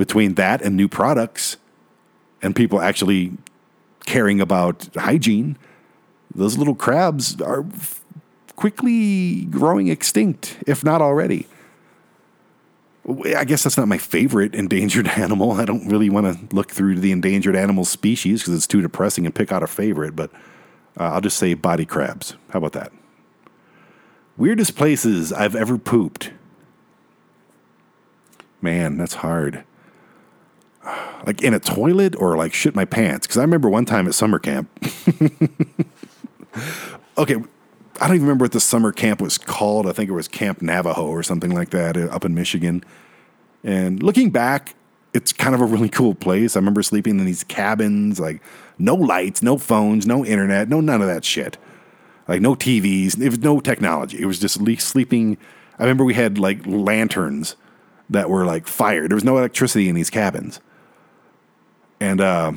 between 0.01 0.33
that 0.33 0.63
and 0.63 0.75
new 0.75 0.87
products 0.87 1.57
and 2.41 2.55
people 2.55 2.81
actually 2.81 3.33
caring 4.07 4.41
about 4.41 4.89
hygiene, 4.95 5.55
those 6.33 6.57
little 6.57 6.73
crabs 6.73 7.39
are 7.39 7.63
quickly 8.55 9.45
growing 9.45 9.89
extinct, 9.89 10.57
if 10.65 10.83
not 10.83 11.03
already. 11.03 11.45
I 13.37 13.43
guess 13.43 13.61
that's 13.61 13.77
not 13.77 13.87
my 13.87 13.99
favorite 13.99 14.55
endangered 14.55 15.07
animal. 15.25 15.51
I 15.51 15.65
don't 15.65 15.87
really 15.87 16.09
want 16.09 16.49
to 16.49 16.55
look 16.55 16.71
through 16.71 16.99
the 16.99 17.11
endangered 17.11 17.55
animal 17.55 17.85
species 17.85 18.41
because 18.41 18.55
it's 18.55 18.65
too 18.65 18.81
depressing 18.81 19.27
and 19.27 19.35
pick 19.35 19.51
out 19.51 19.61
a 19.61 19.67
favorite, 19.67 20.15
but 20.15 20.31
uh, 20.99 21.11
I'll 21.13 21.21
just 21.21 21.37
say 21.37 21.53
body 21.53 21.85
crabs. 21.85 22.35
How 22.49 22.57
about 22.57 22.73
that? 22.73 22.91
Weirdest 24.35 24.75
places 24.75 25.31
I've 25.31 25.55
ever 25.55 25.77
pooped. 25.77 26.31
Man, 28.63 28.97
that's 28.97 29.13
hard. 29.21 29.63
Like 31.25 31.43
in 31.43 31.53
a 31.53 31.59
toilet 31.59 32.15
or 32.15 32.37
like 32.37 32.53
shit 32.53 32.75
my 32.75 32.85
pants. 32.85 33.27
Because 33.27 33.37
I 33.37 33.41
remember 33.41 33.69
one 33.69 33.85
time 33.85 34.07
at 34.07 34.15
summer 34.15 34.39
camp. 34.39 34.69
okay, 37.17 37.35
I 37.35 38.07
don't 38.07 38.15
even 38.15 38.27
remember 38.27 38.45
what 38.45 38.51
the 38.51 38.59
summer 38.59 38.91
camp 38.91 39.21
was 39.21 39.37
called. 39.37 39.87
I 39.87 39.91
think 39.91 40.09
it 40.09 40.13
was 40.13 40.27
Camp 40.27 40.61
Navajo 40.61 41.05
or 41.05 41.21
something 41.21 41.51
like 41.51 41.69
that 41.69 41.95
uh, 41.95 42.05
up 42.05 42.25
in 42.25 42.33
Michigan. 42.33 42.83
And 43.63 44.01
looking 44.01 44.31
back, 44.31 44.75
it's 45.13 45.31
kind 45.31 45.53
of 45.53 45.61
a 45.61 45.65
really 45.65 45.89
cool 45.89 46.15
place. 46.15 46.55
I 46.55 46.59
remember 46.59 46.81
sleeping 46.81 47.19
in 47.19 47.25
these 47.25 47.43
cabins, 47.43 48.19
like 48.19 48.41
no 48.79 48.95
lights, 48.95 49.43
no 49.43 49.57
phones, 49.57 50.07
no 50.07 50.25
internet, 50.25 50.67
no 50.67 50.81
none 50.81 51.01
of 51.01 51.07
that 51.07 51.23
shit. 51.23 51.57
Like 52.27 52.41
no 52.41 52.55
TVs, 52.55 53.21
it 53.21 53.29
was 53.29 53.39
no 53.39 53.59
technology. 53.59 54.19
It 54.19 54.25
was 54.25 54.39
just 54.39 54.59
sleeping. 54.81 55.37
I 55.77 55.83
remember 55.83 56.03
we 56.03 56.13
had 56.13 56.39
like 56.39 56.65
lanterns 56.65 57.55
that 58.09 58.29
were 58.29 58.45
like 58.45 58.67
fired. 58.67 59.11
There 59.11 59.15
was 59.15 59.23
no 59.23 59.37
electricity 59.37 59.89
in 59.89 59.95
these 59.95 60.09
cabins. 60.09 60.59
And 62.01 62.19
uh, 62.19 62.53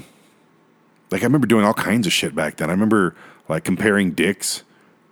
like 1.11 1.21
I 1.21 1.27
remember 1.27 1.47
doing 1.47 1.65
all 1.67 1.75
kinds 1.75 2.07
of 2.07 2.13
shit 2.13 2.35
back 2.35 2.57
then. 2.57 2.71
I 2.71 2.73
remember 2.73 3.15
like 3.49 3.63
comparing 3.63 4.13
dicks. 4.13 4.65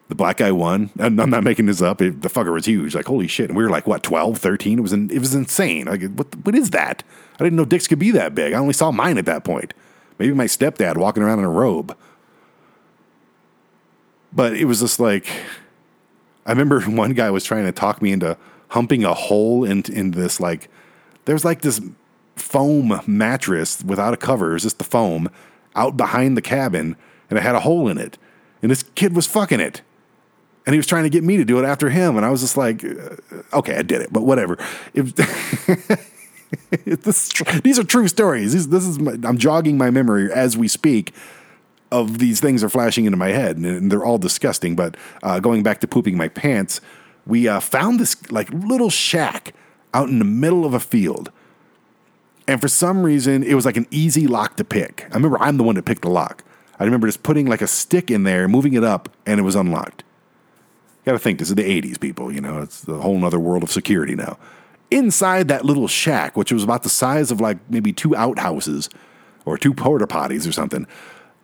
The 0.09 0.15
black 0.15 0.39
guy 0.39 0.53
won. 0.53 0.91
And 0.99 1.21
I'm 1.21 1.31
not 1.31 1.45
making 1.45 1.67
this 1.67 1.81
up. 1.81 2.03
It, 2.03 2.23
the 2.23 2.29
fucker 2.29 2.53
was 2.53 2.65
huge. 2.65 2.95
Like 2.95 3.07
holy 3.07 3.29
shit. 3.29 3.51
And 3.51 3.57
we 3.57 3.63
were 3.63 3.71
like 3.71 3.87
what 3.87 4.03
12, 4.03 4.39
13? 4.39 4.79
It 4.79 4.83
was 4.83 4.93
in, 4.93 5.11
it 5.11 5.19
was 5.19 5.35
insane. 5.35 5.87
Like 5.87 6.03
what 6.15 6.35
what 6.45 6.55
is 6.55 6.71
that? 6.71 7.03
I 7.39 7.45
didn't 7.45 7.57
know 7.57 7.67
dicks 7.67 7.87
could 7.87 7.99
be 7.99 8.11
that 8.13 8.35
big. 8.35 8.55
I 8.55 8.59
only 8.59 8.73
saw 8.73 8.91
mine 8.91 9.19
at 9.19 9.27
that 9.27 9.45
point. 9.45 9.75
Maybe 10.19 10.33
my 10.33 10.47
stepdad 10.47 10.97
walking 10.97 11.23
around 11.23 11.39
in 11.39 11.45
a 11.45 11.51
robe. 11.51 11.97
But 14.33 14.55
it 14.55 14.65
was 14.65 14.81
just 14.81 14.99
like 14.99 15.27
I 16.47 16.53
remember 16.53 16.81
one 16.87 17.13
guy 17.13 17.31
was 17.31 17.45
trying 17.45 17.67
to 17.67 17.73
talk 17.73 18.01
me 18.01 18.13
into 18.13 18.39
humping 18.69 19.05
a 19.05 19.13
hole 19.13 19.65
in 19.65 19.83
in 19.93 20.13
this 20.13 20.41
like 20.41 20.71
there's 21.27 21.45
like 21.45 21.61
this 21.61 21.83
foam 22.37 23.01
mattress 23.07 23.83
without 23.83 24.15
a 24.15 24.17
cover. 24.17 24.51
It 24.51 24.55
was 24.55 24.63
just 24.63 24.79
the 24.79 24.85
foam 24.85 25.31
out 25.75 25.97
behind 25.97 26.37
the 26.37 26.43
cabin, 26.43 26.97
and 27.31 27.39
it 27.39 27.43
had 27.43 27.55
a 27.55 27.61
hole 27.61 27.89
in 27.89 27.99
it. 27.99 28.19
And 28.61 28.71
this 28.71 28.83
kid 28.95 29.15
was 29.17 29.27
fucking 29.27 29.61
it. 29.61 29.83
And 30.65 30.75
he 30.75 30.79
was 30.79 30.87
trying 30.87 31.03
to 31.03 31.11
get 31.11 31.25
me 31.25 31.37
to 31.39 31.45
do 31.45 31.59
it 31.59 31.65
after 31.65 31.91
him. 31.91 32.17
And 32.17 32.25
I 32.25 32.31
was 32.31 32.41
just 32.41 32.57
like, 32.57 32.85
uh, 32.85 33.17
okay, 33.53 33.77
I 33.77 33.83
did 33.83 34.01
it, 34.01 34.13
but 34.13 34.23
whatever. 34.23 34.57
This, 36.85 37.31
these 37.65 37.79
are 37.79 37.85
true 37.85 38.09
stories. 38.09 38.53
This, 38.53 38.67
this 38.67 38.87
is 38.87 38.99
my, 38.99 39.13
I'm 39.25 39.39
jogging 39.39 39.79
my 39.79 39.91
memory 39.91 40.31
as 40.31 40.57
we 40.57 40.69
speak 40.69 41.15
of 41.91 42.19
these 42.19 42.41
things 42.41 42.65
are 42.65 42.69
flashing 42.69 43.05
into 43.05 43.17
my 43.17 43.29
head, 43.29 43.57
and 43.57 43.93
they're 43.93 44.05
all 44.05 44.19
disgusting. 44.19 44.75
But 44.75 44.97
uh, 45.23 45.41
going 45.41 45.63
back 45.63 45.81
to 45.81 45.87
pooping 45.87 46.17
my 46.17 46.29
pants, 46.29 46.81
we 47.27 47.49
uh, 47.49 47.61
found 47.61 48.01
this 48.01 48.31
like 48.31 48.51
little 48.51 48.91
shack 48.91 49.55
out 49.95 50.09
in 50.09 50.19
the 50.19 50.25
middle 50.25 50.65
of 50.65 50.75
a 50.75 50.81
field 50.81 51.31
and 52.48 52.60
for 52.60 52.69
some 52.69 53.02
reason, 53.02 53.43
it 53.43 53.55
was 53.55 53.64
like 53.64 53.77
an 53.77 53.86
easy 53.90 54.27
lock 54.27 54.56
to 54.56 54.64
pick. 54.64 55.06
I 55.10 55.14
remember 55.14 55.39
I'm 55.40 55.56
the 55.56 55.62
one 55.62 55.77
that 55.77 55.85
picked 55.85 56.02
the 56.02 56.10
lock. 56.10 56.44
I 56.78 56.85
remember 56.85 57.06
just 57.06 57.23
putting 57.23 57.47
like 57.47 57.62
a 57.62 57.66
stick 57.66 58.10
in 58.10 58.24
there, 58.24 58.48
moving 58.48 58.73
it 58.74 58.82
up, 58.82 59.09
and 59.27 59.39
it 59.39 59.44
was 59.44 59.55
unlocked. 59.55 60.02
Got 61.05 61.12
to 61.12 61.19
think, 61.19 61.39
this 61.39 61.48
is 61.48 61.55
the 61.55 61.62
80s, 61.82 62.01
people. 62.01 62.32
You 62.32 62.40
know, 62.40 62.60
it's 62.60 62.86
a 62.86 63.01
whole 63.01 63.24
other 63.24 63.39
world 63.39 63.62
of 63.62 63.70
security 63.70 64.14
now. 64.14 64.39
Inside 64.90 65.48
that 65.48 65.64
little 65.64 65.89
shack, 65.89 66.36
which 66.36 66.52
was 66.52 66.62
about 66.62 66.82
the 66.82 66.89
size 66.89 67.31
of 67.31 67.40
like 67.40 67.59
maybe 67.70 67.93
two 67.93 68.14
outhouses 68.14 68.90
or 69.44 69.56
two 69.56 69.74
porta 69.74 70.06
potties 70.06 70.48
or 70.48 70.52
something, 70.52 70.86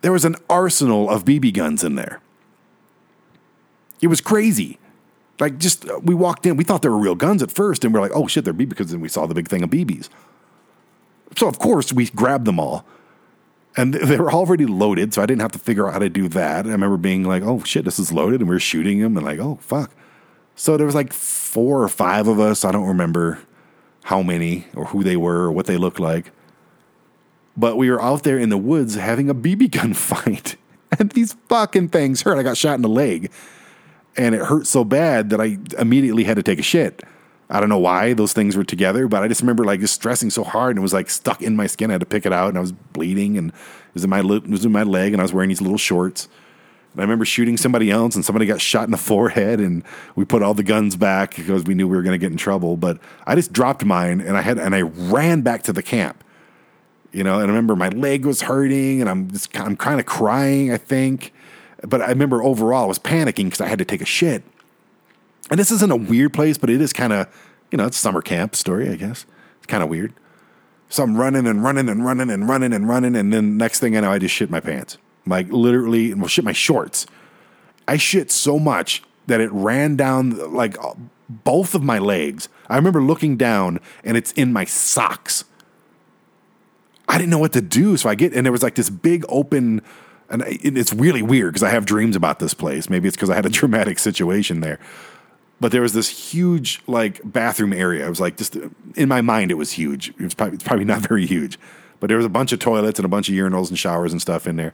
there 0.01 0.11
was 0.11 0.23
an 0.23 0.35
arsenal 0.49 1.09
of 1.09 1.25
BB 1.25 1.53
guns 1.53 1.83
in 1.83 1.95
there. 1.95 2.21
It 4.01 4.07
was 4.07 4.21
crazy. 4.21 4.77
Like, 5.39 5.57
just 5.57 5.87
uh, 5.89 5.99
we 6.03 6.15
walked 6.15 6.45
in, 6.45 6.57
we 6.57 6.63
thought 6.63 6.81
they 6.81 6.89
were 6.89 6.97
real 6.97 7.15
guns 7.15 7.41
at 7.41 7.51
first, 7.51 7.83
and 7.83 7.93
we're 7.93 8.01
like, 8.01 8.11
oh 8.13 8.27
shit, 8.27 8.45
they're 8.45 8.53
BB 8.53 8.69
because 8.69 8.91
then 8.91 9.01
we 9.01 9.09
saw 9.09 9.25
the 9.25 9.33
big 9.33 9.47
thing 9.47 9.63
of 9.63 9.69
BBs. 9.69 10.09
So, 11.37 11.47
of 11.47 11.59
course, 11.59 11.93
we 11.93 12.07
grabbed 12.09 12.45
them 12.45 12.59
all. 12.59 12.85
And 13.77 13.93
they 14.09 14.17
were 14.17 14.31
already 14.31 14.65
loaded, 14.65 15.13
so 15.13 15.21
I 15.21 15.25
didn't 15.25 15.41
have 15.41 15.51
to 15.53 15.59
figure 15.59 15.87
out 15.87 15.93
how 15.93 15.99
to 15.99 16.09
do 16.09 16.27
that. 16.29 16.65
I 16.65 16.69
remember 16.69 16.97
being 16.97 17.23
like, 17.23 17.43
oh 17.43 17.63
shit, 17.63 17.85
this 17.85 17.99
is 17.99 18.11
loaded. 18.11 18.41
And 18.41 18.49
we 18.49 18.55
were 18.55 18.59
shooting 18.59 18.99
them 18.99 19.15
and 19.17 19.25
like, 19.25 19.39
oh 19.39 19.57
fuck. 19.61 19.91
So 20.55 20.75
there 20.75 20.85
was 20.85 20.95
like 20.95 21.13
four 21.13 21.81
or 21.81 21.87
five 21.87 22.27
of 22.27 22.39
us. 22.39 22.65
I 22.65 22.71
don't 22.71 22.87
remember 22.87 23.39
how 24.03 24.21
many 24.21 24.65
or 24.75 24.85
who 24.85 25.03
they 25.03 25.15
were 25.15 25.43
or 25.43 25.51
what 25.51 25.67
they 25.67 25.77
looked 25.77 25.99
like. 25.99 26.31
But 27.55 27.77
we 27.77 27.89
were 27.89 28.01
out 28.01 28.23
there 28.23 28.37
in 28.37 28.49
the 28.49 28.57
woods 28.57 28.95
having 28.95 29.29
a 29.29 29.35
BB 29.35 29.71
gun 29.71 29.93
fight. 29.93 30.55
And 30.97 31.11
these 31.11 31.35
fucking 31.47 31.89
things 31.89 32.23
hurt. 32.23 32.37
I 32.37 32.43
got 32.43 32.57
shot 32.57 32.75
in 32.75 32.81
the 32.81 32.89
leg. 32.89 33.31
And 34.17 34.33
it 34.33 34.41
hurt 34.41 34.67
so 34.67 34.83
bad 34.83 35.29
that 35.29 35.39
I 35.39 35.57
immediately 35.77 36.23
had 36.23 36.35
to 36.35 36.43
take 36.43 36.59
a 36.59 36.63
shit. 36.63 37.03
I 37.51 37.59
don't 37.59 37.69
know 37.69 37.79
why 37.79 38.13
those 38.13 38.31
things 38.31 38.55
were 38.55 38.63
together, 38.63 39.07
but 39.07 39.23
I 39.23 39.27
just 39.27 39.41
remember 39.41 39.63
like 39.63 39.79
just 39.79 39.95
stressing 39.95 40.29
so 40.29 40.43
hard 40.43 40.71
and 40.71 40.79
it 40.79 40.81
was 40.83 40.93
like 40.93 41.09
stuck 41.09 41.41
in 41.41 41.55
my 41.55 41.65
skin. 41.65 41.89
I 41.89 41.93
had 41.93 42.01
to 42.01 42.05
pick 42.05 42.27
it 42.27 42.33
out 42.33 42.49
and 42.49 42.57
I 42.57 42.61
was 42.61 42.71
bleeding 42.71 43.37
and 43.37 43.49
it 43.49 43.93
was 43.95 44.03
in 44.03 44.09
my 44.09 44.19
it 44.19 44.47
was 44.47 44.65
in 44.65 44.71
my 44.71 44.83
leg 44.83 45.13
and 45.13 45.21
I 45.21 45.23
was 45.23 45.33
wearing 45.33 45.49
these 45.49 45.61
little 45.61 45.77
shorts. 45.77 46.27
And 46.93 47.01
I 47.01 47.03
remember 47.03 47.25
shooting 47.25 47.57
somebody 47.57 47.89
else 47.89 48.13
and 48.13 48.23
somebody 48.23 48.45
got 48.45 48.61
shot 48.61 48.83
in 48.83 48.91
the 48.91 48.97
forehead 49.11 49.59
and 49.59 49.83
we 50.15 50.25
put 50.25 50.43
all 50.43 50.53
the 50.53 50.63
guns 50.63 50.95
back 50.95 51.35
because 51.35 51.63
we 51.63 51.73
knew 51.73 51.87
we 51.87 51.97
were 51.97 52.03
going 52.03 52.13
to 52.13 52.23
get 52.23 52.31
in 52.31 52.37
trouble. 52.37 52.77
But 52.77 52.99
I 53.25 53.33
just 53.33 53.51
dropped 53.51 53.83
mine 53.83 54.21
and 54.21 54.37
I 54.37 54.41
had 54.41 54.59
and 54.59 54.75
I 54.75 54.81
ran 54.81 55.41
back 55.41 55.63
to 55.63 55.73
the 55.73 55.83
camp. 55.83 56.23
You 57.11 57.23
know, 57.23 57.39
and 57.39 57.45
I 57.45 57.47
remember 57.47 57.75
my 57.75 57.89
leg 57.89 58.25
was 58.27 58.43
hurting 58.43 59.01
and 59.01 59.09
I'm 59.09 59.31
just 59.31 59.59
I'm 59.59 59.75
kind 59.75 59.99
of 59.99 60.05
crying, 60.05 60.71
I 60.71 60.77
think. 60.77 61.33
But 61.81 62.03
I 62.03 62.09
remember 62.09 62.43
overall 62.43 62.83
I 62.83 62.87
was 62.87 62.99
panicking 62.99 63.45
because 63.45 63.61
I 63.61 63.67
had 63.67 63.79
to 63.79 63.85
take 63.85 64.01
a 64.01 64.05
shit 64.05 64.43
and 65.49 65.59
this 65.59 65.71
isn't 65.71 65.91
a 65.91 65.95
weird 65.95 66.33
place, 66.33 66.57
but 66.57 66.69
it 66.69 66.81
is 66.81 66.93
kind 66.93 67.13
of, 67.13 67.27
you 67.71 67.77
know, 67.77 67.85
it's 67.85 67.97
summer 67.97 68.21
camp 68.21 68.55
story, 68.55 68.89
I 68.89 68.95
guess. 68.95 69.25
It's 69.57 69.67
kind 69.67 69.83
of 69.83 69.89
weird. 69.89 70.13
So 70.89 71.03
I'm 71.03 71.17
running 71.17 71.47
and 71.47 71.63
running 71.63 71.89
and 71.89 72.03
running 72.03 72.29
and 72.29 72.47
running 72.47 72.73
and 72.73 72.87
running, 72.87 73.15
and 73.15 73.31
then 73.31 73.57
next 73.57 73.79
thing 73.79 73.95
I 73.95 74.01
know, 74.01 74.11
I 74.11 74.19
just 74.19 74.33
shit 74.33 74.49
my 74.49 74.59
pants, 74.59 74.97
like 75.25 75.47
literally, 75.49 76.13
well, 76.13 76.27
shit 76.27 76.43
my 76.45 76.51
shorts. 76.51 77.05
I 77.87 77.97
shit 77.97 78.31
so 78.31 78.57
much 78.57 79.03
that 79.27 79.39
it 79.39 79.51
ran 79.51 79.95
down 79.95 80.53
like 80.53 80.83
uh, 80.83 80.93
both 81.27 81.75
of 81.75 81.83
my 81.83 81.99
legs. 81.99 82.49
I 82.67 82.75
remember 82.75 83.03
looking 83.03 83.37
down, 83.37 83.79
and 84.03 84.17
it's 84.17 84.31
in 84.31 84.51
my 84.51 84.65
socks. 84.65 85.45
I 87.07 87.17
didn't 87.17 87.29
know 87.29 87.39
what 87.39 87.53
to 87.53 87.61
do, 87.61 87.97
so 87.97 88.09
I 88.09 88.15
get, 88.15 88.33
and 88.33 88.45
there 88.45 88.51
was 88.51 88.63
like 88.63 88.75
this 88.75 88.89
big 88.89 89.25
open, 89.29 89.81
and 90.27 90.43
it's 90.47 90.93
really 90.93 91.21
weird 91.21 91.53
because 91.53 91.63
I 91.63 91.69
have 91.69 91.85
dreams 91.85 92.15
about 92.15 92.39
this 92.39 92.55
place. 92.55 92.89
Maybe 92.89 93.07
it's 93.07 93.17
because 93.17 93.29
I 93.29 93.35
had 93.35 93.45
a 93.45 93.49
dramatic 93.59 93.99
situation 93.99 94.61
there 94.61 94.79
but 95.59 95.71
there 95.71 95.81
was 95.81 95.93
this 95.93 96.09
huge 96.09 96.81
like 96.87 97.21
bathroom 97.23 97.73
area. 97.73 98.05
It 98.05 98.09
was 98.09 98.19
like 98.19 98.37
just 98.37 98.57
in 98.95 99.09
my 99.09 99.21
mind, 99.21 99.51
it 99.51 99.55
was 99.55 99.73
huge. 99.73 100.09
It 100.09 100.21
was 100.21 100.33
probably, 100.33 100.55
it's 100.55 100.63
probably 100.63 100.85
not 100.85 101.01
very 101.07 101.25
huge, 101.25 101.59
but 101.99 102.07
there 102.07 102.17
was 102.17 102.25
a 102.25 102.29
bunch 102.29 102.51
of 102.51 102.59
toilets 102.59 102.99
and 102.99 103.05
a 103.05 103.09
bunch 103.09 103.29
of 103.29 103.35
urinals 103.35 103.69
and 103.69 103.77
showers 103.77 104.11
and 104.11 104.21
stuff 104.21 104.47
in 104.47 104.55
there. 104.55 104.73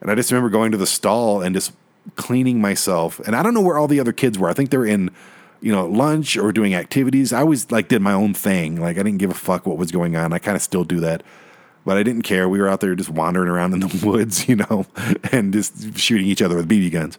And 0.00 0.10
I 0.10 0.14
just 0.14 0.30
remember 0.30 0.50
going 0.50 0.72
to 0.72 0.78
the 0.78 0.86
stall 0.86 1.42
and 1.42 1.54
just 1.54 1.72
cleaning 2.16 2.60
myself. 2.60 3.18
And 3.20 3.36
I 3.36 3.42
don't 3.42 3.54
know 3.54 3.60
where 3.60 3.78
all 3.78 3.88
the 3.88 4.00
other 4.00 4.12
kids 4.12 4.38
were. 4.38 4.48
I 4.48 4.54
think 4.54 4.70
they 4.70 4.78
were 4.78 4.86
in, 4.86 5.10
you 5.60 5.72
know, 5.72 5.86
lunch 5.86 6.36
or 6.36 6.52
doing 6.52 6.74
activities. 6.74 7.32
I 7.32 7.40
always 7.40 7.70
like 7.70 7.88
did 7.88 8.00
my 8.00 8.12
own 8.12 8.34
thing. 8.34 8.80
Like 8.80 8.96
I 8.96 9.02
didn't 9.02 9.18
give 9.18 9.30
a 9.30 9.34
fuck 9.34 9.66
what 9.66 9.78
was 9.78 9.90
going 9.90 10.16
on. 10.16 10.32
I 10.32 10.38
kind 10.38 10.56
of 10.56 10.62
still 10.62 10.84
do 10.84 11.00
that. 11.00 11.22
But 11.84 11.96
I 11.96 12.02
didn't 12.02 12.22
care. 12.22 12.48
We 12.48 12.60
were 12.60 12.68
out 12.68 12.80
there 12.80 12.94
just 12.94 13.08
wandering 13.08 13.48
around 13.48 13.72
in 13.72 13.80
the 13.80 14.02
woods, 14.06 14.48
you 14.48 14.56
know, 14.56 14.86
and 15.32 15.52
just 15.52 15.98
shooting 15.98 16.26
each 16.26 16.42
other 16.42 16.56
with 16.56 16.68
BB 16.68 16.92
guns. 16.92 17.18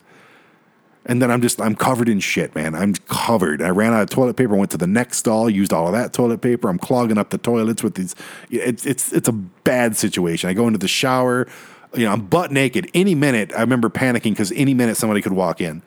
And 1.05 1.21
then 1.21 1.31
I'm 1.31 1.41
just, 1.41 1.59
I'm 1.59 1.75
covered 1.75 2.07
in 2.07 2.19
shit, 2.19 2.53
man. 2.53 2.75
I'm 2.75 2.93
covered. 2.93 3.61
I 3.61 3.69
ran 3.69 3.93
out 3.93 4.03
of 4.03 4.09
toilet 4.09 4.35
paper, 4.35 4.55
went 4.55 4.69
to 4.71 4.77
the 4.77 4.87
next 4.87 5.17
stall, 5.17 5.49
used 5.49 5.73
all 5.73 5.87
of 5.87 5.93
that 5.93 6.13
toilet 6.13 6.41
paper. 6.41 6.69
I'm 6.69 6.77
clogging 6.77 7.17
up 7.17 7.31
the 7.31 7.39
toilets 7.39 7.81
with 7.81 7.95
these. 7.95 8.15
It's, 8.51 8.85
it's, 8.85 9.11
it's 9.11 9.27
a 9.27 9.31
bad 9.31 9.97
situation. 9.97 10.49
I 10.49 10.53
go 10.53 10.67
into 10.67 10.77
the 10.77 10.87
shower, 10.87 11.47
you 11.95 12.05
know, 12.05 12.11
I'm 12.11 12.27
butt 12.27 12.51
naked. 12.51 12.89
Any 12.93 13.15
minute, 13.15 13.51
I 13.55 13.61
remember 13.61 13.89
panicking 13.89 14.31
because 14.31 14.51
any 14.51 14.75
minute 14.75 14.95
somebody 14.95 15.21
could 15.21 15.33
walk 15.33 15.59
in. 15.59 15.81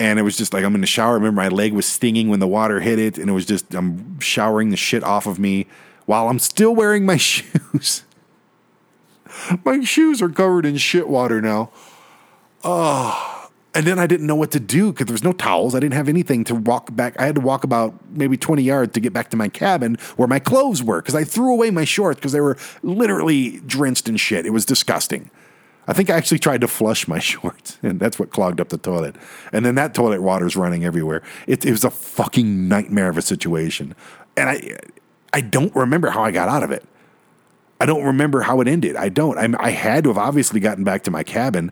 And 0.00 0.18
it 0.18 0.22
was 0.22 0.36
just 0.36 0.52
like, 0.54 0.64
I'm 0.64 0.74
in 0.74 0.80
the 0.80 0.86
shower. 0.86 1.12
I 1.12 1.14
remember 1.14 1.42
my 1.42 1.48
leg 1.48 1.74
was 1.74 1.86
stinging 1.86 2.28
when 2.28 2.40
the 2.40 2.48
water 2.48 2.80
hit 2.80 2.98
it. 2.98 3.18
And 3.18 3.28
it 3.28 3.32
was 3.32 3.44
just, 3.44 3.74
I'm 3.74 4.18
showering 4.20 4.70
the 4.70 4.76
shit 4.76 5.04
off 5.04 5.26
of 5.26 5.38
me 5.38 5.66
while 6.06 6.28
I'm 6.28 6.38
still 6.38 6.74
wearing 6.74 7.04
my 7.04 7.16
shoes. 7.18 8.04
my 9.62 9.84
shoes 9.84 10.22
are 10.22 10.30
covered 10.30 10.64
in 10.64 10.78
shit 10.78 11.06
water 11.06 11.42
now. 11.42 11.70
Oh 12.64 13.35
and 13.76 13.86
then 13.86 13.98
I 13.98 14.06
didn't 14.06 14.26
know 14.26 14.34
what 14.34 14.52
to 14.52 14.60
do 14.60 14.90
because 14.90 15.04
there 15.04 15.12
was 15.12 15.22
no 15.22 15.34
towels. 15.34 15.74
I 15.74 15.80
didn't 15.80 15.92
have 15.94 16.08
anything 16.08 16.44
to 16.44 16.54
walk 16.54 16.96
back. 16.96 17.14
I 17.20 17.26
had 17.26 17.34
to 17.34 17.42
walk 17.42 17.62
about 17.62 17.94
maybe 18.10 18.38
20 18.38 18.62
yards 18.62 18.94
to 18.94 19.00
get 19.00 19.12
back 19.12 19.28
to 19.30 19.36
my 19.36 19.48
cabin 19.48 19.98
where 20.16 20.26
my 20.26 20.38
clothes 20.38 20.82
were 20.82 21.02
because 21.02 21.14
I 21.14 21.24
threw 21.24 21.52
away 21.52 21.70
my 21.70 21.84
shorts 21.84 22.18
because 22.18 22.32
they 22.32 22.40
were 22.40 22.56
literally 22.82 23.60
drenched 23.60 24.08
in 24.08 24.16
shit. 24.16 24.46
It 24.46 24.50
was 24.50 24.64
disgusting. 24.64 25.30
I 25.86 25.92
think 25.92 26.08
I 26.08 26.14
actually 26.14 26.38
tried 26.38 26.62
to 26.62 26.68
flush 26.68 27.06
my 27.06 27.18
shorts, 27.20 27.78
and 27.82 28.00
that's 28.00 28.18
what 28.18 28.30
clogged 28.30 28.62
up 28.62 28.70
the 28.70 28.78
toilet. 28.78 29.14
And 29.52 29.66
then 29.66 29.74
that 29.74 29.92
toilet 29.92 30.22
water's 30.22 30.56
running 30.56 30.86
everywhere. 30.86 31.22
It, 31.46 31.66
it 31.66 31.70
was 31.70 31.84
a 31.84 31.90
fucking 31.90 32.68
nightmare 32.68 33.10
of 33.10 33.18
a 33.18 33.22
situation, 33.22 33.94
and 34.38 34.48
I 34.48 34.78
I 35.34 35.42
don't 35.42 35.74
remember 35.76 36.08
how 36.08 36.22
I 36.22 36.30
got 36.30 36.48
out 36.48 36.62
of 36.62 36.70
it. 36.70 36.82
I 37.78 37.84
don't 37.84 38.04
remember 38.04 38.40
how 38.40 38.62
it 38.62 38.68
ended. 38.68 38.96
I 38.96 39.10
don't. 39.10 39.36
I, 39.36 39.62
I 39.62 39.70
had 39.70 40.04
to 40.04 40.10
have 40.10 40.18
obviously 40.18 40.60
gotten 40.60 40.82
back 40.82 41.02
to 41.02 41.10
my 41.10 41.22
cabin. 41.22 41.70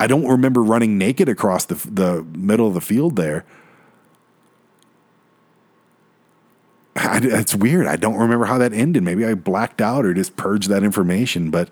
I 0.00 0.06
don't 0.06 0.26
remember 0.26 0.62
running 0.62 0.98
naked 0.98 1.28
across 1.28 1.64
the 1.64 1.74
the 1.74 2.22
middle 2.36 2.66
of 2.66 2.74
the 2.74 2.80
field 2.80 3.16
there. 3.16 3.44
I, 6.96 7.20
it's 7.22 7.54
weird. 7.54 7.86
I 7.86 7.96
don't 7.96 8.16
remember 8.16 8.44
how 8.44 8.58
that 8.58 8.72
ended. 8.72 9.02
Maybe 9.02 9.24
I 9.24 9.34
blacked 9.34 9.80
out 9.80 10.04
or 10.04 10.12
just 10.12 10.36
purged 10.36 10.68
that 10.68 10.82
information. 10.82 11.50
But 11.50 11.70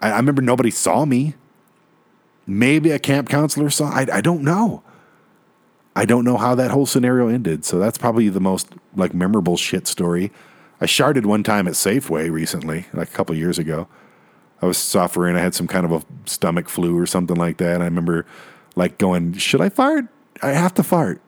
I, 0.00 0.10
I 0.10 0.16
remember 0.16 0.42
nobody 0.42 0.70
saw 0.70 1.04
me. 1.04 1.34
Maybe 2.46 2.90
a 2.90 2.98
camp 2.98 3.28
counselor 3.28 3.70
saw. 3.70 3.90
I, 3.90 4.06
I 4.12 4.20
don't 4.20 4.42
know. 4.42 4.82
I 5.96 6.04
don't 6.04 6.24
know 6.24 6.36
how 6.36 6.54
that 6.54 6.70
whole 6.70 6.86
scenario 6.86 7.28
ended. 7.28 7.64
So 7.64 7.78
that's 7.78 7.98
probably 7.98 8.28
the 8.28 8.40
most 8.40 8.68
like 8.96 9.14
memorable 9.14 9.56
shit 9.56 9.86
story. 9.86 10.32
I 10.80 10.86
sharded 10.86 11.26
one 11.26 11.42
time 11.42 11.66
at 11.68 11.74
Safeway 11.74 12.30
recently, 12.30 12.86
like 12.92 13.08
a 13.08 13.12
couple 13.12 13.34
years 13.34 13.58
ago. 13.58 13.88
I 14.62 14.66
was 14.66 14.78
suffering. 14.78 15.36
I 15.36 15.40
had 15.40 15.54
some 15.54 15.66
kind 15.66 15.84
of 15.84 15.92
a 15.92 16.02
stomach 16.28 16.68
flu 16.68 16.98
or 16.98 17.06
something 17.06 17.36
like 17.36 17.58
that. 17.58 17.80
I 17.80 17.84
remember 17.84 18.26
like 18.76 18.98
going, 18.98 19.34
should 19.34 19.60
I 19.60 19.68
fart? 19.68 20.06
I 20.42 20.50
have 20.50 20.74
to 20.74 20.82
fart, 20.82 21.20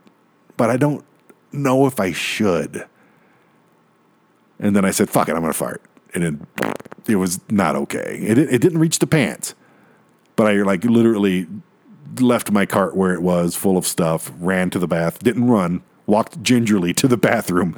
but 0.56 0.70
I 0.70 0.76
don't 0.76 1.04
know 1.52 1.86
if 1.86 2.00
I 2.00 2.12
should. 2.12 2.86
And 4.58 4.74
then 4.74 4.84
I 4.84 4.90
said, 4.90 5.10
fuck 5.10 5.28
it, 5.28 5.32
I'm 5.32 5.42
going 5.42 5.52
to 5.52 5.58
fart. 5.58 5.82
And 6.14 6.24
it, 6.24 6.34
it 7.10 7.16
was 7.16 7.40
not 7.50 7.76
okay. 7.76 8.18
It, 8.20 8.38
it 8.38 8.60
didn't 8.60 8.78
reach 8.78 8.98
the 8.98 9.06
pants, 9.06 9.54
but 10.34 10.46
I 10.46 10.62
like 10.62 10.84
literally 10.84 11.46
left 12.18 12.50
my 12.50 12.64
cart 12.64 12.96
where 12.96 13.12
it 13.12 13.20
was 13.20 13.54
full 13.54 13.76
of 13.76 13.86
stuff, 13.86 14.32
ran 14.38 14.70
to 14.70 14.78
the 14.78 14.88
bath, 14.88 15.18
didn't 15.18 15.46
run, 15.46 15.82
walked 16.06 16.42
gingerly 16.42 16.94
to 16.94 17.06
the 17.06 17.16
bathroom 17.16 17.76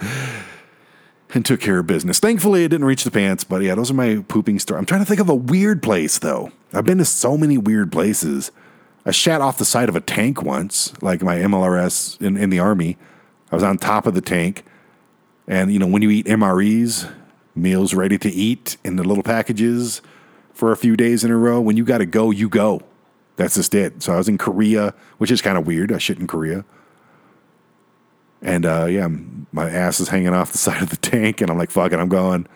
and 1.34 1.44
took 1.44 1.60
care 1.60 1.78
of 1.78 1.86
business. 1.86 2.18
Thankfully, 2.18 2.64
it 2.64 2.68
didn't 2.68 2.86
reach 2.86 3.04
the 3.04 3.10
pants, 3.10 3.44
but 3.44 3.62
yeah, 3.62 3.74
those 3.74 3.90
are 3.90 3.94
my 3.94 4.24
pooping 4.28 4.58
stories. 4.58 4.78
I'm 4.78 4.86
trying 4.86 5.00
to 5.00 5.06
think 5.06 5.20
of 5.20 5.28
a 5.28 5.34
weird 5.34 5.82
place 5.82 6.18
though. 6.18 6.52
I've 6.72 6.84
been 6.84 6.98
to 6.98 7.04
so 7.04 7.36
many 7.36 7.58
weird 7.58 7.92
places. 7.92 8.50
I 9.06 9.10
shat 9.10 9.40
off 9.40 9.58
the 9.58 9.64
side 9.64 9.88
of 9.88 9.96
a 9.96 10.00
tank 10.00 10.42
once, 10.42 10.92
like 11.02 11.22
my 11.22 11.36
MLRS 11.36 12.20
in, 12.20 12.36
in 12.36 12.50
the 12.50 12.58
army. 12.58 12.98
I 13.50 13.54
was 13.54 13.62
on 13.62 13.78
top 13.78 14.06
of 14.06 14.14
the 14.14 14.20
tank. 14.20 14.64
And, 15.46 15.72
you 15.72 15.78
know, 15.78 15.86
when 15.86 16.02
you 16.02 16.10
eat 16.10 16.26
MREs, 16.26 17.10
meals 17.54 17.94
ready 17.94 18.18
to 18.18 18.30
eat 18.30 18.76
in 18.84 18.96
the 18.96 19.04
little 19.04 19.22
packages 19.22 20.02
for 20.52 20.72
a 20.72 20.76
few 20.76 20.96
days 20.96 21.24
in 21.24 21.30
a 21.30 21.36
row, 21.36 21.60
when 21.60 21.76
you 21.76 21.84
got 21.84 21.98
to 21.98 22.06
go, 22.06 22.30
you 22.30 22.48
go. 22.48 22.82
That's 23.36 23.54
just 23.54 23.74
it. 23.74 24.02
So 24.02 24.12
I 24.12 24.16
was 24.18 24.28
in 24.28 24.36
Korea, 24.36 24.92
which 25.16 25.30
is 25.30 25.40
kind 25.40 25.56
of 25.56 25.66
weird. 25.66 25.90
I 25.90 25.98
shit 25.98 26.18
in 26.18 26.26
Korea. 26.26 26.64
And 28.42 28.64
uh, 28.64 28.86
yeah, 28.86 29.08
my 29.52 29.70
ass 29.70 30.00
is 30.00 30.08
hanging 30.08 30.34
off 30.34 30.52
the 30.52 30.58
side 30.66 30.82
of 30.82 30.90
the 30.90 30.96
tank, 30.96 31.40
and 31.40 31.50
I'm 31.50 31.58
like, 31.58 31.70
fuck 31.70 31.92
it, 31.92 31.98
I'm 31.98 32.08
going. 32.08 32.46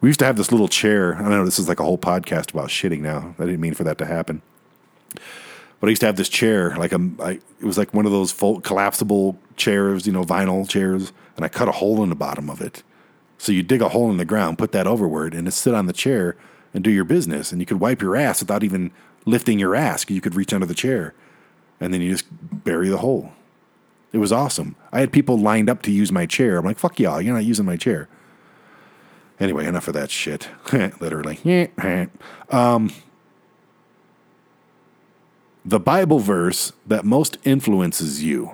We 0.00 0.08
used 0.08 0.18
to 0.18 0.26
have 0.26 0.36
this 0.36 0.50
little 0.50 0.68
chair. 0.68 1.14
I 1.14 1.20
don't 1.20 1.30
know 1.30 1.44
this 1.44 1.60
is 1.60 1.68
like 1.68 1.78
a 1.78 1.84
whole 1.84 1.98
podcast 1.98 2.52
about 2.52 2.68
shitting 2.68 3.00
now. 3.00 3.34
I 3.38 3.44
didn't 3.44 3.60
mean 3.60 3.74
for 3.74 3.84
that 3.84 3.98
to 3.98 4.06
happen. 4.06 4.42
But 5.82 5.88
I 5.88 5.90
used 5.90 6.00
to 6.00 6.06
have 6.06 6.16
this 6.16 6.28
chair, 6.28 6.76
like 6.76 6.92
a, 6.92 7.10
I, 7.20 7.30
it 7.32 7.64
was 7.64 7.78
like 7.78 7.92
one 7.92 8.06
of 8.06 8.12
those 8.12 8.32
collapsible 8.32 9.38
chairs, 9.56 10.06
you 10.06 10.12
know, 10.12 10.24
vinyl 10.24 10.68
chairs, 10.68 11.12
and 11.36 11.44
I 11.44 11.48
cut 11.48 11.68
a 11.68 11.72
hole 11.72 12.02
in 12.02 12.08
the 12.08 12.14
bottom 12.14 12.48
of 12.50 12.60
it. 12.60 12.82
So 13.38 13.50
you 13.50 13.64
dig 13.64 13.82
a 13.82 13.88
hole 13.88 14.08
in 14.10 14.16
the 14.16 14.24
ground, 14.24 14.58
put 14.58 14.70
that 14.72 14.86
overward, 14.86 15.34
and 15.34 15.52
sit 15.52 15.74
on 15.74 15.86
the 15.86 15.92
chair 15.92 16.36
and 16.72 16.84
do 16.84 16.90
your 16.90 17.04
business. 17.04 17.50
And 17.50 17.60
you 17.60 17.66
could 17.66 17.80
wipe 17.80 18.00
your 18.00 18.14
ass 18.14 18.40
without 18.40 18.62
even 18.62 18.92
lifting 19.26 19.58
your 19.58 19.74
ass. 19.74 20.08
You 20.08 20.20
could 20.20 20.36
reach 20.36 20.52
under 20.52 20.66
the 20.66 20.74
chair, 20.74 21.14
and 21.80 21.92
then 21.92 22.00
you 22.00 22.12
just 22.12 22.26
bury 22.30 22.88
the 22.88 22.98
hole. 22.98 23.32
It 24.12 24.18
was 24.18 24.30
awesome. 24.30 24.76
I 24.92 25.00
had 25.00 25.12
people 25.12 25.38
lined 25.38 25.70
up 25.70 25.82
to 25.82 25.90
use 25.90 26.12
my 26.12 26.26
chair. 26.26 26.58
I'm 26.58 26.64
like, 26.64 26.78
fuck 26.78 27.00
y'all, 27.00 27.20
you're 27.20 27.34
not 27.34 27.44
using 27.44 27.64
my 27.64 27.76
chair. 27.76 28.08
Anyway, 29.40 29.66
enough 29.66 29.88
of 29.88 29.94
that 29.94 30.10
shit. 30.10 30.48
Literally. 31.00 31.38
um, 32.50 32.92
the 35.64 35.80
Bible 35.80 36.18
verse 36.18 36.72
that 36.86 37.04
most 37.04 37.38
influences 37.44 38.22
you. 38.22 38.52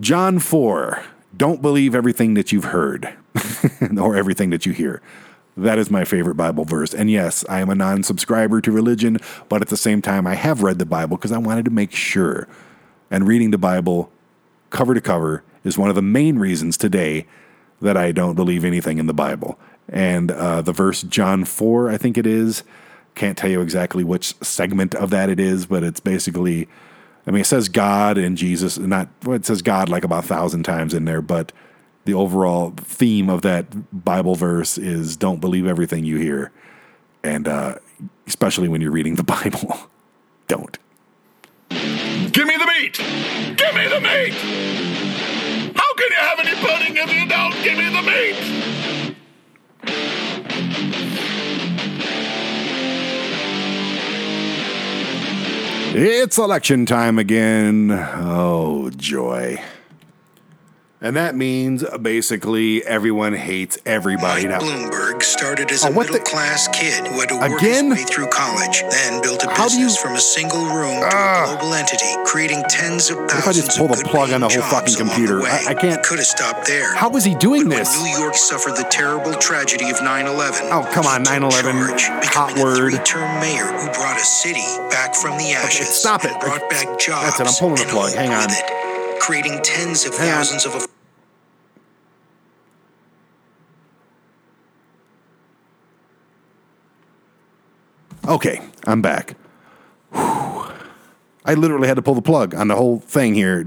John 0.00 0.38
4. 0.38 1.04
Don't 1.36 1.62
believe 1.62 1.94
everything 1.94 2.34
that 2.34 2.50
you've 2.50 2.64
heard 2.64 3.14
or 3.98 4.16
everything 4.16 4.50
that 4.50 4.66
you 4.66 4.72
hear. 4.72 5.02
That 5.56 5.78
is 5.78 5.90
my 5.90 6.04
favorite 6.04 6.34
Bible 6.34 6.64
verse. 6.64 6.92
And 6.94 7.10
yes, 7.10 7.44
I 7.48 7.60
am 7.60 7.70
a 7.70 7.74
non 7.74 8.02
subscriber 8.02 8.60
to 8.60 8.72
religion, 8.72 9.18
but 9.48 9.62
at 9.62 9.68
the 9.68 9.76
same 9.76 10.02
time, 10.02 10.26
I 10.26 10.34
have 10.34 10.62
read 10.62 10.78
the 10.78 10.86
Bible 10.86 11.16
because 11.16 11.32
I 11.32 11.38
wanted 11.38 11.64
to 11.66 11.70
make 11.70 11.92
sure. 11.92 12.48
And 13.10 13.26
reading 13.26 13.50
the 13.52 13.58
Bible 13.58 14.10
cover 14.76 14.92
to 14.92 15.00
cover 15.00 15.42
is 15.64 15.78
one 15.78 15.88
of 15.88 15.94
the 15.94 16.02
main 16.02 16.38
reasons 16.38 16.76
today 16.76 17.26
that 17.80 17.96
I 17.96 18.12
don't 18.12 18.34
believe 18.34 18.62
anything 18.62 18.98
in 18.98 19.06
the 19.06 19.14
Bible. 19.14 19.58
And 19.88 20.30
uh, 20.30 20.60
the 20.60 20.72
verse 20.72 21.02
John 21.02 21.46
4, 21.46 21.88
I 21.88 21.96
think 21.96 22.18
it 22.18 22.26
is, 22.26 22.62
can't 23.14 23.38
tell 23.38 23.48
you 23.48 23.62
exactly 23.62 24.04
which 24.04 24.36
segment 24.42 24.94
of 24.94 25.08
that 25.10 25.30
it 25.30 25.40
is, 25.40 25.64
but 25.64 25.82
it's 25.82 26.00
basically, 26.00 26.68
I 27.26 27.30
mean, 27.30 27.40
it 27.40 27.46
says 27.46 27.70
God 27.70 28.18
and 28.18 28.36
Jesus, 28.36 28.76
not, 28.76 29.08
well, 29.24 29.34
it 29.34 29.46
says 29.46 29.62
God 29.62 29.88
like 29.88 30.04
about 30.04 30.24
a 30.24 30.28
thousand 30.28 30.64
times 30.64 30.92
in 30.92 31.06
there, 31.06 31.22
but 31.22 31.52
the 32.04 32.12
overall 32.12 32.74
theme 32.76 33.30
of 33.30 33.40
that 33.42 34.04
Bible 34.04 34.34
verse 34.34 34.76
is 34.76 35.16
don't 35.16 35.40
believe 35.40 35.66
everything 35.66 36.04
you 36.04 36.18
hear. 36.18 36.52
And 37.24 37.48
uh, 37.48 37.76
especially 38.26 38.68
when 38.68 38.82
you're 38.82 38.92
reading 38.92 39.14
the 39.14 39.24
Bible, 39.24 39.88
don't. 40.48 40.78
Give 41.70 42.46
me 42.46 42.56
the 42.56 42.66
meat! 42.66 42.96
Give 43.56 43.74
me 43.74 43.88
the 43.88 44.00
meat! 44.00 44.34
How 45.74 45.94
can 45.94 46.10
you 46.10 46.18
have 46.18 46.38
any 46.38 46.54
pudding 46.60 46.96
if 46.96 47.12
you 47.12 47.26
don't 47.28 47.54
give 47.62 47.76
me 47.76 47.88
the 47.90 48.02
meat? 48.02 48.66
It's 55.98 56.36
election 56.36 56.84
time 56.84 57.18
again. 57.18 57.90
Oh, 57.90 58.90
joy. 58.96 59.58
And 61.06 61.14
that 61.14 61.36
means 61.36 61.84
basically 62.02 62.84
everyone 62.84 63.32
hates 63.32 63.78
everybody 63.86 64.48
now. 64.48 64.58
Bloomberg 64.58 65.22
started 65.22 65.70
as 65.70 65.84
Oh, 65.84 65.88
a 65.88 65.90
middle 65.92 66.18
class 66.18 66.66
kid 66.66 67.06
who 67.06 67.20
had 67.20 67.28
to 67.28 67.36
work 67.36 67.62
Again? 67.62 67.92
his 67.92 67.98
way 67.98 68.04
through 68.12 68.26
college, 68.26 68.82
then 68.90 69.22
built 69.22 69.44
a 69.44 69.50
How 69.50 69.68
do 69.68 69.78
you- 69.78 69.86
business 69.86 70.02
from 70.02 70.16
a 70.16 70.20
single 70.20 70.64
room 70.66 70.98
to 70.98 71.06
a 71.06 71.10
ah. 71.14 71.44
global 71.46 71.74
entity, 71.74 72.10
creating 72.24 72.64
tens 72.68 73.08
of 73.10 73.18
thousands 73.30 73.30
What 73.30 73.38
if 73.38 73.46
I 73.46 73.52
just 73.52 73.78
pull 73.78 73.92
of 73.92 73.98
the 73.98 74.04
plug 74.04 74.32
on 74.32 74.40
the 74.40 74.48
whole 74.48 74.62
fucking 74.62 74.96
computer? 74.96 75.42
I- 75.46 75.66
I 75.68 75.74
can't- 75.74 76.02
Could 76.02 76.18
have 76.18 76.26
stopped 76.26 76.66
there. 76.66 76.92
How 76.96 77.10
is 77.16 77.22
he 77.22 77.36
doing 77.36 77.68
But 77.68 77.76
this? 77.78 78.02
New 78.02 78.18
York 78.18 78.34
suffered 78.36 78.74
the 78.74 78.82
terrible 78.90 79.34
tragedy 79.34 79.88
of 79.90 80.02
9/11. 80.02 80.66
Oh, 80.72 80.82
come 80.92 81.06
on, 81.06 81.22
9/11, 81.22 81.86
hot 82.34 82.58
word. 82.58 82.90
Three-term 82.94 83.38
mayor 83.38 83.66
who 83.78 83.86
brought 83.92 84.16
a 84.20 84.24
city 84.24 84.66
back 84.90 85.14
from 85.14 85.38
the 85.38 85.52
ashes. 85.54 85.86
stop 85.86 86.24
it. 86.24 86.32
and 86.32 86.40
Brought 86.40 86.68
back 86.68 86.98
jobs. 86.98 87.26
That's 87.38 87.40
it, 87.40 87.46
I'm 87.46 87.54
pulling 87.54 87.76
the 87.76 87.84
plug. 87.92 88.12
Hang 88.12 88.34
on. 88.34 88.50
it, 88.50 89.20
creating 89.20 89.60
tens 89.62 90.04
of 90.04 90.16
Hang 90.18 90.30
on. 90.30 90.34
thousands 90.38 90.66
of. 90.66 90.86
Okay, 98.26 98.60
I'm 98.86 99.02
back. 99.02 99.36
Whew. 100.12 100.66
I 101.44 101.54
literally 101.54 101.86
had 101.86 101.94
to 101.94 102.02
pull 102.02 102.14
the 102.14 102.22
plug 102.22 102.54
on 102.56 102.66
the 102.66 102.74
whole 102.74 102.98
thing 102.98 103.34
here 103.34 103.64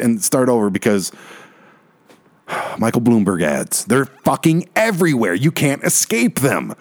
and 0.00 0.22
start 0.22 0.48
over 0.48 0.70
because 0.70 1.12
Michael 2.78 3.02
Bloomberg 3.02 3.42
ads, 3.42 3.84
they're 3.84 4.06
fucking 4.06 4.68
everywhere. 4.74 5.34
You 5.34 5.52
can't 5.52 5.84
escape 5.84 6.40
them. 6.40 6.74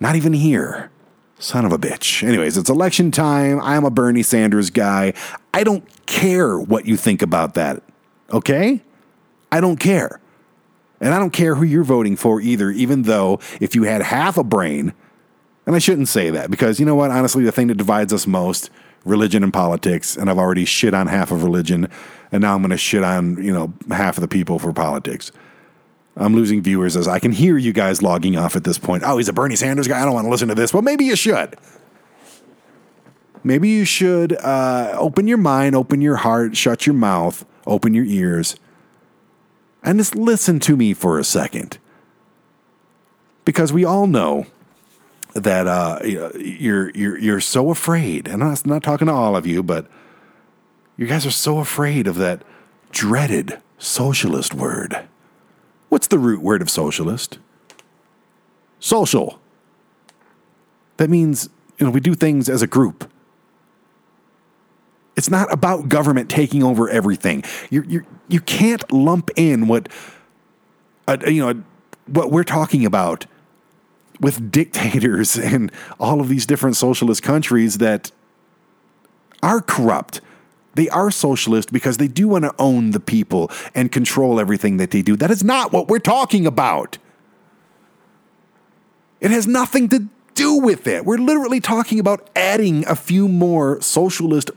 Not 0.00 0.16
even 0.16 0.32
here. 0.32 0.90
Son 1.38 1.66
of 1.66 1.72
a 1.72 1.78
bitch. 1.78 2.26
Anyways, 2.26 2.56
it's 2.56 2.70
election 2.70 3.10
time. 3.10 3.60
I'm 3.60 3.84
a 3.84 3.90
Bernie 3.90 4.22
Sanders 4.22 4.70
guy. 4.70 5.12
I 5.52 5.64
don't 5.64 5.84
care 6.06 6.58
what 6.58 6.86
you 6.86 6.96
think 6.96 7.20
about 7.20 7.54
that. 7.54 7.82
Okay? 8.32 8.80
I 9.50 9.60
don't 9.60 9.76
care. 9.78 10.20
And 11.00 11.12
I 11.12 11.18
don't 11.18 11.32
care 11.32 11.56
who 11.56 11.64
you're 11.64 11.84
voting 11.84 12.16
for 12.16 12.40
either, 12.40 12.70
even 12.70 13.02
though 13.02 13.40
if 13.60 13.74
you 13.74 13.82
had 13.82 14.02
half 14.02 14.38
a 14.38 14.44
brain, 14.44 14.94
and 15.66 15.76
I 15.76 15.78
shouldn't 15.78 16.08
say 16.08 16.30
that 16.30 16.50
because 16.50 16.80
you 16.80 16.86
know 16.86 16.94
what? 16.94 17.10
Honestly, 17.10 17.44
the 17.44 17.52
thing 17.52 17.68
that 17.68 17.76
divides 17.76 18.12
us 18.12 18.26
most, 18.26 18.70
religion 19.04 19.42
and 19.42 19.52
politics, 19.52 20.16
and 20.16 20.28
I've 20.28 20.38
already 20.38 20.64
shit 20.64 20.94
on 20.94 21.06
half 21.06 21.30
of 21.30 21.42
religion, 21.44 21.88
and 22.32 22.42
now 22.42 22.54
I'm 22.54 22.62
going 22.62 22.70
to 22.70 22.76
shit 22.76 23.04
on, 23.04 23.42
you 23.42 23.52
know, 23.52 23.72
half 23.90 24.16
of 24.16 24.22
the 24.22 24.28
people 24.28 24.58
for 24.58 24.72
politics. 24.72 25.30
I'm 26.16 26.34
losing 26.34 26.62
viewers 26.62 26.96
as 26.96 27.08
I 27.08 27.18
can 27.18 27.32
hear 27.32 27.56
you 27.56 27.72
guys 27.72 28.02
logging 28.02 28.36
off 28.36 28.56
at 28.56 28.64
this 28.64 28.78
point. 28.78 29.02
Oh, 29.04 29.16
he's 29.16 29.28
a 29.28 29.32
Bernie 29.32 29.56
Sanders 29.56 29.88
guy. 29.88 30.02
I 30.02 30.04
don't 30.04 30.14
want 30.14 30.26
to 30.26 30.30
listen 30.30 30.48
to 30.48 30.54
this. 30.54 30.74
Well, 30.74 30.82
maybe 30.82 31.04
you 31.04 31.16
should. 31.16 31.56
Maybe 33.44 33.68
you 33.68 33.84
should 33.84 34.34
uh, 34.34 34.94
open 34.98 35.26
your 35.26 35.38
mind, 35.38 35.74
open 35.74 36.00
your 36.00 36.16
heart, 36.16 36.56
shut 36.56 36.86
your 36.86 36.94
mouth, 36.94 37.44
open 37.66 37.94
your 37.94 38.04
ears, 38.04 38.56
and 39.82 39.98
just 39.98 40.14
listen 40.14 40.60
to 40.60 40.76
me 40.76 40.94
for 40.94 41.18
a 41.18 41.24
second. 41.24 41.78
Because 43.44 43.72
we 43.72 43.84
all 43.84 44.06
know 44.06 44.46
that 45.34 45.66
uh, 45.66 45.98
you're 46.04 46.90
you're 46.90 47.18
you're 47.18 47.40
so 47.40 47.70
afraid, 47.70 48.28
and 48.28 48.42
I'm 48.44 48.56
not, 48.64 48.82
talking 48.82 49.06
to 49.06 49.12
all 49.12 49.36
of 49.36 49.46
you, 49.46 49.62
but 49.62 49.86
you 50.96 51.06
guys 51.06 51.24
are 51.24 51.30
so 51.30 51.58
afraid 51.58 52.06
of 52.06 52.16
that 52.16 52.42
dreaded 52.90 53.58
socialist 53.78 54.54
word. 54.54 55.08
What's 55.88 56.06
the 56.06 56.18
root 56.18 56.42
word 56.42 56.62
of 56.62 56.70
socialist? 56.70 57.38
Social. 58.78 59.40
That 60.98 61.08
means 61.08 61.48
you 61.78 61.86
know 61.86 61.92
we 61.92 62.00
do 62.00 62.14
things 62.14 62.48
as 62.48 62.62
a 62.62 62.66
group. 62.66 63.10
It's 65.16 65.30
not 65.30 65.52
about 65.52 65.88
government 65.88 66.30
taking 66.30 66.62
over 66.62 66.88
everything. 66.90 67.42
You 67.70 67.84
you 67.86 68.04
you 68.28 68.40
can't 68.40 68.90
lump 68.92 69.30
in 69.36 69.66
what 69.66 69.88
uh, 71.08 71.16
you 71.26 71.40
know 71.40 71.62
what 72.06 72.30
we're 72.30 72.44
talking 72.44 72.84
about 72.84 73.26
with 74.22 74.50
dictators 74.50 75.36
and 75.52 75.70
all 76.00 76.22
of 76.22 76.30
these 76.30 76.46
different 76.46 76.76
socialist 76.76 77.22
countries 77.22 77.78
that 77.78 78.10
are 79.42 79.60
corrupt. 79.60 80.22
They 80.74 80.88
are 80.88 81.10
socialist 81.10 81.70
because 81.70 81.98
they 81.98 82.08
do 82.08 82.28
want 82.28 82.44
to 82.44 82.54
own 82.58 82.92
the 82.92 83.00
people 83.00 83.50
and 83.74 83.92
control 83.92 84.40
everything 84.40 84.78
that 84.78 84.90
they 84.90 85.02
do. 85.02 85.16
That 85.16 85.30
is 85.30 85.44
not 85.44 85.70
what 85.70 85.88
we're 85.88 85.98
talking 85.98 86.46
about. 86.46 86.96
It 89.20 89.30
has 89.30 89.46
nothing 89.46 89.90
to 89.90 90.08
do 90.34 90.54
with 90.54 90.86
it. 90.86 91.04
We're 91.04 91.18
literally 91.18 91.60
talking 91.60 92.00
about 92.00 92.30
adding 92.34 92.86
a 92.86 92.96
few 92.96 93.28
more 93.28 93.82
socialist, 93.82 94.50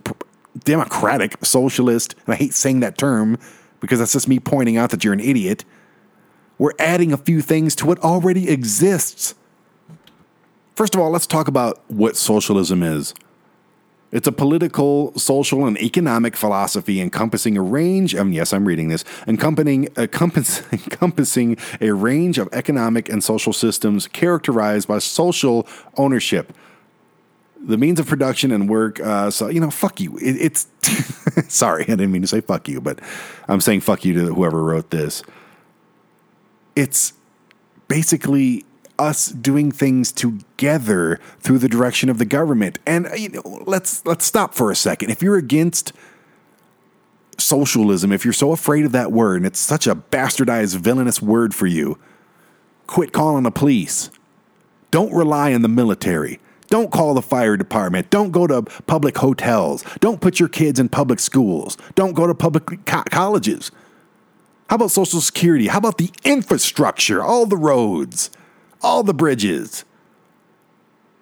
democratic 0.63 1.43
socialist, 1.43 2.15
and 2.25 2.33
I 2.33 2.37
hate 2.37 2.53
saying 2.53 2.79
that 2.79 2.97
term 2.97 3.37
because 3.81 3.99
that's 3.99 4.13
just 4.13 4.29
me 4.29 4.39
pointing 4.39 4.77
out 4.77 4.91
that 4.91 5.03
you're 5.03 5.13
an 5.13 5.19
idiot. 5.19 5.65
We're 6.57 6.71
adding 6.79 7.11
a 7.11 7.17
few 7.17 7.41
things 7.41 7.75
to 7.75 7.85
what 7.85 7.99
already 7.99 8.49
exists. 8.49 9.35
First 10.75 10.93
of 10.93 11.01
all, 11.01 11.09
let's 11.09 11.25
talk 11.25 11.47
about 11.47 11.81
what 11.89 12.17
socialism 12.17 12.83
is. 12.83 13.13
It's 14.11 14.27
a 14.27 14.31
political, 14.31 15.17
social, 15.17 15.65
and 15.65 15.77
economic 15.81 16.35
philosophy 16.35 17.01
encompassing 17.01 17.57
a 17.57 17.61
range, 17.61 18.13
and 18.13 18.33
yes, 18.33 18.53
I'm 18.53 18.65
reading 18.65 18.89
this, 18.89 19.03
encompassing, 19.27 19.89
encompassing 20.71 21.57
a 21.81 21.91
range 21.91 22.37
of 22.37 22.49
economic 22.51 23.09
and 23.09 23.23
social 23.23 23.53
systems 23.53 24.07
characterized 24.07 24.87
by 24.87 24.99
social 24.99 25.67
ownership. 25.97 26.53
The 27.59 27.77
means 27.77 27.99
of 27.99 28.07
production 28.07 28.51
and 28.51 28.69
work, 28.69 28.99
uh, 28.99 29.31
so, 29.31 29.47
you 29.47 29.59
know, 29.59 29.71
fuck 29.71 29.99
you. 29.99 30.17
It, 30.17 30.35
it's, 30.39 30.67
sorry, 31.53 31.83
I 31.83 31.87
didn't 31.87 32.11
mean 32.11 32.21
to 32.21 32.27
say 32.27 32.41
fuck 32.41 32.67
you, 32.67 32.79
but 32.79 32.99
I'm 33.47 33.61
saying 33.61 33.81
fuck 33.81 34.05
you 34.05 34.13
to 34.13 34.33
whoever 34.33 34.61
wrote 34.61 34.91
this. 34.91 35.23
It's 36.75 37.13
basically 37.87 38.65
us 38.97 39.27
doing 39.27 39.71
things 39.71 40.11
together 40.11 41.19
through 41.39 41.59
the 41.59 41.69
direction 41.69 42.09
of 42.09 42.17
the 42.17 42.25
government. 42.25 42.79
And 42.85 43.07
uh, 43.07 43.15
you 43.15 43.29
know, 43.29 43.63
let's 43.65 44.05
let's 44.05 44.25
stop 44.25 44.53
for 44.53 44.71
a 44.71 44.75
second. 44.75 45.09
If 45.09 45.21
you're 45.21 45.37
against 45.37 45.93
socialism, 47.37 48.11
if 48.11 48.23
you're 48.23 48.33
so 48.33 48.51
afraid 48.51 48.85
of 48.85 48.91
that 48.93 49.11
word 49.11 49.37
and 49.37 49.45
it's 49.45 49.59
such 49.59 49.87
a 49.87 49.95
bastardized 49.95 50.77
villainous 50.77 51.21
word 51.21 51.53
for 51.53 51.67
you, 51.67 51.97
quit 52.87 53.11
calling 53.11 53.43
the 53.43 53.51
police. 53.51 54.09
Don't 54.91 55.13
rely 55.13 55.53
on 55.53 55.61
the 55.61 55.67
military. 55.67 56.39
Don't 56.67 56.91
call 56.91 57.13
the 57.13 57.21
fire 57.21 57.57
department. 57.57 58.09
Don't 58.09 58.31
go 58.31 58.47
to 58.47 58.63
public 58.63 59.17
hotels. 59.17 59.83
Don't 59.99 60.21
put 60.21 60.39
your 60.39 60.49
kids 60.49 60.79
in 60.79 60.89
public 60.89 61.19
schools. 61.19 61.77
Don't 61.93 62.13
go 62.13 62.25
to 62.25 62.33
public 62.33 62.85
co- 62.85 63.03
colleges. 63.11 63.71
How 64.69 64.77
about 64.77 64.91
Social 64.91 65.21
Security? 65.21 65.67
How 65.67 65.77
about 65.77 65.99
the 65.99 66.09
infrastructure, 66.23 67.21
all 67.21 67.45
the 67.45 67.57
roads? 67.57 68.31
All 68.81 69.03
the 69.03 69.13
bridges. 69.13 69.85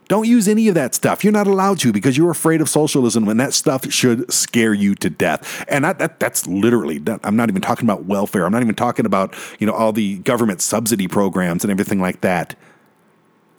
Don't 0.08 0.28
use 0.28 0.48
any 0.48 0.68
of 0.68 0.76
that 0.76 0.94
stuff. 0.94 1.24
You're 1.24 1.34
not 1.34 1.48
allowed 1.48 1.80
to 1.80 1.94
because 1.94 2.18
you're 2.18 2.30
afraid 2.30 2.62
of 2.62 2.70
socialism, 2.70 3.28
and 3.28 3.40
that 3.40 3.54
stuff 3.54 3.90
should 3.92 4.32
scare 4.32 4.74
you 4.74 4.96
to 4.96 5.10
death. 5.10 5.66
And 5.68 5.86
that, 5.86 5.98
that, 6.00 6.20
that's 6.20 6.46
literally. 6.46 7.02
I'm 7.24 7.36
not 7.36 7.50
even 7.50 7.62
talking 7.62 7.86
about 7.86 8.06
welfare. 8.06 8.46
I'm 8.46 8.52
not 8.52 8.62
even 8.62 8.76
talking 8.76 9.06
about 9.06 9.34
you 9.60 9.68
know 9.68 9.74
all 9.74 9.94
the 9.94 10.20
government 10.20 10.62
subsidy 10.62 11.08
programs 11.08 11.64
and 11.64 11.72
everything 11.72 12.00
like 12.00 12.22
that. 12.22 12.56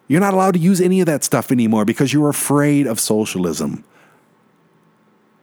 You're 0.06 0.20
not 0.20 0.34
allowed 0.34 0.54
to 0.54 0.60
use 0.60 0.80
any 0.80 1.00
of 1.00 1.06
that 1.06 1.24
stuff 1.24 1.50
anymore 1.50 1.84
because 1.84 2.12
you're 2.12 2.28
afraid 2.28 2.86
of 2.86 3.00
socialism. 3.00 3.84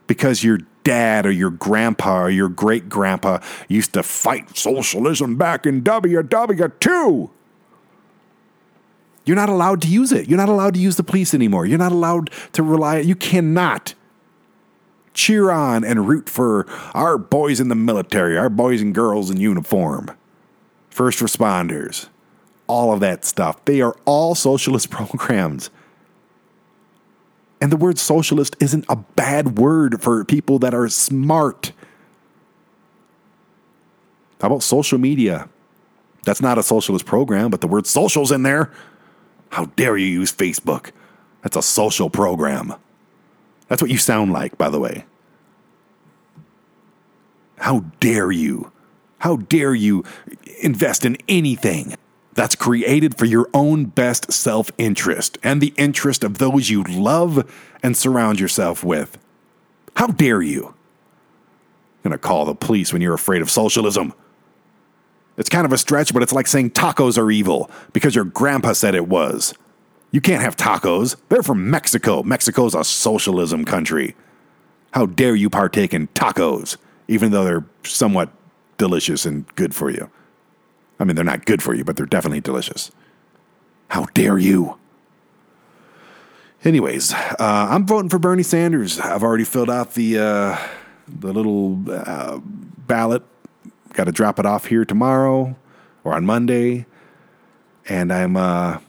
Because 0.06 0.44
your 0.44 0.60
dad 0.84 1.26
or 1.26 1.32
your 1.32 1.50
grandpa 1.50 2.24
or 2.24 2.30
your 2.30 2.50
great 2.50 2.90
grandpa 2.90 3.40
used 3.68 3.94
to 3.94 4.04
fight 4.04 4.56
socialism 4.56 5.36
back 5.36 5.66
in 5.66 5.82
WW2. 5.82 7.30
You're 9.26 9.36
not 9.36 9.50
allowed 9.50 9.82
to 9.84 9.88
use 9.88 10.12
it. 10.12 10.28
You're 10.28 10.38
not 10.38 10.50
allowed 10.50 10.74
to 10.74 10.80
use 10.80 10.96
the 10.96 11.04
police 11.04 11.34
anymore. 11.34 11.66
You're 11.66 11.78
not 11.78 11.92
allowed 11.92 12.32
to 12.54 12.64
rely. 12.64 13.00
You 13.00 13.16
cannot 13.16 13.94
cheer 15.14 15.52
on 15.52 15.84
and 15.84 16.08
root 16.08 16.30
for 16.30 16.66
our 16.94 17.18
boys 17.18 17.60
in 17.60 17.68
the 17.68 17.76
military, 17.76 18.38
our 18.38 18.50
boys 18.50 18.82
and 18.82 18.96
girls 18.96 19.30
in 19.30 19.38
uniform, 19.38 20.10
first 20.90 21.20
responders, 21.20 22.08
all 22.68 22.94
of 22.94 23.00
that 23.02 23.26
stuff. 23.26 23.64
They 23.66 23.82
are 23.82 23.96
all 24.06 24.36
socialist 24.36 24.90
programs. 24.92 25.70
And 27.60 27.72
the 27.72 27.78
word 27.78 28.00
socialist 28.00 28.56
isn't 28.60 28.86
a 28.90 28.96
bad 28.96 29.60
word 29.60 30.02
for 30.02 30.26
people 30.26 30.58
that 30.60 30.74
are 30.74 30.90
smart. 30.90 31.74
How 34.42 34.48
about 34.48 34.64
social 34.64 34.98
media? 34.98 35.48
That's 36.26 36.42
not 36.42 36.58
a 36.58 36.64
socialist 36.64 37.06
program, 37.06 37.52
but 37.52 37.62
the 37.62 37.68
word 37.68 37.86
social's 37.86 38.32
in 38.32 38.42
there. 38.42 38.72
How 39.52 39.66
dare 39.66 39.98
you 39.98 40.08
use 40.08 40.32
Facebook? 40.32 40.92
That's 41.42 41.58
a 41.58 41.62
social 41.62 42.10
program. 42.10 42.74
That's 43.68 43.82
what 43.82 43.92
you 43.92 43.98
sound 43.98 44.32
like, 44.34 44.58
by 44.58 44.70
the 44.70 44.80
way. 44.80 45.06
How 47.58 47.86
dare 48.00 48.32
you? 48.32 48.72
How 49.20 49.38
dare 49.38 49.76
you 49.76 50.04
invest 50.62 51.06
in 51.06 51.18
anything 51.28 51.96
that's 52.34 52.56
created 52.56 53.18
for 53.18 53.26
your 53.26 53.50
own 53.54 53.86
best 53.86 54.32
self 54.32 54.72
interest 54.78 55.38
and 55.44 55.62
the 55.62 55.74
interest 55.78 56.24
of 56.24 56.38
those 56.38 56.70
you 56.70 56.84
love 56.84 57.50
and 57.84 57.96
surround 57.96 58.40
yourself 58.40 58.84
with? 58.84 59.18
How 59.96 60.08
dare 60.08 60.42
you? 60.42 60.74
gonna 62.04 62.18
call 62.18 62.46
the 62.46 62.56
police 62.56 62.92
when 62.92 63.02
you're 63.02 63.14
afraid 63.14 63.44
of 63.44 63.52
socialism. 63.52 64.14
It's 65.42 65.50
kind 65.50 65.66
of 65.66 65.74
a 65.74 65.78
stretch, 65.80 66.14
but 66.14 66.22
it's 66.22 66.34
like 66.34 66.46
saying 66.46 66.70
tacos 66.70 67.18
are 67.18 67.32
evil 67.32 67.72
because 67.94 68.14
your 68.14 68.26
grandpa 68.26 68.74
said 68.74 68.94
it 68.94 69.08
was. 69.08 69.56
You 70.12 70.22
can't 70.22 70.44
have 70.44 70.56
tacos. 70.56 71.16
They're 71.30 71.42
from 71.42 71.68
Mexico. 71.68 72.22
Mexico's 72.22 72.76
a 72.76 72.84
socialism 72.84 73.66
country. 73.66 74.16
How 74.92 75.08
dare 75.08 75.34
you 75.34 75.50
partake 75.50 75.96
in 75.96 76.10
tacos, 76.10 76.78
even 77.08 77.32
though 77.32 77.44
they're 77.44 77.66
somewhat 77.84 78.30
delicious 78.78 79.26
and 79.26 79.48
good 79.56 79.74
for 79.74 79.90
you? 79.90 80.12
I 81.00 81.06
mean, 81.06 81.16
they're 81.16 81.26
not 81.26 81.48
good 81.48 81.64
for 81.64 81.74
you, 81.74 81.84
but 81.84 81.96
they're 81.96 82.06
definitely 82.06 82.42
delicious. 82.42 82.92
How 83.88 84.06
dare 84.14 84.38
you? 84.38 84.78
Anyways, 86.64 87.14
uh, 87.14 87.36
I'm 87.40 87.88
voting 87.88 88.10
for 88.10 88.20
Bernie 88.20 88.44
Sanders. 88.44 89.00
I've 89.00 89.24
already 89.24 89.46
filled 89.46 89.72
out 89.72 89.96
the 89.96 90.20
uh, 90.20 90.58
the 91.08 91.34
little 91.34 91.84
uh, 91.90 92.38
ballot 92.44 93.24
got 93.94 94.06
to 94.06 94.12
drop 94.12 94.40
it 94.40 94.46
off 94.46 94.66
here 94.66 94.86
tomorrow 94.86 95.56
or 96.04 96.14
on 96.14 96.26
Monday, 96.26 96.86
and 97.88 98.12
I'm 98.12 98.38
uh, 98.38 98.80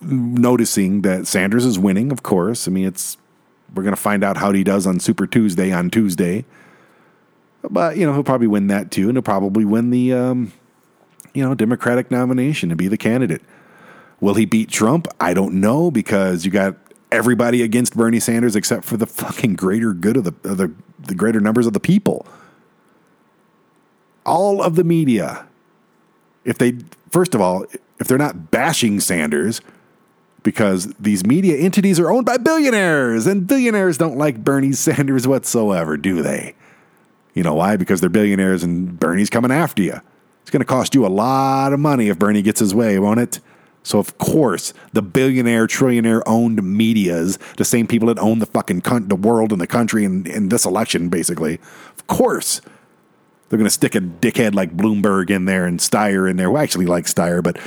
noticing 0.00 1.02
that 1.02 1.26
Sanders 1.26 1.64
is 1.64 1.78
winning. 1.78 2.12
Of 2.12 2.22
course, 2.22 2.68
I 2.68 2.70
mean 2.70 2.86
it's 2.86 3.16
we're 3.74 3.82
going 3.82 3.94
to 3.94 4.00
find 4.00 4.24
out 4.24 4.38
how 4.38 4.52
he 4.52 4.64
does 4.64 4.86
on 4.86 4.98
Super 4.98 5.26
Tuesday 5.26 5.72
on 5.72 5.90
Tuesday, 5.90 6.44
but 7.62 7.96
you 7.96 8.06
know 8.06 8.12
he'll 8.12 8.24
probably 8.24 8.46
win 8.46 8.68
that 8.68 8.90
too, 8.90 9.08
and 9.08 9.16
he'll 9.16 9.22
probably 9.22 9.64
win 9.64 9.90
the 9.90 10.12
um, 10.12 10.52
you 11.34 11.42
know 11.42 11.54
Democratic 11.54 12.10
nomination 12.10 12.68
to 12.68 12.76
be 12.76 12.88
the 12.88 12.96
candidate. 12.96 13.42
Will 14.20 14.34
he 14.34 14.46
beat 14.46 14.68
Trump? 14.68 15.06
I 15.20 15.32
don't 15.32 15.54
know 15.60 15.90
because 15.90 16.44
you 16.44 16.50
got 16.50 16.76
everybody 17.10 17.62
against 17.62 17.96
Bernie 17.96 18.20
Sanders 18.20 18.56
except 18.56 18.84
for 18.84 18.96
the 18.96 19.06
fucking 19.06 19.56
greater 19.56 19.92
good 19.92 20.16
of 20.16 20.24
the 20.24 20.34
of 20.48 20.58
the 20.58 20.72
the 20.98 21.14
greater 21.14 21.40
numbers 21.40 21.66
of 21.66 21.72
the 21.72 21.80
people. 21.80 22.26
All 24.26 24.62
of 24.62 24.74
the 24.76 24.84
media, 24.84 25.46
if 26.44 26.58
they 26.58 26.78
first 27.10 27.34
of 27.34 27.40
all, 27.40 27.64
if 27.98 28.08
they're 28.08 28.18
not 28.18 28.50
bashing 28.50 29.00
Sanders, 29.00 29.60
because 30.42 30.92
these 30.94 31.24
media 31.24 31.56
entities 31.56 31.98
are 31.98 32.10
owned 32.10 32.26
by 32.26 32.36
billionaires, 32.36 33.26
and 33.26 33.46
billionaires 33.46 33.98
don't 33.98 34.18
like 34.18 34.44
Bernie 34.44 34.72
Sanders 34.72 35.26
whatsoever, 35.26 35.96
do 35.96 36.22
they? 36.22 36.54
You 37.34 37.42
know 37.42 37.54
why? 37.54 37.76
Because 37.76 38.00
they're 38.00 38.10
billionaires 38.10 38.62
and 38.62 38.98
Bernie's 38.98 39.30
coming 39.30 39.52
after 39.52 39.82
you. 39.82 40.00
It's 40.42 40.50
going 40.50 40.60
to 40.60 40.66
cost 40.66 40.94
you 40.94 41.06
a 41.06 41.08
lot 41.08 41.72
of 41.72 41.78
money 41.78 42.08
if 42.08 42.18
Bernie 42.18 42.42
gets 42.42 42.58
his 42.58 42.74
way, 42.74 42.98
won't 42.98 43.20
it? 43.20 43.40
So 43.88 43.98
of 43.98 44.18
course, 44.18 44.74
the 44.92 45.00
billionaire, 45.00 45.66
trillionaire 45.66 46.22
owned 46.26 46.62
media's 46.62 47.38
the 47.56 47.64
same 47.64 47.86
people 47.86 48.08
that 48.08 48.18
own 48.18 48.38
the 48.38 48.44
fucking 48.44 48.80
the 48.80 49.16
world 49.16 49.50
and 49.50 49.62
the 49.62 49.66
country 49.66 50.04
in, 50.04 50.26
in 50.26 50.50
this 50.50 50.66
election, 50.66 51.08
basically. 51.08 51.58
Of 51.96 52.06
course, 52.06 52.60
they're 53.48 53.56
going 53.56 53.64
to 53.64 53.70
stick 53.70 53.94
a 53.94 54.00
dickhead 54.00 54.54
like 54.54 54.76
Bloomberg 54.76 55.30
in 55.30 55.46
there 55.46 55.64
and 55.64 55.80
Steyer 55.80 56.30
in 56.30 56.36
there. 56.36 56.50
Well, 56.50 56.60
I 56.60 56.64
actually 56.64 56.84
like 56.84 57.06
Steyer, 57.06 57.42
but 57.42 57.58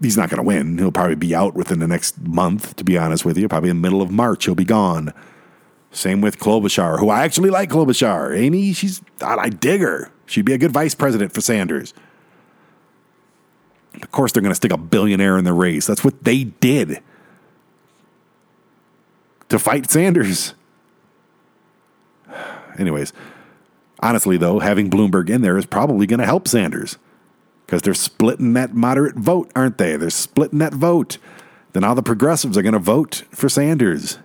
he's 0.00 0.16
not 0.16 0.30
going 0.30 0.38
to 0.38 0.46
win. 0.46 0.78
He'll 0.78 0.90
probably 0.90 1.14
be 1.14 1.34
out 1.34 1.52
within 1.52 1.78
the 1.78 1.86
next 1.86 2.18
month, 2.22 2.74
to 2.76 2.82
be 2.82 2.96
honest 2.96 3.22
with 3.22 3.36
you. 3.36 3.48
Probably 3.48 3.68
in 3.68 3.76
the 3.76 3.82
middle 3.82 4.00
of 4.00 4.10
March, 4.10 4.46
he'll 4.46 4.54
be 4.54 4.64
gone. 4.64 5.12
Same 5.90 6.22
with 6.22 6.38
Klobuchar, 6.38 7.00
who 7.00 7.10
I 7.10 7.22
actually 7.22 7.50
like 7.50 7.68
Klobuchar. 7.68 8.34
Amy, 8.34 8.72
she's, 8.72 9.02
I, 9.20 9.36
I 9.36 9.48
dig 9.50 9.82
her. 9.82 10.10
She'd 10.24 10.46
be 10.46 10.54
a 10.54 10.58
good 10.58 10.72
vice 10.72 10.94
president 10.94 11.34
for 11.34 11.42
Sanders. 11.42 11.92
Of 14.02 14.10
course, 14.10 14.32
they're 14.32 14.42
going 14.42 14.50
to 14.50 14.56
stick 14.56 14.72
a 14.72 14.76
billionaire 14.76 15.38
in 15.38 15.44
the 15.44 15.52
race. 15.52 15.86
That's 15.86 16.04
what 16.04 16.24
they 16.24 16.44
did 16.44 17.02
to 19.48 19.58
fight 19.58 19.90
Sanders. 19.90 20.54
Anyways, 22.78 23.12
honestly, 24.00 24.36
though, 24.36 24.58
having 24.58 24.90
Bloomberg 24.90 25.30
in 25.30 25.42
there 25.42 25.56
is 25.56 25.66
probably 25.66 26.06
going 26.06 26.20
to 26.20 26.26
help 26.26 26.48
Sanders 26.48 26.98
because 27.64 27.82
they're 27.82 27.94
splitting 27.94 28.52
that 28.52 28.74
moderate 28.74 29.16
vote, 29.16 29.50
aren't 29.56 29.78
they? 29.78 29.96
They're 29.96 30.10
splitting 30.10 30.58
that 30.60 30.74
vote. 30.74 31.18
Then 31.72 31.84
all 31.84 31.94
the 31.94 32.02
progressives 32.02 32.56
are 32.56 32.62
going 32.62 32.72
to 32.72 32.78
vote 32.78 33.24
for 33.30 33.48
Sanders. 33.48 34.18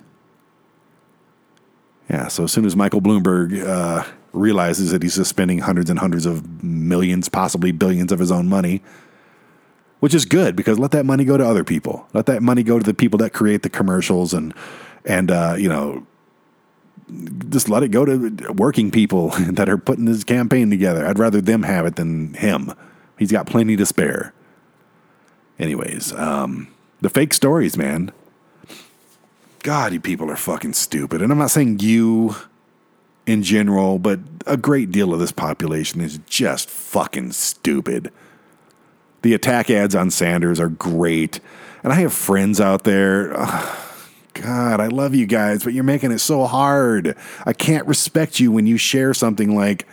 Yeah, 2.10 2.28
so 2.28 2.44
as 2.44 2.52
soon 2.52 2.66
as 2.66 2.76
Michael 2.76 3.02
Bloomberg 3.02 3.66
uh, 3.66 4.04
realizes 4.34 4.92
that 4.92 5.02
he's 5.02 5.16
just 5.16 5.30
spending 5.30 5.60
hundreds 5.60 5.90
and 5.90 6.00
hundreds 6.00 6.26
of 6.26 6.64
millions, 6.64 7.30
possibly 7.30 7.72
billions 7.72 8.12
of 8.12 8.20
his 8.20 8.32
own 8.32 8.48
money, 8.48 8.82
which 10.02 10.14
is 10.14 10.26
good 10.26 10.56
because 10.56 10.78
let 10.78 10.92
that 10.92 11.06
money 11.06 11.24
go 11.24 11.38
to 11.38 11.48
other 11.48 11.64
people. 11.64 12.08
Let 12.14 12.26
that 12.26 12.44
money 12.44 12.64
go 12.64 12.78
to 12.78 12.84
the 12.84 12.94
people 12.94 13.18
that 13.20 13.32
create 13.32 13.64
the 13.64 13.70
commercials 13.70 14.34
and 14.34 14.54
and 15.06 15.32
uh, 15.32 15.56
you 15.58 15.70
know 15.70 16.06
just 17.50 17.70
let 17.70 17.84
it 17.84 17.90
go 17.90 18.06
to 18.06 18.52
working 18.54 18.90
people 18.90 19.30
that 19.52 19.70
are 19.70 19.78
putting 19.78 20.06
this 20.06 20.24
campaign 20.24 20.70
together. 20.70 21.06
I'd 21.06 21.20
rather 21.20 21.40
them 21.40 21.64
have 21.64 21.86
it 21.86 21.96
than 21.96 22.34
him. 22.34 22.74
He's 23.18 23.32
got 23.32 23.46
plenty 23.46 23.76
to 23.78 23.86
spare. 23.86 24.34
Anyways, 25.60 26.14
um, 26.14 26.68
the 27.02 27.10
fake 27.10 27.34
stories, 27.34 27.78
man. 27.78 28.12
God, 29.62 29.94
you 29.94 30.00
people 30.00 30.32
are 30.32 30.36
fucking 30.36 30.74
stupid. 30.74 31.22
And 31.22 31.32
I'm 31.32 31.38
not 31.38 31.52
saying 31.52 31.80
you 31.80 32.36
in 33.28 33.44
general, 33.44 34.00
but 34.00 34.20
a 34.48 34.58
great 34.58 34.90
deal 34.90 35.14
of 35.14 35.20
this 35.20 35.32
population 35.32 36.02
is 36.02 36.20
just 36.26 36.70
fucking 36.70 37.34
stupid. 37.34 38.12
The 39.22 39.34
attack 39.34 39.70
ads 39.70 39.96
on 39.96 40.10
Sanders 40.10 40.60
are 40.60 40.70
great. 40.70 41.40
And 41.84 41.92
I 41.92 41.98
have 41.98 42.14
friends 42.14 42.60
out 42.60 42.84
there. 42.84 43.30
God, 44.34 44.80
I 44.80 44.88
love 44.88 45.14
you 45.14 45.26
guys, 45.26 45.64
but 45.64 45.74
you're 45.74 45.84
making 45.84 46.12
it 46.12 46.20
so 46.20 46.46
hard. 46.46 47.16
I 47.46 47.54
can't 47.54 47.86
respect 47.86 48.40
you 48.40 48.52
when 48.52 48.66
you 48.66 48.78
share 48.78 49.14
something 49.14 49.56
like 49.56 49.88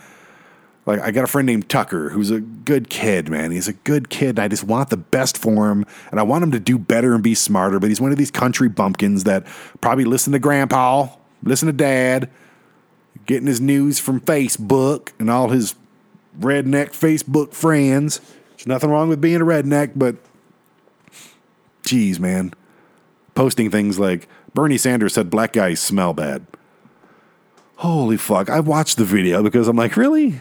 like 0.86 1.00
I 1.00 1.10
got 1.10 1.24
a 1.24 1.26
friend 1.26 1.44
named 1.44 1.68
Tucker 1.68 2.08
who's 2.08 2.30
a 2.30 2.40
good 2.40 2.88
kid, 2.88 3.28
man. 3.28 3.50
He's 3.50 3.68
a 3.68 3.74
good 3.74 4.08
kid. 4.08 4.30
And 4.30 4.38
I 4.38 4.48
just 4.48 4.64
want 4.64 4.88
the 4.88 4.96
best 4.96 5.36
for 5.36 5.70
him 5.70 5.84
and 6.10 6.18
I 6.18 6.22
want 6.22 6.42
him 6.42 6.50
to 6.52 6.58
do 6.58 6.78
better 6.78 7.12
and 7.14 7.22
be 7.22 7.34
smarter, 7.34 7.78
but 7.78 7.90
he's 7.90 8.00
one 8.00 8.10
of 8.10 8.16
these 8.16 8.30
country 8.30 8.70
bumpkins 8.70 9.24
that 9.24 9.46
probably 9.82 10.06
listen 10.06 10.32
to 10.32 10.38
grandpa, 10.38 11.08
listen 11.42 11.66
to 11.66 11.74
dad, 11.74 12.30
getting 13.26 13.46
his 13.46 13.60
news 13.60 13.98
from 13.98 14.18
Facebook 14.18 15.12
and 15.18 15.28
all 15.28 15.50
his 15.50 15.74
redneck 16.40 16.92
Facebook 16.92 17.52
friends. 17.52 18.22
There's 18.58 18.66
nothing 18.66 18.90
wrong 18.90 19.08
with 19.08 19.20
being 19.20 19.40
a 19.40 19.44
redneck, 19.44 19.92
but 19.94 20.16
geez, 21.84 22.18
man. 22.18 22.52
Posting 23.36 23.70
things 23.70 24.00
like 24.00 24.26
Bernie 24.52 24.76
Sanders 24.76 25.14
said 25.14 25.30
black 25.30 25.52
guys 25.52 25.78
smell 25.78 26.12
bad. 26.12 26.44
Holy 27.76 28.16
fuck. 28.16 28.50
I 28.50 28.58
watched 28.58 28.96
the 28.96 29.04
video 29.04 29.44
because 29.44 29.68
I'm 29.68 29.76
like, 29.76 29.96
really? 29.96 30.40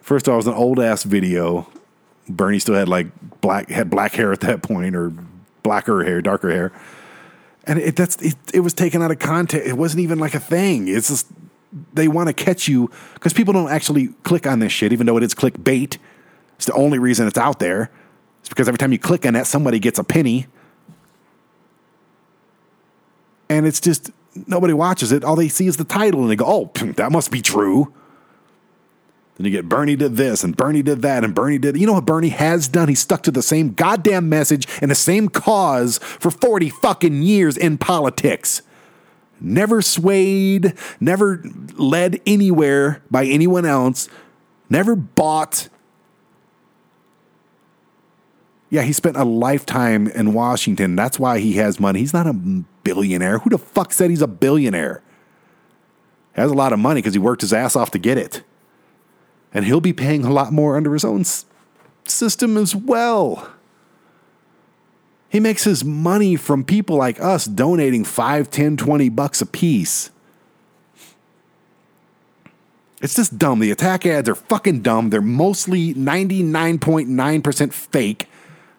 First 0.00 0.26
of 0.26 0.32
all, 0.32 0.36
it 0.36 0.38
was 0.38 0.46
an 0.46 0.54
old 0.54 0.80
ass 0.80 1.02
video. 1.02 1.68
Bernie 2.26 2.58
still 2.58 2.74
had 2.74 2.88
like 2.88 3.08
black 3.42 3.68
had 3.68 3.90
black 3.90 4.14
hair 4.14 4.32
at 4.32 4.40
that 4.40 4.62
point, 4.62 4.96
or 4.96 5.12
blacker 5.62 6.04
hair, 6.04 6.22
darker 6.22 6.50
hair, 6.50 6.72
and 7.64 7.78
it 7.78 7.96
that's 7.96 8.16
it, 8.22 8.36
it 8.54 8.60
was 8.60 8.72
taken 8.72 9.02
out 9.02 9.10
of 9.10 9.18
context. 9.18 9.68
It 9.68 9.74
wasn't 9.74 10.00
even 10.00 10.18
like 10.18 10.32
a 10.32 10.40
thing. 10.40 10.88
It's 10.88 11.08
just 11.08 11.26
they 11.92 12.08
want 12.08 12.28
to 12.28 12.32
catch 12.32 12.66
you 12.66 12.90
because 13.12 13.34
people 13.34 13.52
don't 13.52 13.70
actually 13.70 14.08
click 14.22 14.46
on 14.46 14.60
this 14.60 14.72
shit, 14.72 14.94
even 14.94 15.06
though 15.06 15.18
it 15.18 15.22
is 15.22 15.34
clickbait. 15.34 15.98
It's 16.62 16.66
the 16.68 16.74
only 16.74 17.00
reason 17.00 17.26
it's 17.26 17.38
out 17.38 17.58
there. 17.58 17.90
It's 18.38 18.48
because 18.48 18.68
every 18.68 18.78
time 18.78 18.92
you 18.92 18.98
click 19.00 19.26
on 19.26 19.32
that, 19.32 19.48
somebody 19.48 19.80
gets 19.80 19.98
a 19.98 20.04
penny, 20.04 20.46
and 23.48 23.66
it's 23.66 23.80
just 23.80 24.12
nobody 24.46 24.72
watches 24.72 25.10
it. 25.10 25.24
All 25.24 25.34
they 25.34 25.48
see 25.48 25.66
is 25.66 25.76
the 25.76 25.82
title, 25.82 26.20
and 26.20 26.30
they 26.30 26.36
go, 26.36 26.44
"Oh, 26.46 26.70
that 26.92 27.10
must 27.10 27.32
be 27.32 27.42
true." 27.42 27.92
Then 29.34 29.46
you 29.46 29.50
get 29.50 29.68
Bernie 29.68 29.96
did 29.96 30.14
this 30.14 30.44
and 30.44 30.56
Bernie 30.56 30.82
did 30.82 31.02
that 31.02 31.24
and 31.24 31.34
Bernie 31.34 31.58
did. 31.58 31.76
You 31.76 31.84
know 31.84 31.94
what 31.94 32.04
Bernie 32.04 32.28
has 32.28 32.68
done? 32.68 32.88
He 32.88 32.94
stuck 32.94 33.24
to 33.24 33.32
the 33.32 33.42
same 33.42 33.72
goddamn 33.72 34.28
message 34.28 34.68
and 34.80 34.88
the 34.88 34.94
same 34.94 35.28
cause 35.28 35.98
for 35.98 36.30
40 36.30 36.68
fucking 36.68 37.22
years 37.22 37.56
in 37.56 37.76
politics. 37.76 38.62
Never 39.40 39.82
swayed, 39.82 40.74
never 41.00 41.42
led 41.74 42.20
anywhere 42.24 43.02
by 43.10 43.24
anyone 43.24 43.66
else, 43.66 44.08
never 44.70 44.94
bought. 44.94 45.68
Yeah, 48.72 48.80
he 48.80 48.94
spent 48.94 49.18
a 49.18 49.24
lifetime 49.24 50.08
in 50.08 50.32
Washington. 50.32 50.96
That's 50.96 51.18
why 51.18 51.40
he 51.40 51.56
has 51.56 51.78
money. 51.78 52.00
He's 52.00 52.14
not 52.14 52.26
a 52.26 52.32
billionaire. 52.32 53.40
Who 53.40 53.50
the 53.50 53.58
fuck 53.58 53.92
said 53.92 54.08
he's 54.08 54.22
a 54.22 54.26
billionaire? 54.26 55.02
He 56.34 56.40
has 56.40 56.50
a 56.50 56.54
lot 56.54 56.72
of 56.72 56.78
money 56.78 57.02
because 57.02 57.12
he 57.12 57.18
worked 57.18 57.42
his 57.42 57.52
ass 57.52 57.76
off 57.76 57.90
to 57.90 57.98
get 57.98 58.16
it 58.16 58.42
and 59.52 59.66
he'll 59.66 59.82
be 59.82 59.92
paying 59.92 60.24
a 60.24 60.32
lot 60.32 60.54
more 60.54 60.78
under 60.78 60.94
his 60.94 61.04
own 61.04 61.22
system 62.06 62.56
as 62.56 62.74
well. 62.74 63.52
He 65.28 65.38
makes 65.38 65.64
his 65.64 65.84
money 65.84 66.36
from 66.36 66.64
people 66.64 66.96
like 66.96 67.20
us 67.20 67.44
donating 67.44 68.04
5, 68.06 68.50
10, 68.50 68.78
20 68.78 69.10
bucks 69.10 69.42
a 69.42 69.46
piece. 69.46 70.08
It's 73.02 73.16
just 73.16 73.36
dumb. 73.36 73.58
The 73.58 73.70
attack 73.70 74.06
ads 74.06 74.30
are 74.30 74.34
fucking 74.34 74.80
dumb. 74.80 75.10
They're 75.10 75.20
mostly 75.20 75.92
99.9% 75.92 77.72
fake. 77.74 78.28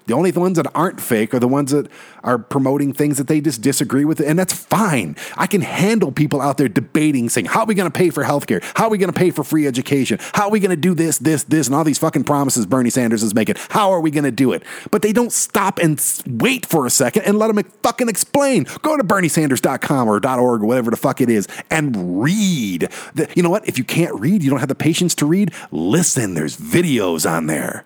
The 0.06 0.14
only 0.14 0.32
ones 0.32 0.58
that 0.58 0.68
aren't 0.76 1.00
fake 1.00 1.34
are 1.34 1.40
the 1.40 1.48
ones 1.48 1.72
that 1.72 1.88
are 2.24 2.38
promoting 2.38 2.94
things 2.94 3.18
that 3.18 3.28
they 3.28 3.42
just 3.42 3.62
disagree 3.62 4.06
with, 4.06 4.20
and 4.20 4.38
that's 4.38 4.54
fine. 4.54 5.16
I 5.38 5.48
can 5.48 5.62
handle 5.62 6.12
people 6.12 6.42
out 6.42 6.58
there 6.58 6.68
debating, 6.68 7.30
saying, 7.30 7.46
How 7.48 7.62
are 7.62 7.66
we 7.66 7.76
going 7.76 7.90
to 7.90 7.98
pay 7.98 8.10
for 8.10 8.24
healthcare? 8.24 8.64
How 8.76 8.86
are 8.86 8.90
we 8.90 8.98
going 8.98 9.12
to 9.12 9.18
pay 9.18 9.32
for 9.32 9.44
free 9.44 9.68
education? 9.68 10.20
How 10.34 10.46
are 10.46 10.52
we 10.52 10.60
going 10.60 10.72
to 10.72 10.76
do 10.76 10.94
this, 10.94 11.18
this, 11.20 11.44
this, 11.44 11.68
and 11.68 11.76
all 11.76 11.84
these 11.84 12.00
fucking 12.00 12.26
promises 12.26 12.66
Bernie 12.66 12.90
Sanders 12.90 13.24
is 13.24 13.34
making? 13.34 13.56
How 13.70 13.92
are 13.92 14.02
we 14.02 14.12
going 14.12 14.24
to 14.26 14.32
do 14.32 14.52
it? 14.52 14.64
But 14.92 15.02
they 15.02 15.14
don't 15.14 15.32
stop 15.32 15.80
and 15.80 16.04
wait 16.28 16.66
for 16.66 16.86
a 16.86 16.90
second 16.90 17.24
and 17.24 17.40
let 17.40 17.54
them 17.54 17.64
fucking 17.84 18.10
explain. 18.10 18.66
Go 18.82 18.98
to 18.98 19.04
berniesanders.com 19.04 20.08
or 20.08 20.16
.org 20.26 20.64
or 20.64 20.66
whatever 20.66 20.92
the 20.92 20.98
fuck 20.98 21.22
it 21.22 21.30
is 21.30 21.48
and 21.70 22.22
read. 22.22 22.90
The, 23.14 23.32
you 23.36 23.44
know 23.44 23.50
what? 23.50 23.68
If 23.68 23.78
you 23.78 23.84
can't 23.84 24.20
read, 24.20 24.44
you 24.44 24.50
don't 24.50 24.60
have 24.60 24.70
the 24.70 24.76
patience 24.76 25.16
to 25.16 25.26
read, 25.26 25.54
listen. 25.72 26.34
There's 26.34 26.58
videos 26.58 27.30
on 27.30 27.48
there. 27.48 27.86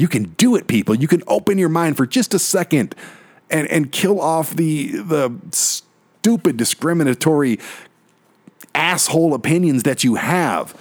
You 0.00 0.08
can 0.08 0.34
do 0.38 0.56
it, 0.56 0.66
people. 0.66 0.94
You 0.94 1.06
can 1.06 1.22
open 1.26 1.58
your 1.58 1.68
mind 1.68 1.98
for 1.98 2.06
just 2.06 2.32
a 2.32 2.38
second 2.38 2.94
and, 3.50 3.66
and 3.68 3.92
kill 3.92 4.18
off 4.18 4.56
the, 4.56 4.92
the 4.92 5.30
stupid, 5.52 6.56
discriminatory, 6.56 7.58
asshole 8.74 9.34
opinions 9.34 9.82
that 9.82 10.02
you 10.02 10.14
have. 10.14 10.74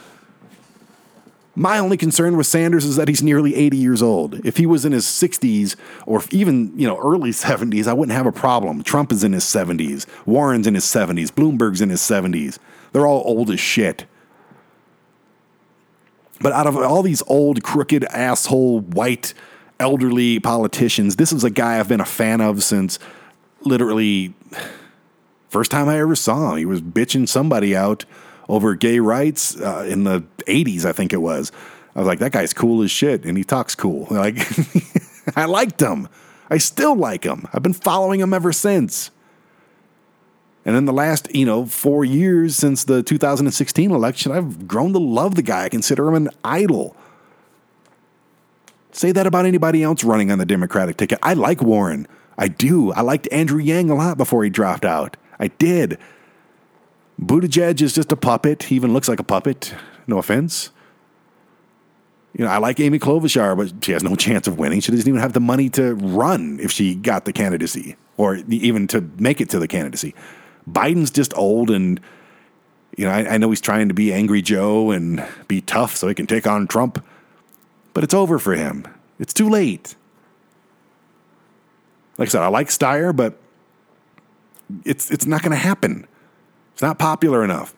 My 1.54 1.80
only 1.80 1.98
concern 1.98 2.38
with 2.38 2.48
Sanders 2.48 2.86
is 2.86 2.96
that 2.96 3.10
he's 3.10 3.22
nearly 3.22 3.56
80 3.56 3.76
years 3.76 4.02
old. 4.02 4.46
If 4.46 4.56
he 4.56 4.66
was 4.66 4.86
in 4.86 4.94
his 4.94 5.06
60s 5.06 5.76
or 6.06 6.24
even, 6.32 6.72
you 6.80 6.88
know, 6.88 6.98
early 6.98 7.32
70s, 7.32 7.88
I 7.88 7.94
wouldn't 7.94 8.16
have 8.16 8.26
a 8.26 8.32
problem. 8.32 8.84
Trump 8.84 9.12
is 9.12 9.26
in 9.26 9.34
his 9.34 9.44
70s. 9.44 10.06
Warren's 10.26 10.66
in 10.66 10.76
his 10.76 10.86
70s. 10.86 11.28
Bloomberg's 11.28 11.82
in 11.82 11.90
his 11.90 12.00
70s. 12.00 12.58
They're 12.94 13.06
all 13.06 13.24
old 13.26 13.52
as 13.52 13.60
shit. 13.60 14.06
But 16.42 16.54
out 16.54 16.68
of 16.68 16.78
all 16.78 17.04
these 17.04 17.22
old, 17.28 17.64
crooked, 17.64 18.06
asshole, 18.06 18.80
white, 18.82 19.34
elderly 19.80 20.40
politicians, 20.40 21.18
this 21.18 21.32
is 21.32 21.44
a 21.44 21.50
guy 21.50 21.80
I've 21.80 21.88
been 21.90 22.02
a 22.02 22.06
fan 22.06 22.42
of 22.42 22.64
since 22.64 23.00
literally 23.62 24.34
first 25.50 25.72
time 25.72 25.90
I 25.90 26.00
ever 26.00 26.16
saw 26.16 26.52
him. 26.52 26.58
He 26.58 26.66
was 26.66 26.82
bitching 26.82 27.28
somebody 27.28 27.76
out 27.76 28.06
over 28.48 28.76
gay 28.76 29.00
rights 29.00 29.60
uh, 29.60 29.86
in 29.88 30.04
the 30.06 30.24
80s, 30.48 30.86
I 30.86 30.92
think 30.92 31.14
it 31.14 31.22
was. 31.22 31.52
I 31.96 32.00
was 32.00 32.08
like, 32.08 32.20
that 32.20 32.32
guy's 32.32 32.54
cool 32.54 32.82
as 32.82 32.92
shit, 32.92 33.26
and 33.26 33.38
he 33.38 33.44
talks 33.44 33.76
cool. 33.76 34.08
Like, 34.12 34.38
I 35.36 35.46
liked 35.46 35.82
him. 35.82 36.08
I 36.50 36.58
still 36.58 36.96
like 36.96 37.24
him. 37.24 37.48
I've 37.54 37.62
been 37.62 37.74
following 37.74 38.20
him 38.20 38.34
ever 38.34 38.52
since. 38.52 39.12
And 40.70 40.78
in 40.78 40.86
the 40.86 40.94
last, 40.94 41.34
you 41.34 41.48
know, 41.48 41.66
four 41.66 42.06
years 42.06 42.56
since 42.56 42.84
the 42.84 43.02
2016 43.02 43.90
election, 43.90 44.32
I've 44.32 44.68
grown 44.68 44.94
to 44.94 45.00
love 45.00 45.34
the 45.34 45.42
guy. 45.42 45.64
I 45.64 45.70
consider 45.70 46.08
him 46.08 46.14
an 46.14 46.30
idol. 46.44 46.96
Say 48.92 49.12
that 49.14 49.26
about 49.26 49.48
anybody 49.48 49.82
else 49.82 50.04
running 50.04 50.32
on 50.32 50.38
the 50.38 50.46
Democratic 50.46 50.98
ticket. 50.98 51.18
I 51.24 51.34
like 51.34 51.64
Warren. 51.64 52.08
I 52.38 52.50
do. 52.50 52.92
I 52.92 53.02
liked 53.02 53.28
Andrew 53.32 53.60
Yang 53.60 53.90
a 53.90 53.96
lot 53.96 54.20
before 54.20 54.44
he 54.44 54.52
dropped 54.52 54.86
out. 54.86 55.18
I 55.40 55.48
did. 55.48 55.98
Buttigieg 57.20 57.82
is 57.82 57.94
just 57.94 58.12
a 58.12 58.16
puppet. 58.16 58.62
He 58.62 58.76
even 58.76 58.94
looks 58.94 59.08
like 59.08 59.20
a 59.20 59.24
puppet. 59.24 59.74
No 60.06 60.20
offense. 60.20 60.70
You 62.38 62.46
know, 62.46 62.52
I 62.52 62.60
like 62.60 62.80
Amy 62.80 63.00
Klobuchar, 63.00 63.58
but 63.58 63.84
she 63.84 63.92
has 63.94 64.04
no 64.04 64.16
chance 64.16 64.46
of 64.46 64.60
winning. 64.60 64.82
She 64.82 64.92
doesn't 64.92 65.08
even 65.08 65.20
have 65.20 65.34
the 65.34 65.40
money 65.40 65.68
to 65.70 65.96
run 65.96 66.60
if 66.62 66.72
she 66.72 66.94
got 66.94 67.26
the 67.26 67.34
candidacy 67.34 67.96
or 68.18 68.36
even 68.36 68.86
to 68.90 69.10
make 69.18 69.42
it 69.42 69.50
to 69.50 69.58
the 69.58 69.68
candidacy. 69.68 70.14
Biden's 70.72 71.12
just 71.12 71.36
old 71.38 71.70
and 71.70 72.00
you 72.98 73.06
know, 73.06 73.12
I, 73.12 73.36
I, 73.36 73.38
know 73.38 73.50
he's 73.50 73.62
trying 73.62 73.88
to 73.88 73.94
be 73.94 74.12
Angry 74.12 74.42
Joe 74.42 74.92
and 74.92 75.26
be 75.48 75.62
tough 75.62 75.96
so 75.96 76.10
he 76.10 76.14
can 76.14 76.28
take 76.28 76.46
on 76.46 76.68
Trump, 76.68 77.06
but 77.94 78.04
it's 78.04 78.14
over 78.14 78.40
for 78.40 78.56
him. 78.56 78.86
It's 79.20 79.34
too 79.34 79.50
late. 79.50 79.96
Like 82.18 82.28
I 82.28 82.32
said, 82.32 82.42
I 82.42 82.48
like 82.48 82.68
Steyer, 82.68 83.16
but 83.16 83.38
it's 84.84 85.10
it's 85.12 85.26
not 85.26 85.42
going 85.42 85.52
to 85.52 85.58
happen. 85.58 86.06
It's 86.74 86.82
not 86.82 87.00
popular 87.00 87.44
enough. 87.44 87.74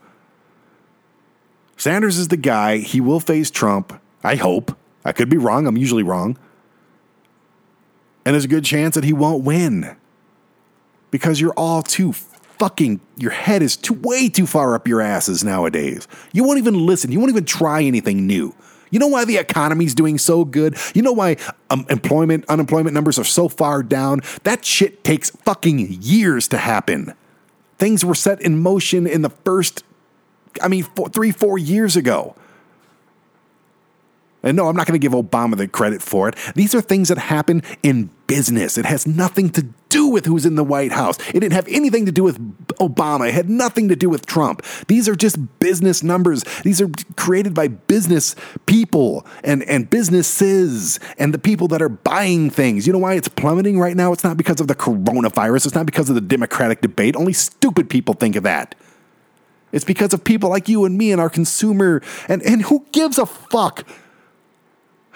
Sanders 1.78 2.18
is 2.18 2.30
the 2.30 2.38
guy. 2.38 2.78
He 2.78 3.02
will 3.02 3.20
face 3.20 3.52
Trump. 3.52 4.00
I 4.24 4.36
hope. 4.36 4.78
I 5.04 5.12
could 5.12 5.30
be 5.30 5.38
wrong. 5.38 5.68
I'm 5.68 5.78
usually 5.78 6.04
wrong. 6.04 6.38
And 8.26 8.34
there's 8.34 8.46
a 8.46 8.48
good 8.48 8.66
chance 8.66 8.96
that 8.96 9.04
he 9.04 9.14
won't 9.14 9.44
win 9.44 9.96
because 11.10 11.42
you're 11.42 11.54
all 11.54 11.82
too 11.82 12.14
fucking 12.62 13.02
your 13.18 13.32
head 13.32 13.64
is 13.64 13.76
too 13.76 13.96
way 13.96 14.30
too 14.30 14.46
far 14.46 14.76
up 14.76 14.88
your 14.88 15.02
asses 15.02 15.44
nowadays. 15.44 16.08
You 16.32 16.44
won't 16.44 16.60
even 16.60 16.86
listen. 16.86 17.12
You 17.12 17.20
won't 17.20 17.32
even 17.32 17.44
try 17.44 17.82
anything 17.82 18.28
new. 18.28 18.54
You 18.92 19.00
know 19.00 19.08
why 19.08 19.26
the 19.26 19.38
economy's 19.38 19.96
doing 19.96 20.20
so 20.20 20.46
good? 20.46 20.78
You 20.94 21.02
know 21.02 21.12
why 21.12 21.38
um, 21.72 21.88
employment 21.90 22.46
unemployment 22.50 22.94
numbers 22.94 23.18
are 23.18 23.24
so 23.24 23.50
far 23.50 23.82
down? 23.82 24.22
That 24.44 24.64
shit 24.64 25.04
takes 25.04 25.32
fucking 25.32 26.04
years 26.04 26.48
to 26.50 26.58
happen. 26.58 27.16
Things 27.80 28.06
were 28.06 28.14
set 28.14 28.40
in 28.44 28.62
motion 28.62 29.08
in 29.08 29.24
the 29.24 29.32
first 29.32 29.84
I 30.62 30.68
mean 30.68 30.84
four, 30.84 31.10
3 31.10 31.32
4 31.32 31.58
years 31.58 31.96
ago. 31.96 32.36
And 34.44 34.58
no, 34.58 34.68
I'm 34.68 34.76
not 34.76 34.88
going 34.88 35.00
to 35.00 35.08
give 35.08 35.14
Obama 35.14 35.56
the 35.56 35.68
credit 35.68 36.02
for 36.02 36.28
it. 36.28 36.36
These 36.56 36.74
are 36.74 36.82
things 36.82 37.10
that 37.10 37.18
happen 37.18 37.62
in 37.84 38.10
business. 38.26 38.78
It 38.78 38.86
has 38.86 39.06
nothing 39.06 39.50
to 39.52 39.68
do 39.90 40.08
with 40.08 40.26
who's 40.26 40.46
in 40.46 40.56
the 40.56 40.64
White 40.64 40.92
House. 40.92 41.18
It 41.30 41.42
didn't 41.42 41.52
have 41.52 41.68
anything 41.68 42.06
to 42.08 42.12
do 42.12 42.24
with 42.24 42.40
Obama. 42.78 43.28
It 43.28 43.34
had 43.34 43.50
nothing 43.50 43.90
to 43.90 43.96
do 43.96 44.10
with 44.10 44.26
Trump. 44.26 44.66
These 44.88 45.08
are 45.08 45.16
just 45.16 45.38
business 45.60 46.02
numbers. 46.02 46.44
These 46.64 46.82
are 46.82 46.90
created 47.18 47.54
by 47.54 47.68
business 47.68 48.36
people 48.66 49.28
and, 49.44 49.62
and 49.64 49.90
businesses 49.90 51.00
and 51.20 51.34
the 51.34 51.40
people 51.40 51.68
that 51.68 51.82
are 51.82 51.90
buying 51.90 52.50
things. 52.50 52.88
You 52.88 52.94
know 52.94 53.00
why 53.00 53.14
it's 53.16 53.28
plummeting 53.28 53.80
right 53.80 53.96
now? 53.96 54.12
It's 54.12 54.24
not 54.24 54.38
because 54.38 54.60
of 54.60 54.68
the 54.68 54.76
coronavirus. 54.76 55.68
It's 55.68 55.76
not 55.76 55.86
because 55.86 56.10
of 56.10 56.16
the 56.16 56.22
Democratic 56.22 56.82
debate. 56.82 57.16
Only 57.16 57.34
stupid 57.34 57.90
people 57.90 58.16
think 58.16 58.36
of 58.36 58.44
that. 58.44 58.74
It's 59.72 59.86
because 59.86 60.14
of 60.14 60.24
people 60.24 60.50
like 60.50 60.68
you 60.68 60.86
and 60.86 60.98
me 60.98 61.12
and 61.12 61.22
our 61.22 61.30
consumer. 61.30 62.02
And, 62.28 62.42
and 62.44 62.64
who 62.64 62.86
gives 62.92 63.18
a 63.18 63.26
fuck 63.26 63.86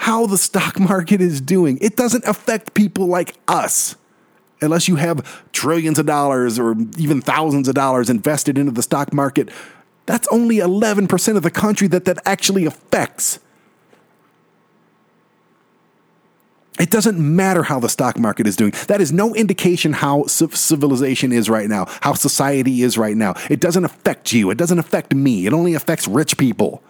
how 0.06 0.28
the 0.28 0.38
stock 0.38 0.80
market 0.80 1.20
is 1.20 1.42
doing. 1.42 1.80
It 1.82 1.96
doesn't 1.96 2.24
affect 2.26 2.76
people 2.76 3.08
like 3.08 3.34
us 3.48 3.96
unless 4.62 4.88
you 4.88 4.98
have 4.98 5.44
trillions 5.52 5.98
of 5.98 6.06
dollars 6.06 6.60
or 6.60 6.76
even 7.00 7.22
thousands 7.22 7.68
of 7.68 7.74
dollars 7.74 8.08
invested 8.08 8.56
into 8.56 8.72
the 8.72 8.84
stock 8.84 9.12
market. 9.12 9.50
That's 10.06 10.28
only 10.28 10.58
11% 10.58 11.38
of 11.38 11.42
the 11.42 11.50
country 11.50 11.88
that 11.88 12.06
that 12.06 12.20
actually 12.24 12.66
affects. 12.66 13.40
It 16.80 16.92
doesn't 16.92 17.18
matter 17.18 17.64
how 17.64 17.80
the 17.80 17.90
stock 17.90 18.20
market 18.20 18.46
is 18.46 18.56
doing. 18.56 18.74
That 18.86 19.02
is 19.02 19.12
no 19.12 19.34
indication 19.34 19.92
how 19.92 20.26
civilization 20.28 21.32
is 21.32 21.50
right 21.50 21.68
now, 21.68 21.88
how 22.02 22.14
society 22.14 22.84
is 22.84 22.96
right 22.96 23.18
now. 23.18 23.34
It 23.50 23.60
doesn't 23.60 23.86
affect 23.86 24.34
you. 24.34 24.52
It 24.52 24.58
doesn't 24.60 24.78
affect 24.78 25.16
me. 25.16 25.48
It 25.48 25.54
only 25.54 25.74
affects 25.74 26.08
rich 26.08 26.38
people. 26.38 26.84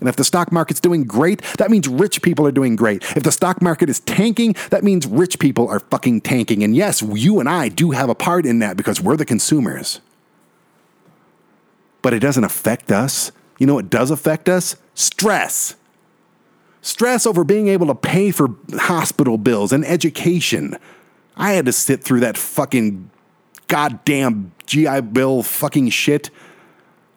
And 0.00 0.08
if 0.08 0.16
the 0.16 0.24
stock 0.24 0.52
market's 0.52 0.80
doing 0.80 1.04
great, 1.04 1.42
that 1.58 1.70
means 1.70 1.88
rich 1.88 2.22
people 2.22 2.46
are 2.46 2.52
doing 2.52 2.76
great. 2.76 3.02
If 3.16 3.22
the 3.22 3.32
stock 3.32 3.62
market 3.62 3.88
is 3.88 4.00
tanking, 4.00 4.54
that 4.70 4.84
means 4.84 5.06
rich 5.06 5.38
people 5.38 5.68
are 5.68 5.80
fucking 5.80 6.20
tanking. 6.20 6.62
And 6.62 6.76
yes, 6.76 7.02
you 7.02 7.40
and 7.40 7.48
I 7.48 7.68
do 7.68 7.92
have 7.92 8.08
a 8.08 8.14
part 8.14 8.46
in 8.46 8.58
that 8.58 8.76
because 8.76 9.00
we're 9.00 9.16
the 9.16 9.24
consumers. 9.24 10.00
But 12.02 12.14
it 12.14 12.20
doesn't 12.20 12.44
affect 12.44 12.92
us. 12.92 13.32
You 13.58 13.66
know 13.66 13.74
what 13.74 13.90
does 13.90 14.10
affect 14.10 14.48
us? 14.48 14.76
Stress. 14.94 15.76
Stress 16.82 17.26
over 17.26 17.42
being 17.42 17.68
able 17.68 17.86
to 17.88 17.94
pay 17.94 18.30
for 18.30 18.54
hospital 18.74 19.38
bills 19.38 19.72
and 19.72 19.84
education. 19.84 20.76
I 21.36 21.52
had 21.52 21.66
to 21.66 21.72
sit 21.72 22.04
through 22.04 22.20
that 22.20 22.36
fucking 22.36 23.10
goddamn 23.68 24.52
GI 24.66 25.00
Bill 25.00 25.42
fucking 25.42 25.90
shit 25.90 26.30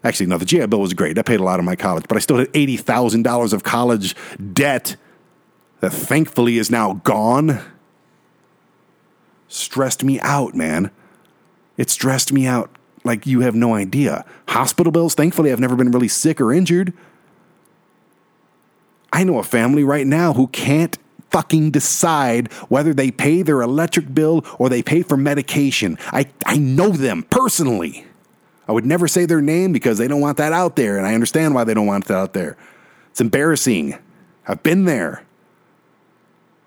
Actually, 0.03 0.27
no, 0.27 0.37
the 0.37 0.45
GI 0.45 0.67
Bill 0.67 0.79
was 0.79 0.93
great. 0.93 1.17
I 1.17 1.23
paid 1.23 1.39
a 1.39 1.43
lot 1.43 1.59
of 1.59 1.65
my 1.65 1.75
college, 1.75 2.05
but 2.07 2.15
I 2.15 2.21
still 2.21 2.37
had 2.37 2.51
$80,000 2.53 3.53
of 3.53 3.63
college 3.63 4.15
debt 4.53 4.95
that 5.81 5.91
thankfully 5.91 6.57
is 6.57 6.69
now 6.69 6.93
gone. 7.03 7.59
Stressed 9.47 10.03
me 10.03 10.19
out, 10.21 10.55
man. 10.55 10.91
It 11.77 11.89
stressed 11.89 12.31
me 12.31 12.45
out 12.45 12.69
like 13.03 13.25
you 13.25 13.41
have 13.41 13.55
no 13.55 13.73
idea. 13.73 14.25
Hospital 14.49 14.91
bills, 14.91 15.15
thankfully, 15.15 15.51
I've 15.51 15.59
never 15.59 15.75
been 15.75 15.91
really 15.91 16.07
sick 16.07 16.39
or 16.39 16.53
injured. 16.53 16.93
I 19.11 19.23
know 19.23 19.39
a 19.39 19.43
family 19.43 19.83
right 19.83 20.05
now 20.05 20.33
who 20.33 20.47
can't 20.47 20.97
fucking 21.31 21.71
decide 21.71 22.51
whether 22.69 22.93
they 22.93 23.11
pay 23.11 23.41
their 23.41 23.61
electric 23.61 24.13
bill 24.13 24.45
or 24.57 24.69
they 24.69 24.81
pay 24.81 25.01
for 25.01 25.17
medication. 25.17 25.97
I, 26.07 26.29
I 26.45 26.57
know 26.57 26.89
them 26.89 27.23
personally. 27.23 28.05
I 28.69 28.71
would 28.71 28.85
never 28.85 29.07
say 29.07 29.25
their 29.25 29.41
name 29.41 29.73
because 29.73 29.97
they 29.97 30.07
don't 30.07 30.21
want 30.21 30.37
that 30.37 30.53
out 30.53 30.75
there, 30.75 30.99
and 30.99 31.07
I 31.07 31.15
understand 31.15 31.55
why 31.55 31.63
they 31.63 31.73
don't 31.73 31.87
want 31.87 32.05
that 32.05 32.15
out 32.15 32.33
there. 32.33 32.55
It's 33.09 33.19
embarrassing. 33.19 33.97
I've 34.47 34.61
been 34.61 34.85
there 34.85 35.25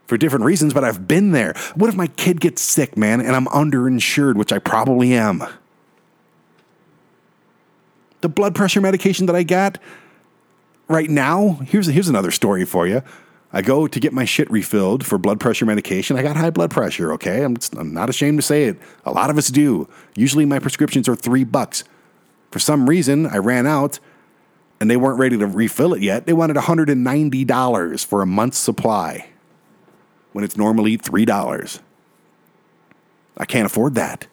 for 0.08 0.16
different 0.16 0.44
reasons, 0.44 0.74
but 0.74 0.82
I've 0.82 1.06
been 1.06 1.30
there. 1.30 1.54
What 1.76 1.88
if 1.88 1.94
my 1.94 2.08
kid 2.08 2.40
gets 2.40 2.60
sick, 2.60 2.96
man, 2.96 3.20
and 3.20 3.36
I'm 3.36 3.46
underinsured, 3.46 4.34
which 4.34 4.52
I 4.52 4.58
probably 4.58 5.14
am? 5.14 5.44
The 8.20 8.28
blood 8.28 8.56
pressure 8.56 8.80
medication 8.80 9.26
that 9.26 9.36
I 9.36 9.44
got 9.44 9.78
right 10.88 11.08
now, 11.08 11.60
here's, 11.66 11.86
here's 11.86 12.08
another 12.08 12.32
story 12.32 12.64
for 12.64 12.84
you. 12.84 13.02
I 13.52 13.62
go 13.62 13.86
to 13.86 14.00
get 14.00 14.12
my 14.12 14.24
shit 14.24 14.50
refilled 14.50 15.06
for 15.06 15.18
blood 15.18 15.38
pressure 15.38 15.66
medication. 15.66 16.18
I 16.18 16.22
got 16.22 16.34
high 16.34 16.50
blood 16.50 16.72
pressure, 16.72 17.12
okay? 17.12 17.44
I'm, 17.44 17.58
I'm 17.78 17.94
not 17.94 18.10
ashamed 18.10 18.38
to 18.38 18.42
say 18.42 18.64
it. 18.64 18.80
A 19.04 19.12
lot 19.12 19.30
of 19.30 19.38
us 19.38 19.50
do. 19.50 19.88
Usually 20.16 20.44
my 20.44 20.58
prescriptions 20.58 21.08
are 21.08 21.14
three 21.14 21.44
bucks. 21.44 21.84
For 22.52 22.58
some 22.58 22.88
reason, 22.88 23.26
I 23.26 23.38
ran 23.38 23.66
out 23.66 23.98
and 24.78 24.90
they 24.90 24.96
weren't 24.96 25.18
ready 25.18 25.38
to 25.38 25.46
refill 25.46 25.94
it 25.94 26.02
yet. 26.02 26.26
They 26.26 26.32
wanted 26.32 26.56
$190 26.56 28.04
for 28.04 28.22
a 28.22 28.26
month's 28.26 28.58
supply 28.58 29.30
when 30.32 30.44
it's 30.44 30.56
normally 30.56 30.98
$3. 30.98 31.80
I 33.38 33.44
can't 33.46 33.66
afford 33.66 33.94
that. 33.94 34.26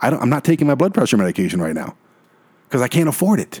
I 0.00 0.08
am 0.08 0.28
not 0.28 0.44
taking 0.44 0.66
my 0.66 0.74
blood 0.74 0.92
pressure 0.92 1.16
medication 1.16 1.62
right 1.62 1.74
now 1.74 1.96
because 2.68 2.82
I 2.82 2.88
can't 2.88 3.08
afford 3.08 3.38
it. 3.38 3.60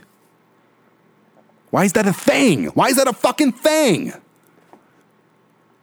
Why 1.70 1.84
is 1.84 1.92
that 1.92 2.06
a 2.06 2.12
thing? 2.12 2.66
Why 2.66 2.88
is 2.88 2.96
that 2.96 3.06
a 3.06 3.12
fucking 3.12 3.52
thing? 3.52 4.12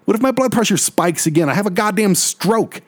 What 0.03 0.15
if 0.15 0.21
my 0.21 0.31
blood 0.31 0.51
pressure 0.51 0.77
spikes 0.77 1.25
again? 1.27 1.49
I 1.49 1.53
have 1.53 1.65
a 1.65 1.71
goddamn 1.71 2.15
stroke. 2.15 2.81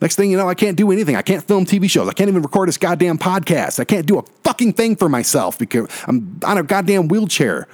Next 0.00 0.16
thing 0.16 0.30
you 0.30 0.36
know, 0.36 0.48
I 0.48 0.54
can't 0.54 0.76
do 0.76 0.90
anything. 0.90 1.16
I 1.16 1.22
can't 1.22 1.42
film 1.46 1.64
TV 1.64 1.88
shows. 1.88 2.08
I 2.08 2.12
can't 2.12 2.28
even 2.28 2.42
record 2.42 2.68
this 2.68 2.76
goddamn 2.76 3.18
podcast. 3.18 3.80
I 3.80 3.84
can't 3.84 4.06
do 4.06 4.18
a 4.18 4.22
fucking 4.44 4.74
thing 4.74 4.96
for 4.96 5.08
myself 5.08 5.58
because 5.58 5.88
I'm 6.06 6.38
on 6.44 6.58
a 6.58 6.62
goddamn 6.62 7.08
wheelchair. 7.08 7.66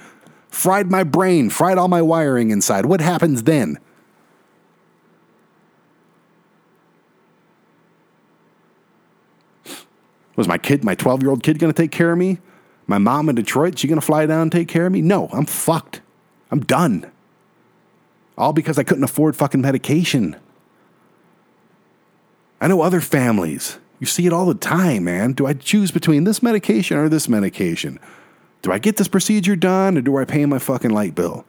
Fried 0.49 0.89
my 0.89 1.03
brain, 1.03 1.49
fried 1.49 1.77
all 1.77 1.87
my 1.87 2.01
wiring 2.01 2.51
inside. 2.51 2.85
What 2.85 3.01
happens 3.01 3.43
then? 3.43 3.79
Was 10.35 10.47
my 10.47 10.57
kid, 10.57 10.83
my 10.83 10.95
12 10.95 11.21
year 11.21 11.29
old 11.29 11.43
kid, 11.43 11.59
going 11.59 11.73
to 11.73 11.81
take 11.81 11.91
care 11.91 12.11
of 12.11 12.17
me? 12.17 12.39
My 12.87 12.97
mom 12.97 13.29
in 13.29 13.35
Detroit, 13.35 13.77
she 13.79 13.87
going 13.87 13.99
to 13.99 14.05
fly 14.05 14.25
down 14.25 14.43
and 14.43 14.51
take 14.51 14.67
care 14.67 14.85
of 14.85 14.91
me? 14.91 15.01
No, 15.01 15.29
I'm 15.31 15.45
fucked. 15.45 16.01
I'm 16.51 16.61
done. 16.61 17.09
All 18.37 18.53
because 18.53 18.77
I 18.77 18.83
couldn't 18.83 19.03
afford 19.03 19.35
fucking 19.35 19.61
medication. 19.61 20.35
I 22.63 22.67
know 22.67 22.81
other 22.81 23.01
families. 23.01 23.77
You 23.99 24.07
see 24.07 24.25
it 24.25 24.31
all 24.31 24.45
the 24.45 24.55
time, 24.55 25.03
man. 25.03 25.33
Do 25.33 25.45
I 25.45 25.51
choose 25.51 25.91
between 25.91 26.23
this 26.23 26.41
medication 26.41 26.95
or 26.95 27.09
this 27.09 27.27
medication? 27.27 27.99
Do 28.61 28.71
I 28.71 28.79
get 28.79 28.95
this 28.95 29.09
procedure 29.09 29.57
done 29.57 29.97
or 29.97 30.01
do 30.01 30.15
I 30.15 30.23
pay 30.23 30.45
my 30.45 30.59
fucking 30.59 30.91
light 30.91 31.13
bill? 31.13 31.43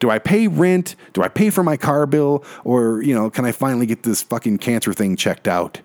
Do 0.00 0.10
I 0.10 0.18
pay 0.18 0.48
rent? 0.48 0.96
Do 1.12 1.22
I 1.22 1.28
pay 1.28 1.50
for 1.50 1.62
my 1.62 1.76
car 1.76 2.06
bill? 2.06 2.44
Or, 2.64 3.00
you 3.02 3.14
know, 3.14 3.30
can 3.30 3.44
I 3.44 3.52
finally 3.52 3.86
get 3.86 4.02
this 4.02 4.20
fucking 4.20 4.58
cancer 4.58 4.92
thing 4.92 5.14
checked 5.14 5.46
out? 5.46 5.80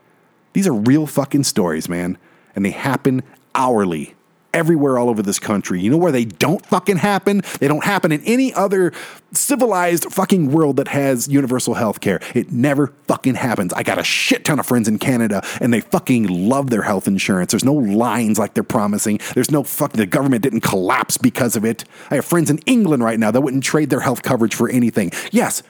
These 0.54 0.66
are 0.66 0.74
real 0.74 1.06
fucking 1.06 1.44
stories, 1.44 1.88
man. 1.88 2.18
And 2.56 2.66
they 2.66 2.72
happen 2.72 3.22
hourly. 3.54 4.16
Everywhere 4.54 4.98
all 4.98 5.10
over 5.10 5.22
this 5.22 5.40
country. 5.40 5.80
You 5.80 5.90
know 5.90 5.98
where 5.98 6.12
they 6.12 6.26
don't 6.26 6.66
fucking 6.66 6.98
happen? 6.98 7.42
They 7.60 7.68
don't 7.68 7.84
happen 7.84 8.12
in 8.12 8.22
any 8.24 8.54
other 8.54 8.94
civilized 9.32 10.12
fucking 10.12 10.52
world 10.52 10.78
that 10.78 10.90
has 10.90 11.28
universal 11.28 11.76
health 11.76 12.02
care. 12.02 12.20
It 12.36 12.52
never 12.52 12.88
fucking 13.08 13.36
happens. 13.36 13.74
I 13.74 13.84
got 13.84 13.98
a 13.98 14.04
shit 14.04 14.44
ton 14.46 14.60
of 14.60 14.66
friends 14.66 14.88
in 14.88 15.00
Canada 15.00 15.42
and 15.62 15.74
they 15.74 15.82
fucking 15.82 16.28
love 16.28 16.70
their 16.70 16.82
health 16.82 17.08
insurance. 17.08 17.52
There's 17.52 17.64
no 17.64 17.74
lines 17.74 18.38
like 18.38 18.54
they're 18.54 18.64
promising. 18.64 19.20
There's 19.34 19.52
no 19.52 19.64
fucking, 19.64 19.98
the 19.98 20.06
government 20.06 20.44
didn't 20.44 20.62
collapse 20.62 21.18
because 21.18 21.56
of 21.56 21.64
it. 21.64 21.86
I 22.10 22.16
have 22.16 22.26
friends 22.26 22.50
in 22.50 22.58
England 22.60 23.04
right 23.04 23.20
now 23.20 23.32
that 23.32 23.42
wouldn't 23.42 23.64
trade 23.64 23.90
their 23.90 24.02
health 24.02 24.22
coverage 24.22 24.54
for 24.56 24.70
anything. 24.70 25.12
Yes, 25.32 25.64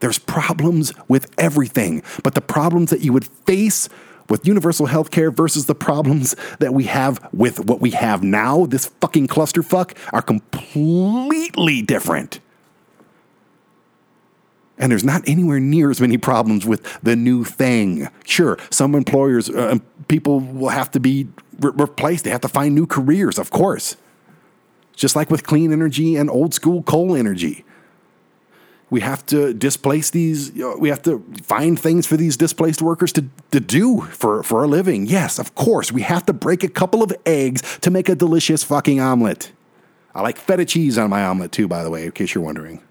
there's 0.00 0.18
problems 0.18 0.92
with 1.06 1.30
everything, 1.38 2.02
but 2.24 2.34
the 2.34 2.40
problems 2.40 2.90
that 2.90 3.02
you 3.02 3.12
would 3.12 3.24
face 3.24 3.88
with 4.32 4.46
universal 4.46 4.86
health 4.86 5.10
care 5.10 5.30
versus 5.30 5.66
the 5.66 5.74
problems 5.74 6.34
that 6.58 6.72
we 6.72 6.84
have 6.84 7.20
with 7.34 7.66
what 7.66 7.82
we 7.82 7.90
have 7.90 8.22
now, 8.22 8.64
this 8.64 8.86
fucking 9.02 9.26
clusterfuck, 9.26 9.94
are 10.10 10.22
completely 10.22 11.82
different. 11.82 12.40
And 14.78 14.90
there's 14.90 15.04
not 15.04 15.22
anywhere 15.26 15.60
near 15.60 15.90
as 15.90 16.00
many 16.00 16.16
problems 16.16 16.64
with 16.64 16.82
the 17.02 17.14
new 17.14 17.44
thing. 17.44 18.08
Sure, 18.24 18.56
some 18.70 18.94
employers, 18.94 19.50
uh, 19.50 19.76
people 20.08 20.40
will 20.40 20.70
have 20.70 20.90
to 20.92 20.98
be 20.98 21.28
re- 21.60 21.72
replaced. 21.74 22.24
They 22.24 22.30
have 22.30 22.40
to 22.40 22.48
find 22.48 22.74
new 22.74 22.86
careers, 22.86 23.38
of 23.38 23.50
course. 23.50 23.98
Just 24.96 25.14
like 25.14 25.30
with 25.30 25.44
clean 25.44 25.74
energy 25.74 26.16
and 26.16 26.30
old 26.30 26.54
school 26.54 26.82
coal 26.82 27.14
energy 27.14 27.66
we 28.92 29.00
have 29.00 29.24
to 29.24 29.54
displace 29.54 30.10
these 30.10 30.52
we 30.78 30.90
have 30.90 31.00
to 31.00 31.24
find 31.42 31.80
things 31.80 32.06
for 32.06 32.18
these 32.18 32.36
displaced 32.36 32.82
workers 32.82 33.10
to, 33.10 33.24
to 33.50 33.58
do 33.58 34.02
for, 34.02 34.42
for 34.42 34.62
a 34.62 34.66
living. 34.66 35.06
Yes 35.06 35.38
of 35.38 35.54
course 35.54 35.90
we 35.90 36.02
have 36.02 36.26
to 36.26 36.34
break 36.34 36.62
a 36.62 36.68
couple 36.68 37.02
of 37.02 37.10
eggs 37.24 37.62
to 37.78 37.90
make 37.90 38.10
a 38.10 38.14
delicious 38.14 38.62
fucking 38.62 39.00
omelet. 39.00 39.50
I 40.14 40.20
like 40.20 40.36
feta 40.36 40.66
cheese 40.66 40.98
on 40.98 41.08
my 41.08 41.24
omelet 41.24 41.52
too 41.52 41.66
by 41.66 41.82
the 41.82 41.88
way 41.88 42.04
in 42.04 42.12
case 42.12 42.34
you're 42.34 42.44
wondering. 42.44 42.82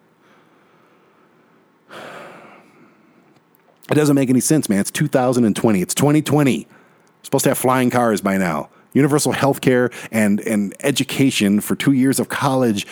It 3.92 3.96
doesn't 3.96 4.16
make 4.16 4.32
any 4.32 4.40
sense 4.40 4.70
man. 4.70 4.80
It's 4.80 4.90
2020 4.90 5.82
it's 5.84 5.94
2020 5.94 6.66
We're 6.68 6.76
supposed 7.24 7.44
to 7.44 7.52
have 7.52 7.60
flying 7.60 7.92
cars 7.92 8.22
by 8.22 8.38
now. 8.38 8.72
Universal 8.94 9.34
health 9.34 9.62
care 9.62 9.92
and, 10.12 10.40
and 10.42 10.76
education 10.80 11.62
for 11.62 11.76
two 11.76 11.92
years 11.92 12.20
of 12.20 12.28
college. 12.28 12.88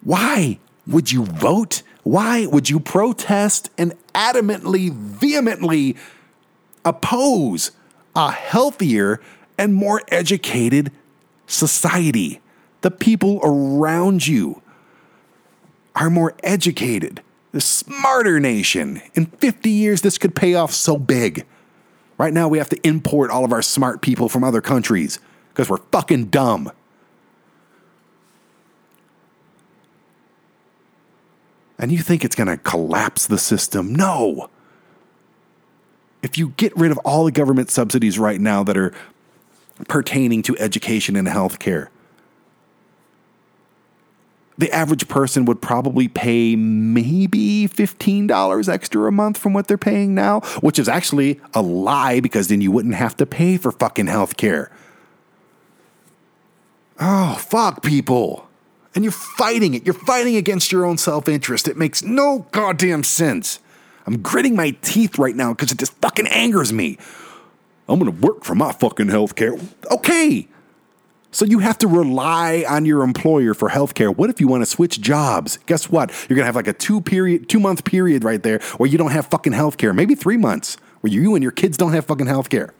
Why 0.00 0.58
would 0.86 1.12
you 1.12 1.24
vote? 1.24 1.82
Why 2.02 2.46
would 2.46 2.68
you 2.68 2.80
protest 2.80 3.70
and 3.78 3.94
adamantly, 4.14 4.92
vehemently 4.92 5.96
oppose 6.84 7.70
a 8.14 8.30
healthier 8.30 9.20
and 9.56 9.74
more 9.74 10.02
educated 10.08 10.92
society? 11.46 12.40
The 12.82 12.90
people 12.90 13.40
around 13.42 14.26
you 14.26 14.60
are 15.94 16.10
more 16.10 16.34
educated, 16.42 17.22
the 17.52 17.60
smarter 17.60 18.40
nation. 18.40 19.00
In 19.14 19.26
50 19.26 19.70
years, 19.70 20.02
this 20.02 20.18
could 20.18 20.34
pay 20.34 20.54
off 20.54 20.72
so 20.72 20.98
big. 20.98 21.46
Right 22.18 22.32
now, 22.32 22.48
we 22.48 22.58
have 22.58 22.68
to 22.70 22.86
import 22.86 23.30
all 23.30 23.44
of 23.44 23.52
our 23.52 23.62
smart 23.62 24.02
people 24.02 24.28
from 24.28 24.44
other 24.44 24.60
countries 24.60 25.18
because 25.48 25.70
we're 25.70 25.78
fucking 25.90 26.26
dumb. 26.26 26.70
And 31.78 31.90
you 31.90 31.98
think 31.98 32.24
it's 32.24 32.36
going 32.36 32.48
to 32.48 32.56
collapse 32.56 33.26
the 33.26 33.38
system. 33.38 33.94
No. 33.94 34.48
If 36.22 36.38
you 36.38 36.50
get 36.50 36.76
rid 36.76 36.90
of 36.90 36.98
all 36.98 37.24
the 37.24 37.32
government 37.32 37.70
subsidies 37.70 38.18
right 38.18 38.40
now 38.40 38.62
that 38.64 38.76
are 38.76 38.92
pertaining 39.88 40.42
to 40.42 40.56
education 40.58 41.16
and 41.16 41.28
healthcare, 41.28 41.88
the 44.56 44.70
average 44.70 45.08
person 45.08 45.44
would 45.46 45.60
probably 45.60 46.06
pay 46.06 46.54
maybe 46.54 47.66
$15 47.66 48.68
extra 48.68 49.08
a 49.08 49.10
month 49.10 49.36
from 49.36 49.52
what 49.52 49.66
they're 49.66 49.76
paying 49.76 50.14
now, 50.14 50.40
which 50.60 50.78
is 50.78 50.88
actually 50.88 51.40
a 51.54 51.60
lie 51.60 52.20
because 52.20 52.46
then 52.46 52.60
you 52.60 52.70
wouldn't 52.70 52.94
have 52.94 53.16
to 53.16 53.26
pay 53.26 53.56
for 53.56 53.72
fucking 53.72 54.06
healthcare. 54.06 54.68
Oh, 57.00 57.34
fuck 57.34 57.82
people 57.82 58.48
and 58.94 59.04
you're 59.04 59.12
fighting 59.12 59.74
it. 59.74 59.84
You're 59.84 59.94
fighting 59.94 60.36
against 60.36 60.70
your 60.70 60.84
own 60.84 60.98
self 60.98 61.28
interest. 61.28 61.68
It 61.68 61.76
makes 61.76 62.02
no 62.02 62.46
goddamn 62.52 63.04
sense. 63.04 63.58
I'm 64.06 64.20
gritting 64.20 64.54
my 64.54 64.70
teeth 64.82 65.18
right 65.18 65.34
now 65.34 65.52
because 65.52 65.72
it 65.72 65.78
just 65.78 65.94
fucking 65.94 66.26
angers 66.28 66.72
me. 66.72 66.98
I'm 67.88 67.98
gonna 67.98 68.10
work 68.12 68.44
for 68.44 68.54
my 68.54 68.72
fucking 68.72 69.08
health 69.08 69.34
care. 69.34 69.56
Okay. 69.90 70.48
So 71.30 71.44
you 71.44 71.58
have 71.58 71.78
to 71.78 71.88
rely 71.88 72.64
on 72.68 72.84
your 72.84 73.02
employer 73.02 73.54
for 73.54 73.68
health 73.68 73.94
care. 73.94 74.10
What 74.10 74.30
if 74.30 74.40
you 74.40 74.46
want 74.46 74.62
to 74.62 74.66
switch 74.66 75.00
jobs? 75.00 75.58
Guess 75.66 75.90
what? 75.90 76.12
You're 76.28 76.36
gonna 76.36 76.46
have 76.46 76.54
like 76.54 76.68
a 76.68 76.72
two 76.72 77.00
period, 77.00 77.48
two 77.48 77.58
month 77.58 77.84
period 77.84 78.22
right 78.24 78.42
there 78.42 78.60
where 78.76 78.88
you 78.88 78.98
don't 78.98 79.10
have 79.10 79.26
fucking 79.26 79.52
health 79.52 79.76
care. 79.76 79.92
Maybe 79.92 80.14
three 80.14 80.36
months 80.36 80.76
where 81.00 81.12
you 81.12 81.34
and 81.34 81.42
your 81.42 81.52
kids 81.52 81.76
don't 81.76 81.92
have 81.92 82.06
fucking 82.06 82.26
health 82.26 82.50
care. 82.50 82.72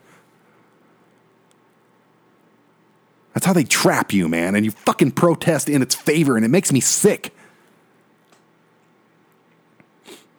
That's 3.35 3.45
how 3.45 3.53
they 3.53 3.65
trap 3.65 4.13
you, 4.13 4.29
man. 4.29 4.55
And 4.55 4.65
you 4.65 4.71
fucking 4.71 5.11
protest 5.13 5.69
in 5.69 5.83
its 5.83 5.95
favor, 5.95 6.37
and 6.37 6.45
it 6.45 6.49
makes 6.49 6.73
me 6.73 6.81
sick. 6.81 7.35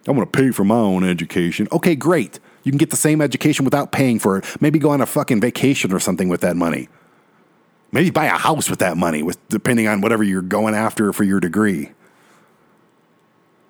I 0.07 0.11
want 0.11 0.31
to 0.31 0.37
pay 0.37 0.51
for 0.51 0.63
my 0.63 0.75
own 0.75 1.03
education. 1.03 1.67
Okay, 1.71 1.95
great. 1.95 2.39
You 2.63 2.71
can 2.71 2.77
get 2.77 2.89
the 2.89 2.97
same 2.97 3.21
education 3.21 3.65
without 3.65 3.91
paying 3.91 4.17
for 4.17 4.37
it. 4.37 4.45
Maybe 4.61 4.79
go 4.79 4.91
on 4.91 5.01
a 5.01 5.05
fucking 5.05 5.41
vacation 5.41 5.91
or 5.91 5.99
something 5.99 6.29
with 6.29 6.41
that 6.41 6.55
money. 6.55 6.87
Maybe 7.91 8.09
buy 8.09 8.25
a 8.25 8.29
house 8.29 8.69
with 8.69 8.79
that 8.79 8.97
money, 8.97 9.23
with 9.23 9.45
depending 9.49 9.87
on 9.87 10.01
whatever 10.01 10.23
you're 10.23 10.41
going 10.41 10.73
after 10.73 11.11
for 11.11 11.23
your 11.23 11.39
degree. 11.39 11.91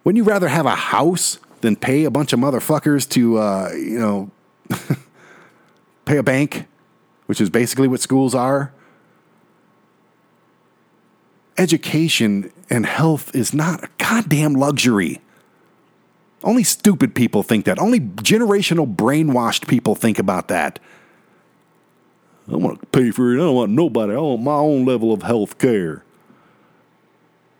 Wouldn't 0.03 0.17
you 0.17 0.23
rather 0.23 0.47
have 0.47 0.65
a 0.65 0.75
house 0.75 1.39
than 1.61 1.75
pay 1.75 2.05
a 2.05 2.11
bunch 2.11 2.31
of 2.31 2.39
motherfuckers 2.39 3.09
to, 3.09 3.37
uh, 3.37 3.71
you 3.73 3.99
know, 3.99 4.31
pay 6.05 6.17
a 6.17 6.23
bank, 6.23 6.67
which 7.25 7.41
is 7.41 7.49
basically 7.49 7.87
what 7.87 8.01
schools 8.01 8.35
are? 8.35 8.71
Education 11.57 12.51
and 12.69 12.85
health 12.85 13.33
is 13.35 13.53
not 13.53 13.83
a 13.83 13.89
goddamn 13.97 14.53
luxury. 14.53 15.21
Only 16.43 16.63
stupid 16.63 17.15
people 17.15 17.43
think 17.43 17.65
that. 17.65 17.79
Only 17.79 17.99
generational 17.99 18.93
brainwashed 18.93 19.67
people 19.67 19.95
think 19.95 20.19
about 20.19 20.47
that. 20.49 20.79
I 22.51 22.55
want 22.55 22.79
to 22.79 22.85
pay 22.87 23.11
for 23.11 23.33
it. 23.33 23.35
I 23.35 23.45
don't 23.45 23.55
want 23.55 23.71
nobody. 23.71 24.13
I 24.13 24.19
want 24.19 24.43
my 24.43 24.53
own 24.53 24.85
level 24.85 25.11
of 25.11 25.23
health 25.23 25.57
care. 25.57 26.03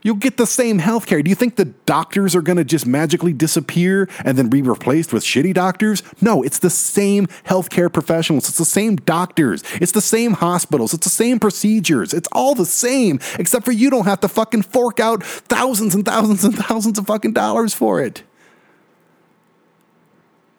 You'll 0.06 0.14
get 0.14 0.38
the 0.38 0.46
same 0.46 0.78
health 0.78 1.08
care. 1.08 1.24
Do 1.24 1.30
you 1.30 1.36
think 1.36 1.56
the 1.56 1.66
doctors 1.66 2.36
are 2.36 2.44
going 2.44 2.58
to 2.58 2.64
just 2.64 2.86
magically 2.86 3.34
disappear 3.34 4.08
and 4.24 4.38
then 4.38 4.50
be 4.50 4.62
replaced 4.62 5.12
with 5.12 5.24
shitty 5.24 5.56
doctors? 5.56 6.04
No, 6.22 6.44
it's 6.44 6.60
the 6.60 6.70
same 6.70 7.26
healthcare 7.48 7.92
professionals. 7.92 8.48
It's 8.48 8.60
the 8.60 8.66
same 8.66 8.98
doctors. 8.98 9.64
It's 9.82 9.94
the 9.94 10.02
same 10.02 10.34
hospitals. 10.34 10.94
It's 10.94 11.08
the 11.08 11.10
same 11.10 11.40
procedures. 11.40 12.14
It's 12.14 12.30
all 12.34 12.54
the 12.54 12.68
same, 12.68 13.20
except 13.40 13.66
for 13.66 13.72
you 13.72 13.90
don't 13.90 14.06
have 14.06 14.20
to 14.20 14.28
fucking 14.28 14.62
fork 14.62 15.00
out 15.00 15.24
thousands 15.24 15.96
and 15.96 16.06
thousands 16.06 16.44
and 16.44 16.56
thousands 16.56 17.00
of 17.00 17.08
fucking 17.08 17.34
dollars 17.34 17.74
for 17.74 18.00
it. 18.00 18.22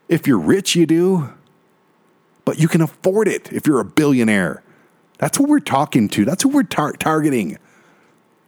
If 0.09 0.27
you're 0.27 0.41
rich, 0.41 0.75
you 0.75 0.87
do, 0.87 1.33
but 2.45 2.59
you 2.59 2.67
can 2.67 2.81
afford 2.81 3.29
it 3.29 3.53
if 3.53 3.65
you're 3.65 3.79
a 3.79 3.85
billionaire. 3.85 4.65
That's 5.19 5.39
what 5.39 5.49
we're 5.49 5.61
talking 5.61 6.09
to. 6.09 6.25
That's 6.25 6.43
who 6.43 6.49
we're 6.49 6.65
tar- 6.65 6.95
targeting. 6.95 7.59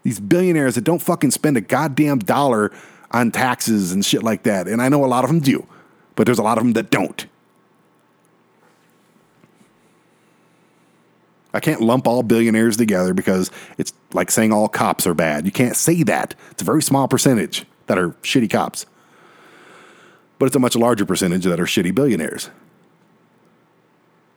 These 0.08 0.20
billionaires 0.20 0.74
that 0.76 0.84
don't 0.84 1.02
fucking 1.02 1.32
spend 1.32 1.58
a 1.58 1.60
goddamn 1.60 2.20
dollar 2.20 2.72
on 3.10 3.30
taxes 3.30 3.92
and 3.92 4.02
shit 4.02 4.22
like 4.22 4.44
that. 4.44 4.66
And 4.66 4.80
I 4.80 4.88
know 4.88 5.04
a 5.04 5.06
lot 5.06 5.22
of 5.22 5.28
them 5.28 5.38
do, 5.38 5.66
but 6.16 6.24
there's 6.24 6.38
a 6.38 6.42
lot 6.42 6.56
of 6.56 6.64
them 6.64 6.72
that 6.72 6.90
don't. 6.90 7.26
I 11.52 11.60
can't 11.60 11.82
lump 11.82 12.06
all 12.06 12.22
billionaires 12.22 12.78
together 12.78 13.12
because 13.12 13.50
it's 13.76 13.92
like 14.14 14.30
saying 14.30 14.50
all 14.50 14.66
cops 14.66 15.06
are 15.06 15.12
bad. 15.12 15.44
You 15.44 15.52
can't 15.52 15.76
say 15.76 16.02
that. 16.04 16.34
It's 16.52 16.62
a 16.62 16.64
very 16.64 16.80
small 16.80 17.06
percentage 17.06 17.66
that 17.84 17.98
are 17.98 18.12
shitty 18.22 18.48
cops, 18.48 18.86
but 20.38 20.46
it's 20.46 20.56
a 20.56 20.58
much 20.58 20.74
larger 20.74 21.04
percentage 21.04 21.44
that 21.44 21.60
are 21.60 21.66
shitty 21.66 21.94
billionaires. 21.94 22.48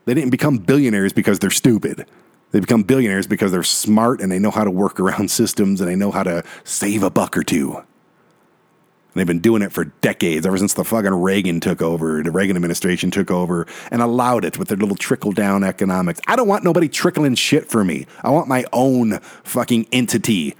They 0.03 0.15
didn't 0.15 0.31
become 0.31 0.57
billionaires 0.57 1.13
because 1.13 1.39
they're 1.39 1.49
stupid. 1.49 2.07
They 2.51 2.59
become 2.59 2.83
billionaires 2.83 3.27
because 3.27 3.51
they're 3.51 3.63
smart 3.63 4.21
and 4.21 4.31
they 4.31 4.39
know 4.39 4.51
how 4.51 4.63
to 4.63 4.71
work 4.71 4.99
around 4.99 5.31
systems 5.31 5.81
and 5.81 5.89
they 5.89 5.95
know 5.95 6.11
how 6.11 6.23
to 6.23 6.43
save 6.63 7.03
a 7.03 7.09
buck 7.09 7.37
or 7.37 7.43
two. 7.43 7.75
And 7.77 9.19
they've 9.19 9.27
been 9.27 9.39
doing 9.39 9.61
it 9.61 9.73
for 9.73 9.85
decades, 9.85 10.45
ever 10.45 10.57
since 10.57 10.73
the 10.73 10.85
fucking 10.85 11.13
Reagan 11.13 11.59
took 11.59 11.81
over, 11.81 12.23
the 12.23 12.31
Reagan 12.31 12.55
administration 12.55 13.11
took 13.11 13.29
over 13.29 13.67
and 13.89 14.01
allowed 14.01 14.45
it 14.45 14.57
with 14.57 14.69
their 14.69 14.77
little 14.77 14.95
trickle 14.95 15.33
down 15.33 15.65
economics. 15.65 16.21
I 16.27 16.37
don't 16.37 16.47
want 16.47 16.63
nobody 16.63 16.87
trickling 16.87 17.35
shit 17.35 17.69
for 17.69 17.83
me. 17.83 18.05
I 18.23 18.29
want 18.29 18.47
my 18.47 18.63
own 18.71 19.19
fucking 19.43 19.87
entity. 19.91 20.55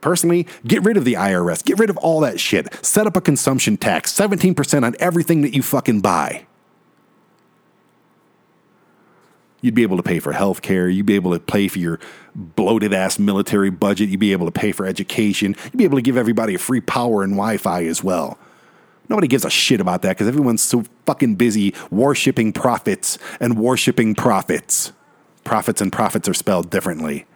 Personally, 0.00 0.46
get 0.64 0.84
rid 0.84 0.96
of 0.96 1.04
the 1.04 1.14
IRS. 1.14 1.64
Get 1.64 1.78
rid 1.78 1.90
of 1.90 1.96
all 1.96 2.20
that 2.20 2.38
shit. 2.38 2.72
Set 2.84 3.08
up 3.08 3.16
a 3.16 3.20
consumption 3.20 3.76
tax, 3.76 4.12
17% 4.12 4.84
on 4.84 4.94
everything 5.00 5.42
that 5.42 5.54
you 5.54 5.62
fucking 5.62 6.00
buy. 6.00 6.46
You'd 9.62 9.74
be 9.74 9.82
able 9.82 9.96
to 9.96 10.02
pay 10.02 10.18
for 10.18 10.32
health 10.32 10.60
care. 10.60 10.88
You'd 10.88 11.06
be 11.06 11.14
able 11.14 11.32
to 11.32 11.40
pay 11.40 11.68
for 11.68 11.78
your 11.78 11.98
bloated 12.34 12.92
ass 12.92 13.18
military 13.18 13.70
budget. 13.70 14.10
You'd 14.10 14.20
be 14.20 14.32
able 14.32 14.46
to 14.46 14.52
pay 14.52 14.72
for 14.72 14.84
education. 14.84 15.56
You'd 15.64 15.78
be 15.78 15.84
able 15.84 15.96
to 15.96 16.02
give 16.02 16.16
everybody 16.16 16.54
a 16.54 16.58
free 16.58 16.80
power 16.80 17.22
and 17.22 17.32
Wi 17.32 17.56
Fi 17.56 17.86
as 17.86 18.04
well. 18.04 18.38
Nobody 19.08 19.28
gives 19.28 19.44
a 19.44 19.50
shit 19.50 19.80
about 19.80 20.02
that 20.02 20.10
because 20.10 20.28
everyone's 20.28 20.62
so 20.62 20.84
fucking 21.06 21.36
busy 21.36 21.74
worshipping 21.90 22.52
prophets 22.52 23.18
and 23.40 23.58
worshipping 23.58 24.14
profits. 24.14 24.92
Prophets 25.44 25.80
and 25.80 25.92
profits 25.92 26.28
are 26.28 26.34
spelled 26.34 26.70
differently. 26.70 27.26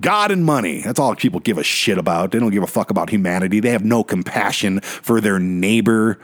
God 0.00 0.30
and 0.30 0.44
money. 0.44 0.82
That's 0.82 0.98
all 0.98 1.14
people 1.14 1.40
give 1.40 1.58
a 1.58 1.62
shit 1.62 1.96
about. 1.96 2.32
They 2.32 2.38
don't 2.38 2.50
give 2.50 2.62
a 2.62 2.66
fuck 2.66 2.90
about 2.90 3.10
humanity. 3.10 3.60
They 3.60 3.70
have 3.70 3.84
no 3.84 4.02
compassion 4.02 4.80
for 4.80 5.20
their 5.20 5.38
neighbor. 5.38 6.18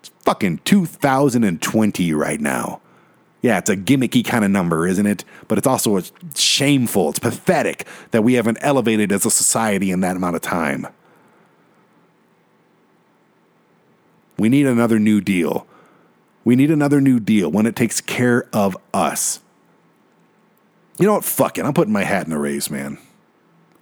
It's 0.00 0.10
fucking 0.22 0.58
2020 0.64 2.12
right 2.12 2.40
now. 2.40 2.80
Yeah, 3.42 3.58
it's 3.58 3.70
a 3.70 3.76
gimmicky 3.76 4.24
kind 4.24 4.44
of 4.44 4.50
number, 4.50 4.86
isn't 4.86 5.06
it? 5.06 5.24
But 5.48 5.58
it's 5.58 5.66
also 5.66 5.96
it's 5.96 6.12
shameful. 6.40 7.10
It's 7.10 7.18
pathetic 7.18 7.86
that 8.12 8.22
we 8.22 8.34
haven't 8.34 8.58
elevated 8.60 9.10
as 9.10 9.26
a 9.26 9.30
society 9.30 9.90
in 9.90 10.00
that 10.00 10.16
amount 10.16 10.36
of 10.36 10.42
time. 10.42 10.86
We 14.38 14.48
need 14.48 14.66
another 14.66 14.98
new 14.98 15.20
deal. 15.20 15.66
We 16.44 16.56
need 16.56 16.70
another 16.70 17.00
new 17.00 17.20
deal 17.20 17.50
when 17.50 17.66
it 17.66 17.76
takes 17.76 18.00
care 18.00 18.48
of 18.52 18.76
us. 18.94 19.40
You 20.98 21.06
know 21.06 21.14
what? 21.14 21.24
Fuck 21.24 21.58
it. 21.58 21.64
I'm 21.64 21.74
putting 21.74 21.92
my 21.92 22.04
hat 22.04 22.24
in 22.24 22.30
the 22.30 22.38
race, 22.38 22.70
man. 22.70 22.98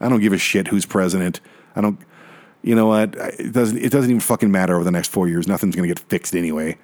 I 0.01 0.09
don't 0.09 0.21
give 0.21 0.33
a 0.33 0.39
shit 0.39 0.69
who's 0.69 0.87
president. 0.87 1.41
I 1.77 1.83
don't. 1.83 1.99
You 2.62 2.74
know 2.74 2.87
what? 2.87 3.15
It 3.15 3.53
doesn't. 3.53 3.78
It 3.78 3.91
doesn't 3.91 4.11
even 4.11 4.20
fucking 4.20 4.51
matter 4.51 4.74
over 4.74 4.85
the 4.85 4.91
next 4.91 5.09
four 5.09 5.28
years. 5.28 5.47
Nothing's 5.47 5.74
gonna 5.77 5.89
get 5.89 5.99
fixed 5.99 6.35
anyway. 6.35 6.78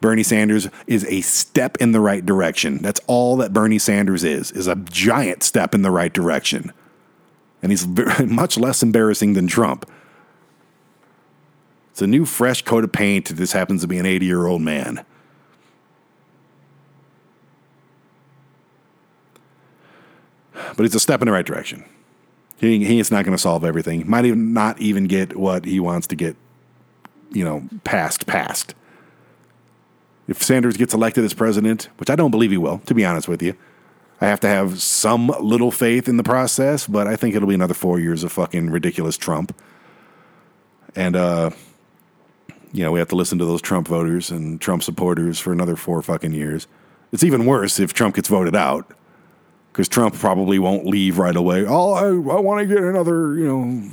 Bernie 0.00 0.22
Sanders 0.22 0.68
is 0.86 1.04
a 1.06 1.20
step 1.20 1.76
in 1.78 1.92
the 1.92 2.00
right 2.00 2.24
direction. 2.24 2.78
That's 2.78 3.00
all 3.06 3.36
that 3.36 3.52
Bernie 3.52 3.78
Sanders 3.78 4.24
is. 4.24 4.50
Is 4.52 4.66
a 4.66 4.76
giant 4.76 5.42
step 5.42 5.74
in 5.74 5.82
the 5.82 5.90
right 5.90 6.12
direction, 6.12 6.72
and 7.62 7.72
he's 7.72 7.84
very, 7.84 8.26
much 8.26 8.58
less 8.58 8.82
embarrassing 8.82 9.34
than 9.34 9.46
Trump. 9.46 9.90
It's 11.92 12.02
a 12.02 12.06
new, 12.06 12.24
fresh 12.24 12.62
coat 12.62 12.84
of 12.84 12.92
paint. 12.92 13.28
This 13.28 13.52
happens 13.52 13.80
to 13.82 13.88
be 13.88 13.98
an 13.98 14.06
80 14.06 14.26
year 14.26 14.46
old 14.46 14.62
man. 14.62 15.04
but 20.76 20.86
it's 20.86 20.94
a 20.94 21.00
step 21.00 21.20
in 21.20 21.26
the 21.26 21.32
right 21.32 21.44
direction. 21.44 21.84
He, 22.60 22.84
he 22.84 23.00
is 23.00 23.10
not 23.10 23.24
going 23.24 23.34
to 23.34 23.40
solve 23.40 23.64
everything. 23.64 24.00
He 24.02 24.04
Might 24.04 24.26
even 24.26 24.52
not 24.52 24.78
even 24.80 25.06
get 25.06 25.34
what 25.34 25.64
he 25.64 25.80
wants 25.80 26.06
to 26.08 26.16
get, 26.16 26.36
you 27.30 27.42
know, 27.42 27.66
passed 27.84 28.26
passed. 28.26 28.74
If 30.28 30.42
Sanders 30.42 30.76
gets 30.76 30.92
elected 30.92 31.24
as 31.24 31.32
president, 31.32 31.88
which 31.96 32.10
I 32.10 32.16
don't 32.16 32.30
believe 32.30 32.50
he 32.50 32.58
will, 32.58 32.78
to 32.80 32.94
be 32.94 33.04
honest 33.04 33.28
with 33.28 33.42
you, 33.42 33.54
I 34.20 34.26
have 34.26 34.40
to 34.40 34.48
have 34.48 34.82
some 34.82 35.28
little 35.40 35.70
faith 35.70 36.06
in 36.06 36.18
the 36.18 36.22
process, 36.22 36.86
but 36.86 37.06
I 37.06 37.16
think 37.16 37.34
it'll 37.34 37.48
be 37.48 37.54
another 37.54 37.74
four 37.74 37.98
years 37.98 38.22
of 38.22 38.30
fucking 38.30 38.68
ridiculous 38.68 39.16
Trump. 39.16 39.56
And, 40.94 41.16
uh, 41.16 41.50
you 42.72 42.84
know, 42.84 42.92
we 42.92 42.98
have 42.98 43.08
to 43.08 43.16
listen 43.16 43.38
to 43.38 43.46
those 43.46 43.62
Trump 43.62 43.88
voters 43.88 44.30
and 44.30 44.60
Trump 44.60 44.82
supporters 44.82 45.40
for 45.40 45.50
another 45.52 45.76
four 45.76 46.02
fucking 46.02 46.34
years. 46.34 46.66
It's 47.10 47.24
even 47.24 47.46
worse 47.46 47.80
if 47.80 47.94
Trump 47.94 48.16
gets 48.16 48.28
voted 48.28 48.54
out 48.54 48.92
because 49.72 49.88
Trump 49.88 50.14
probably 50.14 50.58
won't 50.58 50.86
leave 50.86 51.18
right 51.18 51.36
away. 51.36 51.64
Oh, 51.66 51.92
I, 51.92 52.06
I 52.08 52.40
want 52.40 52.60
to 52.60 52.66
get 52.66 52.82
another, 52.82 53.36
you 53.36 53.46
know, 53.46 53.90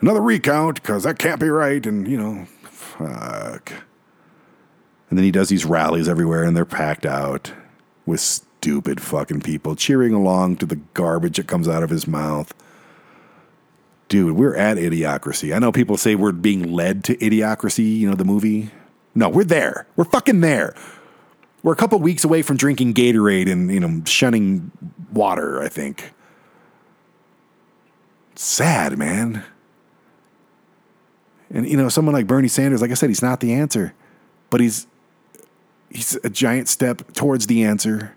another 0.00 0.22
recount 0.22 0.82
because 0.82 1.02
that 1.04 1.18
can't 1.18 1.40
be 1.40 1.48
right. 1.48 1.84
And, 1.84 2.08
you 2.08 2.16
know, 2.16 2.46
fuck. 2.62 3.72
And 5.08 5.18
then 5.18 5.24
he 5.24 5.30
does 5.30 5.48
these 5.48 5.64
rallies 5.64 6.08
everywhere 6.08 6.42
and 6.44 6.56
they're 6.56 6.64
packed 6.64 7.06
out 7.06 7.52
with 8.06 8.20
stupid 8.20 9.00
fucking 9.00 9.42
people 9.42 9.76
cheering 9.76 10.14
along 10.14 10.56
to 10.56 10.66
the 10.66 10.76
garbage 10.94 11.36
that 11.36 11.46
comes 11.46 11.68
out 11.68 11.82
of 11.82 11.90
his 11.90 12.06
mouth. 12.06 12.52
Dude, 14.08 14.36
we're 14.36 14.56
at 14.56 14.76
idiocracy. 14.76 15.54
I 15.54 15.58
know 15.58 15.72
people 15.72 15.96
say 15.96 16.14
we're 16.14 16.32
being 16.32 16.72
led 16.72 17.04
to 17.04 17.16
idiocracy, 17.16 17.98
you 17.98 18.08
know, 18.08 18.14
the 18.14 18.24
movie. 18.24 18.70
No, 19.14 19.28
we're 19.28 19.44
there. 19.44 19.86
We're 19.96 20.04
fucking 20.04 20.40
there. 20.40 20.74
We're 21.66 21.72
a 21.72 21.76
couple 21.76 21.98
weeks 21.98 22.22
away 22.22 22.42
from 22.42 22.56
drinking 22.56 22.94
Gatorade 22.94 23.50
and 23.50 23.72
you 23.74 23.80
know 23.80 24.00
shunning 24.04 24.70
water. 25.12 25.60
I 25.60 25.66
think. 25.66 26.12
Sad, 28.36 28.96
man. 28.96 29.42
And 31.50 31.68
you 31.68 31.76
know, 31.76 31.88
someone 31.88 32.12
like 32.12 32.28
Bernie 32.28 32.46
Sanders, 32.46 32.80
like 32.80 32.92
I 32.92 32.94
said, 32.94 33.10
he's 33.10 33.20
not 33.20 33.40
the 33.40 33.52
answer, 33.52 33.94
but 34.48 34.60
he's 34.60 34.86
he's 35.90 36.14
a 36.22 36.30
giant 36.30 36.68
step 36.68 37.12
towards 37.14 37.48
the 37.48 37.64
answer. 37.64 38.16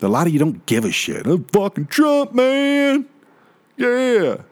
A 0.00 0.06
lot 0.06 0.28
of 0.28 0.32
you 0.32 0.38
don't 0.38 0.64
give 0.64 0.84
a 0.84 0.92
shit. 0.92 1.26
Oh, 1.26 1.44
fucking 1.52 1.86
Trump, 1.86 2.34
man. 2.34 3.06
Yeah. 3.76 4.42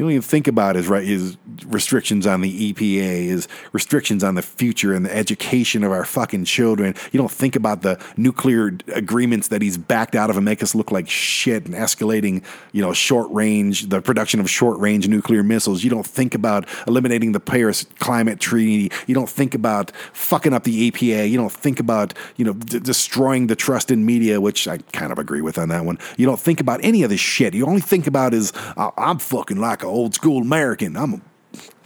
You 0.00 0.04
don't 0.04 0.12
even 0.12 0.22
think 0.22 0.48
about 0.48 0.76
his 0.76 0.88
right 0.88 1.06
his 1.06 1.36
restrictions 1.66 2.26
on 2.26 2.40
the 2.40 2.72
EPA, 2.72 3.26
his 3.26 3.46
restrictions 3.72 4.24
on 4.24 4.34
the 4.34 4.40
future 4.40 4.94
and 4.94 5.04
the 5.04 5.14
education 5.14 5.84
of 5.84 5.92
our 5.92 6.06
fucking 6.06 6.46
children. 6.46 6.94
You 7.12 7.18
don't 7.18 7.30
think 7.30 7.54
about 7.54 7.82
the 7.82 8.02
nuclear 8.16 8.78
agreements 8.94 9.48
that 9.48 9.60
he's 9.60 9.76
backed 9.76 10.14
out 10.14 10.30
of 10.30 10.36
and 10.36 10.44
make 10.46 10.62
us 10.62 10.74
look 10.74 10.90
like 10.90 11.06
shit 11.10 11.66
and 11.66 11.74
escalating, 11.74 12.42
you 12.72 12.80
know, 12.80 12.94
short 12.94 13.30
range, 13.30 13.90
the 13.90 14.00
production 14.00 14.40
of 14.40 14.48
short 14.48 14.78
range 14.78 15.06
nuclear 15.06 15.42
missiles. 15.42 15.84
You 15.84 15.90
don't 15.90 16.06
think 16.06 16.34
about 16.34 16.66
eliminating 16.86 17.32
the 17.32 17.40
Paris 17.40 17.84
Climate 17.98 18.40
Treaty. 18.40 18.90
You 19.06 19.14
don't 19.14 19.28
think 19.28 19.54
about 19.54 19.94
fucking 20.14 20.54
up 20.54 20.64
the 20.64 20.90
EPA. 20.90 21.28
You 21.28 21.36
don't 21.36 21.52
think 21.52 21.78
about, 21.78 22.14
you 22.38 22.46
know, 22.46 22.54
d- 22.54 22.80
destroying 22.80 23.48
the 23.48 23.56
trust 23.56 23.90
in 23.90 24.06
media, 24.06 24.40
which 24.40 24.66
I 24.66 24.78
kind 24.94 25.12
of 25.12 25.18
agree 25.18 25.42
with 25.42 25.58
on 25.58 25.68
that 25.68 25.84
one. 25.84 25.98
You 26.16 26.24
don't 26.24 26.40
think 26.40 26.58
about 26.58 26.82
any 26.82 27.02
of 27.02 27.10
this 27.10 27.20
shit. 27.20 27.52
You 27.52 27.66
only 27.66 27.82
think 27.82 28.06
about 28.06 28.32
is 28.32 28.54
uh, 28.78 28.92
I'm 28.96 29.18
fucking 29.18 29.58
like 29.58 29.82
a 29.82 29.89
old 29.90 30.14
school 30.14 30.42
American. 30.42 30.96
I'm 30.96 31.14
a 31.14 31.20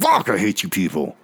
fuck. 0.01 0.28
I 0.28 0.39
hate 0.39 0.62
you 0.62 0.68
people. 0.68 1.16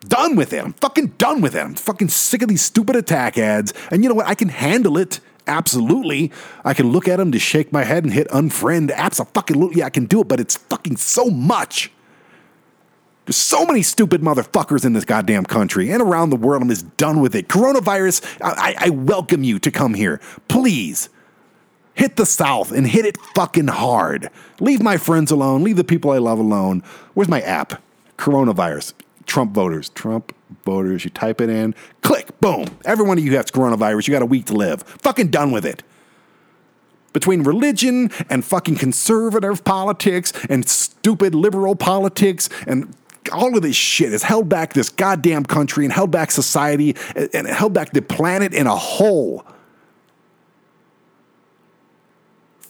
Done 0.00 0.34
with 0.34 0.52
it. 0.52 0.62
I'm 0.64 0.72
fucking 0.74 1.14
done 1.18 1.40
with 1.40 1.54
it. 1.54 1.60
I'm 1.60 1.74
fucking 1.74 2.08
sick 2.08 2.42
of 2.42 2.48
these 2.48 2.62
stupid 2.62 2.96
attack 2.96 3.38
ads. 3.38 3.72
And 3.90 4.02
you 4.02 4.08
know 4.08 4.14
what? 4.14 4.26
I 4.26 4.34
can 4.34 4.48
handle 4.48 4.98
it. 4.98 5.20
Absolutely. 5.46 6.32
I 6.64 6.74
can 6.74 6.90
look 6.90 7.08
at 7.08 7.16
them 7.16 7.32
to 7.32 7.38
shake 7.38 7.72
my 7.72 7.84
head 7.84 8.04
and 8.04 8.12
hit 8.12 8.28
unfriend. 8.28 8.92
Absolutely, 8.92 9.82
I 9.82 9.90
can 9.90 10.06
do 10.06 10.20
it. 10.20 10.28
But 10.28 10.40
it's 10.40 10.56
fucking 10.56 10.96
so 10.96 11.26
much. 11.26 11.90
There's 13.24 13.36
so 13.36 13.64
many 13.64 13.82
stupid 13.82 14.20
motherfuckers 14.20 14.84
in 14.84 14.94
this 14.94 15.04
goddamn 15.04 15.44
country 15.44 15.90
and 15.90 16.02
around 16.02 16.30
the 16.30 16.36
world. 16.36 16.62
I'm 16.62 16.68
just 16.68 16.96
done 16.96 17.20
with 17.20 17.36
it. 17.36 17.48
Coronavirus, 17.48 18.24
I, 18.42 18.74
I, 18.78 18.86
I 18.86 18.90
welcome 18.90 19.44
you 19.44 19.60
to 19.60 19.70
come 19.70 19.94
here. 19.94 20.20
Please 20.48 21.08
hit 21.94 22.16
the 22.16 22.26
South 22.26 22.72
and 22.72 22.86
hit 22.86 23.04
it 23.04 23.16
fucking 23.34 23.68
hard. 23.68 24.30
Leave 24.60 24.82
my 24.82 24.96
friends 24.96 25.30
alone. 25.30 25.62
Leave 25.62 25.76
the 25.76 25.84
people 25.84 26.10
I 26.10 26.18
love 26.18 26.38
alone. 26.38 26.82
Where's 27.14 27.28
my 27.28 27.40
app? 27.40 27.82
Coronavirus. 28.18 28.94
Trump 29.26 29.52
voters. 29.52 29.88
Trump 29.90 30.34
voters. 30.64 31.04
You 31.04 31.10
type 31.10 31.40
it 31.40 31.48
in, 31.48 31.74
click, 32.02 32.38
boom. 32.40 32.66
Every 32.84 33.06
one 33.06 33.18
of 33.18 33.24
you 33.24 33.36
has 33.36 33.46
coronavirus. 33.46 34.08
You 34.08 34.12
got 34.12 34.22
a 34.22 34.26
week 34.26 34.46
to 34.46 34.54
live. 34.54 34.82
Fucking 34.82 35.28
done 35.28 35.50
with 35.50 35.64
it. 35.64 35.82
Between 37.12 37.42
religion 37.42 38.10
and 38.30 38.44
fucking 38.44 38.76
conservative 38.76 39.64
politics 39.64 40.32
and 40.48 40.66
stupid 40.68 41.34
liberal 41.34 41.76
politics 41.76 42.48
and 42.66 42.96
all 43.30 43.54
of 43.54 43.62
this 43.62 43.76
shit 43.76 44.12
has 44.12 44.22
held 44.22 44.48
back 44.48 44.72
this 44.72 44.88
goddamn 44.88 45.44
country 45.44 45.84
and 45.84 45.92
held 45.92 46.10
back 46.10 46.30
society 46.30 46.96
and 47.32 47.46
held 47.46 47.72
back 47.72 47.92
the 47.92 48.02
planet 48.02 48.52
in 48.52 48.66
a 48.66 48.74
whole 48.74 49.46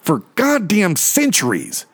for 0.03 0.19
goddamn 0.35 0.95
centuries. 0.95 1.85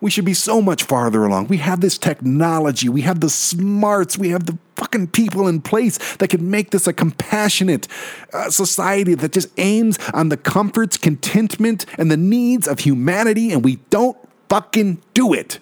We 0.00 0.10
should 0.10 0.24
be 0.24 0.34
so 0.34 0.62
much 0.62 0.84
farther 0.84 1.24
along. 1.24 1.48
We 1.48 1.58
have 1.58 1.80
this 1.80 1.98
technology, 1.98 2.88
we 2.88 3.02
have 3.02 3.20
the 3.20 3.28
smarts, 3.28 4.16
we 4.16 4.30
have 4.30 4.46
the 4.46 4.56
fucking 4.76 5.08
people 5.08 5.46
in 5.46 5.60
place 5.60 5.98
that 6.16 6.28
can 6.28 6.50
make 6.50 6.70
this 6.70 6.86
a 6.86 6.92
compassionate 6.92 7.86
uh, 8.32 8.48
society 8.50 9.14
that 9.14 9.32
just 9.32 9.48
aims 9.58 9.98
on 10.14 10.30
the 10.30 10.38
comforts, 10.38 10.96
contentment, 10.96 11.84
and 11.98 12.10
the 12.10 12.16
needs 12.16 12.66
of 12.66 12.80
humanity, 12.80 13.52
and 13.52 13.62
we 13.64 13.76
don't 13.90 14.16
fucking 14.48 15.02
do 15.12 15.34
it. 15.34 15.58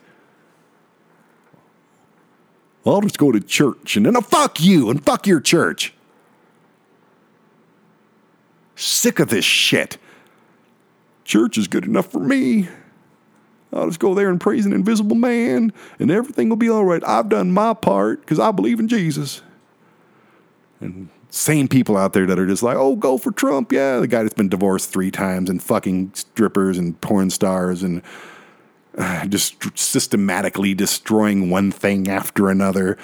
I'll 2.86 3.00
just 3.00 3.18
go 3.18 3.32
to 3.32 3.40
church 3.40 3.96
and 3.96 4.06
then 4.06 4.16
I'll 4.16 4.22
fuck 4.22 4.60
you 4.60 4.88
and 4.88 5.04
fuck 5.04 5.26
your 5.26 5.40
church. 5.40 5.92
Sick 8.76 9.18
of 9.18 9.28
this 9.28 9.44
shit. 9.44 9.98
Church 11.28 11.58
is 11.58 11.68
good 11.68 11.84
enough 11.84 12.10
for 12.10 12.20
me. 12.20 12.68
I'll 13.70 13.86
just 13.86 14.00
go 14.00 14.14
there 14.14 14.30
and 14.30 14.40
praise 14.40 14.64
an 14.64 14.72
invisible 14.72 15.14
man, 15.14 15.74
and 15.98 16.10
everything 16.10 16.48
will 16.48 16.56
be 16.56 16.70
all 16.70 16.86
right. 16.86 17.02
I've 17.06 17.28
done 17.28 17.52
my 17.52 17.74
part 17.74 18.22
because 18.22 18.38
I 18.38 18.50
believe 18.50 18.80
in 18.80 18.88
Jesus. 18.88 19.42
And 20.80 21.10
same 21.28 21.68
people 21.68 21.98
out 21.98 22.14
there 22.14 22.24
that 22.24 22.38
are 22.38 22.46
just 22.46 22.62
like, 22.62 22.78
oh, 22.78 22.96
go 22.96 23.18
for 23.18 23.30
Trump. 23.30 23.72
Yeah, 23.72 23.98
the 23.98 24.06
guy 24.06 24.22
that's 24.22 24.34
been 24.34 24.48
divorced 24.48 24.88
three 24.88 25.10
times 25.10 25.50
and 25.50 25.62
fucking 25.62 26.12
strippers 26.14 26.78
and 26.78 26.98
porn 27.02 27.28
stars 27.28 27.82
and 27.82 28.00
uh, 28.96 29.26
just 29.26 29.78
systematically 29.78 30.72
destroying 30.72 31.50
one 31.50 31.70
thing 31.70 32.08
after 32.08 32.48
another 32.48 32.96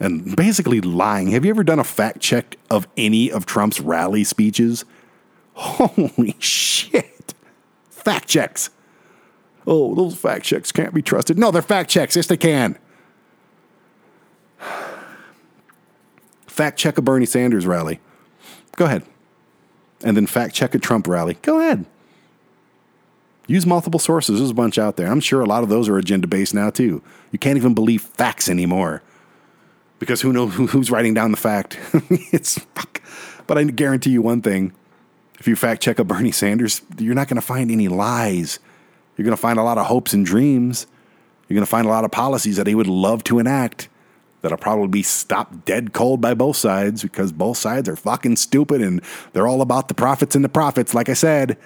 and 0.00 0.34
basically 0.36 0.80
lying. 0.80 1.32
Have 1.32 1.44
you 1.44 1.50
ever 1.50 1.64
done 1.64 1.78
a 1.78 1.84
fact 1.84 2.20
check 2.20 2.56
of 2.70 2.88
any 2.96 3.30
of 3.30 3.44
Trump's 3.44 3.78
rally 3.78 4.24
speeches? 4.24 4.86
Holy 5.58 6.36
shit. 6.38 7.34
Fact 7.90 8.28
checks. 8.28 8.70
Oh, 9.66 9.94
those 9.96 10.14
fact 10.14 10.44
checks 10.44 10.70
can't 10.70 10.94
be 10.94 11.02
trusted. 11.02 11.36
No, 11.36 11.50
they're 11.50 11.62
fact 11.62 11.90
checks. 11.90 12.14
Yes, 12.14 12.28
they 12.28 12.36
can. 12.36 12.78
Fact 16.46 16.78
check 16.78 16.96
a 16.96 17.02
Bernie 17.02 17.26
Sanders 17.26 17.66
rally. 17.66 17.98
Go 18.76 18.84
ahead. 18.84 19.02
And 20.04 20.16
then 20.16 20.26
fact 20.28 20.54
check 20.54 20.76
a 20.76 20.78
Trump 20.78 21.08
rally. 21.08 21.38
Go 21.42 21.58
ahead. 21.58 21.84
Use 23.48 23.66
multiple 23.66 23.98
sources. 23.98 24.38
There's 24.38 24.50
a 24.50 24.54
bunch 24.54 24.78
out 24.78 24.96
there. 24.96 25.08
I'm 25.08 25.20
sure 25.20 25.40
a 25.40 25.46
lot 25.46 25.64
of 25.64 25.68
those 25.68 25.88
are 25.88 25.98
agenda 25.98 26.28
based 26.28 26.54
now, 26.54 26.70
too. 26.70 27.02
You 27.32 27.38
can't 27.38 27.56
even 27.56 27.74
believe 27.74 28.02
facts 28.02 28.48
anymore 28.48 29.02
because 29.98 30.20
who 30.20 30.32
knows 30.32 30.54
who's 30.54 30.90
writing 30.90 31.14
down 31.14 31.32
the 31.32 31.36
fact? 31.36 31.78
it's 32.10 32.58
fuck. 32.74 33.02
But 33.48 33.58
I 33.58 33.64
guarantee 33.64 34.10
you 34.10 34.22
one 34.22 34.42
thing: 34.42 34.72
if 35.38 35.46
you 35.46 35.56
fact 35.56 35.82
check 35.82 35.98
a 35.98 36.04
Bernie 36.04 36.32
Sanders, 36.32 36.82
you're 36.98 37.14
not 37.14 37.28
going 37.28 37.40
to 37.40 37.46
find 37.46 37.70
any 37.70 37.88
lies. 37.88 38.58
You're 39.16 39.24
going 39.24 39.36
to 39.36 39.40
find 39.40 39.58
a 39.58 39.62
lot 39.62 39.78
of 39.78 39.86
hopes 39.86 40.12
and 40.12 40.24
dreams. 40.24 40.86
You're 41.48 41.54
going 41.54 41.64
to 41.64 41.70
find 41.70 41.86
a 41.86 41.90
lot 41.90 42.04
of 42.04 42.10
policies 42.10 42.56
that 42.56 42.66
he 42.66 42.74
would 42.74 42.86
love 42.86 43.24
to 43.24 43.38
enact 43.38 43.88
that'll 44.40 44.58
probably 44.58 44.88
be 44.88 45.02
stopped 45.02 45.64
dead 45.64 45.92
cold 45.92 46.20
by 46.20 46.34
both 46.34 46.56
sides 46.56 47.02
because 47.02 47.32
both 47.32 47.56
sides 47.56 47.88
are 47.88 47.96
fucking 47.96 48.36
stupid 48.36 48.80
and 48.80 49.02
they're 49.32 49.48
all 49.48 49.62
about 49.62 49.88
the 49.88 49.94
profits 49.94 50.36
and 50.36 50.44
the 50.44 50.48
prophets. 50.48 50.94
Like 50.94 51.08
I 51.08 51.14
said, 51.14 51.56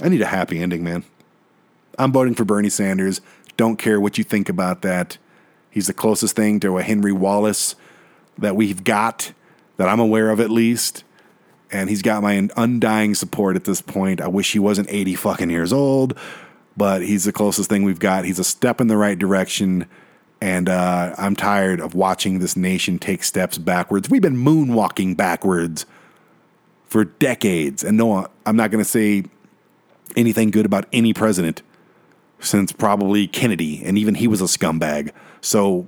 I 0.00 0.08
need 0.08 0.22
a 0.22 0.26
happy 0.26 0.60
ending, 0.60 0.82
man. 0.82 1.04
I'm 1.98 2.12
voting 2.12 2.34
for 2.34 2.44
Bernie 2.44 2.70
Sanders. 2.70 3.20
Don't 3.56 3.76
care 3.76 4.00
what 4.00 4.16
you 4.16 4.24
think 4.24 4.48
about 4.48 4.82
that. 4.82 5.18
He's 5.70 5.86
the 5.86 5.94
closest 5.94 6.34
thing 6.34 6.60
to 6.60 6.78
a 6.78 6.82
Henry 6.82 7.12
Wallace 7.12 7.76
that 8.38 8.56
we've 8.56 8.82
got, 8.82 9.32
that 9.76 9.88
I'm 9.88 10.00
aware 10.00 10.30
of 10.30 10.40
at 10.40 10.50
least. 10.50 11.04
And 11.70 11.88
he's 11.88 12.02
got 12.02 12.22
my 12.22 12.48
undying 12.56 13.14
support 13.14 13.56
at 13.56 13.64
this 13.64 13.80
point. 13.80 14.20
I 14.20 14.28
wish 14.28 14.52
he 14.52 14.58
wasn't 14.58 14.88
80 14.90 15.14
fucking 15.14 15.50
years 15.50 15.72
old, 15.72 16.18
but 16.76 17.02
he's 17.02 17.24
the 17.24 17.32
closest 17.32 17.70
thing 17.70 17.82
we've 17.82 17.98
got. 17.98 18.24
He's 18.24 18.38
a 18.38 18.44
step 18.44 18.80
in 18.80 18.88
the 18.88 18.96
right 18.96 19.18
direction. 19.18 19.86
And 20.40 20.68
uh, 20.68 21.14
I'm 21.16 21.34
tired 21.34 21.80
of 21.80 21.94
watching 21.94 22.40
this 22.40 22.56
nation 22.56 22.98
take 22.98 23.24
steps 23.24 23.56
backwards. 23.56 24.10
We've 24.10 24.20
been 24.20 24.36
moonwalking 24.36 25.16
backwards 25.16 25.86
for 26.84 27.04
decades. 27.04 27.82
And 27.82 27.96
no, 27.96 28.28
I'm 28.44 28.56
not 28.56 28.70
going 28.70 28.84
to 28.84 28.88
say 28.88 29.24
anything 30.14 30.50
good 30.50 30.66
about 30.66 30.86
any 30.92 31.14
president 31.14 31.62
since 32.38 32.72
probably 32.72 33.26
Kennedy, 33.26 33.82
and 33.84 33.96
even 33.96 34.16
he 34.16 34.26
was 34.26 34.40
a 34.40 34.44
scumbag. 34.44 35.12
So 35.40 35.86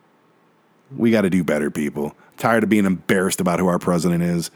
we 0.96 1.10
got 1.10 1.22
to 1.22 1.30
do 1.30 1.44
better, 1.44 1.70
people. 1.70 2.16
Tired 2.36 2.62
of 2.62 2.68
being 2.68 2.84
embarrassed 2.84 3.40
about 3.40 3.58
who 3.58 3.66
our 3.66 3.78
president 3.78 4.22
is. 4.22 4.50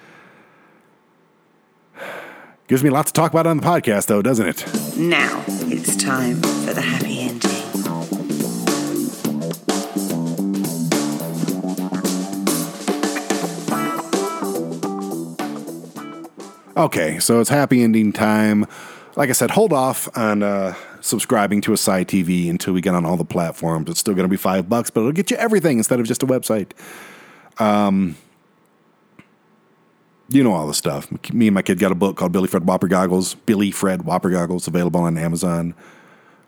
Gives 2.69 2.85
me 2.85 2.89
a 2.89 2.93
lot 2.93 3.07
to 3.07 3.12
talk 3.12 3.32
about 3.32 3.47
on 3.47 3.57
the 3.57 3.62
podcast, 3.62 4.07
though, 4.07 4.23
doesn't 4.23 4.47
it? 4.47 4.65
Now 4.97 5.43
it's 5.48 5.97
time 5.97 6.36
for 6.36 6.73
the 6.73 6.81
happy 6.81 7.20
ending. 7.20 7.51
Okay, 16.77 17.19
so 17.19 17.40
it's 17.40 17.51
happy 17.51 17.82
ending 17.82 18.12
time. 18.12 18.66
Like 19.16 19.28
I 19.28 19.32
said, 19.32 19.51
hold 19.51 19.73
off 19.73 20.09
on 20.16 20.43
uh, 20.43 20.74
subscribing 21.01 21.61
to 21.62 21.73
ASY 21.73 22.05
TV 22.05 22.48
until 22.48 22.73
we 22.73 22.81
get 22.81 22.94
on 22.94 23.05
all 23.05 23.16
the 23.16 23.24
platforms. 23.24 23.90
It's 23.90 24.01
still 24.01 24.15
going 24.15 24.24
to 24.24 24.31
be 24.31 24.36
five 24.36 24.69
bucks, 24.69 24.89
but 24.90 25.01
it'll 25.01 25.12
get 25.12 25.31
you 25.31 25.36
everything 25.36 25.78
instead 25.78 25.98
of 25.98 26.07
just 26.07 26.23
a 26.23 26.27
website. 26.27 26.70
Um, 27.61 28.16
you 30.28 30.45
know 30.45 30.53
all 30.53 30.66
the 30.66 30.74
stuff. 30.74 31.11
Me 31.32 31.49
and 31.49 31.55
my 31.55 31.62
kid 31.62 31.78
got 31.78 31.93
a 31.93 31.97
book 31.97 32.16
called 32.16 32.32
Billy 32.32 32.49
Fred 32.49 32.65
Whopper 32.65 32.89
Goggles. 32.89 33.35
Billy 33.35 33.70
Fred 33.70 34.03
Whopper 34.03 34.31
Goggles, 34.31 34.66
available 34.66 35.01
on 35.01 35.19
Amazon. 35.19 35.74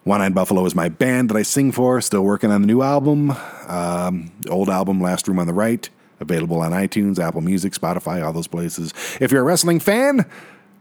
One 0.05 0.21
Eyed 0.21 0.35
Buffalo 0.35 0.65
is 0.67 0.75
my 0.75 0.89
band 0.89 1.31
that 1.31 1.37
I 1.37 1.43
sing 1.43 1.71
for. 1.71 2.01
Still 2.01 2.23
working 2.23 2.51
on 2.51 2.63
the 2.63 2.67
new 2.67 2.83
album. 2.83 3.33
Um, 3.69 4.33
old 4.49 4.69
album, 4.69 5.01
Last 5.01 5.29
Room 5.29 5.39
on 5.39 5.47
the 5.47 5.53
Right, 5.53 5.89
available 6.19 6.61
on 6.61 6.73
iTunes, 6.73 7.19
Apple 7.19 7.41
Music, 7.41 7.73
Spotify, 7.73 8.25
all 8.25 8.33
those 8.33 8.49
places. 8.49 8.93
If 9.21 9.31
you're 9.31 9.43
a 9.43 9.45
wrestling 9.45 9.81
fan, 9.81 10.27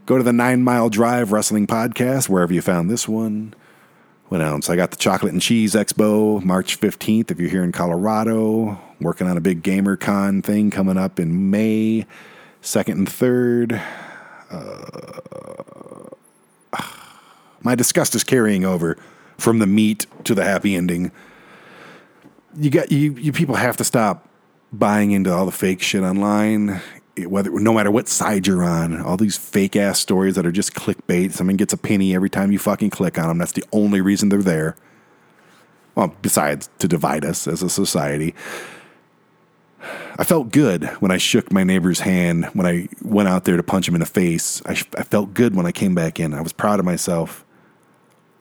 go 0.06 0.18
to 0.18 0.24
the 0.24 0.34
Nine 0.34 0.64
Mile 0.64 0.90
Drive 0.90 1.32
Wrestling 1.32 1.68
Podcast, 1.68 2.30
wherever 2.30 2.54
you 2.54 2.62
found 2.62 2.90
this 2.90 3.08
one. 3.08 3.54
What 4.30 4.42
else? 4.42 4.70
I 4.70 4.76
got 4.76 4.92
the 4.92 4.98
Chocolate 4.98 5.34
and 5.34 5.42
Cheese 5.42 5.74
Expo 5.74 6.44
March 6.44 6.80
15th. 6.80 7.32
If 7.32 7.40
you're 7.40 7.50
here 7.50 7.64
in 7.64 7.72
Colorado, 7.72 8.80
working 9.02 9.28
on 9.28 9.38
a 9.38 9.42
big 9.42 9.64
Gamer 9.64 9.98
Con 9.98 10.42
thing 10.42 10.70
coming 10.70 10.98
up 10.98 11.20
in 11.20 11.50
May 11.50 12.06
2nd 12.62 12.92
and 12.94 13.08
3rd. 13.08 13.82
Uh, 16.74 16.82
my 17.62 17.76
disgust 17.76 18.16
is 18.16 18.24
carrying 18.24 18.66
over 18.66 18.98
from 19.38 19.60
the 19.60 19.68
meat 19.68 20.06
to 20.24 20.36
the 20.36 20.44
happy 20.44 20.76
ending. 20.76 21.12
You 22.58 22.70
got 22.70 22.92
you 22.92 23.14
you 23.14 23.32
people 23.32 23.56
have 23.56 23.78
to 23.78 23.84
stop 23.84 24.28
buying 24.72 25.12
into 25.12 25.32
all 25.34 25.46
the 25.46 25.52
fake 25.52 25.82
shit 25.82 26.04
online. 26.04 26.82
Whether 27.18 27.52
no 27.52 27.74
matter 27.74 27.92
what 27.92 28.08
side 28.08 28.48
you're 28.48 28.64
on, 28.64 29.02
all 29.02 29.18
these 29.18 29.38
fake 29.38 29.76
ass 29.76 30.00
stories 30.00 30.36
that 30.36 30.46
are 30.46 30.52
just 30.52 30.74
clickbait. 30.74 31.34
Someone 31.34 31.58
gets 31.58 31.74
a 31.74 31.78
penny 31.78 32.16
every 32.16 32.30
time 32.30 32.52
you 32.52 32.60
fucking 32.60 32.90
click 32.90 33.18
on 33.20 33.28
them. 33.28 33.38
That's 33.38 33.52
the 33.52 33.66
only 33.72 34.00
reason 34.02 34.30
they're 34.30 34.42
there. 34.42 34.76
Well, 35.96 36.16
besides 36.22 36.70
to 36.80 36.88
divide 36.88 37.26
us 37.26 37.48
as 37.48 37.62
a 37.62 37.70
society. 37.70 38.34
I 40.18 40.24
felt 40.24 40.52
good 40.52 40.86
when 41.00 41.12
I 41.12 41.18
shook 41.18 41.52
my 41.52 41.64
neighbor's 41.64 42.02
hand 42.02 42.46
when 42.54 42.68
I 42.68 42.88
went 43.02 43.30
out 43.30 43.46
there 43.46 43.58
to 43.58 43.64
punch 43.64 43.88
him 43.88 43.96
in 43.96 44.00
the 44.00 44.06
face. 44.06 44.62
I, 44.66 44.72
I 44.98 45.04
felt 45.04 45.34
good 45.34 45.56
when 45.56 45.66
I 45.66 45.72
came 45.72 45.96
back 45.96 46.20
in. 46.20 46.34
I 46.34 46.42
was 46.42 46.54
proud 46.54 46.80
of 46.80 46.86
myself. 46.86 47.46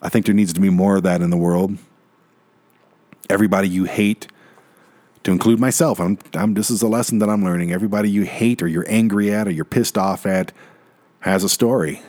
I 0.02 0.08
think 0.08 0.26
there 0.26 0.34
needs 0.34 0.52
to 0.52 0.60
be 0.60 0.70
more 0.70 0.96
of 0.96 1.02
that 1.04 1.22
in 1.22 1.30
the 1.30 1.36
world. 1.36 1.76
Everybody 3.28 3.68
you 3.68 3.84
hate, 3.84 4.26
to 5.22 5.32
include 5.32 5.60
myself, 5.60 6.00
I'm, 6.00 6.18
I'm, 6.34 6.54
this 6.54 6.70
is 6.70 6.82
a 6.82 6.88
lesson 6.88 7.18
that 7.18 7.28
I'm 7.28 7.44
learning. 7.44 7.72
Everybody 7.72 8.10
you 8.10 8.22
hate 8.22 8.62
or 8.62 8.66
you're 8.66 8.86
angry 8.88 9.32
at 9.32 9.46
or 9.46 9.50
you're 9.50 9.64
pissed 9.64 9.98
off 9.98 10.24
at 10.24 10.52
has 11.20 11.44
a 11.44 11.48
story. 11.48 12.02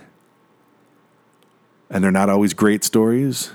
And 1.89 2.03
they're 2.03 2.11
not 2.11 2.29
always 2.29 2.53
great 2.53 2.83
stories. 2.83 3.51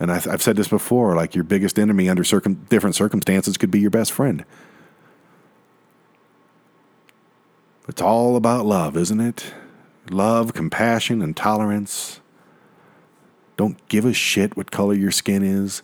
And 0.00 0.12
I've, 0.12 0.28
I've 0.28 0.42
said 0.42 0.56
this 0.56 0.68
before 0.68 1.14
like 1.14 1.34
your 1.34 1.44
biggest 1.44 1.78
enemy 1.78 2.08
under 2.08 2.24
circum, 2.24 2.66
different 2.68 2.94
circumstances 2.94 3.56
could 3.56 3.70
be 3.70 3.80
your 3.80 3.90
best 3.90 4.12
friend. 4.12 4.44
It's 7.88 8.02
all 8.02 8.36
about 8.36 8.66
love, 8.66 8.96
isn't 8.96 9.20
it? 9.20 9.54
Love, 10.10 10.54
compassion, 10.54 11.22
and 11.22 11.36
tolerance. 11.36 12.20
Don't 13.56 13.86
give 13.88 14.04
a 14.04 14.12
shit 14.12 14.56
what 14.56 14.70
color 14.70 14.94
your 14.94 15.10
skin 15.10 15.42
is. 15.42 15.82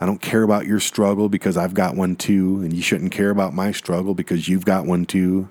I 0.00 0.06
don't 0.06 0.22
care 0.22 0.42
about 0.42 0.66
your 0.66 0.80
struggle 0.80 1.28
because 1.28 1.56
I've 1.56 1.74
got 1.74 1.94
one 1.94 2.16
too, 2.16 2.60
and 2.62 2.72
you 2.72 2.82
shouldn't 2.82 3.12
care 3.12 3.30
about 3.30 3.54
my 3.54 3.70
struggle 3.70 4.14
because 4.14 4.48
you've 4.48 4.64
got 4.64 4.86
one 4.86 5.04
too. 5.04 5.48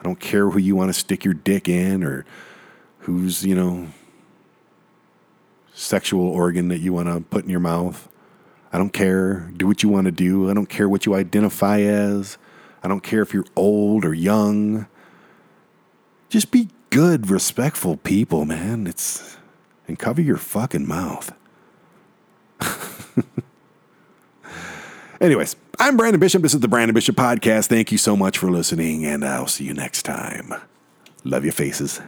I 0.00 0.02
don't 0.02 0.20
care 0.20 0.48
who 0.48 0.58
you 0.58 0.76
want 0.76 0.88
to 0.88 0.98
stick 0.98 1.24
your 1.24 1.34
dick 1.34 1.68
in 1.68 2.02
or 2.02 2.24
who's, 3.00 3.44
you 3.44 3.54
know, 3.54 3.88
sexual 5.82 6.26
organ 6.26 6.68
that 6.68 6.78
you 6.78 6.92
want 6.92 7.08
to 7.08 7.20
put 7.20 7.44
in 7.44 7.50
your 7.50 7.60
mouth. 7.60 8.08
I 8.72 8.78
don't 8.78 8.92
care. 8.92 9.50
Do 9.56 9.66
what 9.66 9.82
you 9.82 9.88
want 9.88 10.06
to 10.06 10.12
do. 10.12 10.50
I 10.50 10.54
don't 10.54 10.68
care 10.68 10.88
what 10.88 11.04
you 11.04 11.14
identify 11.14 11.80
as. 11.80 12.38
I 12.82 12.88
don't 12.88 13.02
care 13.02 13.22
if 13.22 13.34
you're 13.34 13.44
old 13.54 14.04
or 14.04 14.14
young. 14.14 14.86
Just 16.28 16.50
be 16.50 16.68
good, 16.90 17.28
respectful 17.28 17.96
people, 17.98 18.44
man. 18.44 18.86
It's 18.86 19.36
and 19.86 19.98
cover 19.98 20.22
your 20.22 20.36
fucking 20.36 20.86
mouth. 20.86 21.34
Anyways, 25.20 25.56
I'm 25.78 25.96
Brandon 25.96 26.20
Bishop. 26.20 26.42
This 26.42 26.54
is 26.54 26.60
the 26.60 26.68
Brandon 26.68 26.94
Bishop 26.94 27.16
Podcast. 27.16 27.66
Thank 27.66 27.92
you 27.92 27.98
so 27.98 28.16
much 28.16 28.38
for 28.38 28.50
listening, 28.50 29.04
and 29.04 29.24
I'll 29.24 29.46
see 29.46 29.64
you 29.64 29.74
next 29.74 30.02
time. 30.02 30.54
Love 31.24 31.44
your 31.44 31.52
faces. 31.52 32.00